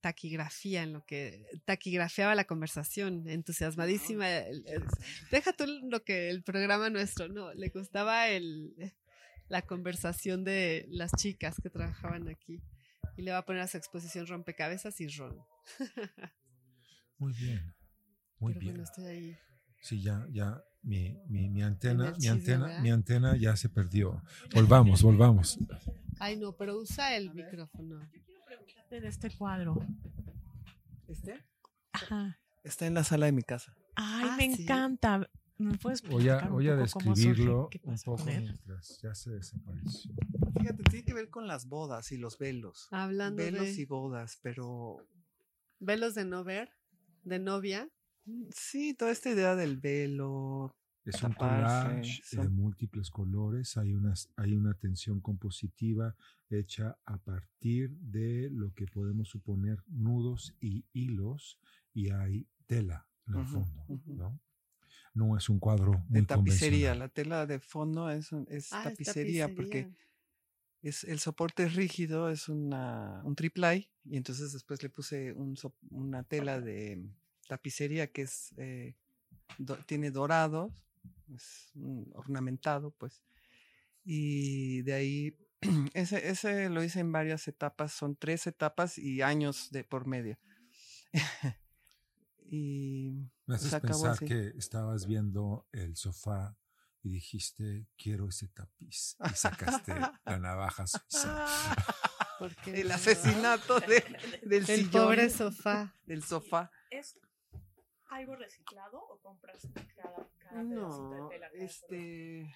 taquigrafía 0.00 0.84
en 0.84 0.92
lo 0.92 1.04
que 1.04 1.44
taquigrafiaba 1.64 2.36
la 2.36 2.44
conversación, 2.44 3.28
entusiasmadísima. 3.28 4.26
deja 5.32 5.52
tú 5.52 5.66
lo 5.66 6.04
que 6.04 6.30
el 6.30 6.44
programa 6.44 6.90
nuestro, 6.90 7.28
no, 7.28 7.52
le 7.54 7.70
gustaba 7.70 8.28
el, 8.28 8.72
la 9.48 9.62
conversación 9.62 10.44
de 10.44 10.86
las 10.90 11.10
chicas 11.12 11.56
que 11.60 11.70
trabajaban 11.70 12.28
aquí. 12.28 12.62
Y 13.16 13.22
le 13.22 13.32
va 13.32 13.38
a 13.38 13.44
poner 13.46 13.62
a 13.62 13.66
su 13.66 13.76
exposición 13.76 14.26
rompecabezas 14.26 15.00
y 15.00 15.08
ron. 15.08 15.38
Muy 17.18 17.32
bien. 17.32 17.74
Muy 18.38 18.52
Pero 18.52 18.60
bien. 18.60 18.72
bueno, 18.74 18.84
estoy 18.84 19.04
ahí. 19.06 19.38
Sí, 19.80 20.02
ya, 20.02 20.26
ya, 20.30 20.62
mi, 20.82 21.16
mi, 21.28 21.48
mi 21.48 21.62
antena, 21.62 22.14
mi 22.18 22.26
antena, 22.28 22.66
¿verdad? 22.66 22.80
mi 22.82 22.90
antena 22.90 23.36
ya 23.36 23.56
se 23.56 23.68
perdió. 23.68 24.22
Volvamos, 24.54 25.02
volvamos. 25.02 25.58
Ay, 26.18 26.36
no, 26.36 26.52
pero 26.56 26.76
usa 26.78 27.16
el 27.16 27.32
micrófono. 27.32 28.00
De 28.90 29.08
este 29.08 29.30
cuadro. 29.36 29.76
¿Este? 31.08 31.42
Ajá. 31.92 32.38
Está 32.64 32.86
en 32.86 32.94
la 32.94 33.04
sala 33.04 33.26
de 33.26 33.32
mi 33.32 33.42
casa. 33.42 33.74
Ay, 33.94 34.28
Ah, 34.30 34.34
me 34.36 34.54
sí. 34.54 34.62
encanta. 34.62 35.28
¿Me 35.58 35.76
puedes 35.78 36.02
Voy 36.02 36.28
a, 36.28 36.48
voy 36.48 36.66
surge? 36.66 36.80
describirlo 36.82 37.68
¿Qué 37.70 37.80
un 37.84 37.96
poco 38.04 38.24
mientras 38.26 39.00
ya 39.00 39.14
se 39.14 39.30
desapareció. 39.30 40.12
Fíjate, 40.58 40.82
tiene 40.84 41.04
que 41.04 41.14
ver 41.14 41.30
con 41.30 41.46
las 41.46 41.66
bodas 41.66 42.12
y 42.12 42.18
los 42.18 42.38
velos. 42.38 42.88
Hablando 42.90 43.42
Velos 43.42 43.62
de 43.62 43.72
y 43.72 43.84
bodas, 43.86 44.38
pero 44.42 44.98
velos 45.78 46.14
de 46.14 46.24
no 46.24 46.44
ver, 46.44 46.70
de 47.24 47.38
novia. 47.38 47.88
mm, 48.24 48.44
sí, 48.50 48.94
toda 48.94 49.10
esta 49.12 49.30
idea 49.30 49.54
del 49.56 49.78
velo. 49.78 50.76
Es 51.04 51.22
un 51.22 51.32
collage 51.34 52.20
de 52.32 52.48
múltiples 52.48 53.10
colores. 53.10 53.76
Hay, 53.76 53.94
unas, 53.94 54.28
hay 54.36 54.56
una 54.56 54.74
tensión 54.74 55.20
compositiva 55.20 56.16
hecha 56.50 56.98
a 57.04 57.16
partir 57.18 57.90
de 58.00 58.50
lo 58.50 58.74
que 58.74 58.86
podemos 58.86 59.28
suponer 59.28 59.78
nudos 59.86 60.54
y 60.60 60.84
hilos 60.92 61.58
y 61.94 62.10
hay 62.10 62.46
tela 62.66 63.06
en 63.28 63.36
el 63.36 63.46
fondo. 63.46 63.84
¿no? 64.06 64.40
No 65.16 65.36
es 65.36 65.48
un 65.48 65.58
cuadro 65.58 65.92
muy 66.08 66.20
de 66.20 66.26
tapicería. 66.26 66.94
La 66.94 67.08
tela 67.08 67.46
de 67.46 67.58
fondo 67.58 68.10
es, 68.10 68.30
es 68.48 68.70
Ah, 68.72 68.82
es 68.82 68.90
tapicería, 68.90 69.48
porque 69.48 69.88
es 70.82 71.04
el 71.04 71.18
soporte 71.18 71.68
rígido 71.68 72.30
es 72.30 72.48
una, 72.48 73.22
un 73.24 73.34
triplay 73.34 73.90
y 74.04 74.16
entonces 74.16 74.52
después 74.52 74.82
le 74.82 74.90
puse 74.90 75.32
un 75.32 75.56
una 75.90 76.22
tela 76.22 76.60
de 76.60 77.02
tapicería 77.48 78.06
que 78.12 78.22
es 78.22 78.54
eh, 78.58 78.94
do- 79.58 79.78
tiene 79.86 80.10
dorados, 80.10 80.72
es 81.34 81.70
un 81.74 82.10
ornamentado 82.14 82.90
pues 82.92 83.22
y 84.04 84.82
de 84.82 84.92
ahí 84.94 85.36
ese, 85.94 86.28
ese 86.28 86.68
lo 86.70 86.84
hice 86.84 87.00
en 87.00 87.10
varias 87.12 87.48
etapas, 87.48 87.92
son 87.92 88.14
tres 88.16 88.46
etapas 88.46 88.98
y 88.98 89.22
años 89.22 89.70
de 89.72 89.82
por 89.84 90.06
medio. 90.06 90.38
y 92.50 93.28
Me 93.46 93.56
haces 93.56 93.70
se 93.70 93.76
acabó 93.76 93.92
pensar 93.92 94.10
así. 94.12 94.26
que 94.26 94.48
estabas 94.58 95.06
viendo 95.06 95.66
el 95.72 95.96
sofá 95.96 96.56
y 97.02 97.10
dijiste, 97.10 97.86
quiero 97.96 98.28
ese 98.28 98.48
tapiz. 98.48 99.16
Y 99.24 99.34
sacaste 99.34 99.94
la 100.24 100.38
navaja 100.38 100.86
suiza. 100.86 101.46
Porque 102.38 102.80
el 102.82 102.88
no? 102.88 102.94
asesinato 102.94 103.80
de- 103.80 104.40
del 104.42 104.52
El 104.58 104.66
sillón, 104.66 104.90
pobre 105.04 105.30
sofá. 105.30 105.94
del 106.04 106.22
sofá. 106.22 106.70
¿Es 106.90 107.18
algo 108.10 108.36
reciclado 108.36 108.98
o 108.98 109.18
compras 109.20 109.66
cada, 109.96 110.28
cada 110.38 110.62
pedacito 110.62 111.10
de 111.10 111.18
No, 111.20 111.28
tela? 111.28 111.48
cada 111.50 111.64
este. 111.64 112.54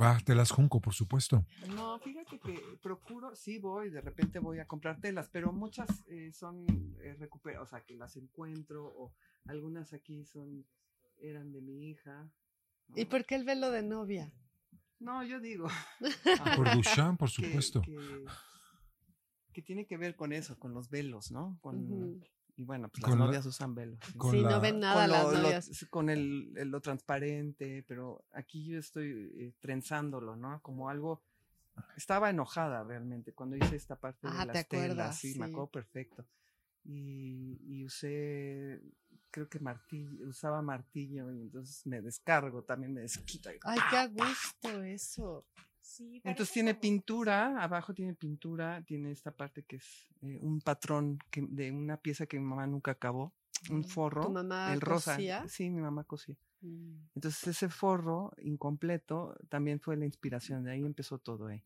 Va, 0.00 0.18
te 0.24 0.34
las 0.34 0.50
junco, 0.50 0.80
por 0.80 0.94
supuesto. 0.94 1.44
No, 1.74 1.98
fíjate 1.98 2.38
que 2.38 2.58
procuro, 2.82 3.34
sí 3.34 3.58
voy, 3.58 3.90
de 3.90 4.00
repente 4.00 4.38
voy 4.38 4.58
a 4.58 4.66
comprar 4.66 5.00
telas, 5.00 5.28
pero 5.28 5.52
muchas 5.52 5.88
eh, 6.08 6.32
son 6.32 6.64
eh, 7.02 7.14
recuperadas, 7.18 7.68
o 7.68 7.70
sea, 7.70 7.84
que 7.84 7.96
las 7.96 8.16
encuentro, 8.16 8.86
o 8.86 9.14
algunas 9.46 9.92
aquí 9.92 10.24
son, 10.24 10.64
eran 11.18 11.52
de 11.52 11.60
mi 11.60 11.90
hija. 11.90 12.30
¿Y 12.94 13.04
por 13.04 13.24
qué 13.24 13.34
el 13.34 13.44
velo 13.44 13.70
de 13.70 13.82
novia? 13.82 14.32
No, 14.98 15.22
yo 15.24 15.40
digo. 15.40 15.66
Por 16.56 16.74
Duchamp, 16.74 17.18
por 17.18 17.30
supuesto. 17.30 17.80
Que, 17.80 18.24
que 19.54 19.62
tiene 19.62 19.86
que 19.86 19.96
ver 19.96 20.14
con 20.14 20.32
eso, 20.32 20.58
con 20.58 20.74
los 20.74 20.90
velos, 20.90 21.30
¿no? 21.30 21.58
Con. 21.62 22.22
Y 22.60 22.64
bueno, 22.64 22.90
pues 22.90 23.02
las 23.04 23.10
la- 23.12 23.24
novias 23.24 23.46
usan 23.46 23.74
velos. 23.74 23.98
sí. 24.30 24.42
la- 24.42 24.50
no 24.50 24.60
ven 24.60 24.80
nada 24.80 25.00
con 25.04 25.10
las 25.10 25.24
lo, 25.24 25.32
lo- 25.32 25.40
novias. 25.44 25.86
con 25.88 26.10
el, 26.10 26.52
el- 26.58 26.68
lo 26.68 26.82
transparente, 26.82 27.82
pero 27.88 28.22
aquí 28.32 28.66
yo 28.66 28.78
estoy 28.78 29.32
eh, 29.38 29.52
trenzándolo, 29.60 30.36
¿no? 30.36 30.60
Como 30.60 30.90
algo. 30.90 31.22
Estaba 31.96 32.28
enojada 32.28 32.84
realmente 32.84 33.32
cuando 33.32 33.56
hice 33.56 33.76
esta 33.76 33.96
parte 33.96 34.26
Ah, 34.28 34.32
de 34.32 34.38
¿te 34.40 34.46
las 34.46 34.68
telas, 34.68 34.88
acuerdas? 34.90 35.16
sí, 35.18 35.32
Sí. 35.32 35.38
me 35.38 35.46
acuerdo 35.46 35.68
perfecto. 35.70 36.26
Y, 36.84 37.56
y 37.66 37.84
usé, 37.86 38.82
creo 39.30 39.48
que 39.48 39.58
martillo, 39.58 40.28
usaba 40.28 40.60
martillo 40.60 41.32
y 41.32 41.40
entonces 41.40 41.86
me 41.86 42.02
descargo, 42.02 42.62
también 42.62 42.92
me 42.92 43.00
desquito. 43.00 43.50
y 43.50 43.58
Ay, 43.62 43.78
qué 43.88 43.96
a 43.96 44.06
gusto 44.06 44.82
eso. 44.82 45.46
Sí, 45.80 46.20
entonces 46.24 46.52
tiene 46.52 46.72
como- 46.74 46.80
pintura, 46.82 47.62
abajo 47.62 47.92
tiene 47.94 48.14
pintura, 48.14 48.82
tiene 48.86 49.10
esta 49.10 49.32
parte 49.32 49.62
que 49.64 49.76
es 49.76 50.08
eh, 50.22 50.38
un 50.40 50.60
patrón 50.60 51.18
que, 51.30 51.42
de 51.48 51.72
una 51.72 51.96
pieza 51.96 52.26
que 52.26 52.38
mi 52.38 52.44
mamá 52.46 52.66
nunca 52.66 52.92
acabó, 52.92 53.32
un 53.70 53.84
forro, 53.84 54.22
¿Tu 54.26 54.30
mamá 54.30 54.72
el 54.72 54.80
rosa. 54.80 55.14
cosía? 55.16 55.48
Sí, 55.48 55.70
mi 55.70 55.80
mamá 55.80 56.04
cosía. 56.04 56.36
Mm. 56.60 56.96
Entonces 57.14 57.48
ese 57.48 57.68
forro 57.70 58.32
incompleto 58.42 59.36
también 59.48 59.80
fue 59.80 59.96
la 59.96 60.04
inspiración, 60.04 60.64
de 60.64 60.72
ahí 60.72 60.80
empezó 60.84 61.18
todo 61.18 61.46
ahí. 61.46 61.62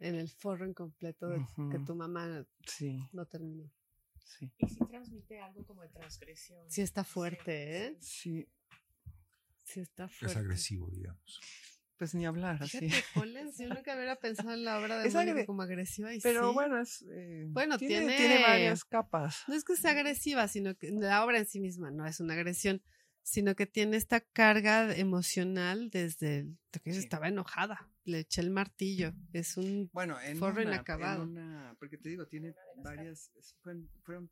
En 0.00 0.16
el 0.16 0.28
forro 0.28 0.66
incompleto 0.68 1.28
de- 1.28 1.46
que 1.70 1.78
tu 1.78 1.94
mamá 1.94 2.44
Sí, 2.66 3.08
no 3.12 3.24
terminó. 3.26 3.70
sí, 4.18 4.52
Y 4.58 4.66
sí 4.68 4.80
transmite 4.88 5.40
algo 5.40 5.64
como 5.64 5.82
de 5.82 5.88
transgresión. 5.88 6.68
Sí 6.70 6.82
está 6.82 7.04
fuerte, 7.04 7.86
¿eh? 7.86 7.96
sí, 8.00 8.46
Sí 9.62 9.80
está 9.80 10.04
Es 10.04 10.12
fuerte. 10.12 10.38
agresivo, 10.40 10.90
digamos. 10.90 11.40
Pues 11.96 12.14
ni 12.14 12.26
hablar 12.26 12.62
así. 12.62 12.78
Fíjate, 12.78 13.04
Pollens, 13.26 13.58
yo 13.58 13.68
nunca 13.68 13.94
hubiera 13.94 14.16
pensado 14.16 14.52
en 14.54 14.64
la 14.64 14.78
obra 14.78 14.98
de 14.98 15.08
Es 15.08 15.46
como 15.46 15.62
agresiva 15.62 16.14
y 16.14 16.20
Pero 16.20 16.48
sí. 16.48 16.54
bueno, 16.54 16.80
es, 16.80 17.04
eh, 17.10 17.46
Bueno, 17.48 17.78
tiene, 17.78 18.16
tiene- 18.16 18.42
varias 18.42 18.84
capas. 18.84 19.42
No 19.48 19.54
es 19.54 19.64
que 19.64 19.76
sea 19.76 19.92
agresiva, 19.92 20.46
sino 20.48 20.74
que 20.76 20.90
la 20.90 21.24
obra 21.24 21.38
en 21.38 21.46
sí 21.46 21.60
misma 21.60 21.90
no 21.90 22.06
es 22.06 22.20
una 22.20 22.34
agresión, 22.34 22.82
sino 23.22 23.54
que 23.54 23.66
tiene 23.66 23.96
esta 23.96 24.20
carga 24.20 24.94
emocional 24.96 25.88
desde 25.90 26.40
el, 26.40 26.58
que 26.82 26.90
ella 26.90 26.98
Sí. 27.00 27.04
estaba 27.04 27.28
enojada. 27.28 27.88
Le 28.04 28.18
eché 28.20 28.42
el 28.42 28.50
martillo. 28.50 29.14
Es 29.32 29.56
un 29.56 29.88
Bueno, 29.94 30.20
en 30.20 30.36
Forro 30.36 30.60
una, 30.60 30.74
inacabado. 30.74 31.22
en 31.22 31.30
una- 31.30 31.74
porque 31.78 31.96
te 31.96 32.10
digo, 32.10 32.26
tiene 32.26 32.54
varias, 32.82 33.30
fueron, 33.62 33.88
fueron 34.02 34.30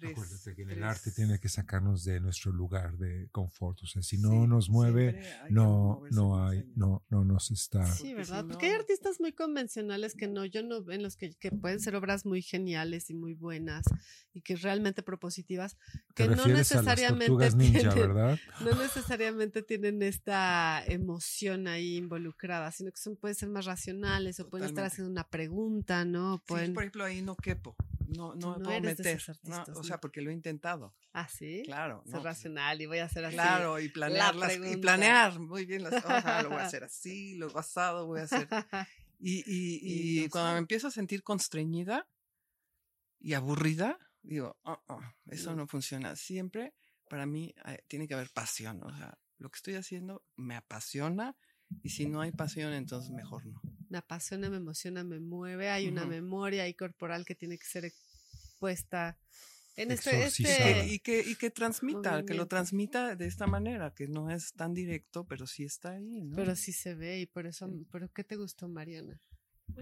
tres. 0.00 0.12
Acuérdate 0.12 0.54
que 0.54 0.62
en 0.62 0.70
el 0.70 0.82
arte 0.82 1.10
tiene 1.12 1.38
que 1.38 1.48
sacarnos 1.48 2.04
de 2.04 2.20
nuestro 2.20 2.52
lugar 2.52 2.96
de 2.98 3.28
confort. 3.30 3.82
O 3.82 3.86
sea, 3.86 4.02
si 4.02 4.18
no 4.18 4.30
Sí, 4.30 4.38
nos 4.48 4.68
mueve, 4.70 5.08
hay 5.42 5.48
que 5.48 5.54
no, 5.54 6.02
no 6.10 6.46
hay, 6.46 6.64
no, 6.74 7.02
no 7.10 7.24
nos 7.24 7.50
está. 7.50 7.84
Sí, 7.86 8.02
Porque 8.08 8.14
¿verdad? 8.16 8.40
si 8.42 8.48
Porque 8.48 8.66
hay 8.66 8.72
artistas 8.72 9.20
muy 9.20 9.32
convencionales 9.32 10.14
que 10.14 10.26
no, 10.28 10.44
yo 10.44 10.62
no, 10.62 10.90
en 10.90 11.02
los 11.02 11.16
que, 11.16 11.34
que 11.34 11.50
pueden 11.52 11.80
ser 11.80 11.94
obras 11.96 12.26
muy 12.26 12.42
geniales 12.42 13.10
y 13.10 13.14
muy 13.14 13.34
buenas 13.34 13.84
y 14.32 14.40
que 14.42 14.56
realmente 14.56 15.02
propositivas, 15.02 15.76
que 16.14 16.24
no 16.28 16.36
refieres 16.36 16.72
a 16.72 16.82
las 16.82 16.86
necesariamente 16.96 17.56
ninja, 17.56 17.78
tienen- 17.80 17.94
¿verdad? 18.14 18.38
no 18.64 18.74
necesariamente 18.74 19.62
tienen 19.62 20.02
esta 20.02 20.82
emoción 20.86 21.66
ahí 21.68 21.96
involucrada, 21.96 22.70
sino 22.72 22.90
que 22.90 22.98
son, 22.98 23.16
pueden 23.16 23.34
ser 23.34 23.48
más 23.48 23.64
racionales 23.66 24.38
o 24.40 24.48
pueden 24.48 24.66
estar 24.68 24.84
haciendo 24.84 25.10
una 25.10 25.24
pregunta, 25.28 26.04
¿no? 26.04 26.36
Sí, 26.38 26.42
Pueden... 26.46 26.74
por 26.74 26.82
ejemplo, 26.84 27.04
ahí 27.04 27.22
no 27.22 27.36
quepo. 27.36 27.74
No, 28.08 28.34
no, 28.34 28.52
No 28.52 28.58
me 28.58 28.64
puedo 28.64 28.80
meter. 28.80 29.22
No, 29.44 29.64
o 29.76 29.84
sea, 29.84 29.89
¿no? 29.96 30.00
porque 30.00 30.20
lo 30.20 30.30
he 30.30 30.34
intentado. 30.34 30.94
Ah, 31.12 31.28
sí. 31.28 31.62
Claro. 31.64 32.02
Ser 32.04 32.14
no, 32.14 32.22
racional 32.22 32.80
y 32.80 32.86
voy 32.86 32.98
a 32.98 33.04
hacer 33.04 33.24
así. 33.24 33.34
Claro, 33.34 33.80
y 33.80 33.88
planear 33.88 34.34
las, 34.36 34.56
y 34.56 34.76
planear 34.76 35.38
muy 35.40 35.66
bien 35.66 35.82
las 35.82 36.02
cosas. 36.02 36.42
lo 36.42 36.50
voy 36.50 36.58
a 36.58 36.66
hacer 36.66 36.84
así, 36.84 37.36
lo 37.36 37.52
pasado 37.52 38.06
voy 38.06 38.20
a 38.20 38.24
hacer. 38.24 38.48
Y, 39.22 39.40
y, 39.40 39.80
Y 39.82 40.24
y 40.24 40.28
cuando 40.30 40.48
sé. 40.48 40.54
me 40.54 40.58
empiezo 40.60 40.88
a 40.88 40.90
sentir 40.90 41.22
constreñida 41.22 42.08
y 43.18 43.34
aburrida, 43.34 43.98
digo, 44.22 44.56
"Ah, 44.64 44.80
ah, 44.88 45.14
eso 45.26 45.54
No. 45.54 45.66
funciona. 45.66 46.16
Siempre 46.16 46.72
para 47.08 47.26
mí 47.26 47.54
eh, 47.66 47.82
tiene 47.86 48.08
que 48.08 48.14
haber 48.14 48.30
pasión. 48.30 48.82
O 48.82 48.96
sea, 48.96 49.18
lo 49.38 49.50
que 49.50 49.56
estoy 49.56 49.74
haciendo 49.74 50.22
me 50.36 50.56
apasiona 50.56 51.36
y 51.82 51.90
si 51.90 52.06
no 52.06 52.20
hay 52.22 52.32
pasión, 52.32 52.72
entonces 52.72 53.10
mejor 53.10 53.44
no. 53.46 53.60
me 53.90 53.98
apasiona, 53.98 54.48
me 54.48 54.56
emociona, 54.56 55.04
me 55.04 55.18
mueve. 55.20 55.68
Hay 55.68 55.88
una 55.88 56.02
Ujú. 56.02 56.10
memoria 56.10 56.62
ahí 56.62 56.74
corporal 56.74 57.24
que 57.26 57.34
tiene 57.34 57.58
que 57.58 57.66
ser 57.66 57.92
puesta 58.58 59.18
en 59.76 59.90
este, 59.90 60.24
este 60.24 60.86
Y 60.88 60.98
que, 60.98 61.20
y 61.20 61.36
que 61.36 61.50
transmita, 61.50 62.00
que 62.02 62.08
movimiento. 62.10 62.34
lo 62.34 62.46
transmita 62.48 63.16
de 63.16 63.26
esta 63.26 63.46
manera, 63.46 63.94
que 63.94 64.06
no 64.08 64.30
es 64.30 64.52
tan 64.52 64.74
directo, 64.74 65.24
pero 65.26 65.46
sí 65.46 65.64
está 65.64 65.92
ahí, 65.92 66.22
¿no? 66.22 66.36
pero 66.36 66.54
sí 66.56 66.72
se 66.72 66.94
ve 66.94 67.20
y 67.20 67.26
por 67.26 67.46
eso, 67.46 67.68
Sí. 67.68 67.86
¿pero 67.90 68.08
qué 68.12 68.24
te 68.24 68.36
gustó, 68.36 68.68
Mariana? 68.68 69.18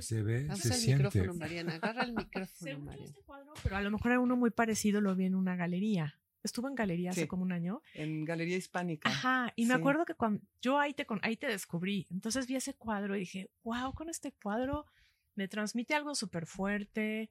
Se 0.01 0.23
ve, 0.23 0.47
se 0.57 0.69
el 0.69 0.75
siente. 0.75 1.05
micrófono, 1.05 1.35
Mariana. 1.35 1.75
Agarra 1.77 2.03
el 2.03 2.13
micrófono, 2.31 2.71
Según 2.71 2.85
Mariana. 2.85 3.09
este 3.11 3.23
cuadro, 3.23 3.55
pero 3.63 3.77
a 3.77 3.81
lo 3.83 3.91
mejor 3.91 4.13
hay 4.13 4.19
uno 4.19 4.37
muy 4.37 4.51
parecido, 4.51 5.01
lo 5.01 5.15
vi 5.17 5.25
en 5.25 5.35
una 5.35 5.57
galería. 5.57 6.21
Estuve 6.45 6.69
en 6.69 6.75
galería 6.77 7.11
hace 7.11 7.23
Sí. 7.23 7.27
como 7.27 7.43
un 7.43 7.51
año. 7.53 7.83
En 7.95 8.25
Galería 8.25 8.57
Hispánica. 8.57 9.09
Ajá, 9.09 9.53
y 9.57 9.65
me 9.67 9.75
Sí. 9.75 9.81
acuerdo 9.81 10.05
que 10.05 10.15
cuando 10.15 10.41
yo 10.63 10.79
ahí 10.79 10.95
te, 10.95 11.05
con- 11.05 11.19
ahí 11.23 11.37
te 11.37 11.47
descubrí, 11.49 12.07
entonces 12.11 12.47
vi 12.47 12.55
ese 12.55 12.75
cuadro 12.75 13.17
y 13.17 13.21
dije, 13.21 13.51
wow, 13.65 13.93
con 13.93 14.09
este 14.09 14.33
cuadro 14.33 14.87
me 15.35 15.49
transmite 15.49 15.95
algo 15.95 16.15
súper 16.15 16.47
fuerte, 16.47 17.31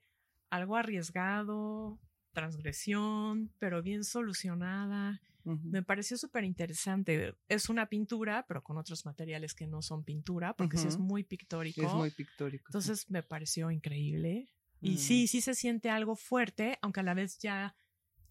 algo 0.50 0.76
arriesgado, 0.76 2.00
transgresión, 2.42 3.52
pero 3.60 3.82
bien 3.82 4.04
solucionada. 4.04 5.20
Me 5.44 5.82
pareció 5.82 6.18
súper 6.18 6.44
interesante. 6.44 7.34
Es 7.48 7.70
una 7.70 7.86
pintura, 7.88 8.46
pero 8.48 8.62
con 8.64 8.78
otros 8.78 9.06
materiales 9.06 9.54
que 9.54 9.66
no 9.66 9.82
son 9.82 10.04
pintura, 10.04 10.54
porque 10.54 10.78
sí 10.78 10.88
es 10.90 10.98
muy 11.00 11.24
pictórico. 11.24 11.82
Es 11.82 11.94
muy 11.94 12.12
pictórico. 12.12 12.66
sí. 12.66 12.78
Entonces 12.78 13.10
me 13.10 13.24
pareció 13.24 13.72
increíble. 13.72 14.50
Y 14.82 14.92
Mm. 14.96 14.98
sí, 14.98 15.28
sí 15.28 15.42
se 15.42 15.56
siente 15.56 15.90
algo 15.90 16.16
fuerte, 16.18 16.78
aunque 16.82 17.00
a 17.00 17.04
la 17.04 17.14
vez 17.14 17.40
ya 17.40 17.74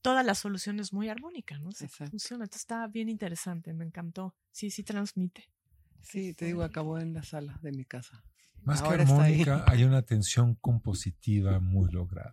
toda 0.02 0.22
la 0.22 0.34
solución 0.34 0.78
es 0.78 0.92
muy 0.92 1.08
armónica, 1.08 1.58
¿no? 1.58 1.72
Se 1.72 1.86
Exacto. 1.86 2.10
funciona. 2.10 2.44
Entonces 2.44 2.62
está 2.62 2.86
bien 2.86 3.08
interesante, 3.08 3.72
me 3.72 3.84
encantó. 3.86 4.34
Sí, 4.52 4.70
sí 4.70 4.82
transmite. 4.84 5.48
Sí, 6.02 6.34
te 6.34 6.44
digo, 6.44 6.62
acabó 6.62 6.98
en 7.00 7.14
la 7.14 7.22
sala 7.24 7.58
de 7.62 7.72
mi 7.72 7.84
casa. 7.86 8.22
Más 8.66 8.82
que 8.82 8.88
Ahora 8.88 9.02
ahí. 9.04 9.10
armónica, 9.12 9.64
hay 9.68 9.84
una 9.84 10.02
tensión 10.02 10.56
compositiva 10.56 11.60
muy 11.60 11.90
lograda. 11.90 12.32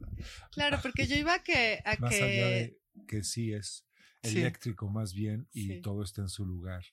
Claro, 0.51 0.80
porque 0.81 1.07
yo 1.07 1.15
iba 1.15 1.35
a 1.35 1.43
que, 1.43 1.81
a 1.85 1.95
Más 1.99 2.11
allá 2.11 2.26
que 2.26 2.31
de 2.31 2.80
que 3.07 3.23
sí 3.23 3.53
es 3.53 3.85
Sí. 4.23 4.39
eléctrico 4.39 4.89
más 4.89 5.14
bien 5.14 5.47
y 5.53 5.68
Sí. 5.68 5.81
todo 5.81 6.01
está 6.01 6.22
en 6.22 6.30
su 6.30 6.45
lugar 6.45 6.84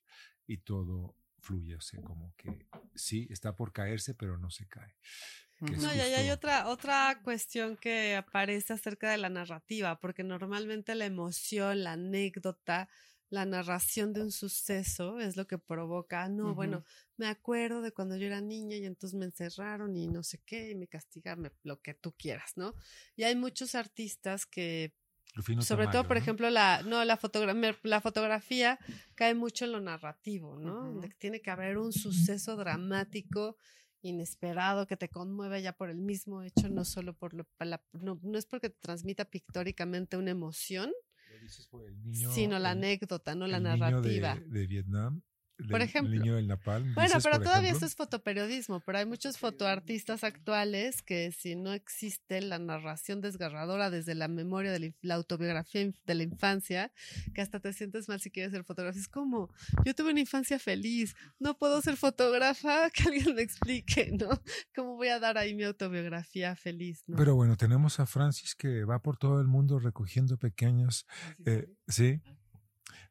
y 0.46 0.58
todo 0.58 1.14
fluye, 1.38 1.76
o 1.76 1.80
sea, 1.80 2.02
como 2.02 2.34
que 2.36 2.66
sí, 2.94 3.28
está 3.30 3.54
por 3.56 3.72
caerse, 3.72 4.14
pero 4.14 4.36
no 4.36 4.50
se 4.50 4.66
cae. 4.66 4.94
que 5.64 5.76
No, 5.76 5.94
y 5.94 6.00
ahí 6.00 6.12
hay 6.14 6.30
otra, 6.30 6.68
otra 6.68 7.20
cuestión 7.22 7.76
que 7.76 8.16
aparece 8.16 8.72
acerca 8.72 9.10
de 9.10 9.18
la 9.18 9.28
narrativa, 9.30 9.98
porque 10.00 10.22
normalmente 10.24 10.94
la 10.94 11.06
emoción, 11.06 11.84
la 11.84 11.92
anécdota, 11.92 12.88
la 13.31 13.47
narración 13.47 14.12
de 14.12 14.23
un 14.23 14.32
suceso 14.32 15.19
es 15.20 15.36
lo 15.36 15.47
que 15.47 15.57
provoca, 15.57 16.24
"Ah, 16.24 16.28
no, 16.28 16.55
bueno, 16.55 16.85
me 17.16 17.27
acuerdo 17.28 17.81
de 17.81 17.93
cuando 17.93 18.16
yo 18.16 18.27
era 18.27 18.40
niña 18.40 18.77
y 18.77 18.85
entonces 18.85 19.19
me 19.19 19.24
encerraron 19.27 19.97
y 19.97 20.09
no 20.09 20.23
sé 20.23 20.39
qué, 20.44 20.70
y 20.70 20.74
me 20.74 20.89
castigaron, 20.89 21.51
lo 21.62 21.81
que 21.81 21.94
tú 21.94 22.12
quieras, 22.12 22.52
¿no? 22.57 22.74
Y 23.16 23.23
hay 23.23 23.36
muchos 23.36 23.74
artistas 23.74 24.47
que 24.47 24.93
Rufino 25.32 25.62
sobre 25.62 25.86
todo, 25.86 26.02
por 26.09 26.16
¿no? 26.16 26.23
ejemplo, 26.23 26.51
la, 26.51 26.82
no, 26.82 27.05
la, 27.05 27.16
fotogra- 27.16 27.78
la 27.85 28.01
fotografía 28.01 28.78
cae 29.15 29.35
mucho 29.35 29.65
en 29.65 29.73
lo 29.73 29.81
narrativo, 29.81 30.59
¿no? 30.59 31.01
Tiene 31.19 31.40
que 31.40 31.51
haber 31.52 31.78
un 31.78 31.93
suceso 31.93 32.57
dramático, 32.57 33.57
inesperado, 34.02 34.86
que 34.86 34.97
te 34.97 35.09
conmueve 35.09 35.62
ya 35.62 35.73
por 35.73 35.90
el 35.90 35.98
mismo 35.98 36.43
hecho, 36.43 36.69
no 36.69 36.85
solo 36.85 37.15
por 37.15 37.35
lo, 37.35 37.47
la- 37.61 37.85
no, 37.93 38.19
no 38.23 38.39
es 38.39 38.47
porque 38.47 38.70
te 38.70 38.78
transmita 38.81 39.24
pictóricamente 39.27 40.16
una 40.16 40.31
emoción, 40.32 40.90
dices 41.40 41.66
por 41.66 41.84
el 41.86 42.00
niño, 42.02 42.30
sino 42.32 42.58
la 42.58 42.72
el- 42.72 42.78
anécdota, 42.78 43.34
no 43.34 43.46
la 43.46 43.58
niño 43.58 43.76
narrativa. 43.76 44.34
de, 44.36 44.46
de 44.60 44.66
Vietnam. 44.66 45.22
Por 45.69 45.81
el- 45.81 45.89
ejemplo. 45.89 46.12
El 46.12 46.20
niño 46.20 46.37
del 46.37 46.49
Napalm. 46.49 46.95
Bueno, 46.95 47.09
dices, 47.09 47.24
pero 47.24 47.39
todavía 47.39 47.70
ejemplo. 47.70 47.87
esto 47.87 47.87
es 47.87 47.95
fotoperiodismo, 47.97 48.81
pero 48.81 48.99
hay 48.99 49.07
muchos 49.07 49.39
fotoartistas 49.39 50.24
actuales 50.24 51.03
que 51.03 51.32
si 51.32 51.57
no 51.57 51.73
existe 51.73 52.41
la 52.41 52.59
narración 52.59 53.20
desgarradora 53.20 53.91
desde 53.91 54.15
la 54.15 54.28
memoria 54.28 54.73
de 54.73 54.95
la, 55.03 55.15
autobiografía 55.15 55.91
de 56.07 56.15
la 56.15 56.23
infancia, 56.23 56.93
que 57.35 57.41
hasta 57.41 57.61
te 57.61 57.73
sientes 57.73 58.09
mal 58.09 58.20
si 58.20 58.31
quieres 58.31 58.53
ser 58.53 58.65
fotógrafo. 58.65 58.99
Es 58.99 59.09
como, 59.09 59.51
yo 59.85 59.95
tuve 59.95 60.11
una 60.11 60.20
infancia 60.20 60.59
feliz, 60.59 61.15
no 61.39 61.57
puedo 61.57 61.81
ser 61.82 61.97
fotógrafa, 61.97 62.91
que 62.95 63.03
alguien 63.05 63.35
me 63.35 63.43
explique, 63.43 64.11
¿no? 64.12 64.28
¿Cómo 64.74 64.97
voy 64.97 65.09
a 65.09 65.19
dar 65.19 65.39
ahí 65.39 65.55
mi 65.55 65.65
autobiografía 65.65 66.57
feliz? 66.57 67.03
¿no? 67.07 67.16
Pero 67.16 67.35
bueno, 67.35 67.57
tenemos 67.57 68.01
a 68.01 68.07
Francis 68.07 68.55
que 68.55 68.85
va 68.85 69.01
por 69.03 69.16
todo 69.16 69.41
el 69.41 69.47
mundo 69.47 69.78
recogiendo 69.78 70.37
pequeños, 70.39 71.07
eh, 71.45 71.69
sí, 71.89 72.20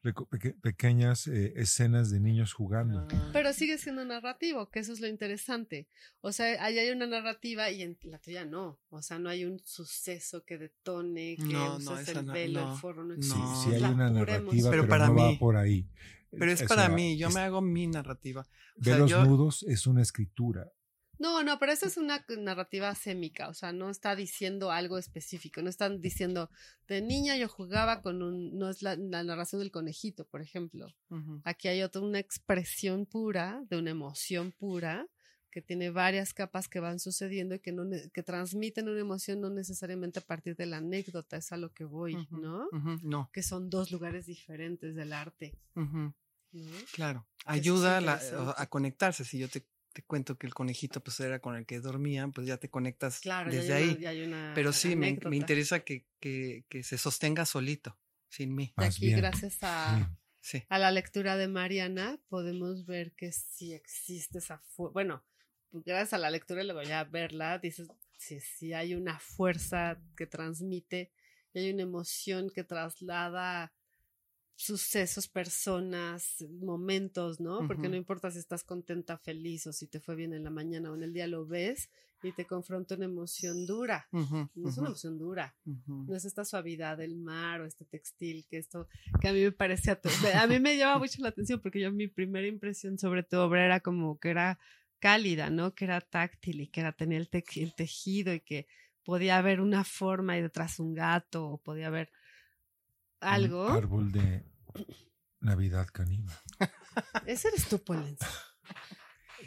peque- 0.02 0.54
pequeñas 0.60 1.26
eh, 1.26 1.52
escenas 1.56 2.10
de 2.10 2.20
niños 2.20 2.52
jugando. 2.52 3.06
Ah, 3.10 3.30
Pero 3.32 3.52
sigue 3.52 3.78
siendo 3.78 4.04
narrativo, 4.04 4.70
que 4.70 4.80
eso 4.80 4.92
es 4.92 5.00
lo 5.00 5.06
interesante. 5.08 5.88
O 6.20 6.32
sea, 6.32 6.62
ahí 6.64 6.78
hay 6.78 6.90
una 6.90 7.06
narrativa 7.06 7.70
y 7.70 7.82
en 7.82 7.98
la 8.04 8.18
tuya 8.18 8.44
no. 8.44 8.78
O 8.90 9.02
sea, 9.02 9.18
no 9.18 9.28
hay 9.28 9.44
un 9.44 9.58
suceso 9.64 10.44
que 10.44 10.58
detone, 10.58 11.36
que 11.36 11.42
No, 11.44 11.76
el 11.78 11.84
no- 11.84 12.32
velo, 12.32 12.60
no, 12.62 12.72
el 12.72 12.78
forro, 12.78 13.04
no 13.04 13.16
no. 13.16 13.22
Sí, 13.22 13.30
existe. 13.30 13.68
sí 13.70 13.74
hay 13.74 13.80
La 13.80 13.90
una 13.90 14.10
narrativa, 14.10 14.70
pero, 14.70 14.82
Pero 14.82 14.88
para 14.88 15.06
no 15.08 15.14
va 15.16 15.28
mí- 15.30 15.36
por 15.38 15.56
ahí. 15.56 15.86
Pero 16.30 16.52
es 16.52 16.62
para 16.62 16.88
mí, 16.88 17.18
yo 17.18 17.28
es- 17.28 17.34
me 17.34 17.40
hago 17.40 17.60
mi 17.60 17.86
narrativa. 17.88 18.42
O 18.42 18.44
Ver 18.76 18.84
sea, 18.84 18.98
los 18.98 19.10
yo- 19.10 19.24
nudos 19.24 19.64
es 19.64 19.86
una 19.86 20.00
escritura. 20.02 20.70
No, 21.20 21.42
no, 21.44 21.58
pero 21.58 21.70
esa 21.70 21.86
es 21.86 21.96
una 21.98 22.24
narrativa 22.38 22.92
sémica, 22.94 23.48
o 23.48 23.54
sea, 23.54 23.72
no 23.72 23.90
está 23.90 24.16
diciendo 24.16 24.72
algo 24.72 24.96
específico, 24.98 25.60
no 25.62 25.68
están 25.68 26.00
diciendo, 26.00 26.50
de 26.88 27.02
niña 27.02 27.36
yo 27.36 27.46
jugaba 27.48 28.00
con 28.02 28.22
un, 28.22 28.58
no 28.58 28.70
es 28.70 28.80
la, 28.82 28.96
la 28.96 29.22
narración 29.22 29.60
del 29.60 29.70
conejito, 29.70 30.24
por 30.24 30.40
ejemplo. 30.40 30.86
Aquí 31.44 31.68
hay 31.68 31.82
otra, 31.82 32.00
una 32.00 32.18
expresión 32.18 33.04
pura, 33.06 33.62
de 33.68 33.76
una 33.78 33.90
emoción 33.90 34.50
pura, 34.50 35.06
que 35.52 35.60
tiene 35.60 35.90
varias 35.90 36.32
capas 36.32 36.68
que 36.68 36.78
van 36.80 36.98
sucediendo 37.00 37.56
y 37.56 37.58
que, 37.58 37.72
no, 37.72 37.82
que 38.14 38.22
transmiten 38.22 38.88
una 38.88 39.00
emoción 39.00 39.40
no 39.40 39.50
necesariamente 39.50 40.20
a 40.20 40.22
partir 40.22 40.54
de 40.56 40.64
la 40.66 40.76
anécdota, 40.78 41.36
es 41.36 41.50
a 41.52 41.56
lo 41.56 41.72
que 41.72 41.84
voy. 41.84 42.14
¿no? 42.30 42.68
No, 43.02 43.28
Que 43.32 43.42
son 43.42 43.68
dos 43.68 43.90
lugares 43.90 44.26
diferentes 44.26 44.94
del 44.94 45.12
arte, 45.12 45.58
claro. 46.94 47.26
Ayuda 47.44 47.98
a, 47.98 48.00
la- 48.00 48.54
a 48.56 48.66
conectarse. 48.68 49.24
Si 49.24 49.38
yo 49.38 49.48
te, 49.48 49.66
te 49.92 50.02
cuento 50.02 50.38
que 50.38 50.46
el 50.46 50.54
conejito 50.54 51.02
pues 51.02 51.18
era 51.20 51.40
con 51.40 51.56
el 51.56 51.66
que 51.66 51.80
dormía, 51.80 52.26
pues 52.28 52.46
ya 52.46 52.56
te 52.58 52.70
conectas 52.70 53.20
Claro, 53.20 53.50
ya 53.50 53.58
desde 53.58 53.74
hay 53.74 53.82
una- 53.84 53.92
ahí. 53.94 54.00
ya 54.00 54.10
hay 54.10 54.22
una 54.22 54.52
Pero 54.54 54.72
sí, 54.72 54.96
me, 54.96 55.18
me 55.28 55.36
interesa 55.36 55.80
que, 55.80 56.06
que, 56.20 56.64
que 56.68 56.82
se 56.82 56.96
sostenga 56.98 57.44
solito, 57.44 57.98
sin 58.28 58.54
mí. 58.54 58.72
Y 58.78 58.84
aquí, 58.84 59.06
bien. 59.06 59.18
gracias 59.18 59.58
a, 59.62 60.10
Sí. 60.42 60.62
A 60.70 60.78
la 60.78 60.90
lectura 60.90 61.36
de 61.36 61.48
Mariana, 61.48 62.18
podemos 62.28 62.86
ver 62.86 63.12
que 63.12 63.30
sí 63.30 63.74
existe 63.74 64.38
esa 64.38 64.58
fuerza. 64.58 64.92
Bueno, 64.94 65.24
pues, 65.70 65.84
gracias 65.84 66.14
a 66.14 66.18
la 66.18 66.30
lectura 66.30 66.62
y 66.62 66.66
luego 66.66 66.82
ya 66.82 67.04
verla, 67.04 67.58
dices, 67.58 67.88
sí, 68.16 68.40
sí 68.40 68.72
hay 68.72 68.94
una 68.94 69.18
fuerza 69.18 70.00
que 70.16 70.26
transmite 70.26 71.12
y 71.52 71.58
hay 71.58 71.72
una 71.74 71.82
emoción 71.82 72.48
que 72.54 72.64
traslada 72.64 73.72
sucesos, 74.60 75.26
personas, 75.26 76.44
momentos, 76.60 77.40
¿no? 77.40 77.66
Porque 77.66 77.88
no 77.88 77.96
importa 77.96 78.30
si 78.30 78.38
estás 78.38 78.62
contenta, 78.62 79.16
feliz 79.18 79.66
o 79.66 79.72
si 79.72 79.86
te 79.86 80.00
fue 80.00 80.14
bien 80.16 80.34
en 80.34 80.44
la 80.44 80.50
mañana 80.50 80.90
o 80.90 80.94
en 80.94 81.02
el 81.02 81.12
día, 81.14 81.26
lo 81.26 81.46
ves 81.46 81.88
y 82.22 82.32
te 82.32 82.44
confronta 82.44 82.94
una 82.96 83.06
emoción 83.06 83.64
dura. 83.66 84.06
No 84.54 84.68
es 84.68 84.76
una 84.76 84.88
emoción 84.88 85.18
dura, 85.18 85.54
no 86.08 86.14
es 86.16 86.24
esta 86.26 86.44
suavidad 86.44 86.98
del 86.98 87.16
mar 87.16 87.60
o 87.62 87.66
este 87.66 87.84
textil 87.86 88.44
que 88.50 88.58
esto 88.58 88.86
que 89.20 89.28
a 89.28 89.32
mí 89.32 89.40
me 89.40 89.52
parecía 89.52 89.98
to- 89.98 90.10
a 90.34 90.46
mí 90.46 90.58
me 90.60 90.76
llama 90.76 90.98
mucho 90.98 91.22
la 91.22 91.28
atención 91.28 91.60
porque 91.60 91.80
yo 91.80 91.90
mi 91.92 92.08
primera 92.08 92.46
impresión 92.46 92.98
sobre 92.98 93.22
tu 93.22 93.38
obra 93.38 93.64
era 93.64 93.80
como 93.80 94.18
que 94.18 94.30
era 94.30 94.58
cálida 94.98 95.48
no 95.50 95.74
que 95.74 95.84
era 95.86 96.00
táctil 96.00 96.60
y 96.60 96.66
que 96.66 96.80
era 96.80 96.92
tenía 96.92 97.16
el, 97.18 97.28
te- 97.30 97.44
el 97.56 97.74
tejido 97.74 98.34
y 98.34 98.40
que 98.40 98.66
podía 99.04 99.38
haber 99.38 99.60
una 99.60 99.84
forma 99.84 100.36
y 100.36 100.42
detrás 100.42 100.78
un 100.80 100.92
gato 100.94 101.46
o 101.46 101.58
podía 101.58 101.86
haber 101.86 102.10
Un 103.22 103.28
algo 103.28 103.68
árbol 103.68 104.12
de 104.12 104.44
Navidad 105.40 105.86
canina. 105.92 106.32
ese 107.26 107.48
eres 107.48 107.68
tú 107.68 107.82
Polens 107.82 108.18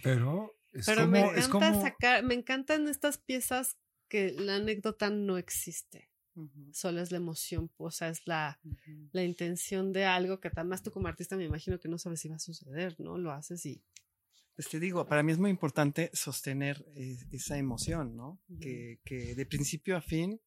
Pero 0.01 0.55
es 0.71 0.85
pero 0.85 1.01
como, 1.01 1.11
me 1.11 1.21
es 1.39 1.45
encanta 1.47 1.71
como- 1.71 1.81
sacar 1.83 2.23
me 2.23 2.33
encantan 2.33 2.87
estas 2.87 3.17
piezas 3.17 3.77
que 4.07 4.31
la 4.31 4.55
anécdota 4.55 5.09
no 5.09 5.37
existe 5.37 6.09
solo 6.71 6.99
es 7.01 7.11
la 7.11 7.17
emoción 7.17 7.71
o 7.77 7.91
sea 7.91 8.09
es 8.09 8.25
la 8.25 8.59
la 9.11 9.23
intención 9.23 9.93
de 9.93 10.05
algo 10.05 10.39
que 10.39 10.47
además 10.47 10.81
tú 10.81 10.91
como 10.91 11.07
artista 11.07 11.37
me 11.37 11.45
imagino 11.45 11.79
que 11.79 11.87
no 11.89 11.97
sabes 11.99 12.21
si 12.21 12.27
va 12.29 12.37
a 12.37 12.39
suceder, 12.39 12.99
¿no? 12.99 13.17
Lo 13.19 13.31
haces 13.31 13.63
y... 13.67 13.83
Pues 14.55 14.67
te 14.69 14.79
digo, 14.79 15.05
para 15.07 15.21
mí 15.23 15.31
es 15.31 15.37
muy 15.39 15.49
importante 15.51 16.09
sostener 16.13 16.83
eh, 16.95 17.17
esa 17.31 17.57
emoción, 17.57 18.15
¿no? 18.15 18.39
Que, 18.61 18.99
que 19.05 19.35
de 19.35 19.45
principio 19.45 19.95
a 19.97 20.01
fin 20.01 20.41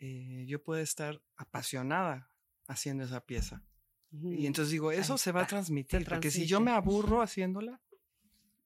eh, 0.00 0.44
yo 0.48 0.62
pueda 0.64 0.82
estar 0.82 1.20
apasionada 1.36 2.30
haciendo 2.70 3.04
esa 3.04 3.20
pieza. 3.24 3.62
Y 4.12 4.46
entonces 4.46 4.72
digo, 4.72 4.90
eso 4.90 5.18
se 5.18 5.30
va 5.30 5.42
a 5.42 5.46
transmitir, 5.46 6.04
porque 6.04 6.30
si 6.30 6.46
yo 6.46 6.60
me 6.60 6.72
aburro 6.72 7.22
haciéndola, 7.22 7.80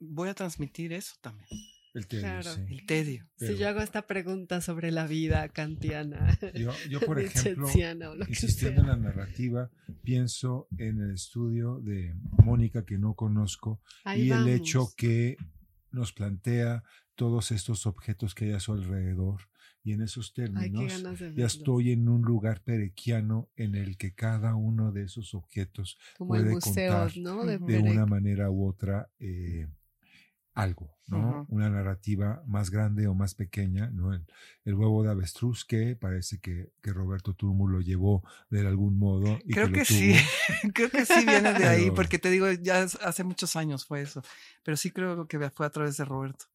voy 0.01 0.29
a 0.31 0.35
transmitir 0.35 0.93
eso 0.95 1.17
también, 1.21 1.51
el 1.93 2.07
tedio, 2.07 2.23
Claro. 2.23 2.55
sí. 2.55 2.63
el 2.71 2.87
tedio. 2.87 3.29
Si 3.37 3.57
yo 3.57 3.69
hago 3.69 3.81
esta 3.81 4.07
pregunta 4.07 4.63
sobre 4.63 4.91
la 4.91 5.07
vida 5.07 5.49
kantiana, 5.51 6.39
yo, 6.55 6.73
yo, 6.89 7.01
por 7.07 7.19
ejemplo, 7.21 7.69
insistiendo 8.27 8.81
en 8.81 8.87
la 8.89 8.97
narrativa, 8.97 9.71
pienso 10.03 10.67
en 10.79 11.03
el 11.03 11.13
estudio 11.15 11.81
de 11.81 12.15
Mónica 12.43 12.85
que 12.87 12.97
no 12.97 13.15
conozco 13.15 13.83
Ahí 14.05 14.29
y 14.29 14.31
el 14.31 14.49
hecho 14.49 14.89
que 14.97 15.37
nos 15.91 16.13
plantea 16.13 16.83
todos 17.15 17.53
estos 17.53 17.87
objetos 17.87 18.35
que 18.35 18.47
hay 18.47 18.53
a 18.53 18.61
su 18.61 18.73
alrededor 18.73 19.43
y 19.85 19.93
en 19.93 20.01
esos 20.03 20.33
términos 20.33 21.03
ya 21.37 21.47
estoy 21.47 21.93
en 21.93 22.09
un 22.09 22.23
lugar 22.23 22.63
perequiano 22.63 23.51
en 23.55 23.75
el 23.75 23.97
que 23.99 24.15
cada 24.15 24.55
uno 24.57 24.91
de 24.93 25.05
esos 25.05 25.35
objetos 25.35 25.99
Como 26.17 26.29
puede 26.29 26.59
contar 26.59 27.17
¿no? 27.19 27.45
De, 27.45 27.59
una 27.79 28.07
manera 28.07 28.51
u 28.51 28.67
otra 28.67 29.11
eh, 29.19 29.69
algo, 30.55 30.97
¿no? 31.09 31.47
Una 31.51 31.69
narrativa 31.69 32.43
más 32.47 32.71
grande 32.71 33.09
o 33.09 33.15
más 33.15 33.35
pequeña, 33.35 33.91
¿no? 33.91 34.15
El, 34.15 34.25
el 34.65 34.75
huevo 34.75 35.03
de 35.03 35.11
avestruz 35.11 35.65
que 35.65 35.97
parece 35.97 36.39
que, 36.39 36.71
que 36.81 36.93
Roberto 36.93 37.35
Turmo 37.35 37.67
lo 37.69 37.81
llevó 37.81 38.23
de 38.51 38.67
algún 38.67 38.97
modo. 38.97 39.39
Y 39.45 39.53
Creo 39.53 39.73
que 39.73 39.85
sí, 39.85 40.15
creo 40.75 40.91
que 40.91 41.05
sí 41.05 41.27
viene 41.27 41.53
de 41.55 41.67
ahí, 41.67 41.83
Pero- 41.83 41.95
porque 41.95 42.19
te 42.21 42.31
digo, 42.31 42.51
ya 42.53 42.83
hace 42.85 43.25
muchos 43.25 43.57
años 43.57 43.85
fue 43.85 44.01
eso, 44.03 44.23
pero 44.63 44.77
sí 44.77 44.93
creo 44.93 45.27
que 45.27 45.51
fue 45.51 45.67
a 45.67 45.71
través 45.71 45.97
de 45.97 46.05
Roberto. 46.05 46.47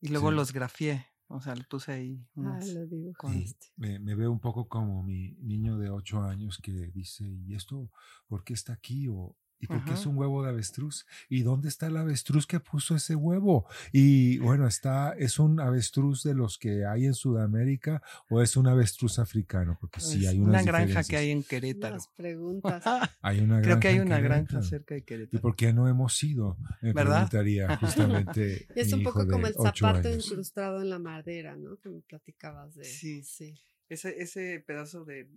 Y 0.00 0.08
luego 0.08 0.30
Sí. 0.30 0.36
los 0.36 0.52
grafié, 0.52 1.06
o 1.28 1.40
sea, 1.40 1.54
le 1.54 1.64
puse 1.64 1.92
ahí 1.92 2.26
Ah, 2.36 2.60
lo 2.64 2.86
digo. 2.86 3.12
con- 3.16 3.32
Y 3.32 3.56
me, 3.76 3.98
me 3.98 4.14
veo 4.14 4.30
un 4.30 4.40
poco 4.40 4.68
como 4.68 5.02
mi 5.02 5.32
niño 5.40 5.78
de 5.78 5.90
ocho 5.90 6.22
años 6.22 6.58
que 6.58 6.72
dice, 6.72 7.24
¿y 7.26 7.54
esto 7.54 7.90
por 8.28 8.44
qué 8.44 8.52
está 8.54 8.74
aquí? 8.74 9.08
O, 9.08 9.36
¿Y 9.64 9.66
por 9.66 9.82
qué 9.82 9.94
es 9.94 10.04
un 10.04 10.18
huevo 10.18 10.42
de 10.42 10.50
avestruz? 10.50 11.06
¿Y 11.30 11.42
dónde 11.42 11.68
está 11.68 11.86
el 11.86 11.96
avestruz 11.96 12.46
que 12.46 12.60
puso 12.60 12.94
ese 12.94 13.14
huevo? 13.14 13.66
Y 13.92 14.38
bueno, 14.38 14.66
está, 14.66 15.14
¿es 15.16 15.38
un 15.38 15.58
avestruz 15.58 16.22
de 16.22 16.34
los 16.34 16.58
que 16.58 16.84
hay 16.84 17.06
en 17.06 17.14
Sudamérica 17.14 18.02
o 18.28 18.42
es 18.42 18.58
un 18.58 18.66
avestruz 18.66 19.18
africano? 19.18 19.78
Porque 19.80 20.00
sí 20.00 20.24
es 20.24 20.32
hay 20.32 20.38
una 20.38 20.50
unas 20.50 20.66
granja 20.66 21.02
que 21.02 21.16
hay 21.16 21.30
en 21.30 21.42
Querétaro. 21.42 21.94
Las 21.94 22.08
preguntas. 22.16 22.84
Hay 23.22 23.40
una 23.40 23.62
Creo 23.62 23.80
que 23.80 23.88
hay 23.88 24.00
una 24.00 24.20
granja 24.20 24.60
cerca 24.60 24.94
de 24.94 25.00
¿Y 25.00 25.04
Querétaro. 25.04 25.40
por 25.40 25.56
qué 25.56 25.72
no 25.72 25.88
hemos 25.88 26.22
ido? 26.22 26.58
Me 26.82 26.92
¿Verdad? 26.92 27.28
preguntaría 27.28 27.76
justamente. 27.78 28.66
Y 28.76 28.80
es 28.80 28.92
un 28.92 29.02
poco 29.02 29.26
como 29.26 29.46
el 29.46 29.54
zapato 29.54 30.12
incrustado 30.12 30.82
en 30.82 30.90
la 30.90 30.98
madera, 30.98 31.56
¿no? 31.56 31.78
Que 31.78 31.88
me 31.88 32.02
platicabas 32.02 32.74
de. 32.74 32.84
Sí. 32.84 33.22
sí. 33.22 33.54
Ese, 33.88 34.20
ese 34.20 34.62
pedazo 34.66 35.04
de, 35.04 35.30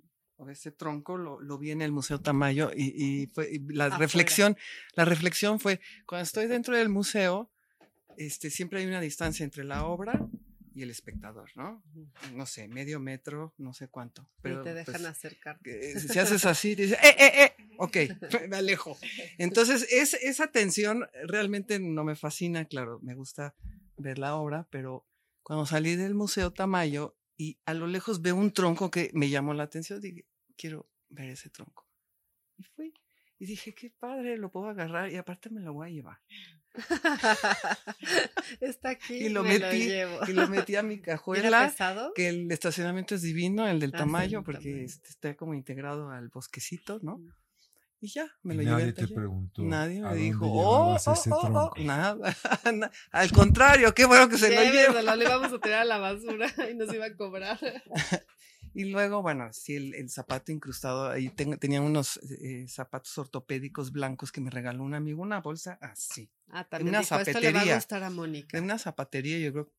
ese 0.49 0.72
tronco 0.72 1.18
lo, 1.18 1.41
lo 1.41 1.57
vi 1.57 1.72
en 1.72 1.81
el 1.81 1.91
Museo 1.91 2.22
Tamayo 2.22 2.72
y, 2.76 2.93
y 2.95 3.27
fue 3.27 3.49
y 3.51 3.59
la 3.59 3.85
Afuera. 3.85 3.97
reflexión, 3.97 4.57
la 4.93 5.05
reflexión 5.05 5.59
fue, 5.59 5.80
cuando 6.05 6.23
estoy 6.23 6.47
dentro 6.47 6.76
del 6.77 6.89
museo, 6.89 7.49
este, 8.18 8.49
siempre 8.49 8.80
hay 8.80 8.85
una 8.85 9.01
distancia 9.01 9.43
entre 9.43 9.64
la 9.64 9.85
obra 9.85 10.27
y 10.77 10.84
el 10.84 10.91
espectador, 10.91 11.49
¿no? 11.55 11.84
No 12.35 12.45
sé, 12.45 12.68
medio 12.68 12.99
metro, 12.99 13.51
no 13.57 13.73
sé 13.73 13.88
cuánto. 13.88 14.30
Pero 14.43 14.61
y 14.61 14.64
te 14.64 14.76
dejan 14.76 14.93
pues, 14.93 15.05
acercar. 15.05 15.59
que 15.64 15.99
si 15.99 16.19
haces 16.19 16.45
así, 16.45 16.76
dices, 16.76 16.99
¡eh, 17.03 17.15
eh, 17.18 17.31
eh! 17.43 17.55
Ok, 17.80 17.97
me 18.47 18.57
alejo. 18.57 18.95
Entonces, 19.39 19.88
es, 19.91 20.14
esa 20.14 20.51
tensión 20.51 21.07
realmente 21.23 21.80
no 21.80 22.03
me 22.03 22.15
fascina, 22.15 22.65
claro, 22.65 22.99
me 23.01 23.15
gusta 23.15 23.55
ver 23.97 24.19
la 24.19 24.35
obra, 24.35 24.68
pero 24.69 25.03
cuando 25.41 25.65
salí 25.65 25.95
del 25.95 26.14
Museo 26.14 26.53
Tamayo 26.53 27.16
y 27.38 27.59
a 27.65 27.73
lo 27.73 27.88
lejos 27.88 28.22
veo 28.22 28.35
un 28.35 28.51
tronco 28.51 28.89
que 28.89 29.11
me 29.14 29.30
llamó 29.30 29.53
la 29.53 29.64
atención, 29.64 30.01
dije, 30.01 30.26
quiero 30.57 30.89
ver 31.09 31.30
ese 31.30 31.49
tronco. 31.49 31.88
Y 32.57 32.64
fui. 32.64 32.93
Y 33.39 33.45
dije, 33.45 33.76
qué 33.76 33.91
padre, 33.91 34.38
lo 34.38 34.51
puedo 34.51 34.68
agarrar 34.68 35.11
y 35.11 35.15
aparte 35.15 35.51
me 35.51 35.61
lo 35.61 35.73
voy 35.73 35.88
a 35.88 35.91
llevar. 35.91 36.18
Está 38.59 38.89
aquí. 38.89 39.14
Y 39.14 39.30
lo 39.30 39.43
me 39.43 39.59
metí, 39.59 39.85
llevo. 39.85 40.19
Y 40.27 40.34
lo 40.34 40.47
metí 40.47 40.76
a 40.76 40.84
mi 40.84 40.95
¿Y 40.95 40.97
¿Era 40.97 41.05
cajuela. 41.05 41.73
Que 42.15 42.30
el 42.30 42.51
estacionamiento 42.51 43.14
es 43.14 43.22
divino, 43.22 43.68
el 43.68 43.80
del 43.80 43.91
Ah, 43.93 43.97
sí, 43.97 43.99
Tamayo, 43.99 44.39
el 44.39 44.43
porque 44.43 44.84
este, 44.84 45.09
está 45.09 45.35
como 45.35 45.53
integrado 45.53 46.09
al 46.09 46.30
bosquecito, 46.30 46.99
¿no? 47.03 47.22
Mm. 47.99 48.06
Y 48.06 48.07
ya, 48.10 48.28
me 48.44 48.53
lo 48.56 48.61
llevé. 48.61 48.72
nadie 48.74 48.94
te 48.94 49.07
preguntó. 49.07 49.64
Nadie 49.64 50.02
¿a 50.06 50.11
me 50.11 50.15
dijo, 50.18 50.45
oh, 50.45 50.95
oh, 50.95 51.14
oh, 51.32 51.72
oh", 51.76 51.82
nada, 51.84 52.15
na- 52.74 52.91
Al 53.11 53.32
contrario, 53.32 53.94
qué 53.95 54.06
bueno 54.06 54.30
que 54.30 54.38
se 54.38 54.49
lo 54.53 54.61
lleva. 54.61 54.72
Lléveselo, 54.72 55.15
le 55.15 55.28
vamos 55.28 55.52
a 55.53 55.60
tirar 55.60 55.82
a 55.82 55.86
la 55.86 55.98
basura 55.98 56.48
y 56.72 56.76
nos 56.76 56.94
iba 56.94 57.06
a 57.06 57.15
cobrar. 57.15 57.60
Y 58.74 58.84
luego, 58.91 59.24
bueno, 59.24 59.52
sí, 59.53 59.76
el, 59.76 59.95
el 59.95 60.07
zapato 60.11 60.52
incrustado, 60.52 61.10
ahí 61.10 61.30
tenía 61.30 61.82
unos 61.82 62.18
eh, 62.30 62.68
zapatos 62.68 63.18
ortopédicos 63.18 63.91
blancos 63.91 64.32
que 64.32 64.40
me 64.40 64.52
regaló 64.52 64.84
un 64.84 64.94
amigo, 64.94 65.24
una 65.24 65.41
bolsa 65.41 65.80
así. 65.82 66.30
Ah, 66.49 66.64
también 66.64 66.90
Una 66.90 66.99
dijo, 66.99 67.15
esto 67.18 67.40
le 67.40 67.52
va 67.53 67.57
a 67.57 67.61
zapatería. 67.61 67.76
gustar 67.76 68.03
a 68.03 68.11
Mónica. 68.11 68.56
De 68.56 68.64
una 68.64 68.78
zapatería, 68.78 69.40
yo 69.40 69.52
creo 69.52 69.74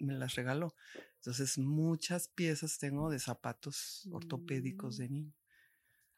me 0.00 0.12
las 0.12 0.34
regaló. 0.34 0.74
Entonces, 1.14 1.56
muchas 1.56 2.28
piezas 2.28 2.76
tengo 2.78 3.08
de 3.10 3.20
zapatos 3.20 4.06
ortopédicos 4.12 4.96
Mm. 4.98 5.00
de 5.02 5.08
niño. 5.08 5.32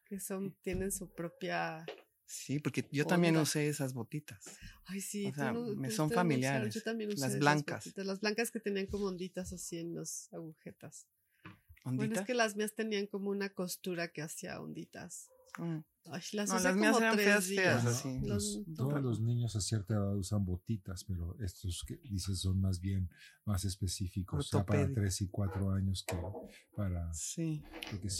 Que 0.09 0.18
son, 0.20 0.55
tienen 0.62 0.90
su 0.90 1.09
propia... 1.14 1.85
Sí, 2.24 2.59
porque 2.59 2.86
yo 2.93 3.06
también 3.06 3.36
usé 3.39 3.68
esas 3.68 3.94
botitas. 3.94 4.44
Ay, 4.85 5.01
sí. 5.01 5.26
O 5.26 5.35
sea, 5.35 5.52
no- 5.52 5.74
me 5.76 5.90
son 5.90 6.10
no 6.10 6.14
familiares, 6.14 6.74
Yo 6.74 6.82
también 6.82 7.10
usé 7.10 7.20
las 7.20 7.30
esas 7.30 7.40
blancas. 7.40 7.85
botitas, 7.85 8.06
Las 8.06 8.20
blancas 8.20 8.51
que 8.51 8.60
tenían 8.60 8.86
como 8.86 9.06
onditas 9.06 9.52
así 9.55 9.78
en 9.78 9.94
las 9.94 10.28
agujetas. 10.32 11.06
Bueno, 11.85 12.02
¿Ondita? 12.02 12.20
es 12.20 12.26
que 12.26 12.35
las 12.35 12.55
mías 12.56 12.74
tenían 12.74 13.06
como 13.06 13.30
una 13.30 13.48
costura 13.48 14.09
que 14.09 14.20
hacía 14.20 14.60
onditas. 14.60 15.30
Mm. 15.59 15.79
Ay, 16.11 16.23
las 16.33 16.49
No, 16.49 16.59
las 16.59 16.75
mías 16.77 16.93
como 16.93 17.05
eran 17.05 17.16
tres 17.16 17.27
feas, 17.27 17.47
días. 17.49 17.83
feas, 17.83 17.87
así. 17.87 18.20
Los- 18.27 18.61
todos 18.77 19.03
los 19.03 19.20
niños 19.20 19.55
a 19.57 19.61
cierta 19.61 19.93
edad 19.95 20.16
usan 20.16 20.43
botitas, 20.47 21.05
pero 21.05 21.37
estos 21.41 21.85
que 21.87 21.97
dices 21.99 22.41
son 22.41 22.59
más 22.62 22.81
bien 22.81 23.11
más 23.45 23.65
específicos, 23.66 24.51
ya 24.51 24.65
para 24.65 24.81
Ortopédicos. 24.81 24.95
tres 25.03 25.20
y 25.20 25.29
cuatro 25.29 25.70
años 25.70 26.05
que 26.07 26.16
para... 26.75 27.12
Sí. 27.12 27.62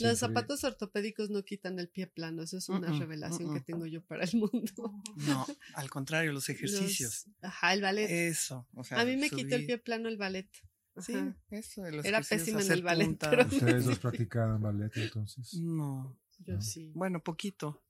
Los 0.01 0.19
zapatos 0.19 0.63
ortopédicos 0.63 1.29
no 1.31 1.43
quitan 1.43 1.79
el 1.79 1.89
pie 1.89 2.05
plano, 2.07 2.43
eso 2.43 2.57
es 2.57 2.69
una 2.69 2.91
revelación 2.97 3.53
que 3.55 3.61
tengo 3.61 3.85
yo 3.87 4.03
para 4.03 4.23
el 4.23 4.35
mundo. 4.35 4.93
No, 5.27 5.47
al 5.75 5.89
contrario, 5.89 6.31
los 6.31 6.47
ejercicios. 6.49 7.25
Los- 7.27 7.35
ajá, 7.43 7.73
el 7.73 7.81
ballet. 7.81 8.07
Eso. 8.09 8.67
O 8.75 8.83
sea, 8.83 8.99
a 9.01 9.05
mí 9.05 9.17
me 9.17 9.29
quitó 9.31 9.55
el 9.55 9.65
pie 9.65 9.77
plano 9.79 10.09
el 10.09 10.17
ballet. 10.17 10.49
Sí. 10.97 11.13
Ajá, 11.15 11.35
eso 11.49 11.81
de 11.83 11.91
los 11.93 12.05
Era 12.05 12.21
pésima 12.21 12.61
en 12.61 12.71
el 12.71 12.83
ballet, 12.83 13.17
pero- 13.19 13.45
¿Ustedes 13.47 13.85
dos 13.85 13.99
practicaban 13.99 14.61
ballet 14.61 14.91
entonces? 14.97 15.53
No, 15.55 16.15
Yo 16.39 16.55
¿no? 16.55 16.61
sí. 16.61 16.91
bueno, 16.95 17.19
poquito. 17.21 17.83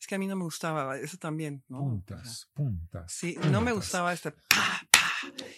Es 0.00 0.06
que 0.06 0.14
a 0.14 0.18
mí 0.18 0.28
no 0.28 0.36
me 0.36 0.44
gustaba, 0.44 0.96
eso 0.96 1.16
también, 1.18 1.64
¿no? 1.68 1.78
O 1.78 1.82
sea, 1.82 1.90
Puntas, 1.90 2.48
puntas. 2.54 3.12
Sí, 3.12 3.34
no 3.36 3.60
me 3.60 3.72
puntas. 3.72 3.74
gustaba 3.74 4.12
este 4.12 4.30
pa, 4.30 4.38
pa, 4.92 5.00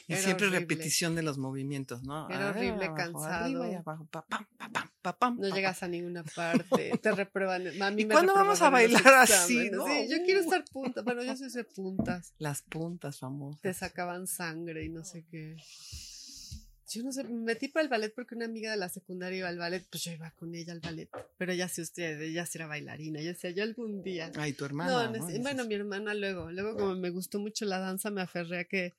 y 0.08 0.14
Era 0.14 0.22
siempre 0.22 0.46
horrible. 0.46 0.60
repetición 0.60 1.14
de 1.14 1.22
los 1.22 1.36
movimientos, 1.36 2.02
¿no? 2.04 2.26
Era 2.30 2.48
horrible, 2.48 2.86
abajo, 2.86 3.22
arriba 3.22 3.68
y 3.68 3.74
cansado. 3.76 3.78
abajo, 3.80 4.06
pa, 4.06 4.24
pam, 4.26 4.46
pa, 4.56 4.68
pam, 4.70 4.88
pa, 5.02 5.18
pam, 5.18 5.36
No 5.38 5.48
pa, 5.50 5.54
llegas 5.54 5.82
a 5.82 5.88
ninguna 5.88 6.22
parte, 6.34 6.98
te 7.02 7.12
reprueban. 7.12 7.66
A 7.82 7.90
mí 7.90 8.02
¿Y 8.02 8.06
me 8.06 8.14
cuándo 8.14 8.32
vamos 8.32 8.62
a 8.62 8.70
bailar 8.70 9.06
así, 9.14 9.68
no? 9.70 9.84
Sí, 9.86 10.08
yo 10.10 10.16
quiero 10.24 10.40
estar 10.40 10.64
punta. 10.72 11.02
Bueno, 11.02 11.22
yo 11.22 11.36
sí 11.36 11.50
sé 11.50 11.64
puntas. 11.64 12.32
Las 12.38 12.62
puntas 12.62 13.18
famosas. 13.18 13.60
Te 13.60 13.74
sacaban 13.74 14.26
sangre 14.26 14.86
y 14.86 14.88
no 14.88 15.04
sé 15.04 15.26
qué. 15.30 15.56
Yo 16.92 17.04
no 17.04 17.12
sé, 17.12 17.22
me 17.22 17.30
metí 17.30 17.68
para 17.68 17.84
el 17.84 17.88
ballet 17.88 18.12
porque 18.12 18.34
una 18.34 18.46
amiga 18.46 18.72
de 18.72 18.76
la 18.76 18.88
secundaria 18.88 19.38
iba 19.38 19.48
al 19.48 19.58
ballet, 19.58 19.86
pues 19.88 20.02
yo 20.02 20.12
iba 20.12 20.28
con 20.32 20.52
ella 20.56 20.72
al 20.72 20.80
ballet. 20.80 21.08
Pero 21.38 21.52
ella 21.52 21.68
sí, 21.68 21.82
usted, 21.82 22.20
ella 22.20 22.44
sí 22.46 22.58
era 22.58 22.66
bailarina. 22.66 23.20
Yo 23.20 23.28
decía, 23.28 23.50
yo 23.50 23.62
algún 23.62 24.02
día. 24.02 24.32
Ay, 24.36 24.54
tu 24.54 24.64
hermana. 24.64 25.08
no 25.08 25.40
bueno, 25.40 25.64
mi 25.66 25.74
hermana 25.74 26.14
luego, 26.14 26.50
luego 26.50 26.76
como 26.76 26.96
me 26.96 27.10
gustó 27.10 27.38
mucho 27.38 27.64
la 27.64 27.78
danza, 27.78 28.10
me 28.10 28.22
aferré 28.22 28.58
a 28.58 28.64
que, 28.64 28.96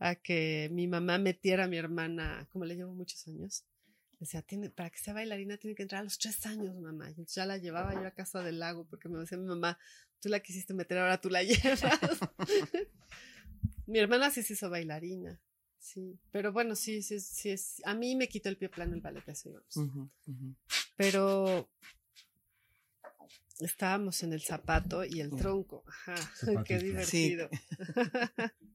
a 0.00 0.16
que 0.16 0.68
mi 0.72 0.88
mamá 0.88 1.18
metiera 1.18 1.64
a 1.64 1.68
mi 1.68 1.76
hermana, 1.76 2.48
como 2.50 2.64
le 2.64 2.74
llevo 2.74 2.92
muchos 2.92 3.28
años. 3.28 3.64
Decía, 4.18 4.42
tiene, 4.42 4.68
para 4.68 4.90
que 4.90 4.98
sea 4.98 5.14
bailarina 5.14 5.58
tiene 5.58 5.76
que 5.76 5.82
entrar 5.82 6.00
a 6.00 6.04
los 6.04 6.18
tres 6.18 6.44
años, 6.44 6.74
mamá. 6.74 7.06
Y 7.06 7.10
entonces 7.10 7.36
ya 7.36 7.46
la 7.46 7.56
llevaba 7.56 7.94
yo 7.94 8.04
a 8.04 8.10
casa 8.10 8.42
del 8.42 8.58
lago 8.58 8.84
porque 8.84 9.08
me 9.08 9.20
decía 9.20 9.38
mi 9.38 9.46
mamá, 9.46 9.78
tú 10.20 10.28
la 10.28 10.40
quisiste 10.40 10.74
meter, 10.74 10.98
ahora 10.98 11.20
tú 11.20 11.30
la 11.30 11.42
llevas. 11.44 11.82
mi 13.86 14.00
hermana 14.00 14.32
sí 14.32 14.42
se 14.42 14.54
hizo 14.54 14.70
bailarina, 14.70 15.40
sí. 15.92 16.18
Pero 16.32 16.52
bueno, 16.52 16.74
sí, 16.74 17.02
sí, 17.02 17.18
sí, 17.20 17.50
es, 17.50 17.82
a 17.84 17.94
mí 17.94 18.14
me 18.16 18.28
quitó 18.28 18.48
el 18.48 18.56
pie 18.56 18.68
plano 18.68 18.94
el 18.94 19.00
ballet, 19.00 19.24
ujú, 19.74 20.10
ujú. 20.26 20.54
Pero 20.96 21.68
estábamos 23.60 24.22
en 24.22 24.32
el 24.32 24.42
zapato 24.42 25.04
y 25.04 25.20
el 25.20 25.30
tronco. 25.30 25.84
Ajá, 25.86 26.14
qué 26.66 26.78
divertido. 26.78 27.50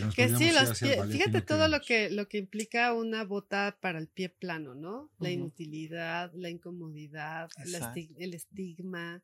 Nos 0.00 0.14
Que 0.14 0.28
sí, 0.28 0.50
los 0.52 0.80
pie- 0.82 1.06
fíjate 1.08 1.38
no 1.38 1.44
todo 1.44 1.68
lo 1.68 1.80
que, 1.80 2.10
lo 2.10 2.28
que 2.28 2.38
implica 2.38 2.92
una 2.92 3.24
bota 3.24 3.78
para 3.80 3.98
el 3.98 4.08
pie 4.08 4.28
plano, 4.28 4.74
¿no? 4.74 5.10
La 5.20 5.30
inutilidad, 5.30 6.32
la 6.34 6.50
incomodidad, 6.50 7.50
la 7.66 7.94
el 8.18 8.34
estigma, 8.34 9.22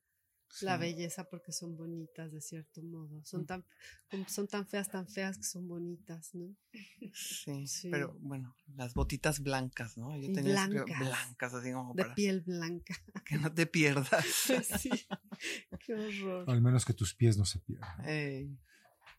la 0.62 0.74
Sí. 0.77 0.81
belleza 0.81 1.24
porque 1.24 1.53
son 1.53 1.77
bonitas 1.77 2.33
de 2.33 2.41
cierto 2.41 2.83
modo. 2.83 3.24
Son 3.24 3.43
Mm. 3.43 3.47
tan, 3.47 3.65
son 4.28 4.49
tan 4.49 4.66
feas, 4.66 4.89
tan 4.91 5.07
feas 5.09 5.37
que 5.39 5.45
son 5.45 5.69
bonitas, 5.69 6.35
¿no? 6.35 6.55
Sí, 7.12 7.66
Sí. 7.66 7.89
pero 7.91 8.16
bueno, 8.20 8.55
las 8.74 8.95
botitas 8.95 9.41
blancas, 9.41 9.97
¿no? 9.97 10.16
Yo 10.16 10.33
tenía 10.33 10.66
blancas. 10.66 10.99
blancas, 10.99 11.55
así 11.55 11.73
como 11.73 11.95
De 11.95 12.03
para 12.03 12.15
piel 12.15 12.41
blanca. 12.43 12.95
que 13.27 13.39
no 13.39 13.53
te 13.53 13.66
pierdas. 13.66 14.24
sí. 14.81 14.91
Qué 15.85 15.95
horror. 15.95 16.49
Al 16.51 16.61
menos 16.62 16.85
que 16.85 16.93
tus 16.95 17.15
pies 17.15 17.37
no 17.37 17.45
se 17.45 17.59
pierdan. 17.61 18.09
Ey, 18.09 18.43
En 18.45 18.59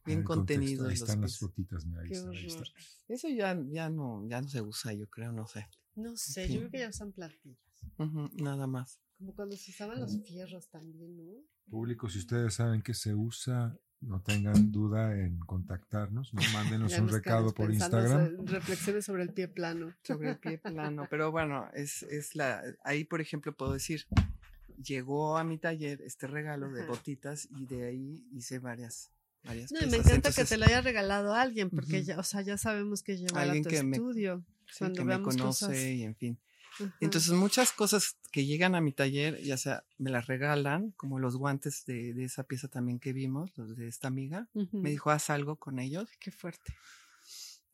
bien 0.06 0.24
contexto. 0.24 0.62
contenidos 0.64 0.88
Ahí 0.88 0.94
los 0.98 1.02
están 1.10 1.22
las 1.22 1.40
botitas, 1.40 1.86
mira, 1.86 2.02
ahí 2.02 2.08
Qué 2.10 2.16
está, 2.16 2.30
ahí 2.30 2.46
está. 2.46 2.60
horror. 2.62 2.68
Eso 3.10 3.30
ya, 3.30 3.58
ya 3.70 3.90
no, 3.90 4.26
ya 4.28 4.42
no 4.42 4.48
se 4.50 4.62
usa, 4.62 4.94
yo 4.94 5.10
creo, 5.10 5.32
no 5.32 5.48
sé. 5.48 5.68
No 5.96 6.16
sé, 6.16 6.48
Sí. 6.48 6.54
yo 6.54 6.60
creo 6.60 6.72
que 6.72 6.80
ya 6.80 6.90
usan 6.90 7.12
platillos. 7.12 7.58
Ujú, 7.98 8.30
nada 8.36 8.68
más. 8.68 9.00
Como 9.18 9.34
cuando 9.34 9.56
se 9.58 9.72
usaban 9.72 10.00
los 10.00 10.22
fierros 10.24 10.68
también, 10.70 11.18
¿no? 11.18 11.24
Público, 11.70 12.10
si 12.10 12.20
ustedes 12.20 12.54
saben 12.54 12.82
que 12.82 12.94
se 12.94 13.14
usa, 13.16 13.76
no 14.00 14.22
tengan 14.22 14.72
duda 14.72 15.18
en 15.20 15.40
contactarnos. 15.40 16.34
¿no? 16.34 16.42
Mándenos 16.54 16.92
Ya 16.92 17.00
un 17.00 17.06
nos 17.08 17.14
recado 17.16 17.52
por 17.54 17.74
Instagram. 17.74 18.38
sobre- 18.38 18.52
reflexiones 18.52 19.06
sobre 19.06 19.24
el 19.24 19.34
pie 19.34 19.48
plano. 19.48 19.94
Sobre 20.04 20.30
el 20.30 20.38
pie 20.38 20.60
plano. 20.60 21.08
Pero 21.10 21.32
bueno, 21.32 21.68
es, 21.74 22.04
es 22.04 22.36
la. 22.36 22.62
Ahí, 22.84 23.04
por 23.06 23.20
ejemplo, 23.20 23.56
puedo 23.56 23.74
decir, 23.74 24.06
llegó 24.82 25.38
a 25.38 25.44
mi 25.44 25.58
taller 25.58 26.02
este 26.04 26.28
regalo 26.28 26.70
de 26.72 26.86
botitas 26.86 27.48
y 27.50 27.66
de 27.66 27.86
ahí 27.88 28.28
hice 28.32 28.60
varias 28.60 29.12
varias 29.44 29.72
No, 29.72 29.80
y 29.80 29.86
me 29.88 29.98
encanta 29.98 30.16
Entonces, 30.16 30.44
que 30.44 30.50
te 30.56 30.58
lo 30.58 30.66
haya 30.66 30.82
regalado 30.82 31.34
a 31.34 31.42
alguien, 31.42 31.70
porque 31.70 31.98
Ujú. 31.98 32.06
ya, 32.06 32.20
o 32.20 32.24
sea, 32.24 32.42
ya 32.42 32.58
sabemos 32.58 33.02
que 33.02 33.18
lleva 33.18 33.42
a 33.42 33.54
tu 33.62 33.70
que 33.70 33.82
me- 33.84 33.96
estudio. 33.98 34.44
sí, 34.68 34.76
cuando 34.80 35.00
que 35.00 35.06
me 35.06 35.22
conoce 35.22 35.40
cosas. 35.42 35.76
y 35.76 36.04
en 36.04 36.16
fin. 36.16 36.38
Entonces, 37.00 37.32
muchas 37.34 37.72
cosas 37.72 38.18
que 38.32 38.46
llegan 38.46 38.76
a 38.76 38.82
mi 38.82 38.92
taller, 38.94 39.42
ya 39.44 39.58
sea 39.58 39.84
me 39.98 40.10
las 40.12 40.28
regalan, 40.28 40.92
como 40.92 41.20
los 41.20 41.36
guantes 41.38 41.86
de, 41.86 42.14
de 42.14 42.24
esa 42.26 42.44
pieza 42.44 42.68
también 42.68 43.00
que 43.00 43.14
vimos, 43.14 43.52
los 43.58 43.76
de 43.76 43.88
esta 43.88 44.08
amiga. 44.08 44.48
Me 44.72 44.90
dijo, 44.92 45.10
haz 45.12 45.30
algo 45.30 45.56
con 45.58 45.80
ellos. 45.80 46.10
Qué 46.20 46.32
fuerte. 46.32 46.74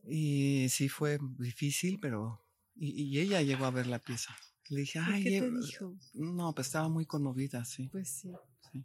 Y 0.07 0.67
sí 0.69 0.89
fue 0.89 1.17
difícil, 1.39 1.99
pero... 1.99 2.39
Y, 2.75 3.03
y 3.03 3.19
ella 3.19 3.41
llegó 3.41 3.65
a 3.65 3.71
ver 3.71 3.87
la 3.87 3.99
pieza. 3.99 4.35
Le 4.69 4.81
dije, 4.81 4.99
¿Y 4.99 5.01
ay, 5.11 5.23
qué 5.23 5.29
te 5.41 5.49
lle- 5.51 5.65
dijo? 5.65 5.95
no, 6.13 6.53
pues 6.53 6.67
estaba 6.67 6.89
muy 6.89 7.05
conmovida, 7.05 7.63
sí. 7.65 7.87
Pues 7.91 8.09
sí, 8.09 8.31
sí. 8.71 8.83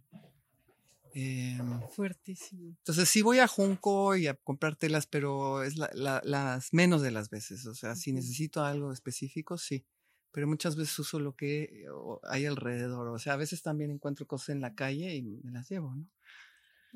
Em, 1.15 1.81
fuertísimo. 1.97 2.69
entonces 2.79 3.09
sí 3.09 3.23
voy 3.23 3.39
a 3.39 3.49
Junco 3.49 4.15
y 4.15 4.27
a 4.27 4.35
comprar 4.35 4.77
telas, 4.77 5.07
pero 5.07 5.63
es 5.63 5.77
la- 5.77 5.91
la- 5.95 6.21
las 6.25 6.73
menos 6.75 7.01
de 7.03 7.11
las 7.11 7.31
veces. 7.31 7.65
O 7.67 7.75
sea, 7.75 7.97
si 7.97 8.13
necesito 8.13 8.63
algo 8.63 8.93
específico, 8.93 9.57
sí. 9.57 9.85
Pero 10.33 10.47
muchas 10.47 10.77
veces 10.77 10.99
uso 10.99 11.19
lo 11.21 11.35
que 11.35 11.87
o- 11.93 12.21
hay 12.29 12.47
alrededor. 12.47 13.09
O 13.09 13.19
sea, 13.19 13.33
a 13.35 13.37
veces 13.37 13.63
también 13.63 13.91
encuentro 13.91 14.27
cosas 14.27 14.51
en 14.51 14.61
la 14.61 14.75
calle 14.75 15.15
y 15.17 15.23
me 15.23 15.51
las 15.53 15.69
llevo, 15.69 15.95
¿no? 15.95 16.07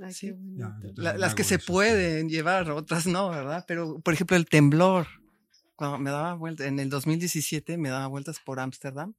Ay, 0.02 0.12
Sí. 0.14 0.34
Ya, 0.56 0.76
La- 0.94 1.16
las 1.16 1.34
que 1.34 1.44
se 1.44 1.56
eso, 1.56 1.72
pueden 1.72 2.28
llevar, 2.28 2.70
otras 2.70 3.06
no, 3.06 3.30
¿verdad? 3.30 3.64
Pero, 3.68 4.00
por 4.00 4.14
ejemplo, 4.14 4.36
el 4.36 4.46
temblor. 4.46 5.06
Cuando 5.76 5.98
me 5.98 6.10
daba 6.10 6.34
vueltas, 6.34 6.66
en 6.66 6.78
el 6.78 6.88
2017 6.90 7.76
me 7.76 7.88
daba 7.88 8.06
vueltas 8.06 8.38
por 8.40 8.60
Ámsterdam 8.60 9.14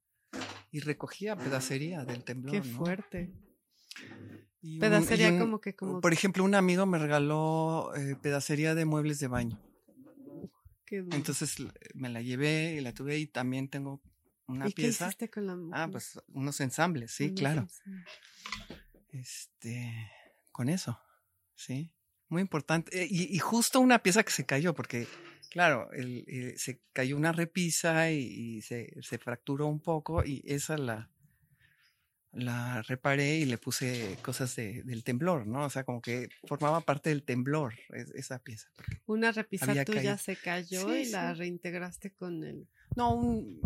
y 0.71 0.79
recogía 0.79 1.35
pedacería 1.35 2.05
del 2.05 2.23
temblor. 2.23 2.51
Qué 2.53 2.59
¿no? 2.67 2.75
fuerte. 2.77 3.31
Y 4.61 4.75
un- 4.75 4.79
Pedacería 4.79 5.27
y 5.29 5.31
un- 5.33 5.39
como 5.39 5.59
que 5.61 5.75
como 5.75 5.99
Por 6.01 6.13
ejemplo, 6.13 6.43
un 6.43 6.55
amigo 6.55 6.85
me 6.85 6.97
regaló 6.99 7.91
eh, 7.95 8.15
pedacería 8.21 8.75
de 8.75 8.85
muebles 8.85 9.19
de 9.19 9.27
baño. 9.27 9.59
Qué 10.93 11.01
duro. 11.01 11.17
Entonces 11.17 11.55
me 11.95 12.09
la 12.09 12.21
llevé 12.21 12.75
y 12.77 12.81
la 12.81 12.93
tuve 12.93 13.17
y 13.17 13.25
también 13.27 13.67
tengo 13.67 14.01
una 14.47 14.67
¿Y 14.67 14.73
qué 14.73 14.83
pieza. 14.83 15.05
hiciste 15.07 15.29
con 15.29 15.47
la 15.47 15.57
Ah, 15.71 15.87
pues 15.91 16.19
unos 16.27 16.59
ensambles, 16.61 17.11
sí, 17.11 17.25
Unos 17.25 17.39
claro. 17.39 17.61
ensambles. 17.61 18.07
Este, 19.09 19.91
con 20.51 20.69
eso, 20.69 20.99
sí. 21.55 21.91
Muy 22.29 22.41
importante. 22.41 23.03
Eh, 23.03 23.07
Y, 23.09 23.35
y 23.35 23.39
justo 23.39 23.79
una 23.79 23.99
pieza 24.03 24.23
que 24.23 24.31
se 24.31 24.45
cayó, 24.45 24.73
porque, 24.73 25.07
claro, 25.49 25.91
el- 25.93 26.25
eh, 26.27 26.53
se 26.57 26.81
cayó 26.93 27.17
una 27.17 27.31
repisa 27.31 28.11
y, 28.11 28.19
y 28.57 28.61
se, 28.61 28.93
se 29.01 29.17
fracturó 29.19 29.67
un 29.67 29.79
poco 29.79 30.23
y 30.23 30.41
esa 30.45 30.77
la, 30.77 31.09
la 32.33 32.81
reparé 32.81 33.37
y 33.37 33.45
le 33.45 33.57
puse 33.57 34.17
cosas 34.23 34.55
de- 34.55 34.81
del 34.83 35.03
temblor, 35.03 35.45
¿no? 35.45 35.65
O 35.65 35.69
sea, 35.69 35.83
como 35.83 36.01
que 36.01 36.29
formaba 36.47 36.81
parte 36.81 37.09
del 37.09 37.23
temblor 37.23 37.73
es- 37.93 38.09
esa 38.15 38.39
pieza. 38.39 38.69
Una 39.05 39.31
repisa 39.31 39.67
tuya 39.85 39.85
caído. 40.01 40.17
se 40.17 40.35
cayó 40.37 40.87
Sí, 40.93 41.01
y 41.01 41.05
la 41.11 41.33
reintegraste 41.33 42.11
con 42.11 42.43
el 42.43 42.67
No, 42.95 43.13
un- 43.13 43.61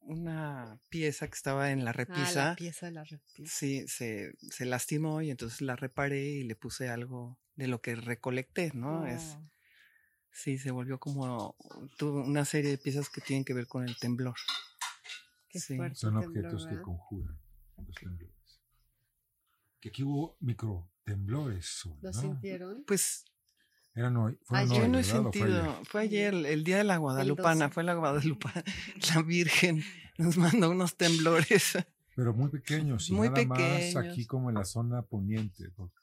una 0.00 0.78
pieza 0.88 1.26
que 1.28 1.34
estaba 1.34 1.70
en 1.72 1.84
la 1.84 1.90
ah, 1.90 1.94
repisa. 1.94 2.44
la 2.50 2.56
pieza 2.56 2.86
de 2.86 2.92
la 2.92 3.04
repisa. 3.04 3.52
Sí, 3.54 3.86
se, 3.88 4.32
se 4.50 4.64
lastimó 4.64 5.20
y 5.22 5.30
entonces 5.30 5.60
la 5.60 5.76
reparé 5.76 6.24
y 6.24 6.44
le 6.44 6.54
puse 6.56 6.88
algo 6.88 7.38
de 7.56 7.66
lo 7.68 7.80
que 7.80 7.94
recolecté, 7.96 8.70
¿no? 8.74 9.06
Es, 9.06 9.36
Oh, 9.38 9.50
sí, 10.30 10.58
se 10.58 10.70
volvió 10.70 10.98
como 11.00 11.56
tuvo 11.98 12.22
una 12.22 12.44
serie 12.44 12.70
de 12.70 12.78
piezas 12.78 13.08
que 13.10 13.20
tienen 13.20 13.44
que 13.44 13.52
ver 13.54 13.66
con 13.66 13.84
el 13.84 13.96
temblor. 13.98 14.36
qué 15.48 15.58
sí. 15.60 15.76
fuerte 15.76 15.96
Son 15.96 16.20
temblor, 16.20 16.46
objetos 16.46 16.66
que 16.66 16.80
conjuran 16.82 17.38
los 17.84 17.94
temblores. 17.96 18.60
Que 19.80 19.88
aquí 19.90 20.02
hubo 20.02 20.36
micro 20.40 20.90
temblores. 21.04 21.66
Sol, 21.66 21.96
¿Lo 22.02 22.10
¿no? 22.10 22.20
sintieron? 22.20 22.84
Pues 22.86 23.24
Eran 23.94 24.16
hoy. 24.16 24.38
fueron 24.44 24.70
Ayer 24.70 24.82
hoy, 24.84 24.88
no 24.90 24.98
he 24.98 25.02
¿verdad? 25.02 25.26
¿O 25.26 25.32
fue 25.32 25.40
ayer? 25.40 25.52
sentido, 25.62 25.84
fue 25.84 26.00
ayer, 26.02 26.34
el 26.34 26.64
día 26.64 26.76
de 26.78 26.84
la 26.84 26.94
12. 26.94 27.00
Guadalupana, 27.02 27.68
fue 27.70 27.84
la 27.84 27.94
Guadalupana, 27.94 28.64
la 29.14 29.22
Virgen 29.22 29.82
nos 30.18 30.36
mandó 30.36 30.70
unos 30.70 30.96
temblores. 30.96 31.78
Pero 32.14 32.32
muy 32.32 32.48
pequeños 32.50 33.10
y 33.10 33.12
Muy 33.12 33.28
nada 33.28 33.44
más 33.44 33.58
pequeños. 33.58 33.96
aquí 33.96 34.24
como 34.26 34.48
en 34.48 34.54
la 34.56 34.64
zona 34.64 35.02
poniente. 35.02 35.70
Porque, 35.76 35.94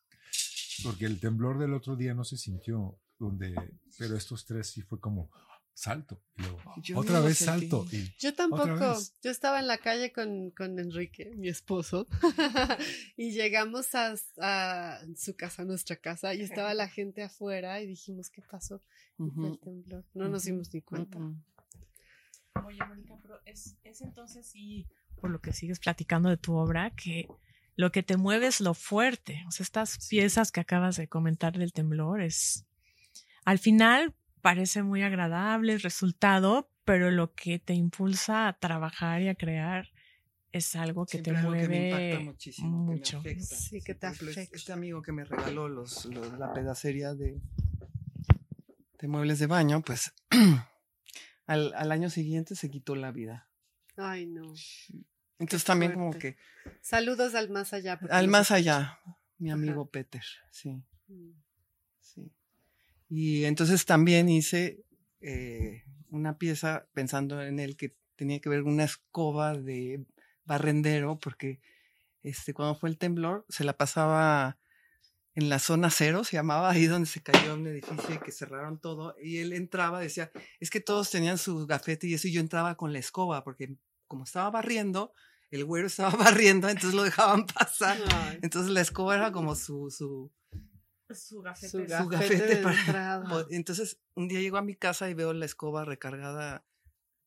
porque 0.83 1.05
el 1.05 1.19
temblor 1.19 1.57
del 1.57 1.73
otro 1.73 1.95
día 1.95 2.13
no 2.13 2.23
se 2.23 2.37
sintió, 2.37 2.99
donde, 3.17 3.55
pero 3.97 4.15
estos 4.15 4.45
tres 4.45 4.67
sí 4.69 4.83
fue 4.83 4.99
como 4.99 5.31
salto. 5.73 6.21
y 6.37 6.41
luego, 6.43 6.59
Yo 6.81 6.97
otra 6.99 7.19
no 7.19 7.25
vez 7.25 7.37
sentí. 7.39 7.69
salto. 7.69 7.85
y- 7.91 8.13
Yo 8.19 8.33
tampoco. 8.33 8.95
Yo 9.21 9.31
estaba 9.31 9.59
en 9.59 9.67
la 9.67 9.77
calle 9.77 10.11
con, 10.11 10.51
con 10.51 10.77
Enrique, 10.79 11.31
mi 11.35 11.49
esposo, 11.49 12.07
y 13.17 13.31
llegamos 13.31 13.93
a, 13.95 14.15
a 14.39 14.99
su 15.15 15.35
casa, 15.35 15.63
nuestra 15.65 15.95
casa, 15.97 16.33
y 16.33 16.41
estaba 16.41 16.73
la 16.73 16.87
gente 16.89 17.23
afuera 17.23 17.81
y 17.81 17.87
dijimos, 17.87 18.29
¿qué 18.29 18.41
pasó? 18.41 18.81
El 19.19 19.59
temblor. 19.59 20.05
No 20.13 20.27
nos 20.27 20.43
dimos 20.45 20.73
ni 20.73 20.81
cuenta. 20.81 21.17
ujú. 21.17 21.35
Oye, 22.67 22.79
Mónica, 22.87 23.15
pero 23.21 23.39
es, 23.45 23.77
es 23.83 24.01
entonces 24.01 24.45
sí, 24.47 24.87
por 25.19 25.31
lo 25.31 25.41
que 25.41 25.53
sigues 25.53 25.79
platicando 25.79 26.29
de 26.29 26.37
tu 26.37 26.53
obra, 26.55 26.91
que 26.95 27.27
lo 27.75 27.91
que 27.91 28.03
te 28.03 28.15
mueve 28.17 28.47
es 28.47 28.61
lo 28.61 28.73
fuerte. 28.75 29.43
O 29.47 29.51
sea, 29.51 29.63
estas 29.63 30.07
piezas 30.07 30.51
que 30.51 30.59
acabas 30.59 30.95
de 30.97 31.07
comentar 31.07 31.57
del 31.57 31.73
temblor 31.73 32.21
es. 32.21 32.65
Al 33.45 33.57
final 33.59 34.13
parece 34.44 34.84
muy 34.84 35.02
agradable 35.02 35.74
el 35.74 35.82
resultado, 35.82 36.70
pero 36.84 37.10
lo 37.11 37.34
que 37.34 37.60
te 37.60 37.74
impulsa 37.74 38.48
a 38.49 38.53
trabajar 38.60 39.22
y 39.22 39.30
a 39.30 39.36
crear 39.36 39.88
es 40.52 40.76
algo 40.76 41.06
que 41.06 41.11
Siempre 41.14 41.34
te 41.34 41.40
algo 41.40 41.49
mueve 41.52 41.64
que 41.64 41.70
me 41.70 41.84
impacta 41.88 42.20
muchísimo, 42.20 42.86
que 42.86 42.91
me 42.91 42.98
mucho. 42.98 43.18
afecta. 43.20 43.56
Sí, 43.56 43.82
que 43.82 43.95
te 43.95 44.06
afecta. 44.06 44.56
Este 44.56 44.74
amigo 44.74 45.02
que 45.02 45.11
me 45.14 45.24
regaló 45.24 45.70
los, 45.70 46.06
los- 46.06 46.38
la 46.38 46.53
pedacería 46.53 47.14
de, 47.15 47.40
de 48.99 49.07
muebles 49.07 49.40
de 49.40 49.48
baño, 49.48 49.82
pues 49.82 50.14
al, 51.48 51.74
al 51.74 51.91
año 51.91 52.10
siguiente 52.10 52.56
se 52.56 52.70
quitó 52.70 52.95
la 52.95 53.11
vida. 53.11 53.49
Ay, 53.98 54.26
no. 54.28 54.53
Entonces 55.40 55.64
también 55.64 55.94
como 55.94 56.11
que 56.11 56.36
Saludos 56.82 57.34
al 57.34 57.49
más 57.49 57.72
allá. 57.74 57.98
al 58.10 58.28
más 58.28 58.52
allá, 58.52 58.99
mi 59.38 59.49
Ajá. 59.52 59.57
amigo 59.57 59.90
Peter, 59.90 60.24
sí, 60.52 60.84
Mm. 61.07 61.32
Y 63.15 63.45
entonces 63.45 63.85
también 63.85 64.27
hice 64.27 64.84
eh, 65.22 65.84
una 66.10 66.40
pieza 66.40 66.88
pensando 66.94 67.44
en 67.44 67.60
él 67.60 67.77
que 67.77 67.95
tenía 68.15 68.40
que 68.40 68.49
ver 68.49 68.64
con 68.64 68.73
una 68.73 68.85
escoba 68.85 69.53
de 69.56 70.03
barrendero, 70.45 71.19
porque 71.19 71.61
este, 72.23 72.56
cuando 72.56 72.73
fue 72.73 72.90
el 72.90 72.98
temblor 72.98 73.45
se 73.49 73.65
la 73.65 73.77
pasaba 73.77 74.57
en 75.35 75.48
la 75.48 75.60
zona 75.60 75.91
cero, 75.91 76.23
se 76.23 76.38
llamaba 76.38 76.72
ahí 76.72 76.88
donde 76.88 77.06
se 77.06 77.22
cayó 77.22 77.53
un 77.53 77.68
edificio 77.68 78.15
y 78.15 78.18
que 78.18 78.31
cerraron 78.31 78.80
todo, 78.80 79.15
y 79.22 79.38
él 79.38 79.53
entraba, 79.53 79.99
decía, 79.99 80.31
es 80.60 80.72
que 80.72 80.80
todos 80.80 81.11
tenían 81.11 81.38
su 81.38 81.68
gafete 81.68 82.07
y 82.07 82.15
eso, 82.15 82.27
y 82.27 82.31
yo 82.31 82.41
entraba 82.41 82.77
con 82.77 82.94
la 82.94 82.98
escoba, 82.98 83.44
porque 83.44 83.77
como 84.07 84.23
estaba 84.23 84.49
barriendo, 84.49 85.14
el 85.52 85.65
güero 85.65 85.85
estaba 85.85 86.10
barriendo, 86.18 86.68
entonces 86.68 86.95
lo 86.95 87.03
dejaban 87.03 87.45
pasar. 87.45 87.99
Entonces 88.41 88.72
la 88.72 88.81
escoba 88.81 89.14
era 89.14 89.31
como 89.31 89.53
su, 89.53 89.91
su, 89.91 90.31
Su 91.15 91.41
gafete. 91.41 91.69
su 91.69 91.80
es- 91.80 91.91
Su 91.98 92.07
gafete, 92.07 92.35
gafete 92.35 92.56
de 92.56 92.64
para- 92.64 92.80
entrada. 92.80 93.45
Entonces, 93.49 93.98
un 94.15 94.27
día 94.27 94.40
llego 94.40 94.57
a 94.57 94.61
mi 94.61 94.76
casa 94.76 95.10
y 95.10 95.14
veo 95.14 95.34
la 95.34 95.45
escoba 95.45 95.85
recargada 95.85 96.64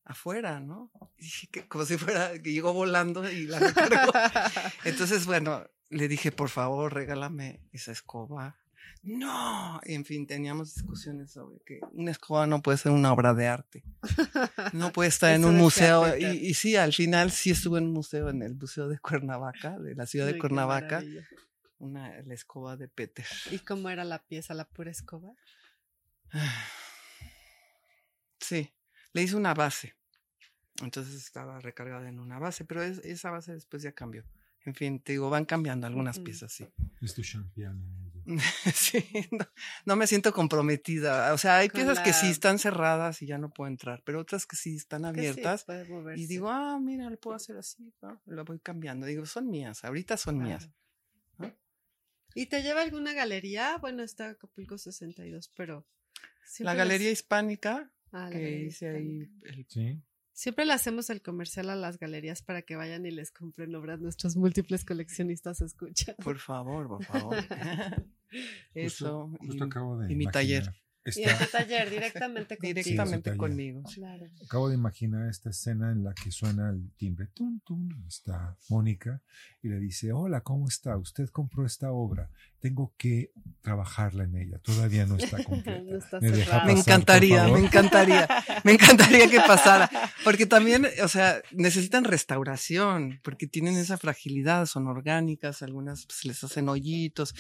afuera, 0.05 0.61
¿no? 0.61 0.91
Y 1.19 1.25
dije 1.25 1.47
que 1.49 1.69
como 1.69 1.85
si 1.85 1.97
fuera 1.99 2.33
que 2.41 2.53
llegó 2.53 2.73
volando 2.73 3.29
y 3.31 3.47
la 3.47 3.59
recargó. 3.59 4.13
Entonces, 4.85 5.27
bueno, 5.27 5.65
le 5.91 6.09
dije, 6.09 6.31
por 6.33 6.49
favor, 6.49 6.95
regálame 6.95 7.61
esa 7.73 7.93
escoba. 7.93 8.57
No, 9.03 9.81
y 9.85 9.95
en 9.95 10.05
fin, 10.05 10.27
teníamos 10.27 10.75
discusiones 10.75 11.31
sobre 11.33 11.59
que 11.65 11.79
una 11.93 12.11
escoba 12.11 12.47
no 12.47 12.61
puede 12.63 12.79
ser 12.79 12.91
una 12.93 13.13
obra 13.13 13.35
de 13.35 13.47
arte. 13.47 13.85
No 14.73 14.93
puede 14.93 15.09
estar 15.11 15.33
en 15.33 15.45
un 15.45 15.57
museo. 15.57 16.17
Y, 16.17 16.25
y 16.25 16.55
sí, 16.55 16.75
al 16.77 16.93
final 16.93 17.31
sí 17.31 17.51
estuve 17.51 17.79
en 17.79 17.85
un 17.87 17.93
museo, 17.93 18.29
en 18.31 18.43
el 18.43 18.55
Museo 18.57 18.89
de 18.89 18.99
Cuernavaca, 18.99 19.79
de 19.79 19.95
la 19.95 20.07
ciudad 20.07 20.27
Ay, 20.29 20.35
de 20.35 20.39
Cuernavaca. 20.41 21.05
Una, 21.79 22.23
la 22.23 22.35
escoba 22.35 22.77
de 22.77 22.89
Peter. 22.89 23.27
¿Y 23.51 23.59
cómo 23.61 23.91
era 23.91 24.05
la 24.05 24.23
pieza, 24.25 24.55
la 24.55 24.69
pura 24.69 24.91
escoba? 24.91 25.33
Sí, 28.39 28.73
le 29.13 29.23
hice 29.23 29.35
una 29.35 29.55
base. 29.55 29.97
Entonces 30.83 31.15
estaba 31.15 31.59
recargada 31.59 32.09
en 32.09 32.21
una 32.21 32.39
base, 32.39 32.65
pero 32.65 32.83
es- 32.83 32.99
esa 32.99 33.31
base 33.31 33.53
después 33.53 33.83
ya 33.83 33.93
cambió. 33.93 34.25
En 34.65 34.75
fin, 34.75 35.01
te 35.01 35.13
digo, 35.13 35.31
van 35.31 35.45
cambiando 35.45 35.87
algunas 35.87 36.19
piezas, 36.19 36.53
sí. 36.53 36.69
Es 37.01 37.15
tu 37.15 37.23
champion. 37.23 37.97
sí, 38.75 39.05
no, 39.31 39.47
no 39.85 39.97
me 39.97 40.07
siento 40.09 40.33
comprometida. 40.33 41.33
O 41.33 41.39
sea, 41.39 41.59
hay 41.59 41.69
Con 41.69 41.79
piezas 41.81 42.01
que 42.01 42.13
sí 42.13 42.29
están 42.29 42.59
cerradas 42.59 43.23
y 43.23 43.27
ya 43.27 43.39
no 43.39 43.51
puedo 43.51 43.69
entrar, 43.69 44.03
pero 44.05 44.21
otras 44.21 44.47
que 44.47 44.57
sí 44.57 44.75
están 44.77 45.03
sí, 45.03 45.09
abiertas. 45.09 45.65
y 46.17 46.27
digo, 46.27 46.51
ah, 46.51 46.79
mira, 46.81 47.09
lo 47.09 47.17
puedo 47.17 47.37
hacer 47.37 47.57
así, 47.57 47.95
¿no? 48.03 48.21
lo 48.27 48.45
voy 48.45 48.59
cambiando. 48.59 49.07
Digo, 49.07 49.25
son 49.27 49.49
mías, 49.49 49.85
ahorita 49.85 50.17
son 50.17 50.39
mías. 50.39 50.69
¿Y 52.37 52.47
te 52.47 52.63
lleva 52.63 52.83
alguna 52.83 53.13
galería? 53.15 53.79
Bueno, 53.79 54.03
está 54.03 54.29
Acapulco 54.31 54.77
62, 54.79 55.51
pero... 55.57 55.87
La 56.61 56.75
Galería 56.75 57.09
las- 57.09 57.19
Hispánica, 57.19 57.91
Ah, 58.13 58.25
la 58.27 58.31
que 58.31 58.39
Galería 58.41 58.67
hice 58.69 58.89
ahí, 58.91 59.29
el- 59.43 59.67
Sí. 59.69 60.01
Siempre 60.33 60.67
le 60.67 60.75
hacemos 60.75 61.09
el 61.09 61.23
comercial 61.23 61.71
a 61.71 61.77
las 61.77 61.99
galerías 61.99 62.43
para 62.43 62.61
que 62.61 62.77
vayan 62.77 63.07
y 63.07 63.11
les 63.11 63.33
compren 63.33 63.75
obras 63.75 64.01
nuestros 64.01 64.37
múltiples 64.37 64.85
coleccionistas 64.85 65.63
escuchan. 65.63 66.15
por 66.23 66.39
favor, 66.39 66.87
por 66.89 67.05
favor. 67.05 67.37
Eso. 68.75 69.31
Justo 69.41 69.65
y- 69.65 69.67
acabo 69.67 69.99
de 69.99 70.13
y 70.13 70.17
mi 70.17 70.27
taller. 70.27 70.75
Imaginar 71.07 71.21
Y 71.21 71.23
en 71.25 71.39
tu 71.39 71.45
taller, 71.53 71.91
directamente 71.91 72.57
contigo. 72.57 72.75
directamente 72.75 73.31
taller. 73.31 73.39
conmigo. 73.39 73.83
sí. 73.89 73.97
Claro. 73.97 74.27
acabo 74.45 74.69
de 74.69 74.75
imaginar 74.75 75.29
esta 75.29 75.51
escena 75.51 75.91
en 75.93 76.05
la 76.05 76.15
que 76.15 76.31
suena 76.31 76.71
el 76.71 76.91
timbre. 76.97 77.29
Tum, 77.35 77.61
tum, 77.61 77.89
está 78.07 78.57
Mónica 78.69 79.21
y 79.63 79.69
le 79.69 79.79
dice, 79.81 80.13
hola, 80.13 80.41
¿cómo 80.43 80.69
está? 80.69 80.97
Usted 80.97 81.29
compró 81.31 81.67
esta 81.67 81.91
obra. 81.93 82.31
Tengo 82.61 82.95
que 82.97 83.31
trabajarla 83.63 84.25
en 84.25 84.37
ella. 84.37 84.59
Todavía 84.59 85.07
no 85.07 85.17
está 85.17 85.43
completa. 85.45 85.83
No 85.83 85.99
está 85.99 86.19
¿Me. 86.21 86.31
Me 86.31 86.45
pasar, 86.45 86.63
por 86.67 86.79
encantaría, 86.79 87.49
me 87.49 87.59
encantaría, 87.61 88.29
me 88.65 88.73
encantaría 88.73 89.29
que 89.29 89.41
pasara, 89.47 89.91
porque 90.25 90.47
también, 90.47 90.87
o 91.03 91.09
sea, 91.09 91.41
necesitan 91.53 92.05
restauración, 92.05 93.21
porque 93.23 93.47
tienen 93.47 93.77
esa 93.77 93.99
fragilidad, 93.99 94.67
son 94.67 94.87
orgánicas, 94.87 95.63
algunas 95.63 96.07
pues, 96.07 96.25
les 96.25 96.45
hacen 96.45 96.69
hoyitos, 96.69 97.35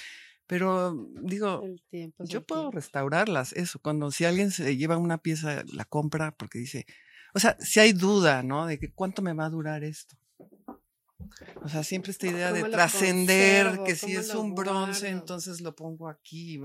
pero 0.46 0.94
digo, 1.22 1.64
tiempo. 1.90 2.22
es 2.22 2.28
yo 2.28 2.42
puedo 2.42 2.62
tiempo. 2.62 2.76
restaurarlas, 2.76 3.52
eso, 3.52 3.78
cuando 3.80 4.10
si 4.10 4.24
alguien 4.24 4.50
se 4.50 4.76
lleva 4.76 4.96
una 4.96 5.18
pieza, 5.18 5.64
la 5.72 5.84
compra 5.84 6.36
porque 6.36 6.58
dice, 6.58 6.86
o 7.34 7.38
sea, 7.38 7.56
si 7.60 7.80
hay 7.80 7.92
duda, 7.92 8.42
¿no? 8.42 8.66
De 8.66 8.78
que 8.78 8.92
cuánto 8.92 9.22
me 9.22 9.32
va 9.32 9.46
a 9.46 9.50
durar 9.50 9.84
esto. 9.84 10.16
O 11.62 11.68
sea, 11.68 11.82
siempre 11.82 12.12
esta 12.12 12.26
idea 12.26 12.52
de 12.52 12.60
¿Cómo 12.60 12.66
lo 12.68 12.72
trascender, 12.72 13.80
que 13.84 13.96
si 13.96 14.06
¿Cómo 14.06 14.18
es 14.20 14.34
un 14.34 14.54
bronce, 14.54 15.08
entonces 15.08 15.60
lo 15.60 15.74
pongo 15.74 16.08
aquí. 16.08 16.60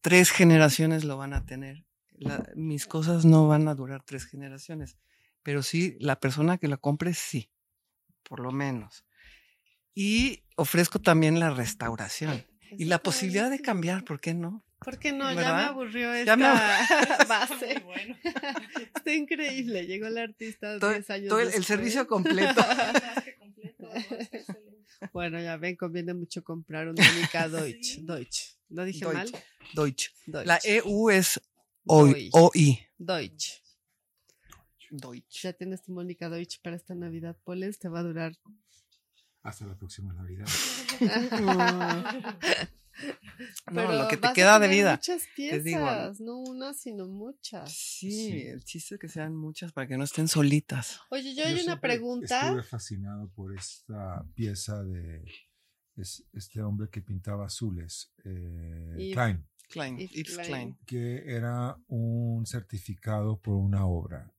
tres 0.00 0.30
generaciones 0.30 1.04
lo 1.04 1.16
van 1.16 1.32
a 1.32 1.46
tener. 1.46 1.84
La- 2.18 2.46
mis 2.54 2.86
cosas 2.86 3.24
no 3.24 3.48
van 3.48 3.68
a 3.68 3.74
durar 3.74 4.04
tres 4.04 4.26
generaciones, 4.26 4.96
pero 5.42 5.62
sí, 5.62 5.96
la 6.00 6.20
persona 6.20 6.58
que 6.58 6.68
la 6.68 6.76
compre, 6.76 7.14
sí, 7.14 7.50
por 8.22 8.40
lo 8.40 8.52
menos. 8.52 9.04
Y 9.94 10.44
ofrezco 10.56 11.00
también 11.00 11.40
la 11.40 11.50
restauración 11.50 12.44
y 12.78 12.84
la 12.84 13.02
posibilidad 13.02 13.50
de 13.50 13.60
cambiar, 13.60 14.04
¿por 14.04 14.20
qué 14.20 14.34
no? 14.34 14.64
¿Por 14.84 14.98
qué 14.98 15.12
no? 15.12 15.32
Ya 15.32 15.54
me 15.54 15.62
aburrió 15.62 16.12
esta 16.12 16.36
me 16.36 16.44
base. 17.26 17.74
Muy 17.74 17.82
bueno. 17.84 18.16
Está 18.94 19.12
increíble. 19.12 19.86
Llegó 19.86 20.06
el 20.06 20.18
artista 20.18 20.78
Todo, 20.78 20.90
10 20.90 21.10
años 21.10 21.28
todo 21.28 21.40
el, 21.40 21.64
servicio 21.64 22.06
completo. 22.08 22.62
Bueno, 25.12 25.40
ya 25.40 25.56
ven, 25.56 25.76
conviene 25.76 26.14
mucho 26.14 26.42
comprar 26.42 26.88
un 26.88 26.94
Mónica 26.94 27.48
Deutsch. 27.48 27.98
Deutsch. 27.98 28.56
¿Lo 28.70 28.84
dije 28.84 29.04
Deutsch. 29.04 29.14
mal? 29.14 29.30
Deutsch. 29.74 30.10
Deutsch. 30.26 30.46
La 30.46 30.58
EU 30.64 31.10
es 31.10 31.40
OI. 31.86 32.30
Deutsch. 32.32 32.82
Deutsch. 32.98 33.62
Deutsch. 34.90 35.42
Ya 35.42 35.52
tienes 35.52 35.82
tu 35.82 35.92
Mónica 35.92 36.28
Deutsch 36.28 36.60
para 36.62 36.76
esta 36.76 36.94
Navidad, 36.94 37.36
Poles. 37.44 37.78
Te 37.78 37.88
va 37.88 38.00
a 38.00 38.02
durar. 38.02 38.32
Hasta 39.42 39.66
la 39.66 39.76
próxima 39.76 40.12
Navidad. 40.12 40.46
No, 43.72 43.74
Pero 43.74 43.92
lo 43.94 44.06
que 44.08 44.16
te 44.18 44.32
queda 44.34 44.58
de 44.58 44.68
vida. 44.68 44.92
Muchas 44.96 45.22
piezas, 45.34 45.64
digo. 45.64 45.86
no 46.20 46.38
una, 46.40 46.74
sino 46.74 47.06
muchas. 47.08 47.72
Sí, 47.72 48.10
Sí. 48.12 48.42
el 48.42 48.62
chiste 48.64 48.94
es 48.96 49.00
que 49.00 49.08
sean 49.08 49.34
muchas 49.34 49.72
para 49.72 49.88
que 49.88 49.96
no 49.96 50.04
estén 50.04 50.28
solitas. 50.28 51.00
Oye, 51.10 51.34
yo 51.34 51.44
hay 51.44 51.58
una 51.62 51.80
pregunta. 51.80 52.42
Estuve 52.48 52.62
fascinado 52.62 53.28
por 53.30 53.56
esta 53.56 54.24
pieza 54.34 54.82
de 54.84 55.24
es- 55.96 56.22
este 56.34 56.62
hombre 56.62 56.88
que 56.90 57.00
pintaba 57.00 57.46
azules, 57.46 58.12
eh, 58.24 58.94
Yves. 58.98 59.14
Klein, 59.14 59.46
Klein, 59.70 59.98
Yves 59.98 60.34
Klein. 60.36 60.46
Klein. 60.46 60.78
que 60.86 61.22
era 61.34 61.76
un 61.88 62.44
certificado 62.46 63.40
por 63.40 63.54
una 63.54 63.86
obra 63.86 64.30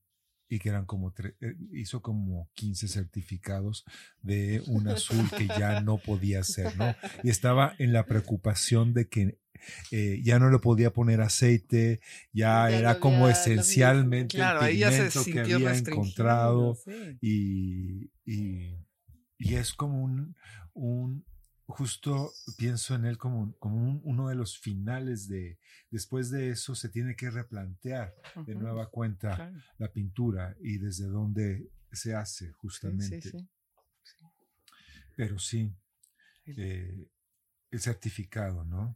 y 0.53 0.59
que 0.59 0.69
eran 0.69 0.85
como 0.85 1.11
tre- 1.13 1.35
eh, 1.41 1.55
hizo 1.73 2.01
como 2.01 2.49
15 2.53 2.87
certificados 2.87 3.85
de 4.21 4.61
un 4.67 4.87
azul 4.87 5.29
que 5.37 5.47
ya 5.57 5.81
no 5.81 5.97
podía 5.97 6.43
ser, 6.43 6.75
¿no? 6.77 6.95
Y 7.23 7.29
estaba 7.29 7.73
en 7.79 7.91
la 7.93 8.05
preocupación 8.05 8.93
de 8.93 9.07
que 9.07 9.39
eh, 9.91 10.19
ya 10.23 10.39
no 10.39 10.49
le 10.51 10.59
podía 10.59 10.91
poner 10.91 11.21
aceite, 11.21 12.01
ya, 12.33 12.69
Ya 12.69 12.77
era 12.77 12.99
como 12.99 13.29
esencialmente 13.29 14.35
Claro, 14.37 14.65
el 14.65 14.73
pigmento 14.97 15.23
que 15.33 15.39
había 15.39 15.55
encontrado 15.91 16.75
sí. 16.83 17.17
y, 17.21 18.11
y, 18.25 18.77
y 19.37 19.55
es 19.55 19.73
como 19.73 20.03
un, 20.03 20.35
un, 20.73 21.25
justo 21.75 22.31
pienso 22.57 22.93
en 22.93 23.05
él 23.05 23.17
como, 23.17 23.55
como 23.57 23.77
un- 23.77 24.01
uno 24.03 24.29
de 24.29 24.35
los 24.35 24.57
finales 24.59 25.27
de, 25.27 25.57
después 25.89 26.29
de 26.29 26.49
eso 26.51 26.75
se 26.75 26.87
tiene 26.89 27.15
que 27.15 27.31
replantear 27.31 28.13
de 28.45 28.53
nueva 28.55 28.89
cuenta 28.91 29.35
claro. 29.35 29.57
la 29.79 29.91
pintura 29.91 30.55
y 30.61 30.77
desde 30.77 31.05
dónde 31.07 31.67
se 31.91 32.13
hace 32.15 32.45
Sí, 32.47 32.51
justamente. 32.57 33.21
sí, 33.21 33.29
sí. 33.31 33.49
Pero 35.15 35.39
sí, 35.39 35.73
eh, 36.45 37.07
el 37.71 37.79
certificado, 37.79 38.63
¿no? 38.65 38.95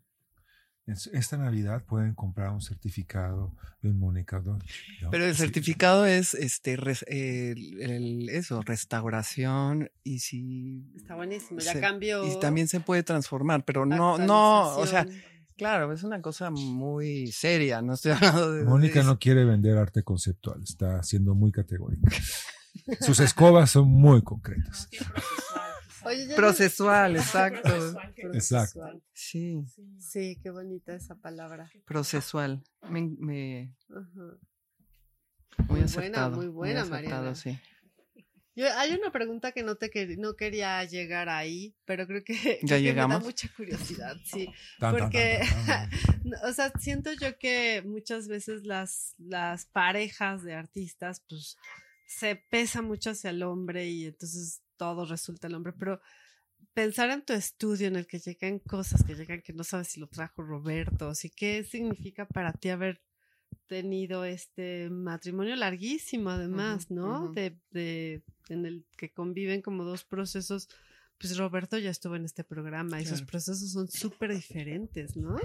Esta 0.88 1.36
Navidad 1.38 1.84
pueden 1.84 2.14
comprar 2.16 2.50
un 2.52 2.62
certificado 2.62 3.54
de 3.82 3.90
un 3.90 4.00
Mónica 4.00 4.40
Deutsch, 4.40 4.72
¿no? 5.02 5.10
Pero 5.12 5.26
el 5.26 5.34
Sí. 5.36 5.42
certificado 5.42 6.06
es 6.06 6.34
este 6.34 6.78
res- 6.78 7.04
el- 7.10 7.82
el- 7.82 8.30
eso, 8.30 8.62
restauración 8.62 9.92
y 10.04 10.20
si 10.20 10.86
Está 10.96 11.16
buenísimo, 11.16 11.60
ya 11.60 11.74
se- 11.74 11.82
cambió. 11.82 12.24
y 12.26 12.40
también 12.40 12.68
se 12.70 12.80
puede 12.80 13.04
transformar, 13.04 13.66
pero 13.66 13.86
no, 13.86 14.18
no, 14.18 14.78
o 14.78 14.88
sea, 14.88 15.06
claro, 15.58 15.92
es 15.92 16.04
una 16.04 16.22
cosa 16.22 16.52
muy 16.52 17.32
seria, 17.34 17.82
no 17.82 17.94
estoy 17.96 18.12
hablando 18.46 18.54
de... 18.54 18.64
Mónica 18.64 19.04
no 19.04 19.20
quiere 19.20 19.44
vender 19.44 19.78
arte 19.78 20.04
conceptual, 20.04 20.64
está 20.64 21.04
siendo 21.04 21.36
muy 21.36 21.52
categórica. 21.52 22.10
Sus 23.02 23.20
escobas 23.20 23.72
son 23.72 23.90
muy 23.90 24.22
concretas. 24.22 24.88
Sí, 24.90 24.98
quizá. 25.00 25.12
Oye, 26.06 26.28
ya 26.28 26.36
Procesual, 26.36 27.16
exacto. 27.18 27.62
procesual, 27.64 28.14
que- 28.16 28.22
Exacto. 28.28 29.02
Sí, 29.14 29.64
Sí. 30.00 30.40
Qué 30.42 30.50
bonita 30.52 30.94
esa 30.96 31.16
palabra. 31.16 31.70
procesual. 31.86 32.64
Me, 32.90 33.02
me- 33.20 33.76
Ajá. 33.90 34.38
muy, 35.60 35.68
buena, 35.68 35.86
acertado. 35.86 36.36
muy 36.36 36.48
buena, 36.48 36.82
acertado, 36.82 37.04
Mariana. 37.04 37.36
sí. 37.36 37.60
Yo, 38.56 38.66
hay 38.76 38.92
una 38.96 39.12
pregunta 39.12 39.52
que 39.52 39.62
no 39.62 39.76
te 39.76 39.92
quer- 39.92 40.18
no 40.18 40.36
quería 40.36 40.84
llegar 40.84 41.30
ahí, 41.30 41.76
pero 41.86 42.08
creo 42.08 42.24
que, 42.24 42.34
creo 42.62 42.80
que 42.82 42.94
me 42.94 43.14
da 43.14 43.20
mucha 43.20 43.48
curiosidad, 43.56 44.16
sí. 44.26 44.50
Tan, 44.80 44.98
Porque- 44.98 45.42
tan, 45.48 45.66
tan, 45.68 45.90
tan. 45.90 46.22
No, 46.24 46.38
O 46.50 46.54
sea, 46.54 46.72
siento 46.80 47.12
yo 47.14 47.38
que 47.38 47.84
muchas 47.86 48.28
veces 48.28 48.66
las, 48.66 49.14
las 49.20 49.66
parejas 49.68 50.42
de 50.44 50.56
artistas, 50.56 51.24
pues, 51.30 51.56
se 52.08 52.36
pesa 52.36 52.82
mucho 52.82 53.12
hacia 53.12 53.30
el 53.30 53.44
hombre 53.44 53.90
y 53.90 54.06
entonces 54.06 54.64
todo 54.78 55.06
resulta 55.06 55.48
el 55.48 55.56
hombre, 55.56 55.74
pero 55.74 56.00
pensar 56.74 57.10
en 57.10 57.24
tu 57.24 57.34
estudio 57.34 57.88
en 57.88 57.96
el 57.96 58.08
que 58.08 58.20
llegan 58.20 58.60
cosas 58.60 59.04
que 59.04 59.16
llegan 59.16 59.42
que 59.42 59.54
no 59.54 59.64
sabes 59.64 59.88
si 59.90 60.00
lo 60.00 60.08
trajo 60.08 60.44
Roberto, 60.44 61.10
o 61.10 61.16
si 61.16 61.30
qué 61.30 61.64
significa 61.64 62.26
para 62.28 62.54
ti 62.54 62.70
haber 62.70 63.02
tenido 63.68 64.24
este 64.26 64.90
matrimonio 64.90 65.56
larguísimo 65.56 66.30
además, 66.30 66.90
¿no? 66.92 67.32
de, 67.34 67.58
de, 67.72 68.22
en 68.50 68.66
el 68.66 68.86
que 68.98 69.12
conviven 69.12 69.62
como 69.62 69.84
dos 69.84 70.04
procesos. 70.04 70.70
Pues 71.20 71.36
Roberto 71.38 71.78
ya 71.80 71.90
estuvo 71.90 72.16
en 72.16 72.26
este 72.26 72.44
programa 72.44 73.02
y 73.02 73.06
sus 73.06 73.24
procesos 73.24 73.72
son 73.72 73.88
súper 73.88 74.34
diferentes, 74.36 75.16
¿no? 75.18 75.36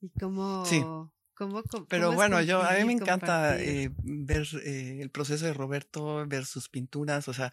Y 0.00 0.08
cómo... 0.18 0.64
Sí. 0.64 0.80
cómo- 0.80 1.62
cómo- 1.64 1.86
Pero 1.88 2.06
cómo 2.06 2.16
bueno, 2.16 2.40
yo 2.40 2.62
a 2.62 2.72
mí 2.78 2.84
me 2.86 2.92
encanta 2.94 3.60
eh, 3.60 3.90
ver 4.02 4.46
eh, 4.64 4.98
el 5.02 5.10
proceso 5.10 5.44
de 5.44 5.52
Roberto, 5.52 6.26
ver 6.26 6.46
sus 6.46 6.70
pinturas, 6.70 7.28
o 7.28 7.34
sea, 7.34 7.52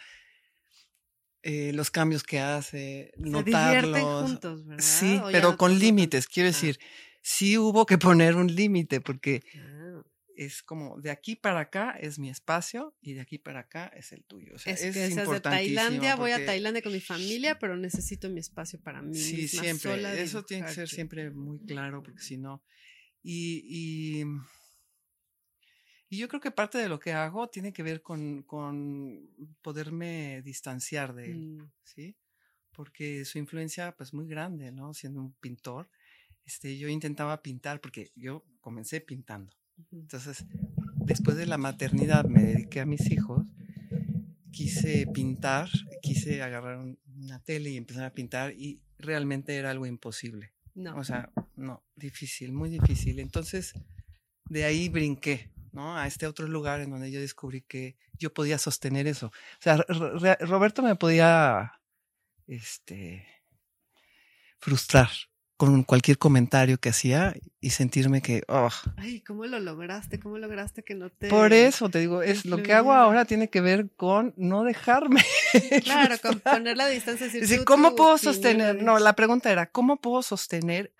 eh, 1.43 1.72
los 1.73 1.89
cambios 1.91 2.23
que 2.23 2.39
hace, 2.39 3.11
Se 3.15 3.22
notarlos. 3.30 4.22
juntos, 4.30 4.65
¿verdad? 4.65 4.84
Sí, 4.84 5.19
¿O 5.22 5.30
ya 5.30 5.31
pero 5.31 5.51
no 5.51 5.57
con 5.57 5.77
límites, 5.80 6.27
quiero 6.27 6.49
Ah. 6.49 6.51
decir, 6.51 6.80
sí 7.22 7.57
hubo 7.57 7.85
que 7.85 7.97
poner 7.97 8.35
un 8.35 8.53
límite 8.53 9.01
porque 9.01 9.41
Ah, 9.55 10.01
es 10.35 10.63
como 10.63 10.99
de 10.99 11.11
aquí 11.11 11.35
para 11.35 11.59
acá 11.59 11.91
es 11.99 12.18
mi 12.18 12.30
espacio 12.30 12.95
y 13.01 13.13
de 13.13 13.22
aquí 13.22 13.38
para 13.38 13.61
acá 13.61 13.88
es 13.95 14.11
el 14.11 14.23
tuyo. 14.23 14.53
O 14.55 14.57
sea, 14.57 14.73
es 14.73 14.81
es, 14.84 14.93
que 14.95 15.11
seas 15.11 15.30
de 15.30 15.39
Tailandia, 15.41 16.15
voy 16.15 16.31
a 16.31 16.45
Tailandia 16.45 16.81
con 16.81 16.93
mi 16.93 17.01
familia, 17.01 17.59
pero 17.59 17.76
necesito 17.77 18.30
mi 18.30 18.39
espacio 18.39 18.80
para 18.81 19.01
mí. 19.01 19.13
Sí, 19.15 19.35
misma, 19.38 19.61
siempre. 19.61 19.91
sola, 19.95 20.13
Eso 20.15 20.43
tiene 20.43 20.65
que 20.65 20.73
ser 20.73 20.89
siempre 20.89 21.31
muy 21.31 21.59
claro, 21.65 22.01
porque 22.01 22.22
si 22.22 22.38
no. 22.38 22.63
Y, 23.23 24.22
y, 24.22 24.26
y 26.11 26.17
yo 26.17 26.27
creo 26.27 26.41
que 26.41 26.51
parte 26.51 26.77
de 26.77 26.89
lo 26.89 26.99
que 26.99 27.13
hago 27.13 27.47
tiene 27.49 27.71
que 27.73 27.81
ver 27.83 28.01
con, 28.03 28.43
con 28.43 29.27
poderme 29.63 30.41
distanciar 30.43 31.15
de 31.15 31.31
él, 31.31 31.38
Mm, 31.57 31.71
¿sí? 31.83 32.15
Porque 32.73 33.25
su 33.25 33.38
influencia, 33.39 33.95
pues, 33.95 34.13
muy 34.13 34.27
grande, 34.27 34.71
¿no? 34.71 34.93
Siendo 34.93 35.19
un 35.21 35.33
pintor. 35.33 35.89
Este, 36.45 36.77
yo 36.77 36.88
intentaba 36.89 37.41
pintar 37.41 37.79
porque 37.81 38.11
yo 38.15 38.43
comencé 38.59 38.99
pintando. 39.01 39.55
Entonces, 39.91 40.45
después 41.05 41.38
de 41.38 41.45
la 41.45 41.57
maternidad 41.57 42.25
me 42.25 42.43
dediqué 42.43 42.81
a 42.81 42.85
mis 42.85 43.09
hijos, 43.09 43.45
quise 44.51 45.07
pintar, 45.13 45.69
quise 46.01 46.41
agarrar 46.41 46.77
un- 46.77 46.99
una 47.15 47.39
tele 47.39 47.69
y 47.71 47.77
empezar 47.77 48.03
a 48.03 48.13
pintar 48.13 48.53
y 48.53 48.81
realmente 48.99 49.55
era 49.55 49.71
algo 49.71 49.85
imposible. 49.85 50.53
No. 50.75 50.97
O 50.97 51.03
sea, 51.03 51.31
no, 51.55 51.83
difícil, 51.95 52.51
muy 52.53 52.69
difícil. 52.69 53.19
Entonces, 53.19 53.73
de 54.49 54.63
ahí 54.65 54.89
brinqué, 54.89 55.49
¿no? 55.72 55.98
A 55.98 56.07
este 56.07 56.27
otro 56.27 56.48
lugar 56.48 56.81
en 56.81 56.91
donde 56.91 57.11
yo 57.11 57.19
descubrí 57.19 57.61
que 57.61 57.95
yo 58.18 58.34
podía 58.34 58.57
sostener 58.57 59.07
eso. 59.07 59.27
O 59.27 59.31
sea, 59.61 59.77
Ro- 59.77 60.19
Ro- 60.19 60.38
Roberto 60.41 60.81
me 60.81 60.95
podía, 60.95 61.73
este, 62.48 63.26
frustrar 64.60 65.10
con 65.57 65.84
cualquier 65.84 66.18
comentario 66.18 66.80
que 66.80 66.89
hacía 66.89 67.35
y 67.60 67.69
sentirme 67.69 68.22
que, 68.23 68.41
oh, 68.48 68.69
Ay, 68.98 69.22
¿cómo 69.22 69.45
lo 69.45 69.60
lograste? 69.60 70.19
¿Cómo 70.19 70.39
lograste 70.39 70.81
que 70.84 70.95
no 70.95 71.11
te... 71.11 71.27
por 71.27 71.53
eso 71.53 71.88
te 71.88 71.99
digo, 71.99 72.23
es 72.23 72.45
lo 72.45 72.64
que 72.64 72.73
hago 72.73 72.93
ahora 72.93 73.26
tiene 73.26 73.49
que 73.52 73.61
ver 73.61 73.91
con 73.95 74.34
no 74.38 74.64
dejarme. 74.64 75.22
Claro, 75.84 76.15
con 76.22 76.39
poner 76.39 76.77
la 76.77 76.88
distancia. 76.88 77.26
Decir, 77.27 77.41
Decir, 77.41 77.64
¿cómo 77.65 77.95
puedo 77.95 78.18
sostener? 78.18 78.81
No, 78.81 78.98
la 78.99 79.14
pregunta 79.14 79.52
era, 79.52 79.69
¿cómo 79.69 79.98
puedo 79.98 80.23
sostener 80.23 80.93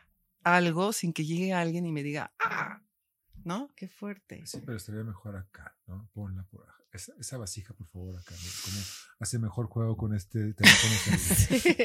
algo 0.44 0.92
sin 0.94 1.14
que 1.14 1.26
llegue 1.26 1.54
alguien 1.54 1.86
y 1.86 1.92
me 1.92 2.04
diga, 2.04 2.32
ah, 2.40 2.82
¿no? 3.46 3.70
Qué 3.76 3.88
fuerte. 3.88 4.46
Sí, 4.46 4.60
pero 4.66 4.78
estaría 4.78 5.04
mejor 5.04 5.36
acá, 5.36 5.76
¿no? 5.88 6.10
Ponla 6.14 6.44
por 6.44 6.64
acá. 6.64 6.76
Esa, 6.94 7.14
esa 7.20 7.38
vasija, 7.38 7.74
por 7.74 7.88
favor, 7.88 8.18
acá. 8.18 8.36
¿no? 8.36 8.50
Como 8.66 8.78
hace 9.20 9.40
mejor 9.40 9.68
juego 9.68 9.96
con 9.96 10.14
este 10.14 10.54
teléfono. 10.54 10.94
Sí. 11.62 11.76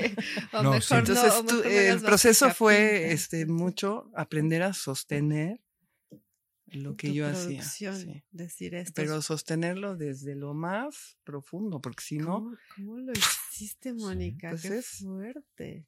O 0.52 0.62
No, 0.62 0.70
mejor 0.72 0.82
sí. 0.82 0.94
no, 0.94 0.98
Entonces, 1.00 1.32
o 1.32 1.42
mejor 1.44 1.66
el 1.66 2.00
proceso 2.00 2.44
vasija 2.46 2.54
fue 2.58 3.12
este, 3.12 3.46
mucho 3.46 4.10
aprender 4.16 4.62
a 4.62 4.72
sostener 4.72 5.62
lo 6.66 6.96
que 6.96 7.08
Tu 7.08 7.14
yo 7.14 7.28
hacía. 7.28 7.62
sí. 7.62 8.24
Decir 8.32 8.74
esto. 8.74 8.92
Pero 8.96 9.22
sostenerlo 9.22 9.96
desde 9.96 10.34
lo 10.34 10.52
más 10.54 11.16
profundo, 11.22 11.80
porque 11.80 12.02
si 12.02 12.18
no, 12.18 12.26
¿Cómo, 12.40 12.56
cómo 12.74 12.98
lo 12.98 13.12
hiciste, 13.12 13.92
Mónica? 13.94 14.50
pues 14.50 14.62
Qué 14.62 14.78
es- 14.78 14.88
fuerte. 14.98 15.86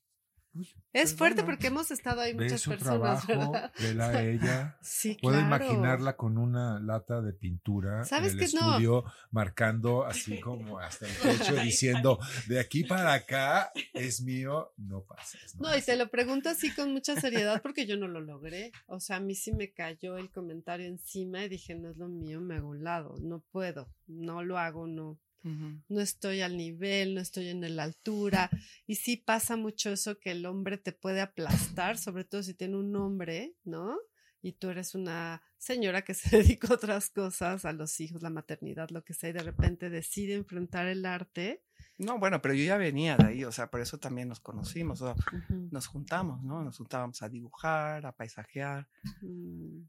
Uy, 0.58 0.64
Es 0.92 1.10
pues 1.10 1.14
fuerte 1.16 1.42
bueno. 1.42 1.54
porque 1.56 1.66
hemos 1.68 1.90
estado 1.90 2.20
ahí 2.20 2.34
muchas 2.34 2.60
su 2.60 2.70
personas, 2.70 3.24
trabajo, 3.26 3.52
¿verdad? 3.52 3.72
vela 3.80 4.08
a 4.08 4.22
ella. 4.22 4.78
Sí, 4.82 5.16
Puedo 5.22 5.38
claro. 5.38 5.64
imaginarla 5.64 6.16
con 6.16 6.38
una 6.38 6.80
lata 6.80 7.20
de 7.20 7.32
pintura 7.32 8.04
¿Sabes 8.04 8.32
en 8.32 8.40
el 8.40 8.46
qué? 8.50 8.56
No. 8.56 8.70
estudio, 8.72 9.04
marcando 9.30 10.04
así 10.04 10.40
como 10.40 10.78
hasta 10.78 11.06
el 11.06 11.16
techo, 11.16 11.54
diciendo, 11.56 12.18
de 12.48 12.58
aquí 12.60 12.84
para 12.84 13.12
acá 13.12 13.70
es 13.94 14.20
mío, 14.22 14.72
no 14.76 15.02
pases. 15.04 15.54
No, 15.56 15.76
y 15.76 15.82
te 15.82 15.96
lo 15.96 16.08
pregunto 16.10 16.48
así 16.48 16.74
con 16.74 16.92
mucha 16.92 17.20
seriedad 17.20 17.62
porque 17.62 17.86
yo 17.86 17.96
no 17.96 18.08
lo 18.08 18.20
logré. 18.20 18.72
O 18.86 18.98
sea, 19.00 19.16
a 19.16 19.20
mí 19.20 19.34
sí 19.34 19.52
me 19.52 19.72
cayó 19.72 20.16
el 20.18 20.30
comentario 20.30 20.86
encima 20.86 21.44
y 21.44 21.48
dije, 21.48 21.74
no 21.74 21.90
es 21.90 21.96
lo 21.96 22.08
mío, 22.08 22.40
me 22.40 22.56
hago 22.56 22.68
un 22.70 22.82
lado. 22.82 23.14
No 23.20 23.40
puedo, 23.52 23.88
no 24.06 24.42
lo 24.42 24.58
hago, 24.58 24.86
no. 24.86 25.18
No 25.42 26.00
estoy 26.00 26.40
al 26.42 26.56
nivel, 26.56 27.14
no 27.14 27.20
estoy 27.20 27.48
en 27.48 27.76
la 27.76 27.84
altura. 27.84 28.50
Y 28.86 28.96
sí 28.96 29.16
pasa 29.16 29.56
mucho 29.56 29.90
eso 29.90 30.18
que 30.18 30.32
el 30.32 30.44
hombre 30.46 30.78
te 30.78 30.92
puede 30.92 31.20
aplastar, 31.20 31.98
sobre 31.98 32.24
todo 32.24 32.42
si 32.42 32.54
tiene 32.54 32.76
un 32.76 32.90
nombre, 32.92 33.54
¿no? 33.64 33.98
Y 34.40 34.52
tú 34.52 34.70
eres 34.70 34.94
una 34.94 35.42
señora 35.56 36.02
que 36.02 36.14
se 36.14 36.36
dedica 36.38 36.68
a 36.68 36.74
otras 36.74 37.10
cosas, 37.10 37.64
a 37.64 37.72
los 37.72 37.98
hijos, 38.00 38.22
la 38.22 38.30
maternidad, 38.30 38.90
lo 38.90 39.04
que 39.04 39.14
sea, 39.14 39.30
y 39.30 39.32
de 39.32 39.42
repente 39.42 39.90
decide 39.90 40.34
enfrentar 40.34 40.86
el 40.86 41.04
arte. 41.04 41.62
No, 41.96 42.18
bueno, 42.18 42.40
pero 42.40 42.54
yo 42.54 42.64
ya 42.64 42.76
venía 42.76 43.16
de 43.16 43.26
ahí, 43.26 43.44
o 43.44 43.50
sea, 43.50 43.70
por 43.70 43.80
eso 43.80 43.98
también 43.98 44.28
nos 44.28 44.38
conocimos, 44.40 45.02
o 45.02 45.14
sea, 45.14 45.24
nos 45.72 45.86
juntamos, 45.88 46.42
¿no? 46.44 46.62
Nos 46.62 46.76
juntábamos 46.78 47.22
a 47.22 47.28
dibujar, 47.28 48.06
a 48.06 48.12
paisajear. 48.12 48.88
Mm, 49.20 49.82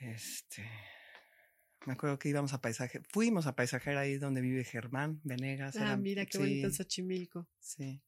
Este, 0.00 0.66
me 1.86 1.94
acuerdo 1.94 2.18
que 2.18 2.28
íbamos 2.28 2.52
a 2.52 2.60
paisaje, 2.60 3.00
fuimos 3.10 3.46
a 3.46 3.56
paisajear 3.56 3.96
ahí 3.96 4.18
donde 4.18 4.40
vive 4.40 4.64
Germán 4.64 5.20
Venegas. 5.24 5.76
Ah, 5.76 5.82
era- 5.82 5.96
mira 5.96 6.26
qué 6.26 6.38
bonito 6.38 6.66
en 6.66 6.72
sí, 6.72 6.76
Xochimilco. 6.78 7.48
Sí. 7.58 8.00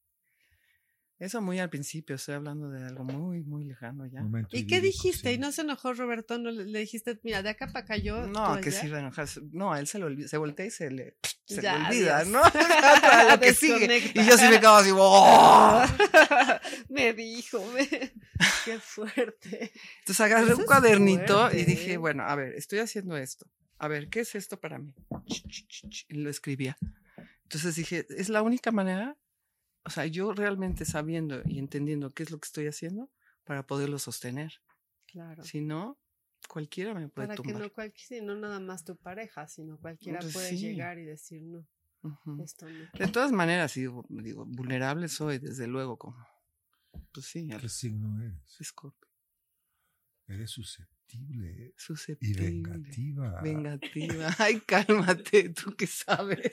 Eso 1.19 1.41
muy 1.41 1.61
al 1.61 1.71
principio, 1.71 2.17
estoy 2.17 2.35
hablando 2.35 2.69
de 2.69 2.85
algo 2.85 3.05
muy, 3.05 3.45
muy 3.45 3.65
lejano 3.65 4.07
ya. 4.07 4.23
Momento 4.23 4.57
¿Y 4.57 4.67
qué 4.67 4.81
dijiste? 4.81 5.29
sí. 5.29 5.35
¿Y 5.37 5.39
no 5.39 5.53
se 5.53 5.61
enojó 5.63 5.93
Roberto? 5.95 6.37
¿No 6.37 6.51
le, 6.51 6.65
le 6.65 6.81
dijiste, 6.81 7.21
mira, 7.23 7.45
de 7.45 7.51
acá 7.51 7.69
para 7.69 7.85
acá 7.85 7.97
yo? 7.97 8.27
No, 8.27 8.61
que 8.61 8.71
allá"? 8.71 8.81
sí, 8.81 8.87
enojarse. 8.89 9.41
No, 9.53 9.73
a 9.73 9.79
él 9.79 9.87
se 9.87 10.01
le 10.01 10.07
olvida, 10.07 10.27
se 10.27 10.37
voltea 10.37 10.67
y 10.67 10.71
se 10.73 10.91
le, 10.91 11.17
se 11.47 11.63
Ya, 11.63 11.79
le 11.79 11.85
olvida, 11.87 12.19
adiós. 12.19 12.33
¿no? 12.33 12.43
Lo 13.31 13.39
que 13.41 13.55
sigue. 13.55 13.99
Y 14.17 14.27
yo 14.27 14.37
sí 14.37 14.49
me 14.49 14.59
quedo 14.59 14.75
así, 14.75 14.91
¡oh! 14.93 15.85
me 16.89 17.13
dijo, 17.15 17.65
me... 17.73 17.87
qué 18.65 18.81
fuerte. 18.81 19.73
Entonces 20.01 20.21
agarré 20.21 20.51
Eso 20.51 20.57
un 20.59 20.65
cuadernito 20.67 21.39
fuerte, 21.43 21.61
y 21.61 21.65
dije, 21.65 21.97
bueno, 21.99 22.25
a 22.25 22.35
ver, 22.35 22.55
estoy 22.55 22.81
haciendo 22.81 23.17
esto. 23.17 23.47
A 23.83 23.89
ver, 23.89 24.09
¿qué 24.09 24.21
es 24.21 24.37
esto 24.37 24.61
para 24.61 24.79
mí? 24.79 24.95
Y 26.09 26.15
lo 26.15 26.31
escribía. 26.31 26.79
Entonces 27.43 27.75
dije, 27.75 28.07
es 28.11 28.29
la 28.29 28.41
única 28.43 28.71
manera, 28.71 29.19
o 29.85 29.91
sea, 29.91 30.07
yo 30.07 30.33
realmente 30.35 30.85
sabiendo 30.85 31.43
y 31.47 31.59
entendiendo 31.59 32.09
qué 32.11 32.23
es 32.23 32.31
lo 32.31 32.39
que 32.39 32.47
estoy 32.47 32.69
haciendo 32.69 33.11
para 33.43 33.67
poderlo 33.67 33.99
sostener. 33.99 34.63
Claro. 35.07 35.43
Si 35.43 35.61
no, 35.61 35.99
cualquiera 36.49 36.95
me 36.95 37.09
puede 37.09 37.27
Para 37.27 37.43
que 37.43 37.53
no 37.53 37.73
cualquiera, 37.73 38.25
no 38.25 38.37
nada 38.37 38.61
más 38.61 38.85
tu 38.85 38.97
pareja, 38.97 39.49
sino 39.49 39.77
cualquiera 39.81 40.21
Pues 40.21 40.33
puede 40.33 40.51
sí. 40.51 40.59
llegar 40.59 40.99
y 41.01 41.05
decir 41.05 41.43
no, 41.43 41.67
esto 42.41 42.69
no. 42.71 42.89
De 42.97 43.09
todas 43.09 43.33
maneras, 43.33 43.75
digo, 43.75 44.07
digo, 44.09 44.47
vulnerable 44.47 45.09
soy, 45.09 45.41
desde 45.41 45.67
luego, 45.67 45.99
como, 45.99 46.25
pues 47.13 47.27
sí, 47.27 47.49
¿Qué 47.49 47.55
al 47.55 47.69
signo 47.69 48.23
eres? 48.23 48.61
Escorpio. 48.61 49.11
Eres 50.29 50.53
susceptible 50.53 51.02
y 51.15 51.73
Susceptible. 51.77 52.43
vengativa. 52.51 53.41
Vengativa. 53.43 54.35
Ay, 54.39 54.61
cálmate, 54.61 55.51
tú 55.51 55.75
que 55.77 55.87
sabes. 55.87 56.51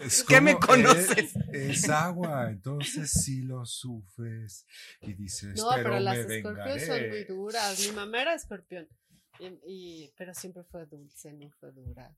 Es 0.00 0.24
¿Qué 0.24 0.40
me 0.40 0.54
como- 0.54 0.66
conoces? 0.66 1.36
Es, 1.52 1.82
es 1.82 1.88
agua, 1.88 2.50
entonces 2.50 3.10
sí 3.10 3.42
lo 3.42 3.64
sufres 3.64 4.66
y 5.02 5.12
dices, 5.14 5.56
No, 5.56 5.68
pero, 5.74 5.84
pero, 5.84 6.00
las 6.00 6.18
escorpios 6.18 6.82
son 6.82 7.08
muy 7.08 7.24
duras. 7.24 7.78
Mi 7.86 7.92
mamá 7.92 8.22
era 8.22 8.34
escorpión, 8.34 8.88
y, 9.38 9.46
y- 9.66 10.12
pero 10.16 10.34
siempre 10.34 10.64
fue 10.64 10.86
dulce, 10.86 11.32
no 11.32 11.50
fue 11.60 11.70
dura. 11.72 12.14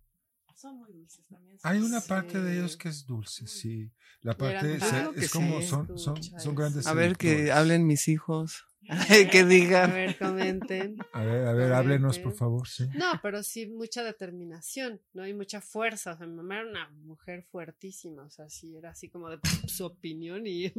Son 0.56 0.78
muy 0.78 0.90
dulces 0.90 1.26
también. 1.28 1.58
Hay 1.64 1.80
una 1.80 2.00
parte 2.00 2.40
de 2.40 2.54
ellos 2.54 2.78
que 2.78 2.88
es 2.88 3.04
dulce, 3.06 3.46
sí. 3.46 3.92
La 4.22 4.32
Y 4.32 4.36
parte 4.36 4.78
Claro 4.78 5.12
es 5.14 5.30
como 5.30 5.60
sí. 5.60 5.66
son, 5.66 5.98
son, 5.98 6.54
grandes. 6.54 6.86
A 6.86 6.94
ver 6.94 7.18
que 7.18 7.52
hablen 7.52 7.86
mis 7.86 8.08
hijos. 8.08 8.64
que 9.30 9.40
A 9.40 9.44
digan. 9.44 9.92
ver, 9.92 10.16
comenten. 10.16 10.96
A 11.12 11.20
ver, 11.20 11.30
a 11.30 11.34
ver, 11.34 11.48
A 11.48 11.52
ver, 11.52 11.72
háblenos, 11.74 12.18
por 12.18 12.32
favor, 12.32 12.66
sí. 12.66 12.88
No, 12.94 13.20
pero 13.22 13.42
sí 13.42 13.66
mucha 13.66 14.02
determinación, 14.02 15.02
¿no? 15.12 15.24
hay 15.24 15.34
mucha 15.34 15.60
fuerza. 15.60 16.12
O 16.12 16.16
sea, 16.16 16.26
mi 16.26 16.36
mamá 16.36 16.60
era 16.60 16.70
una 16.70 16.88
mujer 17.04 17.44
fuertísima, 17.50 18.24
o 18.24 18.30
sea, 18.30 18.48
sí 18.48 18.74
era 18.78 18.90
así 18.90 19.10
como 19.10 19.28
de 19.28 19.38
su 19.68 19.84
opinión 19.84 20.46
y 20.46 20.72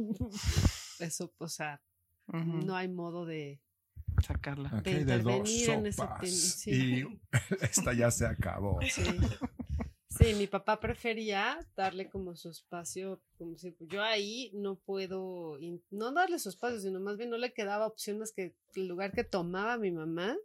eso, 0.98 1.32
o 1.38 1.48
sea, 1.48 1.80
no 2.26 2.74
hay 2.74 2.88
modo 2.88 3.26
de... 3.26 3.62
Sacarla. 4.26 4.70
Aquí 4.72 4.90
hay 4.90 5.04
de 5.04 5.18
dos 5.18 5.48
intervenir 5.48 5.70
en 5.70 5.86
ese 5.86 5.96
sopas 5.98 6.30
sí. 6.30 6.70
y 6.72 7.20
esta 7.60 7.92
ya 7.92 8.10
se 8.10 8.26
acabó. 8.26 8.80
Sí. 8.82 9.04
Sí, 10.28 10.34
mi 10.34 10.46
papá 10.46 10.78
prefería 10.78 11.58
darle 11.74 12.10
como 12.10 12.36
su 12.36 12.50
espacio, 12.50 13.22
como 13.38 13.56
si 13.56 13.74
yo 13.80 14.02
ahí 14.02 14.50
no 14.52 14.76
puedo, 14.76 15.58
no 15.90 16.12
darle 16.12 16.38
su 16.38 16.50
espacio, 16.50 16.78
sino 16.80 17.00
más 17.00 17.16
bien 17.16 17.30
no 17.30 17.38
le 17.38 17.54
quedaba 17.54 17.86
opción 17.86 18.18
más 18.18 18.32
que 18.32 18.54
el 18.74 18.88
lugar 18.88 19.12
que 19.12 19.24
tomaba 19.24 19.78
mi 19.78 19.90
mamá, 19.90 20.36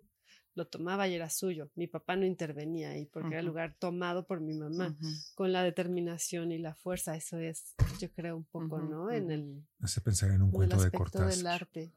lo 0.56 0.68
tomaba 0.68 1.10
y 1.10 1.16
era 1.16 1.30
suyo. 1.30 1.70
Mi 1.76 1.88
papá 1.88 2.16
no 2.16 2.26
intervenía 2.26 2.92
ahí 2.92 3.08
porque 3.08 3.30
era 3.32 3.42
el 3.42 3.46
lugar 3.46 3.76
tomado 3.78 4.26
por 4.26 4.40
mi 4.40 4.54
mamá, 4.54 4.96
con 5.36 5.52
la 5.52 5.64
determinación 5.64 6.54
y 6.54 6.60
la 6.60 6.76
fuerza. 6.76 7.18
Eso 7.18 7.40
es, 7.40 7.76
yo 8.00 8.10
creo, 8.14 8.38
un 8.38 8.46
poco, 8.46 8.80
¿no? 8.80 9.12
En 9.12 9.32
el, 9.32 9.68
Hace 9.82 10.00
pensar 10.00 10.30
en 10.30 10.44
un 10.44 10.48
en 10.48 10.48
el 10.48 10.56
cuento 10.56 10.78
de 10.78 10.86
aspecto 10.86 11.20
del 11.20 11.28
Cortázar. 11.28 11.54
arte. 11.54 11.92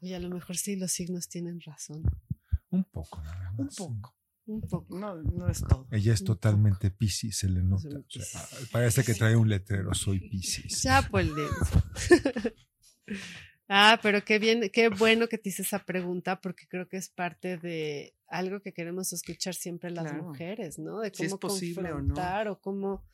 Oye, 0.00 0.14
a 0.14 0.20
lo 0.20 0.28
mejor 0.28 0.56
sí 0.56 0.76
los 0.76 0.92
signos 0.92 1.28
tienen 1.28 1.60
razón. 1.60 2.04
Un 2.70 2.84
poco, 2.84 3.20
nada 3.22 3.50
más. 3.52 3.80
Un 3.80 4.00
poco. 4.00 4.15
Un 4.46 4.60
poco. 4.62 4.96
No, 4.98 5.16
no 5.22 5.48
es 5.48 5.60
todo. 5.62 5.86
Ella 5.90 6.12
es 6.14 6.20
Un 6.20 6.26
totalmente 6.28 6.90
Piscis, 6.90 7.38
se 7.38 7.48
le 7.48 7.62
nota. 7.62 7.88
O 7.88 7.90
sea, 7.90 8.00
Piscis. 8.02 8.68
parece 8.70 9.02
que 9.04 9.14
trae 9.14 9.34
un 9.36 9.48
letrero, 9.48 9.92
soy 9.94 10.20
Piscis. 10.28 10.82
Ya, 10.84 11.02
pues. 11.10 11.28
ah, 13.68 13.98
pero 14.02 14.24
qué 14.24 14.38
bien, 14.38 14.70
qué 14.72 14.88
bueno 14.88 15.28
que 15.28 15.38
te 15.38 15.48
hice 15.48 15.62
esa 15.62 15.84
pregunta, 15.84 16.40
porque 16.40 16.66
creo 16.68 16.88
que 16.88 16.96
es 16.96 17.08
parte 17.08 17.58
de 17.58 18.14
algo 18.28 18.60
que 18.60 18.72
queremos 18.72 19.12
escuchar 19.12 19.54
siempre 19.54 19.90
las 19.90 20.04
Claro. 20.04 20.24
mujeres, 20.24 20.78
¿no? 20.78 21.00
De 21.00 21.10
Si 21.14 21.24
es 21.24 21.34
cómo 21.34 21.52
o 21.52 21.58
no. 21.58 21.74
confrontar 21.74 22.48
o, 22.48 22.60
cómo 22.60 23.04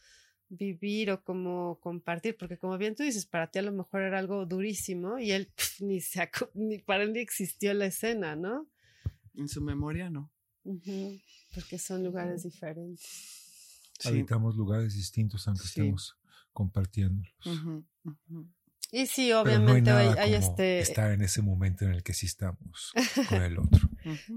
vivir 0.49 1.11
o 1.11 1.23
cómo 1.25 1.79
compartir, 1.81 2.37
porque 2.39 2.59
como 2.59 2.77
bien 2.77 2.95
tú 2.95 3.03
dices, 3.03 3.25
para 3.27 3.47
ti 3.51 3.59
a 3.59 3.63
lo 3.63 3.73
mejor 3.73 4.03
era 4.03 4.19
algo 4.19 4.45
durísimo 4.47 5.19
y 5.19 5.31
él 5.33 5.51
ni 5.81 6.01
se 6.01 6.31
ni 6.55 6.79
para 6.79 7.05
él 7.05 7.13
ni 7.15 7.21
existió 7.21 7.73
la 7.75 7.87
escena, 7.87 8.37
¿no? 8.37 8.69
En 9.35 9.49
su 9.49 9.63
memoria 9.63 10.11
no. 10.11 10.31
Porque 11.55 11.79
son 11.79 12.03
lugares 12.05 12.43
diferentes. 12.45 13.05
Sí. 13.99 14.09
Habitamos 14.09 14.57
lugares 14.57 14.95
distintos 14.95 15.47
aunque 15.49 15.63
Sí. 15.65 15.81
estemos 15.81 16.17
compartiéndolos. 16.53 17.33
Y 18.95 19.07
sí, 19.07 19.29
Pero 19.29 19.43
no 19.45 19.49
hay 19.51 19.57
obviamente 19.57 19.91
hay, 19.91 20.09
nada 20.09 20.23
hay 20.23 20.33
como 20.35 20.45
este... 20.51 20.79
estar 20.81 21.13
en 21.13 21.23
ese 21.23 21.41
momento 21.41 21.85
en 21.87 21.93
el 21.93 22.03
que 22.03 22.13
sí 22.13 22.27
estamos 22.27 22.93
con 23.29 23.43
el 23.43 23.59
otro. 23.59 23.89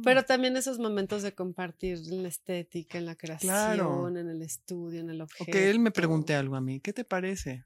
Pero 0.04 0.24
también 0.24 0.56
esos 0.56 0.80
momentos 0.80 1.24
de 1.24 1.34
compartir 1.36 1.98
en 2.10 2.24
la 2.24 2.30
estética, 2.30 2.98
en 2.98 3.06
la 3.06 3.16
creación, 3.16 3.50
Claro. 3.52 4.08
en 4.08 4.18
el 4.30 4.42
estudio, 4.42 5.02
en 5.02 5.10
el 5.10 5.20
O 5.22 5.24
objeto. 5.26 5.52
que 5.52 5.70
él 5.70 5.80
me 5.80 5.92
pregunte 5.92 6.36
algo 6.36 6.56
a 6.56 6.62
mí, 6.62 6.80
¿qué 6.80 6.94
te 6.94 7.04
parece? 7.04 7.66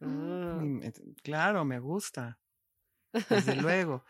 Ah. 0.00 0.60
Me- 0.62 0.92
claro, 1.24 1.64
me 1.64 1.80
gusta. 1.80 2.38
Desde 3.30 3.56
luego. 3.56 4.04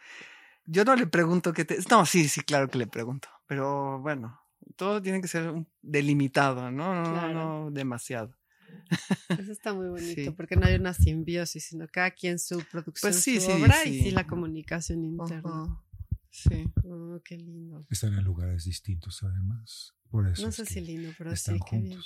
Yo 0.66 0.84
no 0.84 0.94
le 0.96 1.06
pregunto 1.06 1.54
qué 1.54 1.64
te... 1.64 1.78
No, 1.88 2.04
sí, 2.04 2.28
sí, 2.28 2.42
claro 2.42 2.68
que 2.68 2.76
le 2.76 2.86
pregunto. 2.86 3.28
Pero 3.48 3.98
bueno, 4.00 4.40
todo 4.76 5.02
tiene 5.02 5.20
que 5.20 5.26
ser 5.26 5.48
un- 5.50 5.66
delimitado, 5.82 6.70
¿no? 6.70 6.94
No, 6.94 7.02
no, 7.02 7.10
Claro. 7.12 7.32
no 7.64 7.70
demasiado. 7.72 8.36
Eso 9.42 9.50
está 9.52 9.72
muy 9.74 9.88
bonito, 9.88 10.22
Sí. 10.22 10.30
porque 10.30 10.54
no 10.54 10.66
hay 10.66 10.74
una 10.76 10.92
simbiosis, 10.94 11.64
sino 11.64 11.88
cada 11.88 12.10
quien 12.12 12.38
su 12.38 12.58
producción, 12.70 13.10
Pues 13.10 13.20
sí, 13.22 13.40
su 13.40 13.46
sí, 13.46 13.52
obra 13.52 13.84
y 13.84 14.02
sí. 14.02 14.10
la 14.12 14.26
comunicación 14.26 15.02
interna. 15.04 15.82
Sí. 16.30 16.70
Oh, 16.84 17.18
qué 17.24 17.36
lindo. 17.38 17.84
Están 17.90 18.12
en 18.14 18.22
lugares 18.24 18.64
distintos, 18.64 19.22
además. 19.24 19.94
Por 20.10 20.28
eso. 20.28 20.42
No 20.42 20.48
es 20.50 20.54
sé 20.56 20.66
si 20.66 20.80
lindo, 20.82 21.10
pero 21.18 21.32
están 21.32 21.56
sí, 21.56 21.60
qué 21.68 21.78
bien. 21.78 22.00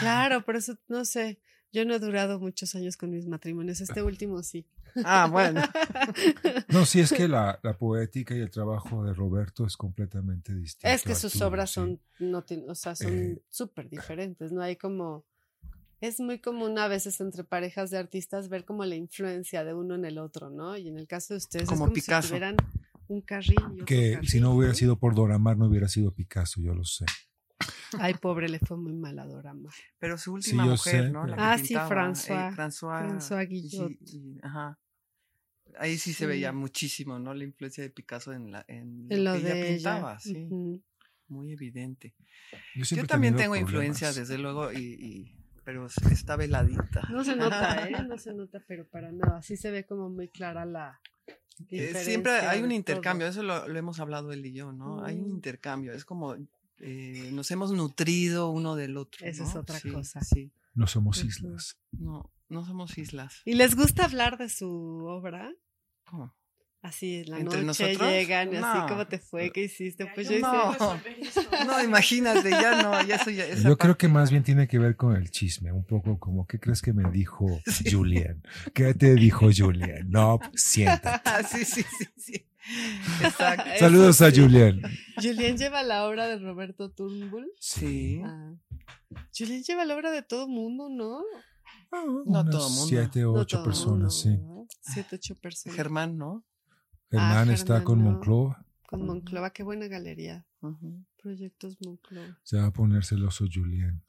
Claro, 0.00 0.44
por 0.46 0.56
eso, 0.56 0.78
no 0.88 1.04
sé, 1.04 1.40
yo 1.74 1.84
no 1.84 1.94
he 1.94 1.98
durado 1.98 2.38
muchos 2.40 2.74
años 2.74 2.96
con 2.96 3.10
mis 3.10 3.26
matrimonios, 3.26 3.80
este 3.82 4.02
último 4.02 4.42
sí. 4.42 4.64
Ah, 5.04 5.28
bueno. 5.30 5.60
No, 6.68 6.86
sí, 6.86 7.00
es 7.00 7.12
que 7.12 7.28
la, 7.28 7.58
la 7.62 7.76
poética 7.76 8.34
y 8.34 8.40
el 8.40 8.50
trabajo 8.50 9.04
de 9.04 9.12
Roberto 9.12 9.66
es 9.66 9.76
completamente 9.76 10.54
distinto. 10.54 10.88
Es 10.94 11.02
que 11.02 11.14
sus 11.14 11.40
obras 11.42 11.70
sí. 11.70 11.74
son, 11.74 12.00
no 12.20 12.42
tienen- 12.42 12.70
o 12.70 12.74
sea, 12.74 12.94
son 12.94 13.12
Eh. 13.12 13.42
súper 13.50 13.88
diferentes, 13.90 14.52
no 14.52 14.62
hay 14.62 14.76
como, 14.76 15.24
es 16.00 16.20
muy 16.20 16.38
común 16.38 16.78
a 16.78 16.86
veces 16.88 17.20
entre 17.20 17.44
parejas 17.44 17.90
de 17.90 17.98
artistas 17.98 18.48
ver 18.48 18.64
como 18.64 18.84
la 18.84 18.94
influencia 18.96 19.64
de 19.64 19.74
uno 19.74 19.94
en 19.96 20.04
el 20.04 20.18
otro, 20.18 20.50
¿no? 20.50 20.76
Y 20.76 20.88
en 20.88 20.98
el 20.98 21.06
caso 21.06 21.34
de 21.34 21.38
ustedes 21.38 21.66
Como 21.68 21.84
es 21.84 21.88
como 21.88 21.92
Picasso. 21.92 22.22
si 22.22 22.28
tuvieran 22.28 22.56
un 23.08 23.20
carril. 23.20 23.56
y 23.60 23.72
otro 23.74 23.84
Que 23.86 24.20
si 24.24 24.40
no 24.40 24.52
hubiera 24.54 24.74
sido 24.74 24.96
por 24.98 25.14
Dora 25.14 25.38
Maar, 25.38 25.56
no 25.56 25.66
hubiera 25.66 25.88
sido 25.88 26.12
Picasso, 26.12 26.60
yo 26.60 26.72
lo 26.74 26.84
sé. 26.84 27.04
Ay, 28.00 28.14
pobre, 28.14 28.48
le 28.48 28.58
fue 28.58 28.76
muy 28.76 28.92
mal 28.92 29.18
a 29.18 29.26
Dora 29.26 29.54
Maar. 29.54 29.72
Pero 29.98 30.18
su 30.18 30.32
última 30.32 30.64
yo 30.64 30.72
mujer, 30.72 31.04
sé, 31.06 31.10
¿no? 31.10 31.26
La 31.26 31.36
pero- 31.36 31.46
Ah, 31.48 31.58
sí, 31.58 31.68
pintaba, 31.68 31.88
François. 31.90 32.52
eh, 32.52 32.54
François. 32.56 33.02
François 33.08 33.46
y 33.50 33.60
sí, 33.62 33.76
Guillot. 33.76 33.92
y- 34.12 34.38
ajá. 34.42 34.78
Ahí 35.78 35.98
sí 35.98 36.12
se 36.12 36.20
Sí. 36.24 36.26
veía 36.26 36.52
muchísimo, 36.52 37.18
¿no? 37.18 37.34
La 37.34 37.44
influencia 37.44 37.82
de 37.82 37.90
Picasso 37.90 38.32
en, 38.32 38.52
la, 38.52 38.64
en, 38.68 39.06
En 39.10 39.24
lo 39.24 39.34
lo 39.34 39.40
que 39.42 39.50
ella 39.58 39.66
pintaba, 39.74 40.10
ella. 40.12 40.20
sí. 40.20 40.36
Ujú. 40.46 40.82
Muy 41.28 41.52
evidente. 41.52 42.14
Yo, 42.76 42.84
Yo 42.96 43.06
también 43.06 43.34
tengo 43.34 43.56
influencia, 43.56 44.08
problemas. 44.08 44.28
desde 44.28 44.40
luego, 44.42 44.72
y, 44.72 44.76
y- 44.78 45.36
pero 45.64 45.86
está 46.10 46.36
veladita. 46.36 47.08
No 47.10 47.24
se 47.24 47.34
nota, 47.34 47.88
¿eh? 47.88 47.92
No 48.08 48.18
se 48.18 48.34
nota, 48.34 48.62
pero 48.68 48.86
para 48.86 49.10
nada. 49.10 49.40
Sí 49.42 49.56
se 49.56 49.70
ve 49.70 49.84
como 49.84 50.10
muy 50.10 50.28
clara 50.28 50.64
la. 50.66 51.00
Eh, 51.70 51.94
siempre 51.94 52.32
hay 52.32 52.62
un 52.62 52.70
intercambio, 52.72 53.26
todo. 53.26 53.30
eso 53.30 53.42
lo, 53.42 53.66
lo 53.68 53.78
hemos 53.78 53.98
hablado 54.00 54.32
él 54.32 54.44
y 54.44 54.52
yo, 54.52 54.72
¿no? 54.72 55.02
Hay 55.04 55.16
un 55.18 55.30
Mm. 55.30 55.34
intercambio, 55.36 55.92
es 55.92 56.04
como 56.04 56.36
eh, 56.80 57.30
nos 57.32 57.50
hemos 57.50 57.72
nutrido 57.72 58.50
uno 58.50 58.74
del 58.76 58.96
otro. 58.96 59.26
Esa 59.26 59.44
es 59.44 59.54
¿no? 59.54 59.60
otra 59.60 59.78
Sí, 59.78 59.90
cosa. 59.90 60.20
Sí, 60.22 60.52
No 60.74 60.86
somos 60.86 61.22
islas. 61.24 61.76
no, 61.92 62.32
no 62.48 62.64
somos 62.66 62.96
islas. 62.98 63.40
¿Y 63.44 63.54
les 63.54 63.74
gusta 63.74 64.04
hablar 64.04 64.38
de 64.38 64.48
su 64.48 64.68
obra? 65.06 65.50
¿Cómo? 66.04 66.34
Así 66.82 67.20
en 67.20 67.30
la 67.30 67.38
¿Entre 67.38 67.62
noche 67.62 67.84
nosotros? 67.86 68.10
llegan 68.10 68.54
así, 68.56 68.78
No. 68.80 68.86
¿cómo 68.86 69.06
te 69.06 69.18
fue? 69.18 69.50
¿Qué 69.50 69.64
hiciste? 69.64 70.04
Pues 70.14 70.28
yo 70.28 70.32
yo 70.34 70.38
hice. 70.38 70.78
no. 71.56 71.66
No, 71.66 71.82
imagínate, 71.82 72.50
ya 72.50 72.82
no, 72.82 73.02
ya 73.06 73.14
eso 73.16 73.30
ya. 73.30 73.46
esa 73.46 73.66
Yo 73.70 73.78
creo 73.78 73.96
que 73.96 74.06
más 74.06 74.30
bien 74.30 74.42
tiene 74.42 74.68
que 74.68 74.78
ver 74.78 74.94
con 74.94 75.16
el 75.16 75.30
chisme, 75.30 75.72
un 75.72 75.84
poco 75.86 76.18
como, 76.18 76.46
¿qué 76.46 76.60
crees 76.60 76.82
que 76.82 76.92
me 76.92 77.10
dijo 77.10 77.46
Sí. 77.66 77.90
Julien? 77.90 78.42
¿Qué 78.74 78.92
te 78.92 79.14
dijo 79.14 79.48
Julien? 79.56 80.10
No, 80.10 80.38
siéntate. 80.54 81.22
Ah, 81.30 81.42
sí, 81.42 81.64
sí, 81.64 81.82
sí, 81.98 82.06
sí. 82.18 82.46
Exacto. 83.22 83.70
Saludos 83.78 84.20
a 84.22 84.30
sí. 84.30 84.40
Julien. 84.40 84.80
Julien 85.22 85.56
lleva 85.56 85.82
la 85.82 86.06
obra 86.06 86.26
de 86.26 86.38
Roberto 86.38 86.90
Turnbull. 86.90 87.50
Sí. 87.60 88.20
Ah. 88.24 88.54
Julien 89.36 89.62
lleva 89.62 89.84
la 89.84 89.94
obra 89.96 90.10
de 90.10 90.22
todo 90.22 90.48
mundo, 90.48 90.88
¿no? 90.88 91.22
No 91.92 92.22
Unas 92.24 92.50
todo 92.50 92.68
mundo. 92.70 92.86
Siete 92.86 93.24
o 93.24 93.34
No 93.34 93.40
ocho 93.40 93.62
personas, 93.62 94.24
mundo, 94.26 94.66
sí. 94.70 94.90
Siete, 94.92 95.16
ocho 95.16 95.36
personas. 95.36 95.76
Germán, 95.76 96.18
¿no? 96.18 96.44
Germán 97.10 97.50
Ah, 97.50 97.52
está 97.52 97.84
con 97.84 98.02
no. 98.02 98.10
Moncloa. 98.12 98.64
Con 98.88 99.06
Monclova, 99.06 99.50
qué 99.50 99.62
buena 99.62 99.86
galería. 99.86 100.44
Proyectos 101.22 101.76
Monclova. 101.84 102.38
Se 102.42 102.56
va 102.58 102.66
a 102.66 102.70
poner 102.72 103.04
celoso 103.04 103.44
Julien, 103.52 104.02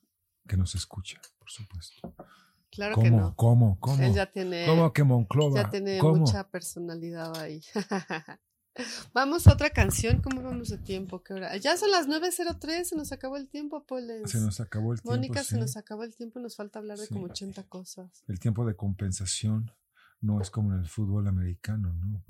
que 0.47 0.57
nos 0.57 0.73
escucha, 0.75 1.19
por 1.37 1.49
supuesto. 1.51 2.13
Claro 2.71 2.95
que 2.95 3.09
¿Cómo? 3.09 3.19
no. 3.21 3.35
¿Cómo? 3.35 3.79
¿Cómo? 3.79 4.03
Él 4.03 4.13
ya 4.13 4.25
tiene, 4.25 4.65
¿Cómo 4.65 4.91
que 4.91 5.03
Monclova? 5.03 5.63
ya 5.63 5.69
tiene 5.69 5.97
¿Cómo? 5.99 6.17
mucha 6.21 6.49
personalidad 6.49 7.37
ahí. 7.37 7.61
Vamos 9.13 9.47
a 9.47 9.53
otra 9.53 9.69
canción. 9.69 10.21
¿Cómo 10.21 10.41
vamos 10.41 10.69
de 10.69 10.77
tiempo? 10.77 11.23
¿Qué 11.23 11.33
hora? 11.33 11.55
Ya 11.57 11.77
son 11.77 11.91
las 11.91 12.07
9.03, 12.07 12.83
se 12.83 12.95
nos 12.95 13.11
acabó 13.11 13.37
el 13.37 13.47
tiempo, 13.49 13.85
Polens. 13.85 14.29
Se 14.31 14.39
nos 14.39 14.59
acabó 14.59 14.93
el 14.93 14.99
tiempo. 15.01 15.11
Mónica, 15.15 15.43
se 15.43 15.57
nos 15.57 15.77
acabó 15.77 16.03
el 16.03 16.13
tiempo 16.15 16.39
y 16.39 16.43
nos 16.43 16.55
falta 16.55 16.79
hablar 16.79 16.97
de 16.97 17.05
Sí. 17.07 17.13
como 17.13 17.27
80 17.27 17.63
cosas. 17.63 18.23
El 18.27 18.39
tiempo 18.39 18.65
de 18.65 18.75
compensación 18.75 19.71
no 20.21 20.41
es 20.41 20.49
como 20.49 20.73
en 20.73 20.79
el 20.79 20.87
fútbol 20.87 21.27
americano, 21.27 21.93
¿no? 21.93 22.23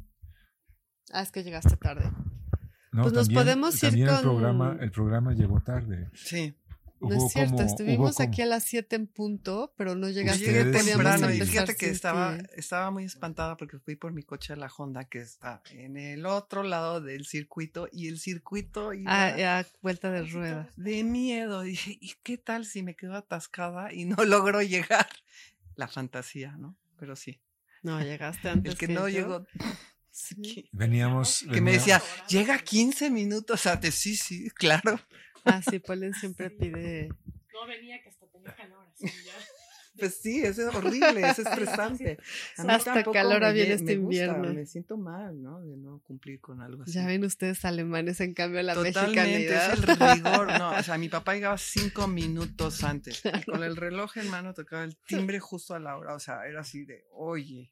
Ah, 1.12 1.22
es 1.22 1.32
que 1.32 1.44
llegaste 1.44 1.78
tarde. 1.78 2.12
No, 2.92 3.02
Pues 3.04 3.14
nos 3.14 3.30
podemos 3.30 3.76
ir 3.76 3.90
también 3.90 4.08
el 4.10 4.14
con- 4.16 4.24
programa, 4.24 4.78
el 4.80 4.92
programa 4.92 5.34
llegó 5.34 5.60
tarde. 5.62 6.10
Sí. 6.14 6.56
No 7.02 7.14
es 7.16 7.32
cierto, 7.34 7.56
como- 7.56 7.68
estuvimos 7.68 8.16
como- 8.16 8.30
aquí 8.30 8.42
a 8.42 8.46
las 8.46 8.64
7 8.64 8.96
en 8.96 9.08
punto, 9.08 9.74
pero 9.78 9.96
no 9.96 10.10
llegaste. 10.10 10.46
llegué 10.46 10.64
podíamos 10.66 10.86
temprano 10.86 11.32
y 11.32 11.42
fíjate 11.42 11.76
que 11.76 11.90
estaba, 11.90 12.38
estaba 12.56 12.90
muy 12.92 13.04
espantada 13.04 13.58
porque 13.58 13.78
fui 13.80 13.96
por 13.96 14.14
mi 14.14 14.24
coche 14.24 14.54
a 14.54 14.56
la 14.56 14.68
Honda 14.76 15.04
que 15.04 15.20
está 15.20 15.62
en 15.72 15.98
el 15.98 16.26
otro 16.26 16.64
lado 16.64 17.02
del 17.02 17.26
circuito 17.26 17.88
y 17.92 18.08
el 18.08 18.20
circuito 18.20 18.94
iba 18.94 19.12
Ah, 19.12 19.60
a 19.60 19.66
vuelta 19.82 20.10
de 20.10 20.24
rueda. 20.24 20.70
de 20.78 21.04
miedo. 21.04 21.62
Dije, 21.62 21.98
¿y 22.00 22.14
qué 22.24 22.38
tal 22.38 22.66
si 22.66 22.82
me 22.82 22.96
quedo 22.96 23.16
atascada 23.16 23.94
y 23.94 24.06
no 24.06 24.16
logro 24.26 24.62
llegar? 24.62 25.08
La 25.76 25.88
fantasía, 25.88 26.56
¿no? 26.58 26.76
Pero 26.98 27.16
sí. 27.16 27.40
No, 27.84 28.02
llegaste 28.02 28.50
antes. 28.50 28.72
El 28.72 28.78
que 28.78 28.88
no 28.88 29.08
yo. 29.10 29.20
llegó. 29.20 29.46
Sí. 30.18 30.36
que- 30.42 30.70
Veníamos. 30.72 31.46
Que 31.52 31.60
me 31.60 31.74
decía, 31.74 32.02
llega 32.30 32.58
15 32.60 33.12
minutos 33.12 33.66
antes. 33.68 33.96
Sí, 33.96 34.16
sí, 34.16 34.50
claro. 34.52 34.98
Ah, 35.46 35.62
sí, 35.62 35.80
Polen 35.80 36.14
siempre 36.20 36.50
pide. 36.50 37.10
No 37.54 37.68
venía 37.68 38.02
que 38.02 38.10
hasta 38.10 38.28
tenía 38.28 38.54
calor. 38.56 38.86
Así 38.94 39.08
ya. 39.26 39.34
Pues 39.98 40.16
sí, 40.16 40.42
eso 40.44 40.68
es 40.68 40.76
horrible, 40.76 41.22
es 41.22 41.40
estresante. 41.40 42.18
A 42.58 42.64
mí 42.64 42.70
Hasta 42.70 43.04
calor 43.04 43.42
me 43.42 43.62
este 43.62 43.66
me 43.66 43.74
gusta, 43.74 43.94
invierno. 43.94 44.54
Me 44.54 44.66
siento 44.66 44.98
mal, 44.98 45.42
¿no? 45.42 45.62
De 45.62 45.78
no 45.78 46.02
cumplir 46.04 46.42
con 46.42 46.62
algo 46.62 46.84
así. 46.84 46.92
Ya 46.92 47.08
ven 47.08 47.24
ustedes 47.24 47.64
alemanes, 47.64 48.20
en 48.20 48.34
cambio, 48.34 48.62
la 48.62 48.74
Totalmente, 48.74 49.22
mexicanidad. 49.22 49.74
es 49.74 49.80
el 49.80 50.18
rigor. 50.18 50.60
No, 50.60 50.72
o 50.72 50.84
sea, 50.84 50.98
mi 50.98 51.08
papá 51.08 51.34
llegaba 51.36 51.58
cinco 51.58 52.08
minutos 52.08 52.84
antes. 52.84 53.24
Y 53.26 53.44
con 53.50 53.64
el 53.64 53.78
reloj 53.78 54.18
en 54.18 54.30
mano 54.30 54.54
tocaba 54.54 54.84
el 54.84 54.98
timbre 54.98 55.40
justo 55.40 55.74
a 55.76 55.80
la 55.80 55.96
hora. 55.98 56.14
O 56.14 56.20
sea, 56.20 56.46
era 56.46 56.60
así 56.62 56.84
de, 56.84 57.06
oye, 57.12 57.72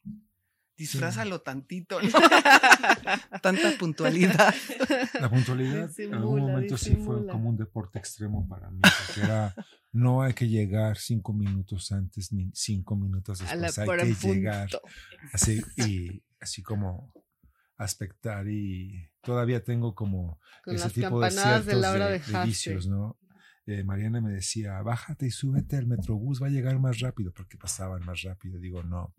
disfrázalo 0.78 1.42
tantito, 1.42 2.02
¿no? 2.02 2.10
Tanta 3.42 3.72
puntualidad. 3.78 4.54
La 5.20 5.30
puntualidad 5.30 5.92
en 6.00 6.14
algún 6.14 6.36
Disimula, 6.36 6.42
momento 6.54 6.78
sí 6.78 6.96
fue 6.96 7.28
como 7.28 7.50
un 7.50 7.58
deporte 7.58 8.00
extremo 8.00 8.48
para 8.48 8.70
mí, 8.70 8.82
porque 8.82 9.22
era, 9.22 9.54
no 9.92 10.22
hay 10.24 10.34
que 10.34 10.48
llegar 10.48 10.98
cinco 10.98 11.34
minutos 11.34 11.92
antes 11.92 12.32
ni 12.32 12.50
cinco 12.54 12.96
minutos 12.96 13.42
la- 13.42 13.56
después, 13.56 13.78
hay 13.80 13.98
que 14.16 14.28
llegar 14.28 14.70
así 15.32 15.62
y 15.78 16.24
así 16.40 16.62
como 16.64 17.14
aspectar 17.78 18.48
y 18.48 19.10
todavía 19.22 19.64
tengo 19.64 19.96
como 19.96 20.40
Con 20.64 20.76
ese 20.76 20.84
las 20.86 20.94
tipo 20.94 21.20
de 21.20 21.28
campanadas 21.30 21.66
de 21.66 21.72
ciertos 21.72 21.82
la 21.82 21.92
hora 21.92 22.06
de, 22.08 22.20
de, 22.20 22.32
de 22.40 22.46
vicios, 22.46 22.88
¿no? 22.88 23.18
Eh, 23.66 23.84
Mariana 23.84 24.20
me 24.20 24.32
decía, 24.32 24.82
bájate 24.82 25.26
y 25.28 25.32
súbete 25.32 25.78
al 25.78 25.88
metrobús, 25.88 26.44
va 26.44 26.48
a 26.48 26.50
llegar 26.50 26.80
más 26.80 27.00
rápido, 27.00 27.32
porque 27.32 27.58
pasaban 27.58 28.04
más 28.06 28.22
rápido. 28.24 28.60
Digo, 28.60 28.84
no, 28.84 29.14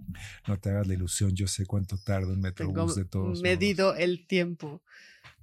no 0.46 0.58
te 0.60 0.68
hagas 0.68 0.86
la 0.86 0.92
ilusión, 0.94 1.34
yo 1.34 1.46
sé 1.46 1.64
cuánto 1.64 1.96
tarda 1.96 2.28
un 2.28 2.42
Tengo 2.42 2.72
metrobús 2.72 2.94
de 2.96 3.04
todos. 3.06 3.26
modos". 3.28 3.42
medido 3.42 3.94
el 3.94 4.26
tiempo. 4.26 4.82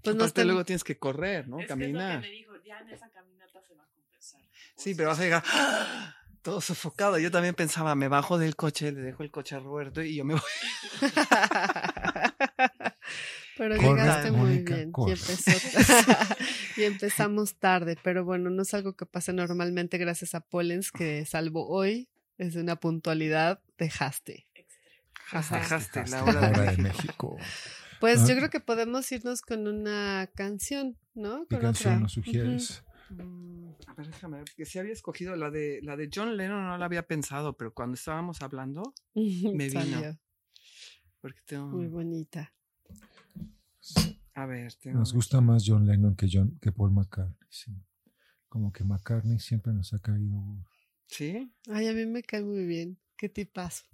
Pues 0.03 0.15
no 0.15 0.26
está- 0.26 0.44
luego 0.44 0.64
tienes 0.65 0.84
que 0.84 0.98
correr, 0.99 1.48
¿no? 1.48 1.60
Es 1.60 1.65
que 1.68 1.73
es 1.73 1.80
lo 1.80 1.86
que 1.86 1.91
Caminar. 1.94 2.22
me 2.22 2.30
dijo, 2.30 2.52
ya 2.65 2.80
en 2.80 2.90
esa 2.90 3.10
caminata 3.10 3.61
se 3.68 3.73
va 3.76 3.84
a 3.84 3.88
compensar. 3.88 4.41
Sí, 4.76 4.94
pero 4.95 5.10
vas 5.10 5.19
a 5.19 5.23
llegar 5.23 5.44
¡ah! 5.48 6.15
todo 6.44 6.61
sofocado. 6.61 7.18
Yo 7.19 7.30
también 7.32 7.56
pensaba, 7.56 7.95
me 7.95 8.07
bajo 8.07 8.38
del 8.38 8.56
coche, 8.56 8.91
le 8.91 9.02
dejo 9.02 9.23
el 9.23 9.32
coche 9.32 9.56
a 9.56 9.60
Roberto 9.60 10.03
y 10.03 10.15
yo 10.15 10.26
me 10.26 10.36
voy. 10.36 10.44
Pero 13.61 13.75
Corre, 13.77 13.89
llegaste 14.01 14.31
muy 14.31 14.57
bien. 14.63 14.91
Y, 15.05 15.11
empezó- 15.11 15.51
y 16.77 16.83
empezamos 16.83 17.59
tarde, 17.59 17.95
pero 18.03 18.25
bueno, 18.25 18.49
no 18.49 18.63
es 18.63 18.73
algo 18.73 18.95
que 18.95 19.05
pasa 19.05 19.33
normalmente 19.33 19.99
gracias 19.99 20.33
a 20.33 20.41
Pollens, 20.41 20.91
que 20.91 21.27
salvo 21.27 21.67
hoy, 21.69 22.09
es 22.39 22.55
de 22.55 22.61
una 22.61 22.77
puntualidad, 22.77 23.61
dejaste. 23.77 24.47
Ajá. 25.31 25.59
Dejaste 25.59 26.07
la 26.07 26.23
hora 26.23 26.41
de 26.41 26.59
hora 26.59 26.71
de 26.71 26.77
México. 26.81 27.38
Pues 27.99 28.21
Ah. 28.23 28.25
yo 28.29 28.35
creo 28.35 28.49
que 28.49 28.61
podemos 28.61 29.11
irnos 29.11 29.43
con 29.43 29.67
una 29.67 30.27
canción, 30.33 30.97
¿no? 31.13 31.45
¿Qué 31.47 31.57
Con 31.57 31.61
canción 31.65 31.93
otra. 31.93 32.01
nos 32.01 32.13
sugieres? 32.13 32.83
Mm, 33.11 33.73
A 33.85 33.93
ver, 33.93 34.07
déjame 34.07 34.38
ver, 34.38 34.45
porque 34.45 34.65
sí 34.65 34.79
había 34.79 34.93
escogido 34.93 35.35
la 35.35 35.51
de, 35.51 35.81
la 35.83 35.95
de 35.97 36.09
John 36.11 36.35
Lennon, 36.35 36.65
no 36.65 36.77
la 36.79 36.85
había 36.85 37.05
pensado, 37.05 37.55
pero 37.55 37.75
cuando 37.75 37.93
estábamos 37.93 38.41
hablando. 38.41 38.95
Me 39.13 39.69
vino. 39.69 40.17
Porque 41.21 41.41
tengo... 41.45 41.67
Muy 41.67 41.85
bonita. 41.85 42.51
A 44.34 44.45
ver, 44.45 44.74
tengo... 44.76 44.99
Nos 44.99 45.14
gusta 45.14 45.41
más 45.41 45.64
John 45.66 45.86
Lennon 45.86 46.16
que, 46.16 46.28
John, 46.32 46.58
que 46.62 46.72
Paul 46.72 46.91
McCartney. 46.91 47.36
sí. 47.49 47.72
Como 48.48 48.72
que 48.74 48.84
McCartney 48.84 49.40
siempre 49.40 49.72
nos 49.72 49.94
ha 49.94 49.99
caído. 49.99 50.36
¿Sí? 51.08 51.53
Ay, 51.70 51.88
a 51.88 51.94
mí 51.94 52.06
me 52.06 52.22
cae 52.22 52.44
muy 52.44 52.66
bien. 52.66 52.99
Qué 53.16 53.30
tipazo. 53.30 53.86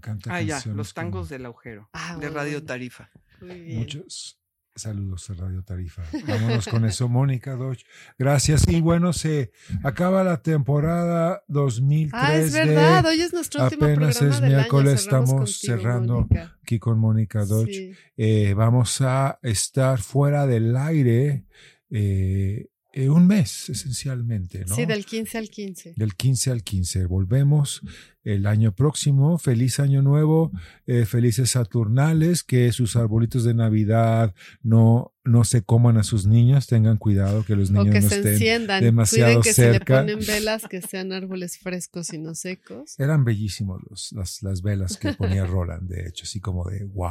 Canta 0.00 0.34
Ah, 0.34 0.42
ya, 0.42 0.62
los 0.66 0.92
tangos 0.92 1.28
como 1.28 1.28
del 1.28 1.46
agujero, 1.46 1.88
Ah, 1.94 2.16
de 2.20 2.28
Radio 2.28 2.52
bueno. 2.54 2.66
Tarifa. 2.66 3.10
Muy 3.40 3.60
bien. 3.60 3.78
Muchos. 3.78 4.38
Saludos 4.76 5.30
a 5.30 5.34
Radio 5.34 5.62
Tarifa. 5.62 6.02
Vámonos 6.28 6.66
con 6.68 6.84
eso, 6.84 7.08
Mónica 7.08 7.56
Dodge. 7.56 7.84
Gracias. 8.18 8.68
Y 8.68 8.82
bueno, 8.82 9.14
se 9.14 9.50
acaba 9.82 10.22
la 10.22 10.42
temporada 10.42 11.42
2003 11.48 12.12
Ah, 12.14 12.36
es 12.36 12.52
verdad, 12.52 13.02
de 13.02 13.08
hoy 13.08 13.20
es 13.22 13.32
nuestro 13.32 13.64
último 13.64 13.86
apenas 13.86 14.18
programa 14.18 14.36
es 14.36 14.42
del 14.42 14.50
miércoles, 14.50 15.00
estamos 15.00 15.30
contigo, 15.30 15.46
cerrando 15.76 16.28
aquí 16.62 16.78
con 16.78 16.98
Mónica 16.98 17.46
Dodge. 17.46 17.72
Sí. 17.72 17.92
Eh, 18.18 18.52
vamos 18.54 19.00
a 19.00 19.38
estar 19.42 19.98
fuera 19.98 20.46
del 20.46 20.76
aire 20.76 21.46
eh, 21.90 22.68
eh, 22.98 23.10
un 23.10 23.26
mes, 23.26 23.68
esencialmente, 23.68 24.64
¿no? 24.64 24.74
Sí, 24.74 24.86
del 24.86 25.04
15 25.04 25.36
al 25.36 25.50
15. 25.50 25.92
Del 25.98 26.14
15 26.14 26.50
al 26.50 26.62
15. 26.62 27.04
Volvemos 27.04 27.82
el 28.24 28.46
año 28.46 28.72
próximo. 28.72 29.36
Feliz 29.36 29.80
año 29.80 30.00
nuevo, 30.00 30.50
eh, 30.86 31.04
felices 31.04 31.50
Saturnales, 31.50 32.42
que 32.42 32.72
sus 32.72 32.96
arbolitos 32.96 33.44
de 33.44 33.52
Navidad 33.52 34.34
no, 34.62 35.12
no 35.24 35.44
se 35.44 35.60
coman 35.60 35.98
a 35.98 36.04
sus 36.04 36.24
niños, 36.24 36.68
tengan 36.68 36.96
cuidado 36.96 37.44
que 37.44 37.54
los 37.54 37.68
O 37.68 37.74
niños 37.74 37.92
que 37.94 38.00
no 38.00 38.08
se 38.08 38.16
estén. 38.16 38.32
enciendan. 38.32 38.82
demasiado 38.82 39.26
Cuiden 39.30 39.42
que 39.42 39.52
cerca. 39.52 40.00
si 40.00 40.06
le 40.06 40.14
ponen 40.16 40.26
velas, 40.26 40.62
que 40.66 40.80
sean 40.80 41.12
árboles 41.12 41.58
frescos 41.58 42.14
y 42.14 42.18
no 42.18 42.34
secos. 42.34 42.98
Eran 42.98 43.24
bellísimos 43.26 43.82
los, 43.90 44.10
las, 44.12 44.42
las 44.42 44.62
velas 44.62 44.96
que 44.96 45.12
ponía 45.12 45.44
Roland, 45.44 45.86
de 45.86 46.08
hecho, 46.08 46.24
así 46.24 46.40
como 46.40 46.64
de 46.64 46.82
wow. 46.84 47.10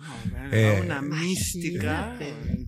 No, 0.00 0.30
bueno, 0.30 0.48
Eh, 0.52 0.80
una 0.82 1.02
mística. 1.02 2.16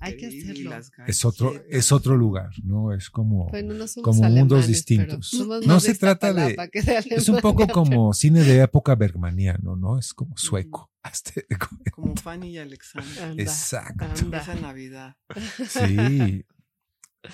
hay 0.00 0.16
que 0.16 0.26
hacerlo. 0.26 0.78
Es 1.06 1.24
otro, 1.24 1.54
es 1.68 1.90
otro 1.92 2.16
lugar, 2.16 2.50
¿no? 2.62 2.92
Es 2.92 3.08
como, 3.10 3.48
Bueno, 3.48 3.72
no 3.74 3.86
somos 3.88 4.04
como 4.18 4.28
mundos 4.28 4.66
distintos. 4.66 5.30
pero 5.32 5.60
No 5.66 5.80
se 5.80 5.94
trata 5.94 6.32
de- 6.34 6.50
Iztapalapa 6.50 6.68
que 6.68 6.82
de 6.82 6.98
es 7.24 7.28
un 7.28 7.40
poco 7.40 7.66
como 7.68 8.12
cine 8.12 8.42
de 8.44 8.60
época 8.62 8.94
bergmaniano, 8.94 9.76
¿no? 9.76 9.98
Es 9.98 10.12
como 10.14 10.36
sueco. 10.36 10.90
Hasta- 11.02 11.32
Como 11.94 12.14
Fanny 12.16 12.50
y 12.50 12.58
Alexander. 12.58 13.10
pero- 13.14 13.26
Anda, 13.30 13.42
Exacto. 13.42 14.04
anda. 14.04 14.38
Esa 14.40 14.54
Navidad. 14.54 15.16
Sí. 15.68 16.44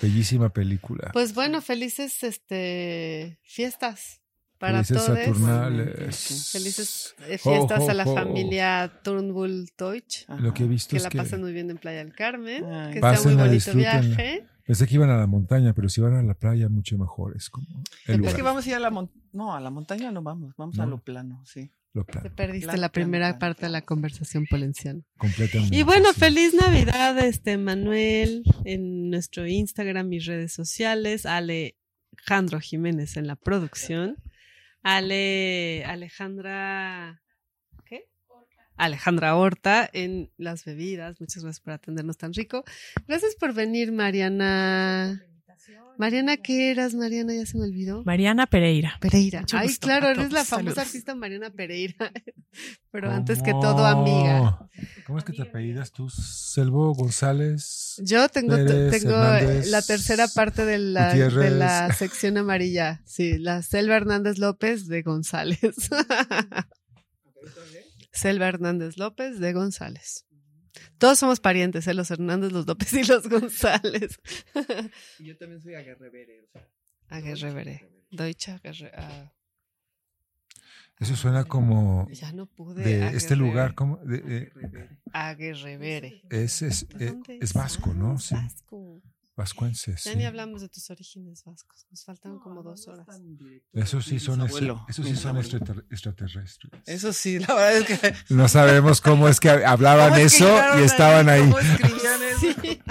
Bellísima 0.01 0.49
película. 0.49 1.09
Pues 1.13 1.33
bueno, 1.33 1.61
felices 1.61 2.23
este 2.23 3.39
fiestas 3.43 4.21
para 4.59 4.83
Felices 4.83 5.05
todos. 5.05 5.17
Saturnales. 5.19 6.49
Felices 6.51 7.15
eh, 7.27 7.39
Ho, 7.43 7.51
fiestas 7.51 7.81
ho, 7.81 7.89
a 7.89 7.93
la 7.93 8.03
ho. 8.03 8.13
familia 8.13 8.91
Turnbull 9.03 9.69
Deutsch. 9.77 10.27
Lo 10.39 10.53
que 10.53 10.63
he 10.63 10.67
visto 10.67 10.91
Que 10.91 10.97
es 10.97 11.03
la 11.03 11.09
que 11.09 11.17
pasen 11.17 11.41
muy 11.41 11.53
bien 11.53 11.69
en 11.69 11.77
Playa 11.77 11.99
del 11.99 12.13
Carmen. 12.13 12.65
Ay. 12.65 12.93
que 12.93 12.99
sea 12.99 13.09
muy 13.09 13.17
Pásenla, 13.17 13.45
bonito 13.45 13.73
viaje. 13.73 14.45
pensé 14.65 14.85
que 14.87 14.95
iban 14.95 15.09
a 15.09 15.17
la 15.17 15.27
montaña, 15.27 15.73
pero 15.73 15.87
si 15.89 16.01
van 16.01 16.13
a 16.15 16.21
la 16.23 16.33
playa 16.33 16.67
mucho 16.69 16.97
mejor. 16.97 17.35
Es 17.37 17.49
como 17.49 17.67
el 18.05 18.13
Es 18.15 18.17
lugar. 18.19 18.35
que 18.35 18.41
vamos 18.41 18.65
a 18.65 18.69
ir 18.69 18.75
a 18.75 18.79
la 18.79 18.91
montaña. 18.91 19.23
No, 19.31 19.55
a 19.55 19.59
la 19.59 19.69
montaña 19.69 20.11
no 20.11 20.21
vamos. 20.21 20.53
Vamos 20.57 20.77
a 20.79 20.83
No. 20.85 20.91
lo 20.91 20.97
plano, 20.99 21.41
sí. 21.45 21.71
Lo 21.93 22.03
Te 22.05 22.11
plano, 22.11 22.35
perdiste 22.35 22.67
Plan, 22.67 22.81
la 22.81 22.89
plan, 22.91 23.03
primera 23.05 23.27
plan. 23.29 23.39
parte 23.39 23.65
de 23.65 23.71
la 23.71 23.81
conversación 23.81 24.45
polenciana. 24.47 25.01
completamente. 25.17 25.75
Y 25.75 25.81
bueno, 25.83 26.09
sí. 26.13 26.19
feliz 26.19 26.53
Navidad, 26.53 27.17
este 27.19 27.57
Manuel, 27.57 28.43
en 28.65 29.09
nuestro 29.09 29.47
Instagram, 29.47 30.07
mis 30.07 30.25
redes 30.27 30.53
sociales, 30.53 31.25
Alejandro 31.25 32.59
Jiménez 32.59 33.17
en 33.17 33.25
la 33.25 33.35
producción, 33.35 34.17
Ale, 34.83 35.83
Alejandra, 35.85 37.21
¿qué? 37.85 38.09
Alejandra 38.77 39.35
Horta 39.35 39.89
en 39.91 40.31
las 40.37 40.65
bebidas. 40.65 41.19
Muchas 41.19 41.43
gracias 41.43 41.61
por 41.61 41.73
atendernos 41.73 42.17
tan 42.17 42.33
rico. 42.33 42.63
Gracias 43.07 43.35
por 43.35 43.53
venir, 43.53 43.91
Mariana. 43.91 45.28
Mariana, 45.99 46.37
¿qué 46.37 46.71
eras, 46.71 46.95
Mariana? 46.95 47.35
Ya 47.35 47.45
se 47.45 47.57
me 47.57 47.65
olvidó. 47.65 48.05
Mariana 48.05 48.47
Pereira. 48.47 48.97
Pereira. 49.01 49.41
Mucho 49.41 49.57
Ay, 49.57 49.67
gusto 49.67 49.85
claro, 49.85 50.07
eres 50.07 50.31
la 50.31 50.45
famosa 50.45 50.55
Saludos. 50.55 50.77
artista 50.77 51.13
Mariana 51.13 51.49
Pereira. 51.49 52.13
Pero 52.91 53.11
antes 53.11 53.43
que 53.43 53.51
todo, 53.51 53.85
amiga. 53.85 54.39
¿Cómo? 54.39 54.69
¿Cómo 55.07 55.19
es 55.19 55.25
que 55.25 55.33
te 55.33 55.41
apellidas 55.41 55.91
tú? 55.91 56.09
Selvo 56.09 56.93
González. 56.93 58.01
Yo 58.01 58.29
tengo, 58.29 58.55
Pérez, 58.55 58.91
tengo 58.91 59.17
Hernández, 59.17 59.67
la 59.67 59.81
tercera 59.81 60.29
parte 60.29 60.63
de 60.63 60.77
la, 60.77 61.13
de 61.13 61.51
la 61.51 61.93
sección 61.93 62.37
amarilla. 62.37 63.01
Sí, 63.05 63.37
la 63.37 63.61
Selva 63.61 63.97
Hernández 63.97 64.37
López 64.37 64.87
de 64.87 65.01
González. 65.01 65.59
Selva 68.13 68.47
Hernández 68.47 68.97
López 68.97 69.39
de 69.39 69.51
González. 69.51 70.25
Todos 70.97 71.19
somos 71.19 71.39
parientes, 71.39 71.87
¿eh? 71.87 71.93
los 71.93 72.11
Hernández, 72.11 72.51
los 72.51 72.65
López 72.67 72.91
y 72.93 73.03
los 73.03 73.27
González. 73.29 74.19
Y 75.19 75.25
yo 75.25 75.37
también 75.37 75.61
soy 75.61 75.75
aguerrevere. 75.75 76.41
O 76.43 76.47
sea, 76.51 76.67
Aguerrevere. 77.09 77.89
Deutsche 78.11 78.51
Aguerre- 78.51 78.91
ah, 78.95 79.31
Eso 80.99 81.15
suena 81.15 81.45
como 81.45 82.07
ya 82.11 82.31
no 82.33 82.45
pude. 82.45 82.83
de 82.83 82.91
este 82.93 83.33
Aguerrevere. 83.33 83.35
lugar, 83.37 83.75
como 83.75 83.97
de- 83.97 84.19
de- 84.21 84.89
Aguerrevere. 85.13 86.23
es, 86.29 86.61
es, 86.61 86.85
¿Por 86.85 87.01
eh, 87.01 87.13
es 87.41 87.53
vasco, 87.53 87.93
¿no? 87.93 88.15
Es 88.15 88.23
Sí, 88.25 88.35
vasco. 88.35 89.01
Vascuenses. 89.39 90.03
Ya 90.03 90.11
sí. 90.11 90.17
ni 90.17 90.25
hablamos 90.25 90.61
de 90.61 90.67
tus 90.67 90.89
orígenes 90.89 91.43
vascos. 91.45 91.87
Nos 91.89 92.03
faltan 92.03 92.39
como 92.39 92.61
dos 92.61 92.87
horas. 92.89 93.07
Esos 93.71 94.05
sí 94.05 94.19
son, 94.19 94.41
Abuelo, 94.41 94.85
esos 94.89 95.07
sí 95.07 95.15
son 95.15 95.37
extraterrestres. 95.37 96.71
Eso 96.85 97.13
sí, 97.13 97.39
la 97.39 97.55
verdad 97.55 97.77
es 97.77 97.85
que. 97.85 98.33
No 98.33 98.49
sabemos 98.49 98.99
cómo 98.99 99.29
es 99.29 99.39
que 99.39 99.49
hablaban 99.65 100.09
¿Cómo 100.09 100.17
es 100.17 100.35
que 100.35 100.43
eso 100.43 100.79
y 100.79 100.83
estaban 100.83 101.29
ahí. 101.29 101.41
¿Cómo 101.41 101.59
escribían 101.59 102.21
eso? 102.21 102.61
Sí. 102.61 102.81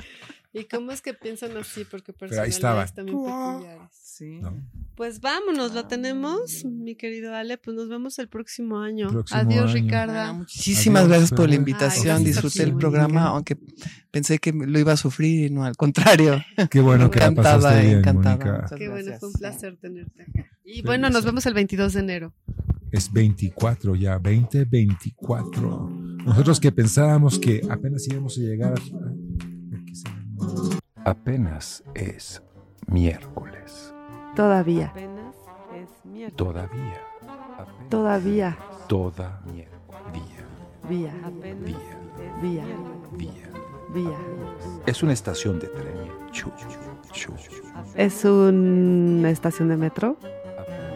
¿Y 0.58 0.64
cómo 0.64 0.92
es 0.92 1.00
que 1.00 1.14
piensan 1.14 1.56
así? 1.56 1.84
Porque 1.84 2.12
personalidades 2.12 2.94
también 2.94 3.18
peculiares. 3.18 3.88
Sí. 3.92 4.40
No. 4.40 4.52
Pues 4.96 5.20
vámonos, 5.20 5.74
lo 5.74 5.86
tenemos, 5.86 6.64
mi 6.64 6.96
querido 6.96 7.34
Ale. 7.34 7.56
Pues 7.56 7.76
nos 7.76 7.88
vemos 7.88 8.18
el 8.18 8.28
próximo 8.28 8.80
año. 8.80 9.08
Próximo 9.10 9.40
Adiós, 9.40 9.64
año. 9.64 9.70
Ah, 9.70 9.74
Ricarda. 9.74 10.32
muchísimas 10.32 11.02
Adiós, 11.02 11.08
gracias 11.10 11.38
por 11.38 11.48
la 11.48 11.54
invitación. 11.54 12.16
Ay, 12.16 12.24
Disfruté 12.24 12.64
el 12.64 12.74
programa, 12.74 13.26
aunque 13.26 13.56
pensé 14.10 14.38
que 14.38 14.52
lo 14.52 14.78
iba 14.78 14.92
a 14.92 14.96
sufrir 14.96 15.46
y 15.46 15.54
no, 15.54 15.64
al 15.64 15.76
contrario. 15.76 16.42
Qué 16.70 16.80
bueno 16.80 17.10
que 17.10 17.18
Encantada, 17.18 17.56
pasaste 17.56 17.86
bien, 17.86 17.98
encantada. 17.98 18.66
Qué 18.76 18.88
bueno, 18.88 19.12
fue 19.20 19.28
un 19.28 19.34
placer 19.34 19.76
tenerte 19.76 20.22
acá. 20.22 20.50
Y 20.64 20.82
bueno, 20.82 21.08
nos 21.10 21.24
vemos 21.24 21.46
el 21.46 21.54
22 21.54 21.92
de 21.92 22.00
enero. 22.00 22.34
Es 22.90 23.12
24 23.12 23.94
ya, 23.94 24.18
2024. 24.18 25.90
Nosotros 26.24 26.58
que 26.58 26.72
pensábamos 26.72 27.38
que 27.38 27.62
apenas 27.70 28.06
íbamos 28.08 28.36
a 28.38 28.40
llegar 28.40 28.72
a... 28.72 28.82
Apenas 31.04 31.82
es 31.94 32.42
miércoles. 32.86 33.94
Todavía, 34.36 34.88
Apenas 34.88 35.34
es 35.74 36.04
miércoles. 36.04 36.36
Todavía. 36.36 37.00
Apenas 37.58 37.88
todavía, 37.88 38.58
Todavía. 38.88 39.68
vía, 40.88 41.14
Apenas 41.24 41.64
Día. 41.64 41.78
miércoles. 42.42 43.18
Día. 43.18 43.48
vía. 43.94 44.18
Es 44.86 45.02
una 45.02 45.12
estación 45.12 45.58
de 45.58 45.68
tren. 45.68 45.96
Chu, 46.30 46.50
chu. 47.12 47.32
¿Es 47.94 48.24
una 48.24 49.30
estación 49.30 49.68
de 49.68 49.76
metro? 49.76 50.16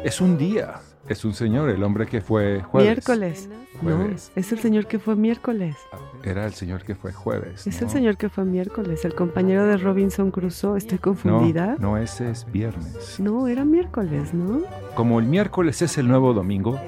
Es 0.05 0.21
un 0.21 0.37
día. 0.37 0.81
Es 1.09 1.25
un 1.25 1.35
señor, 1.35 1.69
el 1.69 1.83
hombre 1.83 2.07
que 2.07 2.21
fue 2.21 2.63
jueves. 2.63 2.89
Miércoles. 2.89 3.49
No, 3.83 4.05
es 4.07 4.53
el 4.53 4.59
señor 4.61 4.87
que 4.87 4.99
fue 5.01 5.17
miércoles. 5.17 5.77
Era 6.23 6.47
el 6.47 6.53
señor 6.55 6.85
que 6.85 6.95
fue 6.95 7.13
jueves. 7.13 7.67
Es 7.67 7.81
¿no? 7.81 7.87
el 7.89 7.93
señor 7.93 8.17
que 8.17 8.29
fue 8.29 8.45
miércoles, 8.45 9.05
el 9.05 9.15
compañero 9.15 9.67
de 9.67 9.77
Robinson 9.79 10.31
Crusoe. 10.31 10.79
¿Estoy 10.79 10.99
No, 10.99 11.03
confundida? 11.03 11.77
no, 11.81 11.97
ese 11.99 12.31
es 12.31 12.47
viernes. 12.51 13.19
No, 13.19 13.49
era 13.49 13.65
miércoles, 13.65 14.33
¿no? 14.33 14.63
Como 14.95 15.19
el 15.19 15.27
miércoles 15.27 15.83
es 15.83 15.99
el 15.99 16.07
nuevo 16.07 16.33
domingo, 16.35 16.79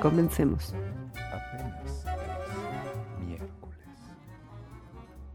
Comencemos. 0.00 0.74